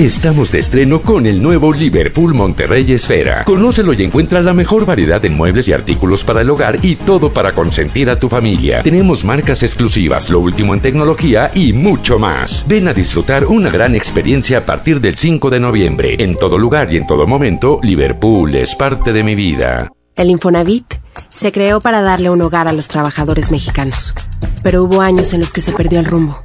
Estamos 0.00 0.50
de 0.50 0.60
estreno 0.60 1.02
con 1.02 1.26
el 1.26 1.42
nuevo 1.42 1.74
Liverpool 1.74 2.32
Monterrey 2.32 2.90
Esfera. 2.90 3.44
Conócelo 3.44 3.92
y 3.92 4.02
encuentra 4.02 4.40
la 4.40 4.54
mejor 4.54 4.86
variedad 4.86 5.22
en 5.26 5.36
muebles 5.36 5.68
y 5.68 5.74
artículos 5.74 6.24
para 6.24 6.40
el 6.40 6.48
hogar 6.48 6.78
y 6.80 6.96
todo 6.96 7.30
para 7.30 7.52
consentir 7.52 8.08
a 8.08 8.18
tu 8.18 8.30
familia. 8.30 8.82
Tenemos 8.82 9.26
marcas 9.26 9.62
exclusivas, 9.62 10.30
lo 10.30 10.40
último 10.40 10.72
en 10.72 10.80
tecnología 10.80 11.50
y 11.54 11.74
mucho 11.74 12.18
más. 12.18 12.64
Ven 12.66 12.88
a 12.88 12.94
disfrutar 12.94 13.44
una 13.44 13.68
gran 13.68 13.94
experiencia 13.94 14.56
a 14.56 14.64
partir 14.64 15.02
del 15.02 15.18
5 15.18 15.50
de 15.50 15.60
noviembre. 15.60 16.16
En 16.18 16.34
todo 16.34 16.56
lugar 16.56 16.90
y 16.90 16.96
en 16.96 17.06
todo 17.06 17.26
momento, 17.26 17.78
Liverpool 17.82 18.54
es 18.54 18.74
parte 18.74 19.12
de 19.12 19.22
mi 19.22 19.34
vida. 19.34 19.92
El 20.16 20.30
Infonavit 20.30 20.94
se 21.28 21.52
creó 21.52 21.82
para 21.82 22.00
darle 22.00 22.30
un 22.30 22.40
hogar 22.40 22.68
a 22.68 22.72
los 22.72 22.88
trabajadores 22.88 23.50
mexicanos, 23.50 24.14
pero 24.62 24.82
hubo 24.82 25.02
años 25.02 25.34
en 25.34 25.42
los 25.42 25.52
que 25.52 25.60
se 25.60 25.72
perdió 25.72 26.00
el 26.00 26.06
rumbo. 26.06 26.42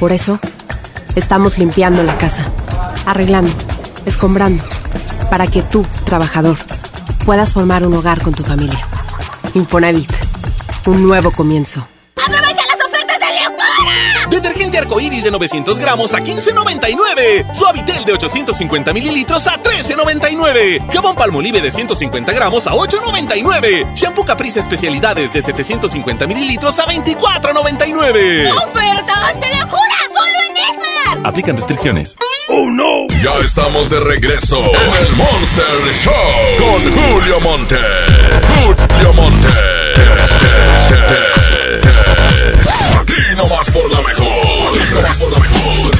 Por 0.00 0.10
eso, 0.10 0.40
Estamos 1.16 1.56
limpiando 1.56 2.02
la 2.02 2.18
casa, 2.18 2.44
arreglando, 3.06 3.50
escombrando, 4.04 4.62
para 5.30 5.46
que 5.46 5.62
tú, 5.62 5.82
trabajador, 6.04 6.58
puedas 7.24 7.54
formar 7.54 7.86
un 7.86 7.94
hogar 7.94 8.20
con 8.20 8.34
tu 8.34 8.44
familia. 8.44 8.86
Infonavit, 9.54 10.12
un 10.84 11.02
nuevo 11.02 11.30
comienzo. 11.30 11.88
¡Aprovecha 12.22 12.62
las 12.66 12.86
ofertas 12.86 13.18
de 13.18 13.26
locura! 13.44 14.28
Detergente 14.28 14.76
arcoíris 14.76 15.24
de 15.24 15.30
900 15.30 15.78
gramos 15.78 16.12
a 16.12 16.18
15.99. 16.18 17.54
Suavitel 17.54 18.04
de 18.04 18.12
850 18.12 18.92
mililitros 18.92 19.46
a 19.46 19.62
13.99. 19.62 20.92
Jabón 20.92 21.16
Palmolive 21.16 21.62
de 21.62 21.72
150 21.72 22.30
gramos 22.34 22.66
a 22.66 22.72
8.99. 22.72 23.94
Shampoo 23.94 24.26
Caprice 24.26 24.60
especialidades 24.60 25.32
de 25.32 25.40
750 25.40 26.26
mililitros 26.26 26.78
a 26.78 26.84
24.99. 26.84 28.52
¡Ofertas 28.52 29.40
de 29.40 29.60
locura! 29.60 30.15
Aplican 31.26 31.56
restricciones. 31.56 32.16
¡Oh, 32.48 32.70
no! 32.70 33.08
Ya 33.20 33.40
estamos 33.44 33.90
de 33.90 33.98
regreso 33.98 34.58
en 34.58 35.06
el 35.06 35.12
Monster 35.16 35.64
Show 36.04 36.12
con 36.60 36.80
Julio 36.92 37.40
Monte. 37.40 37.76
Julio 38.62 39.12
Monte. 39.12 39.48
Aquí 43.00 43.36
nomás 43.36 43.68
por 43.70 43.90
la 43.90 44.02
mejor. 44.02 44.78
Aquí 44.78 44.94
nomás 44.94 45.16
por 45.16 45.32
la 45.32 45.38
mejor. 45.40 45.90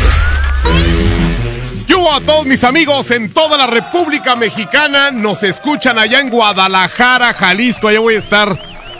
Yo 1.88 2.12
a 2.12 2.20
todos 2.20 2.46
mis 2.46 2.62
amigos 2.62 3.10
en 3.10 3.32
toda 3.32 3.58
la 3.58 3.66
República 3.66 4.36
Mexicana. 4.36 5.10
Nos 5.10 5.42
escuchan 5.42 5.98
allá 5.98 6.20
en 6.20 6.30
Guadalajara, 6.30 7.32
Jalisco. 7.32 7.88
Allá 7.88 7.98
voy 7.98 8.14
a 8.14 8.18
estar 8.18 8.56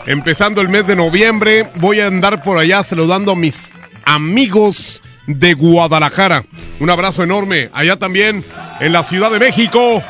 empezando 0.07 0.61
el 0.61 0.69
mes 0.71 0.89
de 0.89 0.97
noviembre. 0.97 1.69
Voy 1.77 2.01
a 2.01 2.09
andar 2.09 2.43
por 2.43 2.59
allá 2.59 2.83
saludando 2.83 3.31
a 3.31 3.37
mis 3.37 3.71
amigos 4.05 5.03
de 5.27 5.55
Guadalajara. 5.55 6.45
Un 6.81 6.91
abrazo 6.91 7.23
enorme. 7.23 7.71
Allá 7.73 7.97
también 7.97 8.45
en 8.81 8.93
la 8.93 9.03
Ciudad 9.03 9.31
de 9.31 9.39
México, 9.39 10.03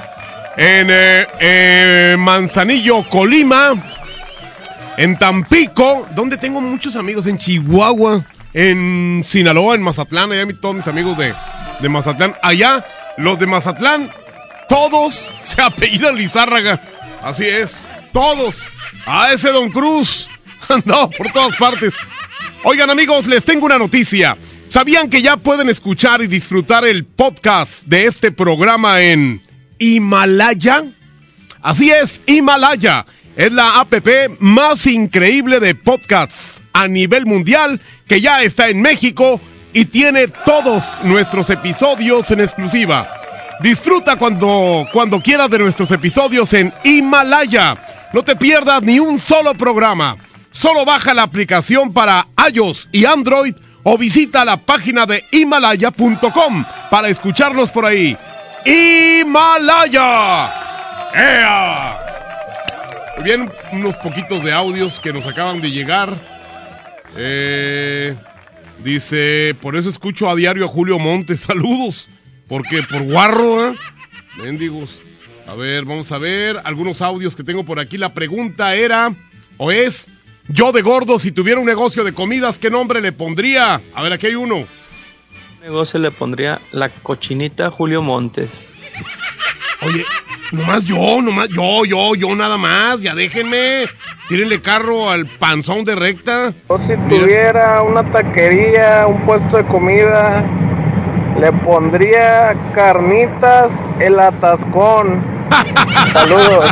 en 0.57 0.89
eh, 0.91 1.27
eh, 1.41 2.17
Manzanillo, 2.19 3.09
Colima, 3.09 3.75
en 4.97 5.19
Tampico, 5.19 6.07
donde 6.15 6.37
tengo 6.37 6.61
muchos 6.61 6.97
amigos, 6.97 7.27
en 7.27 7.39
Chihuahua, 7.39 8.25
en 8.53 9.23
Sinaloa, 9.27 9.75
en 9.75 9.83
Mazatlán, 9.83 10.33
allá 10.33 10.47
todos 10.61 10.75
mis 10.75 10.89
amigos 10.89 11.17
de, 11.19 11.35
de 11.81 11.89
Mazatlán. 11.89 12.35
Allá, 12.43 12.85
los 13.19 13.39
de 13.39 13.47
Mazatlán, 13.47 14.11
todos 14.69 15.31
se 15.43 15.61
apellidan 15.63 16.17
Lizárraga. 16.17 16.81
Así 17.23 17.45
es, 17.45 17.87
todos. 18.13 18.71
A 19.07 19.33
ese 19.33 19.51
Don 19.51 19.71
Cruz 19.71 20.29
andaba 20.69 21.09
por 21.11 21.31
todas 21.33 21.57
partes. 21.57 21.95
Oigan 22.65 22.91
amigos, 22.91 23.27
les 23.27 23.45
tengo 23.45 23.67
una 23.67 23.79
noticia. 23.79 24.37
¿Sabían 24.69 25.09
que 25.09 25.23
ya 25.23 25.37
pueden 25.37 25.69
escuchar 25.69 26.21
y 26.23 26.27
disfrutar 26.27 26.85
el 26.85 27.05
podcast 27.05 27.85
de 27.87 28.07
este 28.07 28.33
programa 28.33 29.01
en 29.01 29.41
Himalaya? 29.79 30.85
Así 31.63 31.91
es, 31.91 32.21
Himalaya. 32.27 33.07
Es 33.37 33.53
la 33.53 33.81
app 33.81 33.95
más 34.41 34.87
increíble 34.87 35.61
de 35.61 35.75
podcasts 35.75 36.61
a 36.73 36.89
nivel 36.89 37.27
mundial 37.27 37.81
que 38.09 38.21
ya 38.21 38.43
está 38.43 38.69
en 38.69 38.83
México 38.83 39.41
y 39.73 39.85
tiene 39.87 40.29
todos 40.29 40.85
nuestros 41.05 41.49
episodios 41.51 42.31
en 42.31 42.41
exclusiva. 42.41 43.09
Disfruta 43.61 44.17
cuando, 44.17 44.87
cuando 44.93 45.21
quieras 45.21 45.49
de 45.49 45.59
nuestros 45.59 45.91
episodios 45.91 46.53
en 46.53 46.73
Himalaya. 46.85 47.77
No 48.13 48.23
te 48.23 48.37
pierdas 48.37 48.83
ni 48.83 48.99
un 48.99 49.19
solo 49.19 49.55
programa. 49.55 50.17
Solo 50.51 50.85
baja 50.85 51.15
la 51.15 51.23
aplicación 51.23 51.93
para 51.93 52.27
iOS 52.53 52.89
y 52.93 53.05
Android 53.05 53.55
o 53.89 53.97
visita 53.97 54.45
la 54.45 54.57
página 54.57 55.07
de 55.07 55.23
himalaya.com 55.31 56.65
para 56.91 57.09
escucharnos 57.09 57.71
por 57.71 57.87
ahí. 57.87 58.17
Himalaya. 58.65 60.51
¡Ea! 61.15 61.97
Muy 63.15 63.25
bien, 63.25 63.53
unos 63.71 63.95
poquitos 63.99 64.43
de 64.43 64.53
audios 64.53 64.99
que 64.99 65.13
nos 65.13 65.25
acaban 65.25 65.61
de 65.61 65.71
llegar. 65.71 66.13
Eh, 67.17 68.17
dice, 68.83 69.55
por 69.63 69.77
eso 69.77 69.89
escucho 69.89 70.29
a 70.29 70.35
diario 70.35 70.65
a 70.65 70.69
Julio 70.69 70.99
Montes. 70.99 71.41
Saludos. 71.47 72.09
Porque 72.49 72.83
por 72.83 73.05
guarro, 73.05 73.69
¿eh? 73.71 73.77
Mendigos. 74.43 74.99
A 75.47 75.55
ver, 75.55 75.85
vamos 75.85 76.11
a 76.11 76.19
ver 76.19 76.61
algunos 76.65 77.03
audios 77.03 77.37
que 77.37 77.45
tengo 77.45 77.63
por 77.63 77.79
aquí. 77.79 77.99
La 77.99 78.13
pregunta 78.13 78.75
era, 78.75 79.15
o 79.59 79.71
es, 79.71 80.11
yo 80.49 80.73
de 80.73 80.83
gordo, 80.83 81.19
si 81.19 81.33
tuviera 81.33 81.61
un 81.61 81.67
negocio 81.67 82.05
de 82.05 82.13
comidas, 82.13 82.59
¿qué 82.59 82.71
nombre 82.71 83.01
le 83.01 83.13
pondría? 83.13 83.81
A 83.95 84.03
ver, 84.03 84.13
aquí 84.13 84.29
hay 84.29 84.35
uno. 84.35 84.65
negocio 85.61 85.99
le 85.99 86.11
pondría 86.11 86.61
la 86.73 86.89
cochinita 86.89 87.71
Julio 87.71 88.03
Montes. 88.03 88.73
Oye, 89.83 90.05
nomás 90.53 90.85
yo, 90.85 91.21
nomás 91.21 91.49
yo, 91.49 91.85
yo, 91.85 92.15
yo 92.15 92.35
nada 92.35 92.57
más, 92.57 93.01
ya 93.01 93.15
déjenme. 93.15 93.87
Tírenle 94.29 94.61
carro 94.61 95.11
al 95.11 95.27
panzón 95.27 95.85
de 95.85 95.95
recta. 95.95 96.53
Yo 96.69 96.79
si 96.79 96.97
tuviera 97.09 97.83
una 97.83 98.09
taquería, 98.11 99.07
un 99.07 99.21
puesto 99.25 99.57
de 99.57 99.65
comida, 99.67 100.45
le 101.39 101.53
pondría 101.53 102.57
carnitas 102.75 103.73
el 104.01 104.19
atascón. 104.19 105.21
Saludos. 106.13 106.71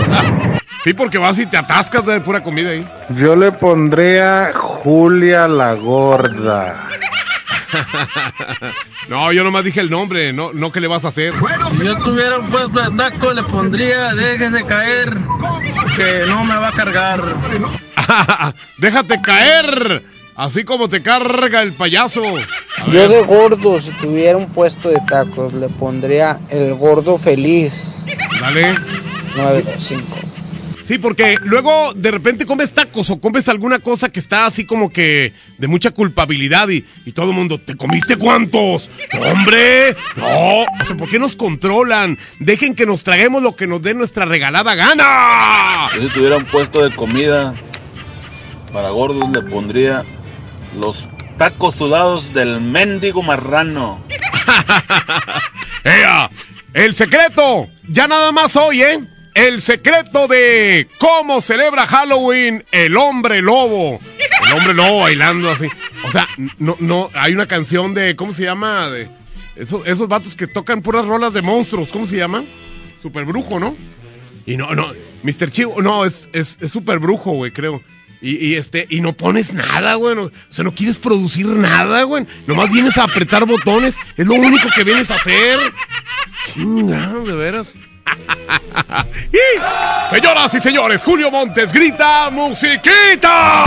Sí, 0.84 0.92
porque 0.92 1.16
vas 1.16 1.38
y 1.38 1.46
te 1.46 1.56
atascas 1.56 2.04
de 2.04 2.20
pura 2.20 2.42
comida 2.42 2.68
ahí. 2.68 2.86
Yo 3.16 3.34
le 3.34 3.50
pondría 3.52 4.52
Julia 4.54 5.48
la 5.48 5.72
Gorda. 5.72 6.90
no, 9.08 9.32
yo 9.32 9.42
nomás 9.44 9.64
dije 9.64 9.80
el 9.80 9.88
nombre, 9.88 10.34
no, 10.34 10.52
no 10.52 10.70
qué 10.70 10.80
le 10.80 10.86
vas 10.86 11.06
a 11.06 11.08
hacer. 11.08 11.32
Si 11.78 11.84
yo 11.84 11.96
tuviera 11.96 12.38
un 12.38 12.50
puesto 12.50 12.82
de 12.82 12.94
taco, 12.98 13.32
le 13.32 13.42
pondría 13.44 14.12
déjese 14.12 14.62
caer, 14.66 15.16
que 15.96 16.26
no 16.28 16.44
me 16.44 16.54
va 16.56 16.68
a 16.68 16.72
cargar. 16.72 17.22
Déjate 18.76 19.22
caer, 19.22 20.04
así 20.36 20.64
como 20.64 20.90
te 20.90 21.02
carga 21.02 21.62
el 21.62 21.72
payaso. 21.72 22.22
Yo 22.92 23.08
de 23.08 23.22
gordo, 23.22 23.80
si 23.80 23.90
tuviera 23.92 24.36
un 24.36 24.50
puesto 24.50 24.90
de 24.90 25.00
tacos, 25.08 25.54
le 25.54 25.70
pondría 25.70 26.38
el 26.50 26.74
gordo 26.74 27.16
feliz. 27.16 28.04
Dale. 28.38 28.74
925. 29.34 30.33
Sí, 30.86 30.98
porque 30.98 31.36
luego 31.42 31.94
de 31.94 32.10
repente 32.10 32.44
comes 32.44 32.74
tacos 32.74 33.08
o 33.08 33.18
comes 33.18 33.48
alguna 33.48 33.78
cosa 33.78 34.10
que 34.10 34.20
está 34.20 34.44
así 34.44 34.66
como 34.66 34.90
que 34.90 35.32
de 35.56 35.66
mucha 35.66 35.92
culpabilidad 35.92 36.68
y, 36.68 36.84
y 37.06 37.12
todo 37.12 37.30
el 37.30 37.36
mundo, 37.36 37.58
¿te 37.58 37.74
comiste 37.74 38.16
cuántos? 38.16 38.90
¡No, 39.14 39.20
¡Hombre! 39.20 39.96
No, 40.16 40.60
o 40.62 40.84
sea, 40.84 40.96
¿por 40.96 41.08
qué 41.08 41.18
nos 41.18 41.36
controlan? 41.36 42.18
Dejen 42.38 42.74
que 42.74 42.84
nos 42.84 43.02
traguemos 43.02 43.42
lo 43.42 43.56
que 43.56 43.66
nos 43.66 43.80
dé 43.80 43.94
nuestra 43.94 44.26
regalada 44.26 44.74
gana. 44.74 45.86
Yo 45.94 46.02
si 46.02 46.08
tuviera 46.08 46.36
un 46.36 46.44
puesto 46.44 46.84
de 46.84 46.94
comida 46.94 47.54
para 48.72 48.90
gordos 48.90 49.30
le 49.30 49.40
pondría 49.40 50.04
los 50.78 51.08
tacos 51.38 51.76
sudados 51.76 52.34
del 52.34 52.60
mendigo 52.60 53.22
marrano. 53.22 54.00
¡Ea! 55.84 56.28
El 56.72 56.94
secreto, 56.94 57.68
ya 57.88 58.08
nada 58.08 58.32
más 58.32 58.56
hoy, 58.56 58.82
¿eh? 58.82 58.98
El 59.34 59.60
secreto 59.60 60.28
de 60.28 60.88
cómo 60.98 61.40
celebra 61.42 61.86
Halloween 61.86 62.64
el 62.70 62.96
hombre 62.96 63.42
lobo. 63.42 64.00
El 64.46 64.52
hombre 64.52 64.74
lobo 64.74 65.00
bailando 65.00 65.50
así. 65.50 65.66
O 66.06 66.12
sea, 66.12 66.28
no, 66.58 66.76
no, 66.78 67.10
hay 67.14 67.32
una 67.34 67.46
canción 67.46 67.94
de, 67.94 68.14
¿cómo 68.14 68.32
se 68.32 68.44
llama? 68.44 68.88
De 68.90 69.08
esos, 69.56 69.84
esos 69.86 70.06
vatos 70.08 70.36
que 70.36 70.46
tocan 70.46 70.82
puras 70.82 71.04
rolas 71.04 71.32
de 71.32 71.42
monstruos, 71.42 71.90
¿cómo 71.90 72.06
se 72.06 72.16
llama? 72.16 72.44
Super 73.02 73.24
brujo, 73.24 73.58
¿no? 73.58 73.76
Y 74.46 74.56
no, 74.56 74.74
no, 74.74 74.92
Mr. 75.24 75.50
Chivo, 75.50 75.82
no, 75.82 76.04
es, 76.04 76.28
es, 76.32 76.58
es 76.60 76.70
super 76.70 76.98
brujo, 77.00 77.32
güey, 77.32 77.50
creo. 77.50 77.82
Y, 78.20 78.36
y 78.36 78.54
este, 78.54 78.86
y 78.88 79.00
no 79.00 79.14
pones 79.14 79.52
nada, 79.52 79.94
güey. 79.96 80.14
no- 80.14 80.24
o 80.24 80.30
sea, 80.48 80.64
no 80.64 80.74
quieres 80.74 80.96
producir 80.96 81.46
nada, 81.46 82.04
güey. 82.04 82.24
Nomás 82.46 82.70
vienes 82.70 82.96
a 82.98 83.04
apretar 83.04 83.44
botones. 83.46 83.96
Es 84.16 84.26
lo 84.26 84.34
único 84.34 84.68
que 84.74 84.84
vienes 84.84 85.10
a 85.10 85.16
hacer. 85.16 85.58
Chinga, 86.54 87.08
de 87.26 87.32
veras. 87.34 87.74
Y, 89.32 90.14
señoras 90.14 90.54
y 90.54 90.60
señores, 90.60 91.02
Julio 91.02 91.28
Montes 91.28 91.72
grita 91.72 92.30
musiquita. 92.30 93.64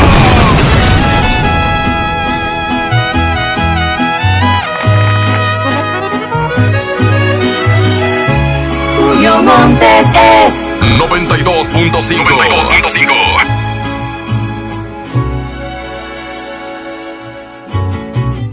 Julio 8.98 9.44
Montes 9.44 10.08
es 10.08 10.54
92.5. 11.00 12.24
92.5. 12.24 13.68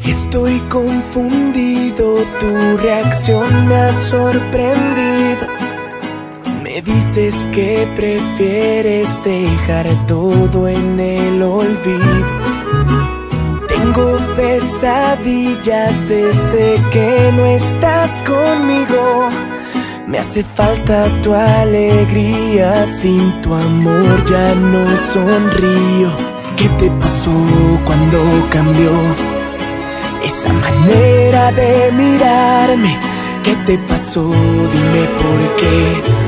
Estoy 0.05 0.59
confundido, 0.69 2.17
tu 2.41 2.77
reacción 2.79 3.69
me 3.69 3.77
ha 3.77 3.93
sorprendido. 3.93 5.74
Me 6.65 6.81
dices 6.81 7.35
que 7.53 7.87
prefieres 7.95 9.23
dejar 9.23 9.87
todo 10.07 10.67
en 10.67 10.99
el 10.99 11.43
olvido. 11.43 12.27
Tengo 13.69 14.17
pesadillas 14.35 16.09
desde 16.09 16.83
que 16.91 17.33
no 17.37 17.45
estás 17.45 18.11
conmigo. 18.23 19.29
Me 20.07 20.21
hace 20.21 20.43
falta 20.43 21.05
tu 21.21 21.35
alegría, 21.35 22.87
sin 22.87 23.43
tu 23.43 23.53
amor 23.53 24.25
ya 24.25 24.55
no 24.55 24.87
sonrío. 25.13 26.11
¿Qué 26.57 26.71
te 26.79 26.91
pasó 26.93 27.31
cuando 27.85 28.19
cambió? 28.49 28.91
Esa 30.25 30.51
manera 30.51 31.53
de 31.53 31.93
mirarme, 31.93 32.99
¿qué 33.45 33.55
te 33.67 33.77
pasó? 33.87 34.33
Dime 34.73 35.05
por 35.21 35.57
qué. 35.57 36.24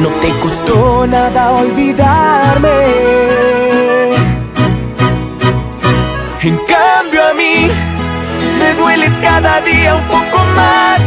No 0.00 0.08
te 0.22 0.30
costó 0.40 1.06
nada 1.06 1.50
olvidarme. 1.50 2.78
En 6.42 6.56
cambio 6.56 7.22
a 7.22 7.34
mí, 7.34 7.70
me 8.58 8.74
dueles 8.80 9.12
cada 9.20 9.60
día 9.60 9.94
un 9.96 10.04
poco 10.04 10.38
más. 10.56 11.02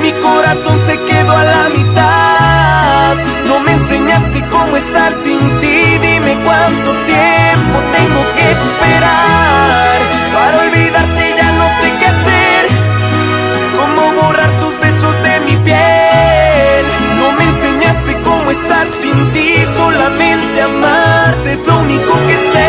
Mi 0.00 0.12
corazón 0.12 0.78
se 0.86 0.96
quedó 1.08 1.32
a 1.32 1.44
la 1.44 1.68
mitad. 1.70 3.16
No 3.48 3.58
me 3.60 3.72
enseñaste 3.72 4.46
cómo 4.48 4.76
estar 4.76 5.12
sin 5.24 5.40
ti. 5.60 5.98
Dime 6.06 6.38
cuánto 6.44 6.90
tiempo 7.14 7.76
tengo 7.96 8.22
que 8.36 8.50
esperar. 8.58 9.98
Para 10.34 10.58
olvidarte 10.66 11.34
ya 11.36 11.50
no 11.50 11.66
sé 11.80 11.88
qué 11.98 12.17
amarte 20.68 21.52
es 21.52 21.66
lo 21.66 21.80
único 21.80 22.12
que 22.26 22.36
sé. 22.52 22.68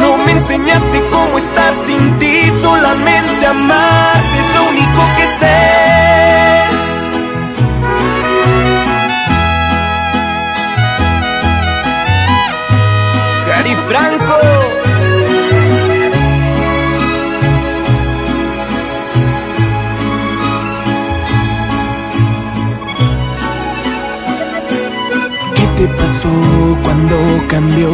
No 0.00 0.18
me 0.24 0.32
enseñaste 0.32 1.02
cómo 1.10 1.38
estar 1.38 1.72
sin 1.86 2.18
ti, 2.18 2.50
solamente 2.60 3.46
amarte 3.46 4.38
es 4.44 4.54
lo 4.56 4.62
único 4.72 5.00
que 5.16 5.26
sé. 5.40 5.60
Cari 13.46 13.74
Franco. 13.88 14.33
Cuando 26.82 27.16
cambió 27.48 27.90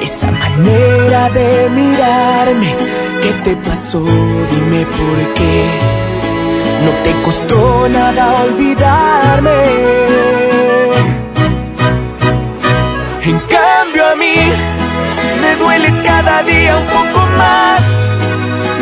esa 0.00 0.30
manera 0.30 1.30
de 1.30 1.68
mirarme? 1.70 2.74
¿Qué 3.22 3.32
te 3.44 3.56
pasó? 3.56 4.04
Dime 4.50 4.86
por 4.86 5.34
qué. 5.34 5.68
No 6.84 6.90
te 7.02 7.12
costó 7.22 7.88
nada 7.88 8.42
olvidarme. 8.44 9.50
En 13.22 13.38
cambio 13.40 14.06
a 14.06 14.16
mí 14.16 14.36
me 15.40 15.56
dueles 15.56 15.94
cada 16.02 16.42
día 16.42 16.76
un 16.76 16.86
poco 16.86 17.26
más. 17.38 17.82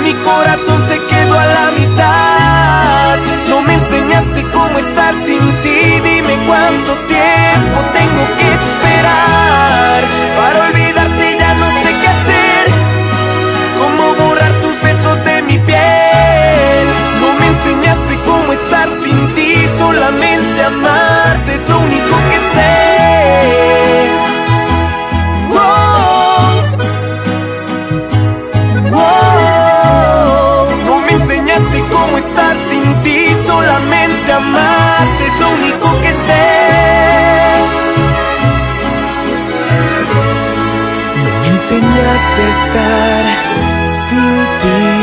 Mi 0.02 0.14
corazón 0.14 0.88
se 0.88 0.98
quedó 1.10 1.38
a 1.38 1.46
la 1.46 1.70
mitad. 1.78 2.41
Enseñaste 3.92 4.42
cómo 4.52 4.78
estar 4.78 5.14
sin 5.26 5.38
ti. 5.62 6.00
Dime 6.02 6.34
cuánto 6.46 6.92
tiempo 7.06 7.78
tengo 7.92 8.24
que 8.38 8.52
esperar. 8.54 10.02
Para 10.34 10.68
olvidarte 10.68 10.91
estar 42.48 43.24
sin 44.08 44.34
ti. 44.60 45.02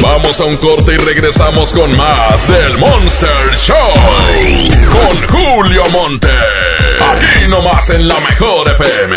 Vamos 0.00 0.40
a 0.40 0.44
un 0.44 0.56
corte 0.56 0.94
y 0.94 0.96
regresamos 0.98 1.72
con 1.72 1.96
más 1.96 2.46
del 2.46 2.78
Monster 2.78 3.54
Show. 3.56 3.76
Con 4.92 5.16
Julio 5.28 5.84
Monte. 5.90 6.28
Aquí 6.28 7.48
nomás 7.50 7.90
en 7.90 8.06
la 8.06 8.18
mejor 8.20 8.68
FM. 8.68 9.16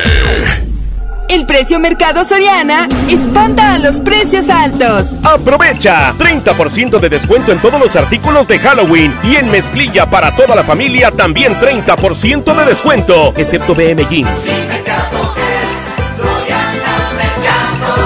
El 1.31 1.45
precio 1.45 1.79
Mercado 1.79 2.25
Soriana 2.25 2.89
espanta 3.09 3.75
a 3.75 3.79
los 3.79 4.01
precios 4.01 4.49
altos. 4.49 5.15
Aprovecha 5.23 6.13
30% 6.17 6.99
de 6.99 7.07
descuento 7.07 7.53
en 7.53 7.61
todos 7.61 7.79
los 7.79 7.95
artículos 7.95 8.49
de 8.49 8.59
Halloween 8.59 9.13
y 9.23 9.37
en 9.37 9.49
mezclilla 9.49 10.09
para 10.09 10.35
toda 10.35 10.55
la 10.55 10.63
familia 10.65 11.09
también 11.11 11.55
30% 11.55 12.53
de 12.53 12.65
descuento, 12.65 13.33
excepto 13.37 13.73
BM 13.73 14.05
Jeans. 14.09 14.29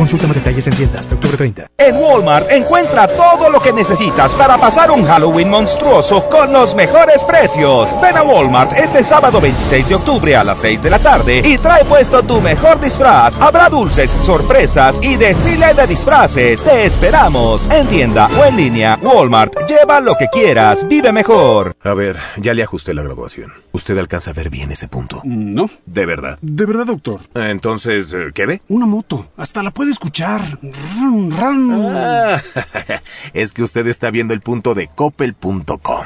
Consulta 0.00 0.26
más 0.26 0.36
detalles 0.36 0.66
en 0.66 0.74
tienda 0.74 0.98
hasta 0.98 1.14
octubre 1.14 1.36
30. 1.36 1.66
En 1.76 1.96
Walmart 1.96 2.50
encuentra 2.50 3.06
todo 3.06 3.50
lo 3.50 3.60
que 3.60 3.70
necesitas 3.70 4.34
para 4.34 4.56
pasar 4.56 4.90
un 4.90 5.04
Halloween 5.04 5.50
monstruoso 5.50 6.26
con 6.30 6.54
los 6.54 6.74
mejores 6.74 7.22
precios. 7.22 7.90
Ven 8.00 8.16
a 8.16 8.22
Walmart 8.22 8.72
este 8.78 9.04
sábado 9.04 9.42
26 9.42 9.90
de 9.90 9.94
octubre 9.96 10.34
a 10.34 10.42
las 10.42 10.58
6 10.60 10.82
de 10.82 10.88
la 10.88 11.00
tarde 11.00 11.42
y 11.44 11.58
trae 11.58 11.84
puesto 11.84 12.22
tu 12.22 12.40
mejor 12.40 12.80
disfraz. 12.80 13.38
Habrá 13.38 13.68
dulces, 13.68 14.10
sorpresas 14.22 14.98
y 15.02 15.16
desfile 15.16 15.74
de 15.74 15.86
disfraces. 15.86 16.64
Te 16.64 16.86
esperamos 16.86 17.68
en 17.68 17.86
tienda 17.86 18.30
o 18.40 18.46
en 18.46 18.56
línea. 18.56 18.98
Walmart, 19.02 19.68
lleva 19.68 20.00
lo 20.00 20.14
que 20.14 20.28
quieras, 20.28 20.88
vive 20.88 21.12
mejor. 21.12 21.76
A 21.82 21.92
ver, 21.92 22.16
ya 22.38 22.54
le 22.54 22.62
ajusté 22.62 22.94
la 22.94 23.02
graduación. 23.02 23.52
¿Usted 23.72 23.96
alcanza 23.98 24.30
a 24.30 24.34
ver 24.34 24.50
bien 24.50 24.72
ese 24.72 24.88
punto? 24.88 25.20
No. 25.24 25.70
¿De 25.86 26.06
verdad? 26.06 26.38
De 26.42 26.66
verdad, 26.66 26.86
doctor. 26.86 27.20
Entonces, 27.34 28.14
¿qué 28.34 28.46
ve? 28.46 28.62
Una 28.68 28.86
moto. 28.86 29.30
Hasta 29.36 29.62
la 29.62 29.70
puede 29.70 29.92
escuchar. 29.92 30.40
Ran, 30.62 31.30
ran. 31.30 31.70
Ah, 31.72 32.42
es 33.32 33.52
que 33.52 33.62
usted 33.62 33.86
está 33.86 34.10
viendo 34.10 34.34
el 34.34 34.40
punto 34.40 34.74
de 34.74 34.88
coppel.com. 34.88 36.04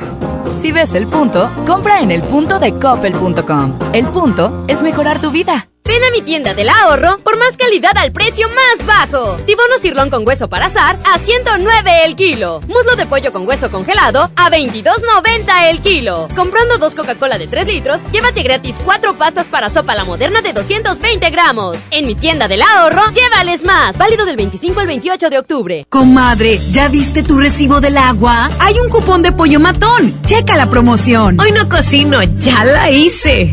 Si 0.61 0.73
ves 0.73 0.95
el 0.95 1.07
punto, 1.07 1.51
compra 1.67 2.01
en 2.01 2.11
el 2.11 2.23
punto 2.23 2.59
de 2.59 2.75
coppel.com. 2.75 3.79
El 3.93 4.07
punto 4.09 4.65
es 4.69 4.83
mejorar 4.83 5.21
tu 5.21 5.31
vida. 5.31 5.69
Ven 5.87 6.03
a 6.03 6.11
mi 6.11 6.23
tienda 6.23 6.55
del 6.55 6.71
ahorro 6.71 7.19
por 7.19 7.39
más 7.39 7.59
calidad 7.59 7.97
al 7.97 8.11
precio 8.11 8.49
más 8.49 8.87
bajo. 8.87 9.37
Tibono 9.45 9.77
cirlón 9.79 10.09
con 10.09 10.27
hueso 10.27 10.49
para 10.49 10.67
azar 10.67 10.99
a 11.05 11.19
109 11.19 12.05
el 12.07 12.17
kilo. 12.17 12.61
Muslo 12.67 12.97
de 12.97 13.05
pollo 13.05 13.33
con 13.33 13.47
hueso 13.47 13.71
congelado 13.71 14.31
a 14.35 14.51
22.90 14.51 15.69
el 15.69 15.81
kilo. 15.83 16.29
Comprando 16.35 16.79
dos 16.79 16.95
Coca-Cola 16.95 17.37
de 17.37 17.49
3 17.49 17.67
litros, 17.67 18.01
llévate 18.13 18.43
gratis 18.43 18.77
cuatro 18.83 19.15
pastas 19.15 19.47
para 19.47 19.69
sopa 19.69 19.95
la 19.95 20.05
moderna 20.05 20.41
de 20.41 20.55
220 20.55 21.31
gramos. 21.31 21.77
En 21.91 22.07
mi 22.07 22.15
tienda 22.15 22.49
del 22.49 22.63
ahorro, 22.63 23.03
llévales 23.13 23.63
más. 23.65 23.99
Válido 23.99 24.25
del 24.25 24.37
25 24.37 24.81
al 24.81 24.87
28 24.87 25.29
de 25.29 25.39
octubre. 25.39 25.87
Comadre, 25.91 26.61
¿ya 26.71 26.89
viste 26.89 27.23
tu 27.23 27.39
recibo 27.39 27.83
del 27.83 27.99
agua? 27.99 28.49
Hay 28.59 28.79
un 28.79 28.89
cupón 28.89 29.21
de 29.21 29.33
pollo 29.33 29.61
matón. 29.61 30.15
Checa 30.25 30.57
la 30.57 30.71
promoción. 30.71 31.39
Hoy 31.39 31.53
no 31.53 31.69
cocino, 31.69 32.23
ya 32.39 32.65
la 32.65 32.91
hice. 32.91 33.53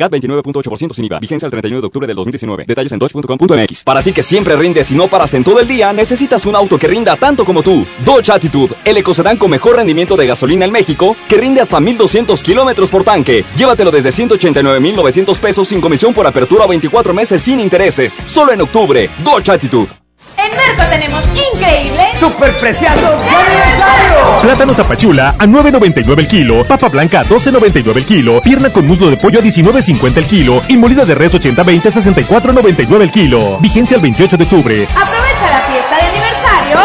CAT 0.00 0.12
29.8% 0.12 0.94
sin 0.94 1.04
IVA. 1.04 1.18
Vigencia 1.20 1.46
el 1.46 1.50
31 1.50 1.80
de 1.82 1.86
octubre 1.86 2.06
del 2.06 2.16
2019. 2.16 2.64
Detalles 2.66 2.92
en 2.92 2.98
dodge.com.mx. 2.98 3.84
Para 3.84 4.02
ti 4.02 4.12
que 4.12 4.22
siempre 4.22 4.56
rindes 4.56 4.90
y 4.90 4.94
no 4.94 5.08
paras 5.08 5.34
en 5.34 5.44
todo 5.44 5.60
el 5.60 5.68
día, 5.68 5.92
necesitas 5.92 6.46
un 6.46 6.56
auto 6.56 6.78
que 6.78 6.88
rinda 6.88 7.16
tanto 7.16 7.44
como 7.44 7.62
tú. 7.62 7.86
Dodge 8.04 8.30
Attitude, 8.30 8.74
el 8.84 8.96
ecocedán 8.96 9.36
con 9.36 9.50
mejor 9.50 9.76
rendimiento 9.76 10.16
de 10.16 10.26
gasolina 10.26 10.64
en 10.64 10.72
México, 10.72 11.16
que 11.28 11.36
rinde 11.36 11.60
hasta 11.60 11.78
1200 11.80 12.42
kilómetros 12.42 12.88
por 12.88 13.04
tanque. 13.04 13.44
Llévatelo 13.56 13.90
desde 13.90 14.10
189,900 14.10 15.38
pesos 15.38 15.68
sin 15.68 15.80
comisión 15.82 16.14
por 16.14 16.26
apertura 16.26 16.64
o 16.64 16.68
24 16.68 17.12
meses 17.12 17.42
sin 17.42 17.60
intereses. 17.60 18.14
Solo 18.24 18.52
en 18.52 18.62
octubre. 18.62 19.10
Dodge 19.22 19.50
Attitude. 19.50 19.99
En 20.36 20.56
Merco 20.56 20.82
tenemos 20.90 21.22
increíble 21.34 22.02
¡Superpreciados 22.18 23.22
de 23.22 23.28
aniversario! 23.28 24.40
Plátano 24.42 24.74
zapachula 24.74 25.34
a 25.38 25.46
9.99 25.46 26.18
el 26.18 26.28
kilo, 26.28 26.64
papa 26.64 26.88
blanca 26.88 27.20
a 27.20 27.24
12.99 27.24 27.96
el 27.96 28.04
kilo, 28.04 28.40
pierna 28.42 28.70
con 28.70 28.86
muslo 28.86 29.10
de 29.10 29.16
pollo 29.16 29.40
a 29.40 29.42
19.50 29.42 30.16
el 30.16 30.24
kilo 30.26 30.62
y 30.68 30.76
molida 30.76 31.04
de 31.04 31.14
res 31.14 31.34
80-20 31.34 31.86
a 31.86 31.90
64.99 31.90 33.00
el 33.00 33.10
kilo. 33.10 33.58
Vigencia 33.60 33.96
el 33.96 34.02
28 34.02 34.36
de 34.36 34.44
octubre. 34.44 34.86
Aprovecha 34.94 35.50
la 35.50 35.60
fiesta 35.70 35.96
de 35.96 36.02
aniversario 36.02 36.78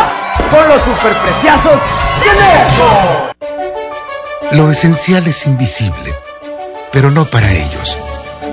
con 0.49 0.67
los 0.69 0.81
superpreciosos 0.84 1.81
de 2.22 2.31
Merco. 2.39 3.35
Lo 4.51 4.72
esencial 4.72 5.27
es 5.27 5.45
invisible, 5.45 6.13
pero 6.91 7.11
no 7.11 7.26
para 7.26 7.51
ellos. 7.51 7.97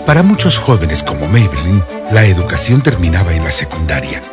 Para 0.07 0.23
muchos 0.25 0.59
jóvenes 0.59 1.03
como 1.03 1.29
Maybelline, 1.29 1.85
la 2.11 2.25
educación 2.25 2.81
terminaba 2.83 3.35
en 3.35 3.45
la 3.45 3.53
secundaria. 3.53 4.21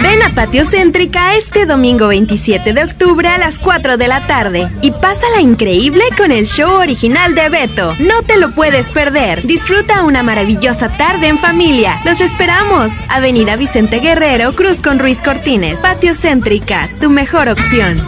Ven 0.00 0.22
a 0.22 0.30
Patio 0.30 0.64
Céntrica 0.64 1.34
este 1.34 1.66
domingo 1.66 2.06
27 2.06 2.72
de 2.72 2.84
octubre 2.84 3.26
a 3.26 3.36
las 3.36 3.58
4 3.58 3.96
de 3.96 4.06
la 4.06 4.24
tarde 4.28 4.70
y 4.80 4.92
pásala 4.92 5.40
increíble 5.40 6.04
con 6.16 6.30
el 6.30 6.46
show 6.46 6.70
original 6.70 7.34
de 7.34 7.48
Beto. 7.48 7.94
No 7.98 8.22
te 8.22 8.38
lo 8.38 8.54
puedes 8.54 8.88
perder. 8.90 9.44
Disfruta 9.44 10.04
una 10.04 10.22
maravillosa 10.22 10.88
tarde 10.88 11.26
en 11.26 11.38
familia. 11.38 11.98
Los 12.04 12.20
esperamos. 12.20 12.92
Avenida 13.08 13.56
Vicente 13.56 13.98
Guerrero, 13.98 14.52
Cruz 14.52 14.80
con 14.80 15.00
Ruiz 15.00 15.20
Cortines. 15.20 15.80
Patio 15.80 16.14
Céntrica, 16.14 16.88
tu 17.00 17.10
mejor 17.10 17.48
opción. 17.48 18.00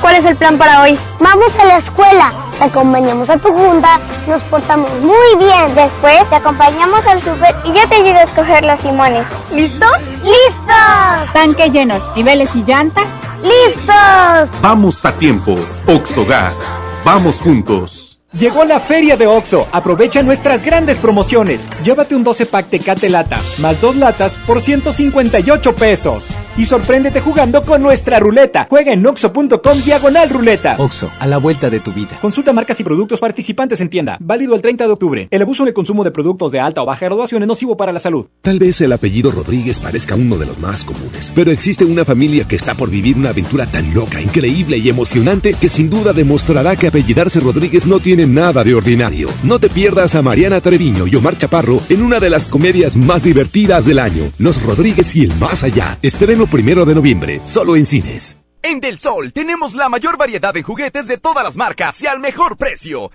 ¿Cuál 0.00 0.16
es 0.16 0.24
el 0.24 0.36
plan 0.36 0.56
para 0.56 0.82
hoy? 0.82 0.98
Vamos 1.18 1.58
a 1.58 1.64
la 1.64 1.76
escuela, 1.76 2.32
te 2.58 2.64
acompañamos 2.64 3.28
a 3.28 3.36
tu 3.36 3.52
junta, 3.52 4.00
nos 4.26 4.42
portamos 4.44 4.90
muy 5.00 5.36
bien. 5.38 5.74
Después 5.74 6.28
te 6.28 6.36
acompañamos 6.36 7.06
al 7.06 7.20
súper 7.20 7.54
y 7.64 7.72
yo 7.72 7.86
te 7.88 7.96
ayudo 7.96 8.16
a 8.16 8.22
escoger 8.22 8.64
los 8.64 8.82
limones. 8.82 9.26
¿Listos? 9.52 9.98
¡Listos! 10.22 11.32
Tanque 11.34 11.70
llenos, 11.70 12.02
niveles 12.16 12.54
y 12.56 12.64
llantas. 12.64 13.08
¡Listos! 13.42 14.48
Vamos 14.62 15.04
a 15.04 15.12
tiempo. 15.12 15.56
Oxogas. 15.86 16.76
Vamos 17.04 17.40
juntos. 17.40 18.09
Llegó 18.38 18.64
la 18.64 18.78
feria 18.78 19.16
de 19.16 19.26
OXO. 19.26 19.66
Aprovecha 19.72 20.22
nuestras 20.22 20.64
grandes 20.64 20.98
promociones. 20.98 21.66
Llévate 21.82 22.14
un 22.14 22.22
12 22.22 22.46
pack 22.46 22.70
Tecate 22.70 23.10
Lata, 23.10 23.40
más 23.58 23.80
dos 23.80 23.96
latas 23.96 24.36
por 24.46 24.60
158 24.60 25.74
pesos. 25.74 26.28
Y 26.56 26.64
sorpréndete 26.64 27.20
jugando 27.20 27.64
con 27.64 27.82
nuestra 27.82 28.20
ruleta. 28.20 28.68
Juega 28.70 28.92
en 28.92 29.04
oxo.com 29.04 29.80
diagonal 29.84 30.30
ruleta. 30.30 30.76
OXO, 30.78 31.10
a 31.18 31.26
la 31.26 31.38
vuelta 31.38 31.70
de 31.70 31.80
tu 31.80 31.92
vida. 31.92 32.18
Consulta 32.20 32.52
marcas 32.52 32.78
y 32.78 32.84
productos 32.84 33.18
participantes 33.18 33.80
en 33.80 33.90
tienda. 33.90 34.16
Válido 34.20 34.54
el 34.54 34.62
30 34.62 34.86
de 34.86 34.92
octubre. 34.92 35.28
El 35.28 35.42
abuso 35.42 35.64
en 35.64 35.68
el 35.68 35.74
consumo 35.74 36.04
de 36.04 36.12
productos 36.12 36.52
de 36.52 36.60
alta 36.60 36.82
o 36.82 36.86
baja 36.86 37.06
graduación 37.06 37.42
es 37.42 37.48
nocivo 37.48 37.76
para 37.76 37.90
la 37.90 37.98
salud. 37.98 38.28
Tal 38.42 38.60
vez 38.60 38.80
el 38.80 38.92
apellido 38.92 39.32
Rodríguez 39.32 39.80
parezca 39.80 40.14
uno 40.14 40.38
de 40.38 40.46
los 40.46 40.56
más 40.60 40.84
comunes, 40.84 41.32
pero 41.34 41.50
existe 41.50 41.84
una 41.84 42.04
familia 42.04 42.46
que 42.46 42.54
está 42.54 42.76
por 42.76 42.90
vivir 42.90 43.16
una 43.16 43.30
aventura 43.30 43.66
tan 43.66 43.92
loca, 43.92 44.20
increíble 44.20 44.78
y 44.78 44.88
emocionante 44.88 45.54
que 45.54 45.68
sin 45.68 45.90
duda 45.90 46.12
demostrará 46.12 46.76
que 46.76 46.86
apellidarse 46.86 47.40
Rodríguez 47.40 47.86
no 47.86 47.98
tiene 47.98 48.19
nada 48.26 48.64
de 48.64 48.74
ordinario. 48.74 49.28
No 49.42 49.58
te 49.58 49.68
pierdas 49.68 50.14
a 50.14 50.22
Mariana 50.22 50.60
Treviño 50.60 51.06
y 51.06 51.16
Omar 51.16 51.36
Chaparro 51.36 51.80
en 51.88 52.02
una 52.02 52.20
de 52.20 52.30
las 52.30 52.46
comedias 52.46 52.96
más 52.96 53.22
divertidas 53.22 53.84
del 53.86 53.98
año, 53.98 54.32
Los 54.38 54.62
Rodríguez 54.62 55.14
y 55.16 55.24
el 55.24 55.34
Más 55.36 55.64
Allá. 55.64 55.98
Estreno 56.02 56.46
primero 56.46 56.84
de 56.84 56.94
noviembre, 56.94 57.40
solo 57.44 57.76
en 57.76 57.86
cines. 57.86 58.36
En 58.62 58.80
Del 58.80 58.98
Sol 58.98 59.32
tenemos 59.32 59.74
la 59.74 59.88
mayor 59.88 60.18
variedad 60.18 60.52
de 60.52 60.62
juguetes 60.62 61.06
de 61.08 61.16
todas 61.16 61.42
las 61.42 61.56
marcas 61.56 62.00
y 62.02 62.06
al 62.06 62.20
mejor 62.20 62.56
precio. 62.56 63.10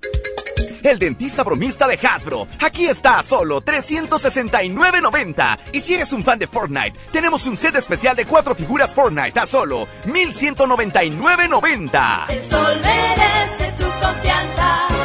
El 0.86 0.99
dentista 0.99 1.44
bromista 1.44 1.88
de 1.88 1.98
Hasbro. 1.98 2.48
Aquí 2.62 2.86
está 2.86 3.18
a 3.18 3.24
solo 3.24 3.60
369.90. 3.60 5.57
Y 5.74 5.82
si 5.82 5.95
eres 5.95 6.14
un 6.14 6.24
fan 6.24 6.38
de 6.38 6.45
Fortnite, 6.45 6.94
tenemos 7.12 7.48
un 7.48 7.57
set 7.57 7.76
especial 7.76 8.16
de 8.16 8.26
cuatro 8.26 8.53
figuras 8.53 8.94
Fortnite 8.94 9.40
a 9.40 9.48
solo 9.48 9.88
1199.90. 10.06 12.30
El 12.30 12.48
sol 12.48 12.80
merece 12.84 13.72
tu 13.80 13.86
confianza. 13.99 15.05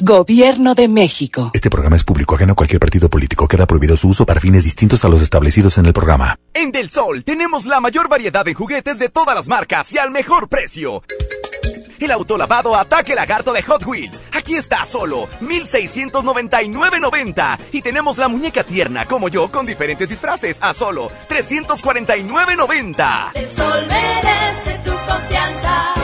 Gobierno 0.00 0.74
de 0.74 0.88
México. 0.88 1.52
Este 1.54 1.70
programa 1.70 1.94
es 1.96 2.04
público 2.04 2.34
ajeno 2.34 2.54
a 2.54 2.56
cualquier 2.56 2.80
partido 2.80 3.08
político. 3.08 3.46
Queda 3.46 3.64
prohibido 3.66 3.96
su 3.96 4.08
uso 4.08 4.26
para 4.26 4.40
fines 4.40 4.64
distintos 4.64 5.04
a 5.04 5.08
los 5.08 5.22
establecidos 5.22 5.78
en 5.78 5.86
el 5.86 5.92
programa. 5.92 6.36
En 6.52 6.72
Del 6.72 6.90
Sol 6.90 7.22
tenemos 7.22 7.64
la 7.64 7.78
mayor 7.80 8.08
variedad 8.08 8.44
de 8.44 8.54
juguetes 8.54 8.98
de 8.98 9.08
todas 9.08 9.36
las 9.36 9.46
marcas 9.46 9.92
y 9.92 9.98
al 9.98 10.10
mejor 10.10 10.48
precio. 10.48 11.04
El 12.00 12.10
autolavado 12.10 12.74
Ataque 12.76 13.14
Lagarto 13.14 13.52
de 13.52 13.62
Hot 13.62 13.86
Wheels. 13.86 14.20
Aquí 14.32 14.56
está 14.56 14.82
a 14.82 14.86
solo 14.86 15.28
1699.90. 15.40 17.58
Y 17.72 17.80
tenemos 17.80 18.18
la 18.18 18.26
muñeca 18.28 18.64
tierna 18.64 19.06
como 19.06 19.28
yo 19.28 19.48
con 19.50 19.64
diferentes 19.64 20.08
disfraces 20.08 20.58
a 20.60 20.74
solo 20.74 21.08
349.90. 21.28 23.30
El 23.34 23.48
sol 23.54 23.86
merece 23.88 24.80
tu 24.84 24.90
confianza. 24.90 26.03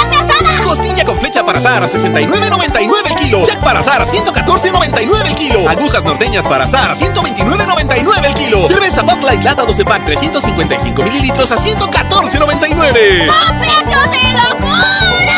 Costilla 0.71 1.03
con 1.03 1.19
flecha 1.19 1.45
para 1.45 1.59
asar 1.59 1.83
a 1.83 1.89
69.99 1.89 3.09
el 3.09 3.15
kilo. 3.17 3.45
Jack 3.45 3.59
para 3.59 3.81
asar 3.81 4.01
a 4.01 4.05
114.99 4.05 5.27
el 5.27 5.35
kilo. 5.35 5.67
Agujas 5.67 6.01
norteñas 6.01 6.47
para 6.47 6.63
asar 6.63 6.91
a 6.91 6.95
129.99 6.95 8.25
el 8.25 8.33
kilo. 8.35 8.65
Cerveza 8.69 9.01
Bud 9.01 9.21
Light 9.21 9.43
Lata 9.43 9.65
12 9.65 9.83
pack 9.83 10.05
355 10.05 11.03
mililitros 11.03 11.51
a 11.51 11.57
114.99. 11.57 13.29
¡A 13.29 13.59
precios 13.59 14.11
de 14.11 14.21
locura! 14.49 15.30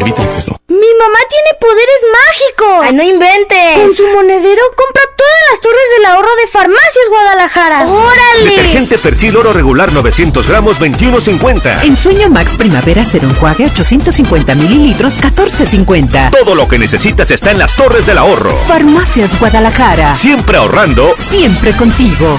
Evita 0.00 0.22
el 0.22 0.28
exceso. 0.28 0.56
¡Mi 0.68 0.94
mamá 0.98 1.18
tiene 1.28 1.58
poderes 1.60 2.00
mágicos! 2.12 2.86
¡Ay, 2.86 2.94
no 2.94 3.02
inventes! 3.02 3.78
Con 3.78 3.94
su 3.94 4.06
monedero 4.08 4.62
compra 4.76 5.02
todas 5.16 5.34
las 5.50 5.60
torres 5.60 5.84
del 5.96 6.06
ahorro 6.06 6.36
de 6.36 6.46
Farmacias 6.48 7.08
Guadalajara. 7.08 7.86
¡Órale! 7.86 8.50
Detergente 8.50 8.98
Persil 8.98 9.36
Oro 9.36 9.52
Regular 9.52 9.92
900 9.92 10.46
gramos 10.48 10.80
21.50. 10.80 11.84
En 11.84 11.96
Sueño 11.96 12.28
Max 12.28 12.52
Primavera 12.56 13.04
Cero 13.04 13.28
Enjuague 13.30 13.66
850 13.66 14.54
mililitros 14.54 15.20
14.50. 15.20 16.30
Todo 16.30 16.54
lo 16.54 16.68
que 16.68 16.78
necesitas 16.78 17.30
está 17.30 17.50
en 17.52 17.58
las 17.58 17.74
torres 17.76 18.06
del 18.06 18.18
ahorro. 18.18 18.56
Farmacias 18.66 19.38
Guadalajara. 19.38 20.14
Siempre 20.14 20.56
ahorrando. 20.56 21.14
Siempre 21.16 21.72
contigo. 21.76 22.38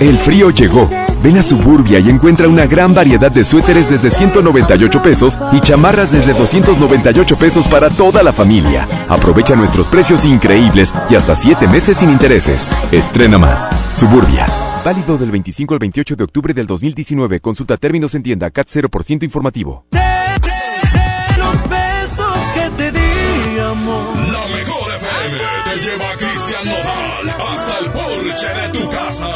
El 0.00 0.16
frío 0.18 0.50
llegó. 0.50 0.88
Ven 1.24 1.38
a 1.38 1.42
Suburbia 1.42 1.98
y 1.98 2.08
encuentra 2.08 2.46
una 2.46 2.66
gran 2.66 2.94
variedad 2.94 3.32
de 3.32 3.44
suéteres 3.44 3.90
desde 3.90 4.12
198 4.12 5.02
pesos 5.02 5.36
y 5.50 5.60
chamarras 5.60 6.12
desde 6.12 6.34
298 6.34 7.36
pesos 7.36 7.66
para 7.66 7.90
toda 7.90 8.22
la 8.22 8.32
familia. 8.32 8.86
Aprovecha 9.08 9.56
nuestros 9.56 9.88
precios 9.88 10.24
increíbles 10.24 10.94
y 11.10 11.16
hasta 11.16 11.34
7 11.34 11.66
meses 11.66 11.98
sin 11.98 12.10
intereses. 12.10 12.70
Estrena 12.92 13.38
más. 13.38 13.68
Suburbia. 13.92 14.46
Válido 14.84 15.18
del 15.18 15.32
25 15.32 15.74
al 15.74 15.80
28 15.80 16.14
de 16.14 16.24
octubre 16.24 16.54
del 16.54 16.68
2019. 16.68 17.40
Consulta 17.40 17.76
términos 17.76 18.14
en 18.14 18.22
tienda 18.22 18.50
CAT 18.50 18.68
0% 18.68 19.24
informativo. 19.24 19.84
Los 19.90 21.68
besos 21.68 22.38
que 22.54 22.70
te 22.76 22.92
di, 22.92 23.58
amor. 23.58 24.16
La 24.32 24.46
mejor 24.46 24.92
FM 24.94 25.38
te 25.64 25.80
lleva 25.84 26.10
a 26.12 26.16
Cristian 26.58 26.74
Nodal 26.74 27.30
hasta 27.52 27.78
el 27.78 27.86
porche 27.90 28.48
de 28.48 28.68
tu 28.70 28.90
casa. 28.90 29.28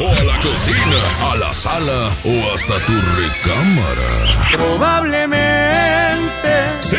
O 0.00 0.08
a 0.08 0.22
la 0.24 0.38
cocina, 0.38 0.96
a 1.32 1.36
la 1.36 1.52
sala 1.52 2.12
o 2.24 2.54
hasta 2.54 2.78
tu 2.86 2.92
recámara. 3.16 4.10
Probablemente. 4.52 6.52
Sí, 6.80 6.96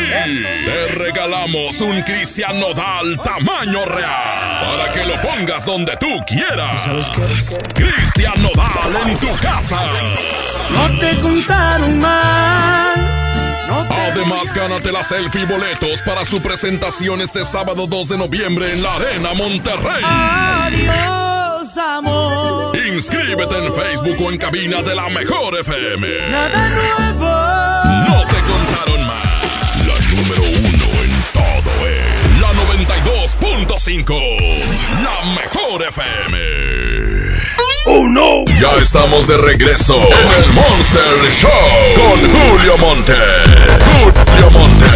te 0.64 0.88
regalamos 0.94 1.80
un 1.80 2.02
Cristian 2.02 2.60
Nodal 2.60 3.18
tamaño 3.24 3.84
real. 3.86 4.60
Para 4.60 4.92
que 4.92 5.06
lo 5.06 5.18
pongas 5.22 5.64
donde 5.64 5.96
tú 5.96 6.20
quieras. 6.26 6.86
Cristian 7.74 8.42
Nodal 8.42 8.94
en 9.06 9.16
tu 9.18 9.34
casa. 9.38 9.80
No 10.70 10.98
te 10.98 11.18
contaron 11.20 11.98
Además, 13.70 14.52
gánate 14.52 14.90
la 14.90 15.02
selfie 15.02 15.42
y 15.42 15.44
boletos 15.44 16.02
para 16.02 16.24
su 16.24 16.42
presentación 16.42 17.20
este 17.20 17.44
sábado 17.44 17.86
2 17.86 18.08
de 18.08 18.18
noviembre 18.18 18.72
en 18.72 18.82
la 18.82 18.96
Arena 18.96 19.32
Monterrey. 19.34 20.02
Adiós, 20.04 21.76
amor. 21.76 22.76
Inscríbete 22.76 23.56
en 23.56 23.72
Facebook 23.72 24.16
o 24.26 24.32
en 24.32 24.38
cabina 24.38 24.82
de 24.82 24.94
la 24.94 25.08
Mejor 25.08 25.58
FM. 25.60 26.30
Nada 26.30 26.68
nuevo. 26.68 27.30
No 28.08 28.26
te 28.26 28.40
contaron 28.42 29.06
más. 29.06 29.86
La 29.86 29.94
número 30.16 30.42
uno 30.42 30.86
en 31.04 31.12
todo 31.32 31.70
es 31.86 32.40
la 32.40 32.52
92.5. 32.52 34.08
La 35.04 35.24
Mejor 35.40 35.82
FM. 35.86 37.19
¡Oh, 37.86 38.06
no! 38.06 38.44
Ya 38.60 38.74
estamos 38.80 39.26
de 39.26 39.36
regreso 39.38 39.96
en 39.96 40.42
el 40.42 40.52
Monster 40.52 41.32
Show 41.32 41.50
con 41.96 42.18
Julio 42.20 42.76
Monte. 42.78 43.14
Julio 44.02 44.50
Monte. 44.50 44.86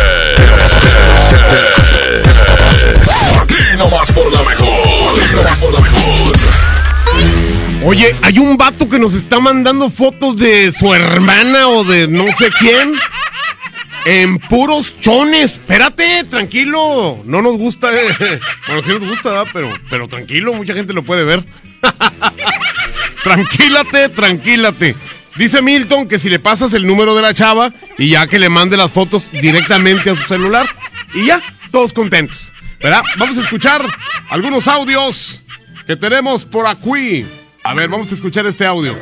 Aquí 3.41 3.55
nomás 3.79 4.11
por 4.13 4.31
la 4.33 4.43
mejor. 4.43 4.69
Aquí 5.19 5.35
nomás 5.35 5.59
por 5.59 5.73
la 5.73 5.81
mejor. 5.81 6.33
Oye, 7.85 8.17
hay 8.23 8.39
un 8.39 8.57
vato 8.57 8.89
que 8.89 8.99
nos 8.99 9.15
está 9.15 9.39
mandando 9.41 9.89
fotos 9.91 10.37
de 10.37 10.73
su 10.73 10.95
hermana 10.95 11.69
o 11.69 11.85
de 11.85 12.07
no 12.09 12.25
sé 12.37 12.51
quién. 12.59 12.95
En 14.05 14.39
puros 14.39 14.99
chones. 15.01 15.53
Espérate, 15.55 16.25
tranquilo. 16.25 17.23
No 17.25 17.41
nos 17.43 17.57
gusta. 17.57 17.91
eh. 17.93 18.41
Bueno, 18.67 18.83
sí 18.83 18.91
nos 18.91 19.05
gusta, 19.05 19.31
¿verdad? 19.31 19.47
Pero, 19.53 19.69
pero 19.89 20.09
tranquilo, 20.09 20.53
mucha 20.55 20.75
gente 20.75 20.93
lo 20.93 21.03
puede 21.03 21.25
ver. 21.25 21.45
tranquílate, 23.23 24.09
tranquílate. 24.11 24.95
Dice 25.37 25.63
Milton 25.63 26.07
que 26.07 26.19
si 26.19 26.29
le 26.31 26.39
pasas 26.39 26.75
el 26.75 26.87
número 26.87 27.15
de 27.17 27.23
la 27.23 27.35
chava 27.35 27.73
y 27.99 28.11
ya 28.11 28.27
que 28.27 28.39
le 28.39 28.49
mande 28.49 28.77
las 28.77 28.93
fotos 28.93 29.31
directamente 29.33 30.11
a 30.11 30.17
su 30.17 30.23
celular. 30.25 30.67
Y 31.15 31.27
ya, 31.27 31.41
todos 31.73 31.93
contentos. 31.93 32.53
¿Verdad? 32.81 33.03
Vamos 33.17 33.39
a 33.39 33.41
escuchar 33.41 33.83
algunos 34.29 34.69
audios 34.69 35.43
que 35.87 35.97
tenemos 35.97 36.45
por 36.45 36.67
aquí. 36.67 37.25
A 37.63 37.73
ver, 37.75 37.89
vamos 37.89 38.11
a 38.11 38.15
escuchar 38.15 38.47
este 38.47 38.67
audio. 38.67 38.97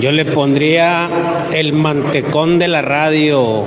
Yo 0.00 0.12
le 0.12 0.24
pondría 0.24 1.08
el 1.52 1.72
mantecón 1.72 2.58
de 2.58 2.68
la 2.68 2.82
radio, 2.82 3.64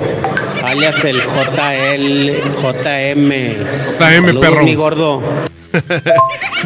alias 0.64 1.04
el 1.04 1.18
JL, 1.18 2.32
JM. 2.62 3.30
JM, 4.00 4.40
perro. 4.40 4.64
mi 4.64 4.76
gordo. 4.76 5.22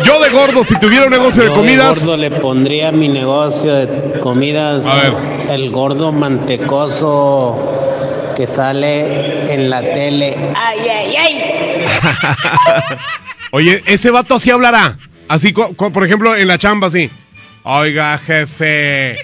Yo 0.03 0.19
de 0.19 0.29
gordo, 0.29 0.63
si 0.63 0.77
tuviera 0.79 1.05
un 1.05 1.11
negocio 1.11 1.43
de 1.43 1.49
Yo 1.49 1.55
comidas. 1.55 1.99
gordo 1.99 2.17
le 2.17 2.31
pondría 2.31 2.91
mi 2.91 3.07
negocio 3.07 3.73
de 3.73 4.19
comidas. 4.19 4.85
A 4.85 4.95
ver. 4.95 5.13
El 5.49 5.71
gordo 5.71 6.11
mantecoso 6.11 8.33
que 8.35 8.47
sale 8.47 9.53
en 9.53 9.69
la 9.69 9.81
tele. 9.81 10.35
Ay, 10.55 10.79
ay, 10.89 11.15
ay. 11.15 11.55
Oye, 13.51 13.81
ese 13.85 14.11
vato 14.11 14.35
así 14.35 14.51
hablará. 14.51 14.97
Así, 15.27 15.53
por 15.53 16.03
ejemplo, 16.03 16.35
en 16.35 16.47
la 16.47 16.57
chamba, 16.57 16.87
así. 16.87 17.09
Oiga, 17.63 18.17
jefe. 18.19 19.15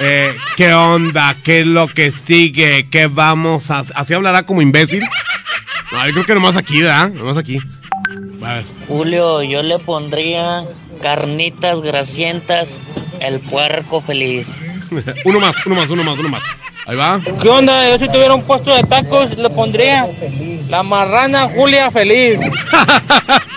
Eh, 0.00 0.36
¿Qué 0.56 0.72
onda? 0.72 1.36
¿Qué 1.42 1.60
es 1.60 1.66
lo 1.66 1.88
que 1.88 2.12
sigue? 2.12 2.86
¿Qué 2.90 3.06
vamos 3.06 3.70
a 3.70 3.80
hacer? 3.80 3.96
¿Así 3.96 4.14
hablará 4.14 4.44
como 4.44 4.62
imbécil? 4.62 5.02
No, 5.92 6.06
yo 6.06 6.12
creo 6.12 6.26
que 6.26 6.34
nomás 6.34 6.56
aquí, 6.56 6.82
¿verdad? 6.82 7.10
Nomás 7.10 7.36
aquí. 7.36 7.58
A 8.42 8.54
ver. 8.54 8.64
Julio, 8.86 9.42
yo 9.42 9.62
le 9.62 9.78
pondría 9.78 10.64
carnitas 11.02 11.80
grasientas, 11.80 12.78
el 13.20 13.40
puerco 13.40 14.00
feliz. 14.00 14.46
uno 15.24 15.40
más, 15.40 15.66
uno 15.66 15.74
más, 15.74 15.90
uno 15.90 16.04
más, 16.04 16.18
uno 16.18 16.28
más. 16.28 16.42
Ahí 16.86 16.96
va. 16.96 17.20
¿Qué 17.42 17.48
onda? 17.48 17.88
Yo 17.90 17.98
si 17.98 18.06
tuviera 18.06 18.34
un 18.34 18.42
puesto 18.42 18.74
de 18.74 18.82
tacos 18.84 19.36
le 19.36 19.50
pondría 19.50 20.06
la 20.68 20.82
marrana 20.82 21.48
Julia 21.54 21.90
feliz. 21.90 22.40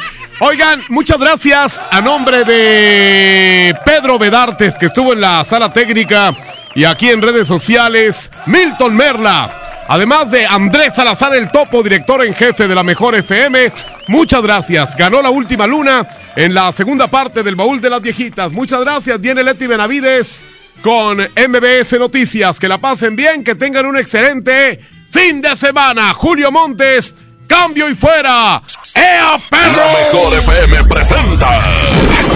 Oigan, 0.44 0.82
muchas 0.90 1.20
gracias 1.20 1.86
a 1.92 2.02
nombre 2.02 2.44
de 2.44 3.76
Pedro 3.86 4.18
Bedartes, 4.18 4.74
que 4.74 4.88
estuvo 4.88 5.14
en 5.14 5.22
la 5.22 5.46
sala 5.46 5.72
técnica 5.72 6.36
y 6.74 6.84
aquí 6.84 7.12
en 7.12 7.22
redes 7.22 7.48
sociales, 7.48 8.32
Milton 8.48 8.96
Merla. 8.96 9.86
Además 9.88 10.32
de 10.32 10.48
Andrés 10.48 10.96
Salazar 10.96 11.36
el 11.36 11.52
Topo, 11.52 11.84
director 11.84 12.26
en 12.26 12.34
jefe 12.34 12.68
de 12.68 12.74
la 12.74 12.82
Mejor 12.82 13.14
FM, 13.14 13.72
muchas 14.08 14.42
gracias. 14.42 14.98
Ganó 14.98 15.22
la 15.22 15.30
última 15.30 15.68
luna 15.68 16.08
en 16.36 16.56
la 16.56 16.72
segunda 16.72 17.06
parte 17.06 17.44
del 17.44 17.56
baúl 17.56 17.80
de 17.80 17.92
las 17.92 18.02
viejitas. 18.02 18.52
Muchas 18.52 18.82
gracias. 18.82 19.22
Viene 19.22 19.44
Leti 19.44 19.68
Benavides 19.68 20.48
con 20.82 21.20
MBS 21.20 22.00
Noticias. 22.00 22.60
Que 22.60 22.68
la 22.68 22.80
pasen 22.80 23.16
bien, 23.16 23.44
que 23.44 23.54
tengan 23.54 23.86
un 23.86 23.96
excelente 23.96 24.80
fin 25.12 25.40
de 25.40 25.56
semana. 25.56 26.12
Julio 26.16 26.52
Montes, 26.52 27.16
cambio 27.52 27.90
y 27.90 27.96
fuera. 27.96 28.62
¡Ea! 28.96 29.38
La 29.52 29.94
Mejor 29.94 30.38
FM 30.38 30.84
presenta 30.86 31.50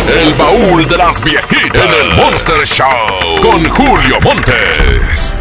El 0.08 0.34
baúl 0.34 0.88
de 0.88 0.98
las 0.98 1.24
viejitas 1.24 1.82
en 1.82 1.94
el 1.94 2.14
Monster 2.16 2.62
Show 2.66 3.42
con 3.42 3.70
Julio 3.70 4.20
Montes. 4.22 5.34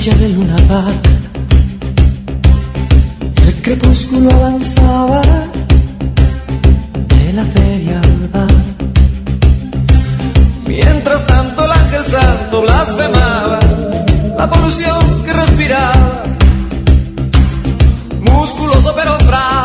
Era 0.00 0.14
aquella 0.14 0.16
de 0.16 0.28
Luna 0.30 0.56
Park. 0.68 1.08
El 3.46 3.62
crepúsculo 3.62 4.30
avanzaba 4.30 5.22
de 7.08 7.32
la 7.34 7.44
feria 7.44 8.00
al 8.00 8.28
bar. 8.28 8.48
Mientras 10.66 11.26
tanto 11.26 11.64
el 11.64 11.72
ángel 11.72 12.04
santo 12.06 12.62
blasfemaba 12.62 13.58
la 14.38 14.50
polución 14.50 15.22
que 15.24 15.32
respiraba. 15.32 16.24
Musculoso 18.20 18.94
pero 18.94 19.18
frágil. 19.18 19.59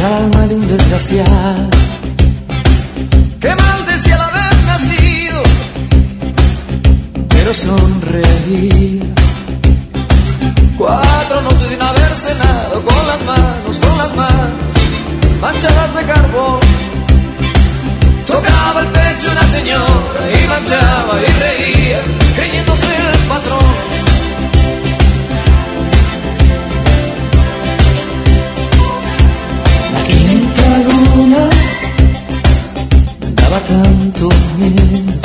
El 0.00 0.06
alma 0.06 0.46
de 0.46 0.54
un 0.54 0.66
desgraciado 0.66 1.68
que 3.38 3.54
maldecía 3.54 4.14
al 4.14 4.22
haber 4.22 4.56
nacido, 4.64 5.42
pero 7.28 7.52
sonreía. 7.52 9.04
Cuatro 10.78 11.42
noches 11.42 11.68
sin 11.68 11.82
haber 11.82 12.12
cenado, 12.14 12.82
con 12.82 13.06
las 13.06 13.20
manos, 13.24 13.78
con 13.78 13.98
las 13.98 14.16
manos 14.16 14.50
manchadas 15.40 15.94
de 15.94 16.02
carbón. 16.04 16.60
Tocaba 18.26 18.80
el 18.80 18.86
pecho 18.86 19.30
una 19.32 19.46
señora 19.48 20.22
y 20.32 20.48
manchaba 20.48 21.14
y 21.20 21.30
reía, 21.44 22.00
creyéndose 22.36 22.86
el 22.86 23.18
patrón. 23.28 23.89
Tanto 33.68 34.28
miedo. 34.58 35.20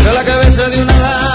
Era 0.00 0.12
la 0.12 0.24
cabeza 0.24 0.68
de 0.68 0.82
una 0.82 0.98
dama, 0.98 1.34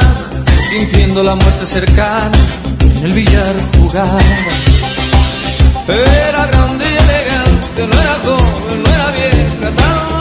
sintiendo 0.70 1.24
la 1.24 1.36
muerte 1.36 1.66
cercana, 1.66 2.38
en 2.80 3.06
el 3.06 3.14
billar 3.14 3.56
jugaba. 3.78 4.20
Era 5.88 6.46
grande 6.48 6.86
y 6.86 6.98
elegante, 7.06 7.88
no 7.88 8.02
era 8.02 8.16
joven, 8.24 8.84
no 8.84 8.90
era 8.90 9.12
vieja, 9.12 9.76
tal 9.76 10.20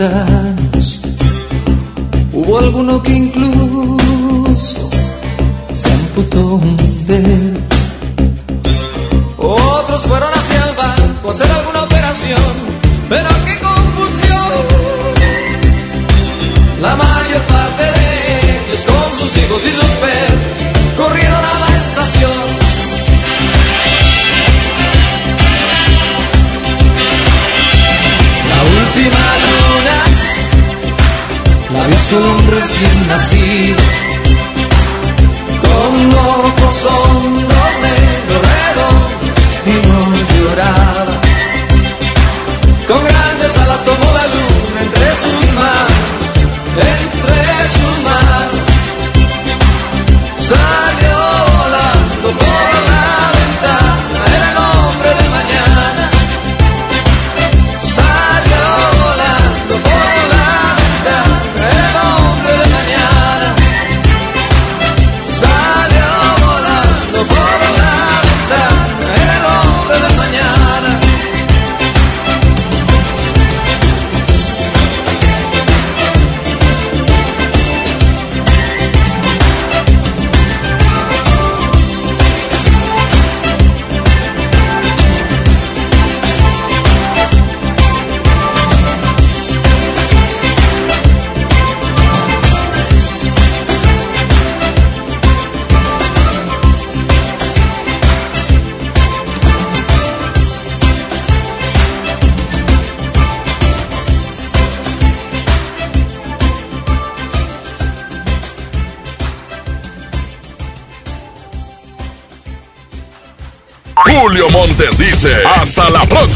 estás. 0.00 0.37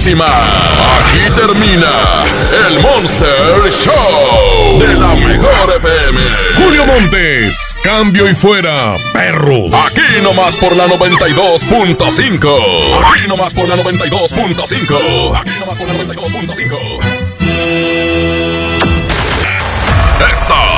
Aquí 0.04 1.30
termina 1.36 2.24
el 2.66 2.80
Monster 2.80 3.70
Show 3.70 4.80
de 4.80 4.94
la 4.94 5.14
mejor 5.14 5.76
FM. 5.76 6.20
Julio 6.56 6.84
Montes, 6.86 7.54
cambio 7.84 8.28
y 8.28 8.34
fuera, 8.34 8.96
perros. 9.12 9.72
Aquí 9.72 10.20
nomás 10.20 10.56
por 10.56 10.76
la 10.76 10.88
92.5. 10.88 13.14
Aquí 13.14 13.28
nomás 13.28 13.54
por 13.54 13.68
la 13.68 13.76
92.5. 13.76 15.40
Aquí 15.40 15.50
nomás 15.60 15.78
por 15.78 15.86
la 15.86 15.94
92.5. 15.94 16.98
Esta 20.32 20.71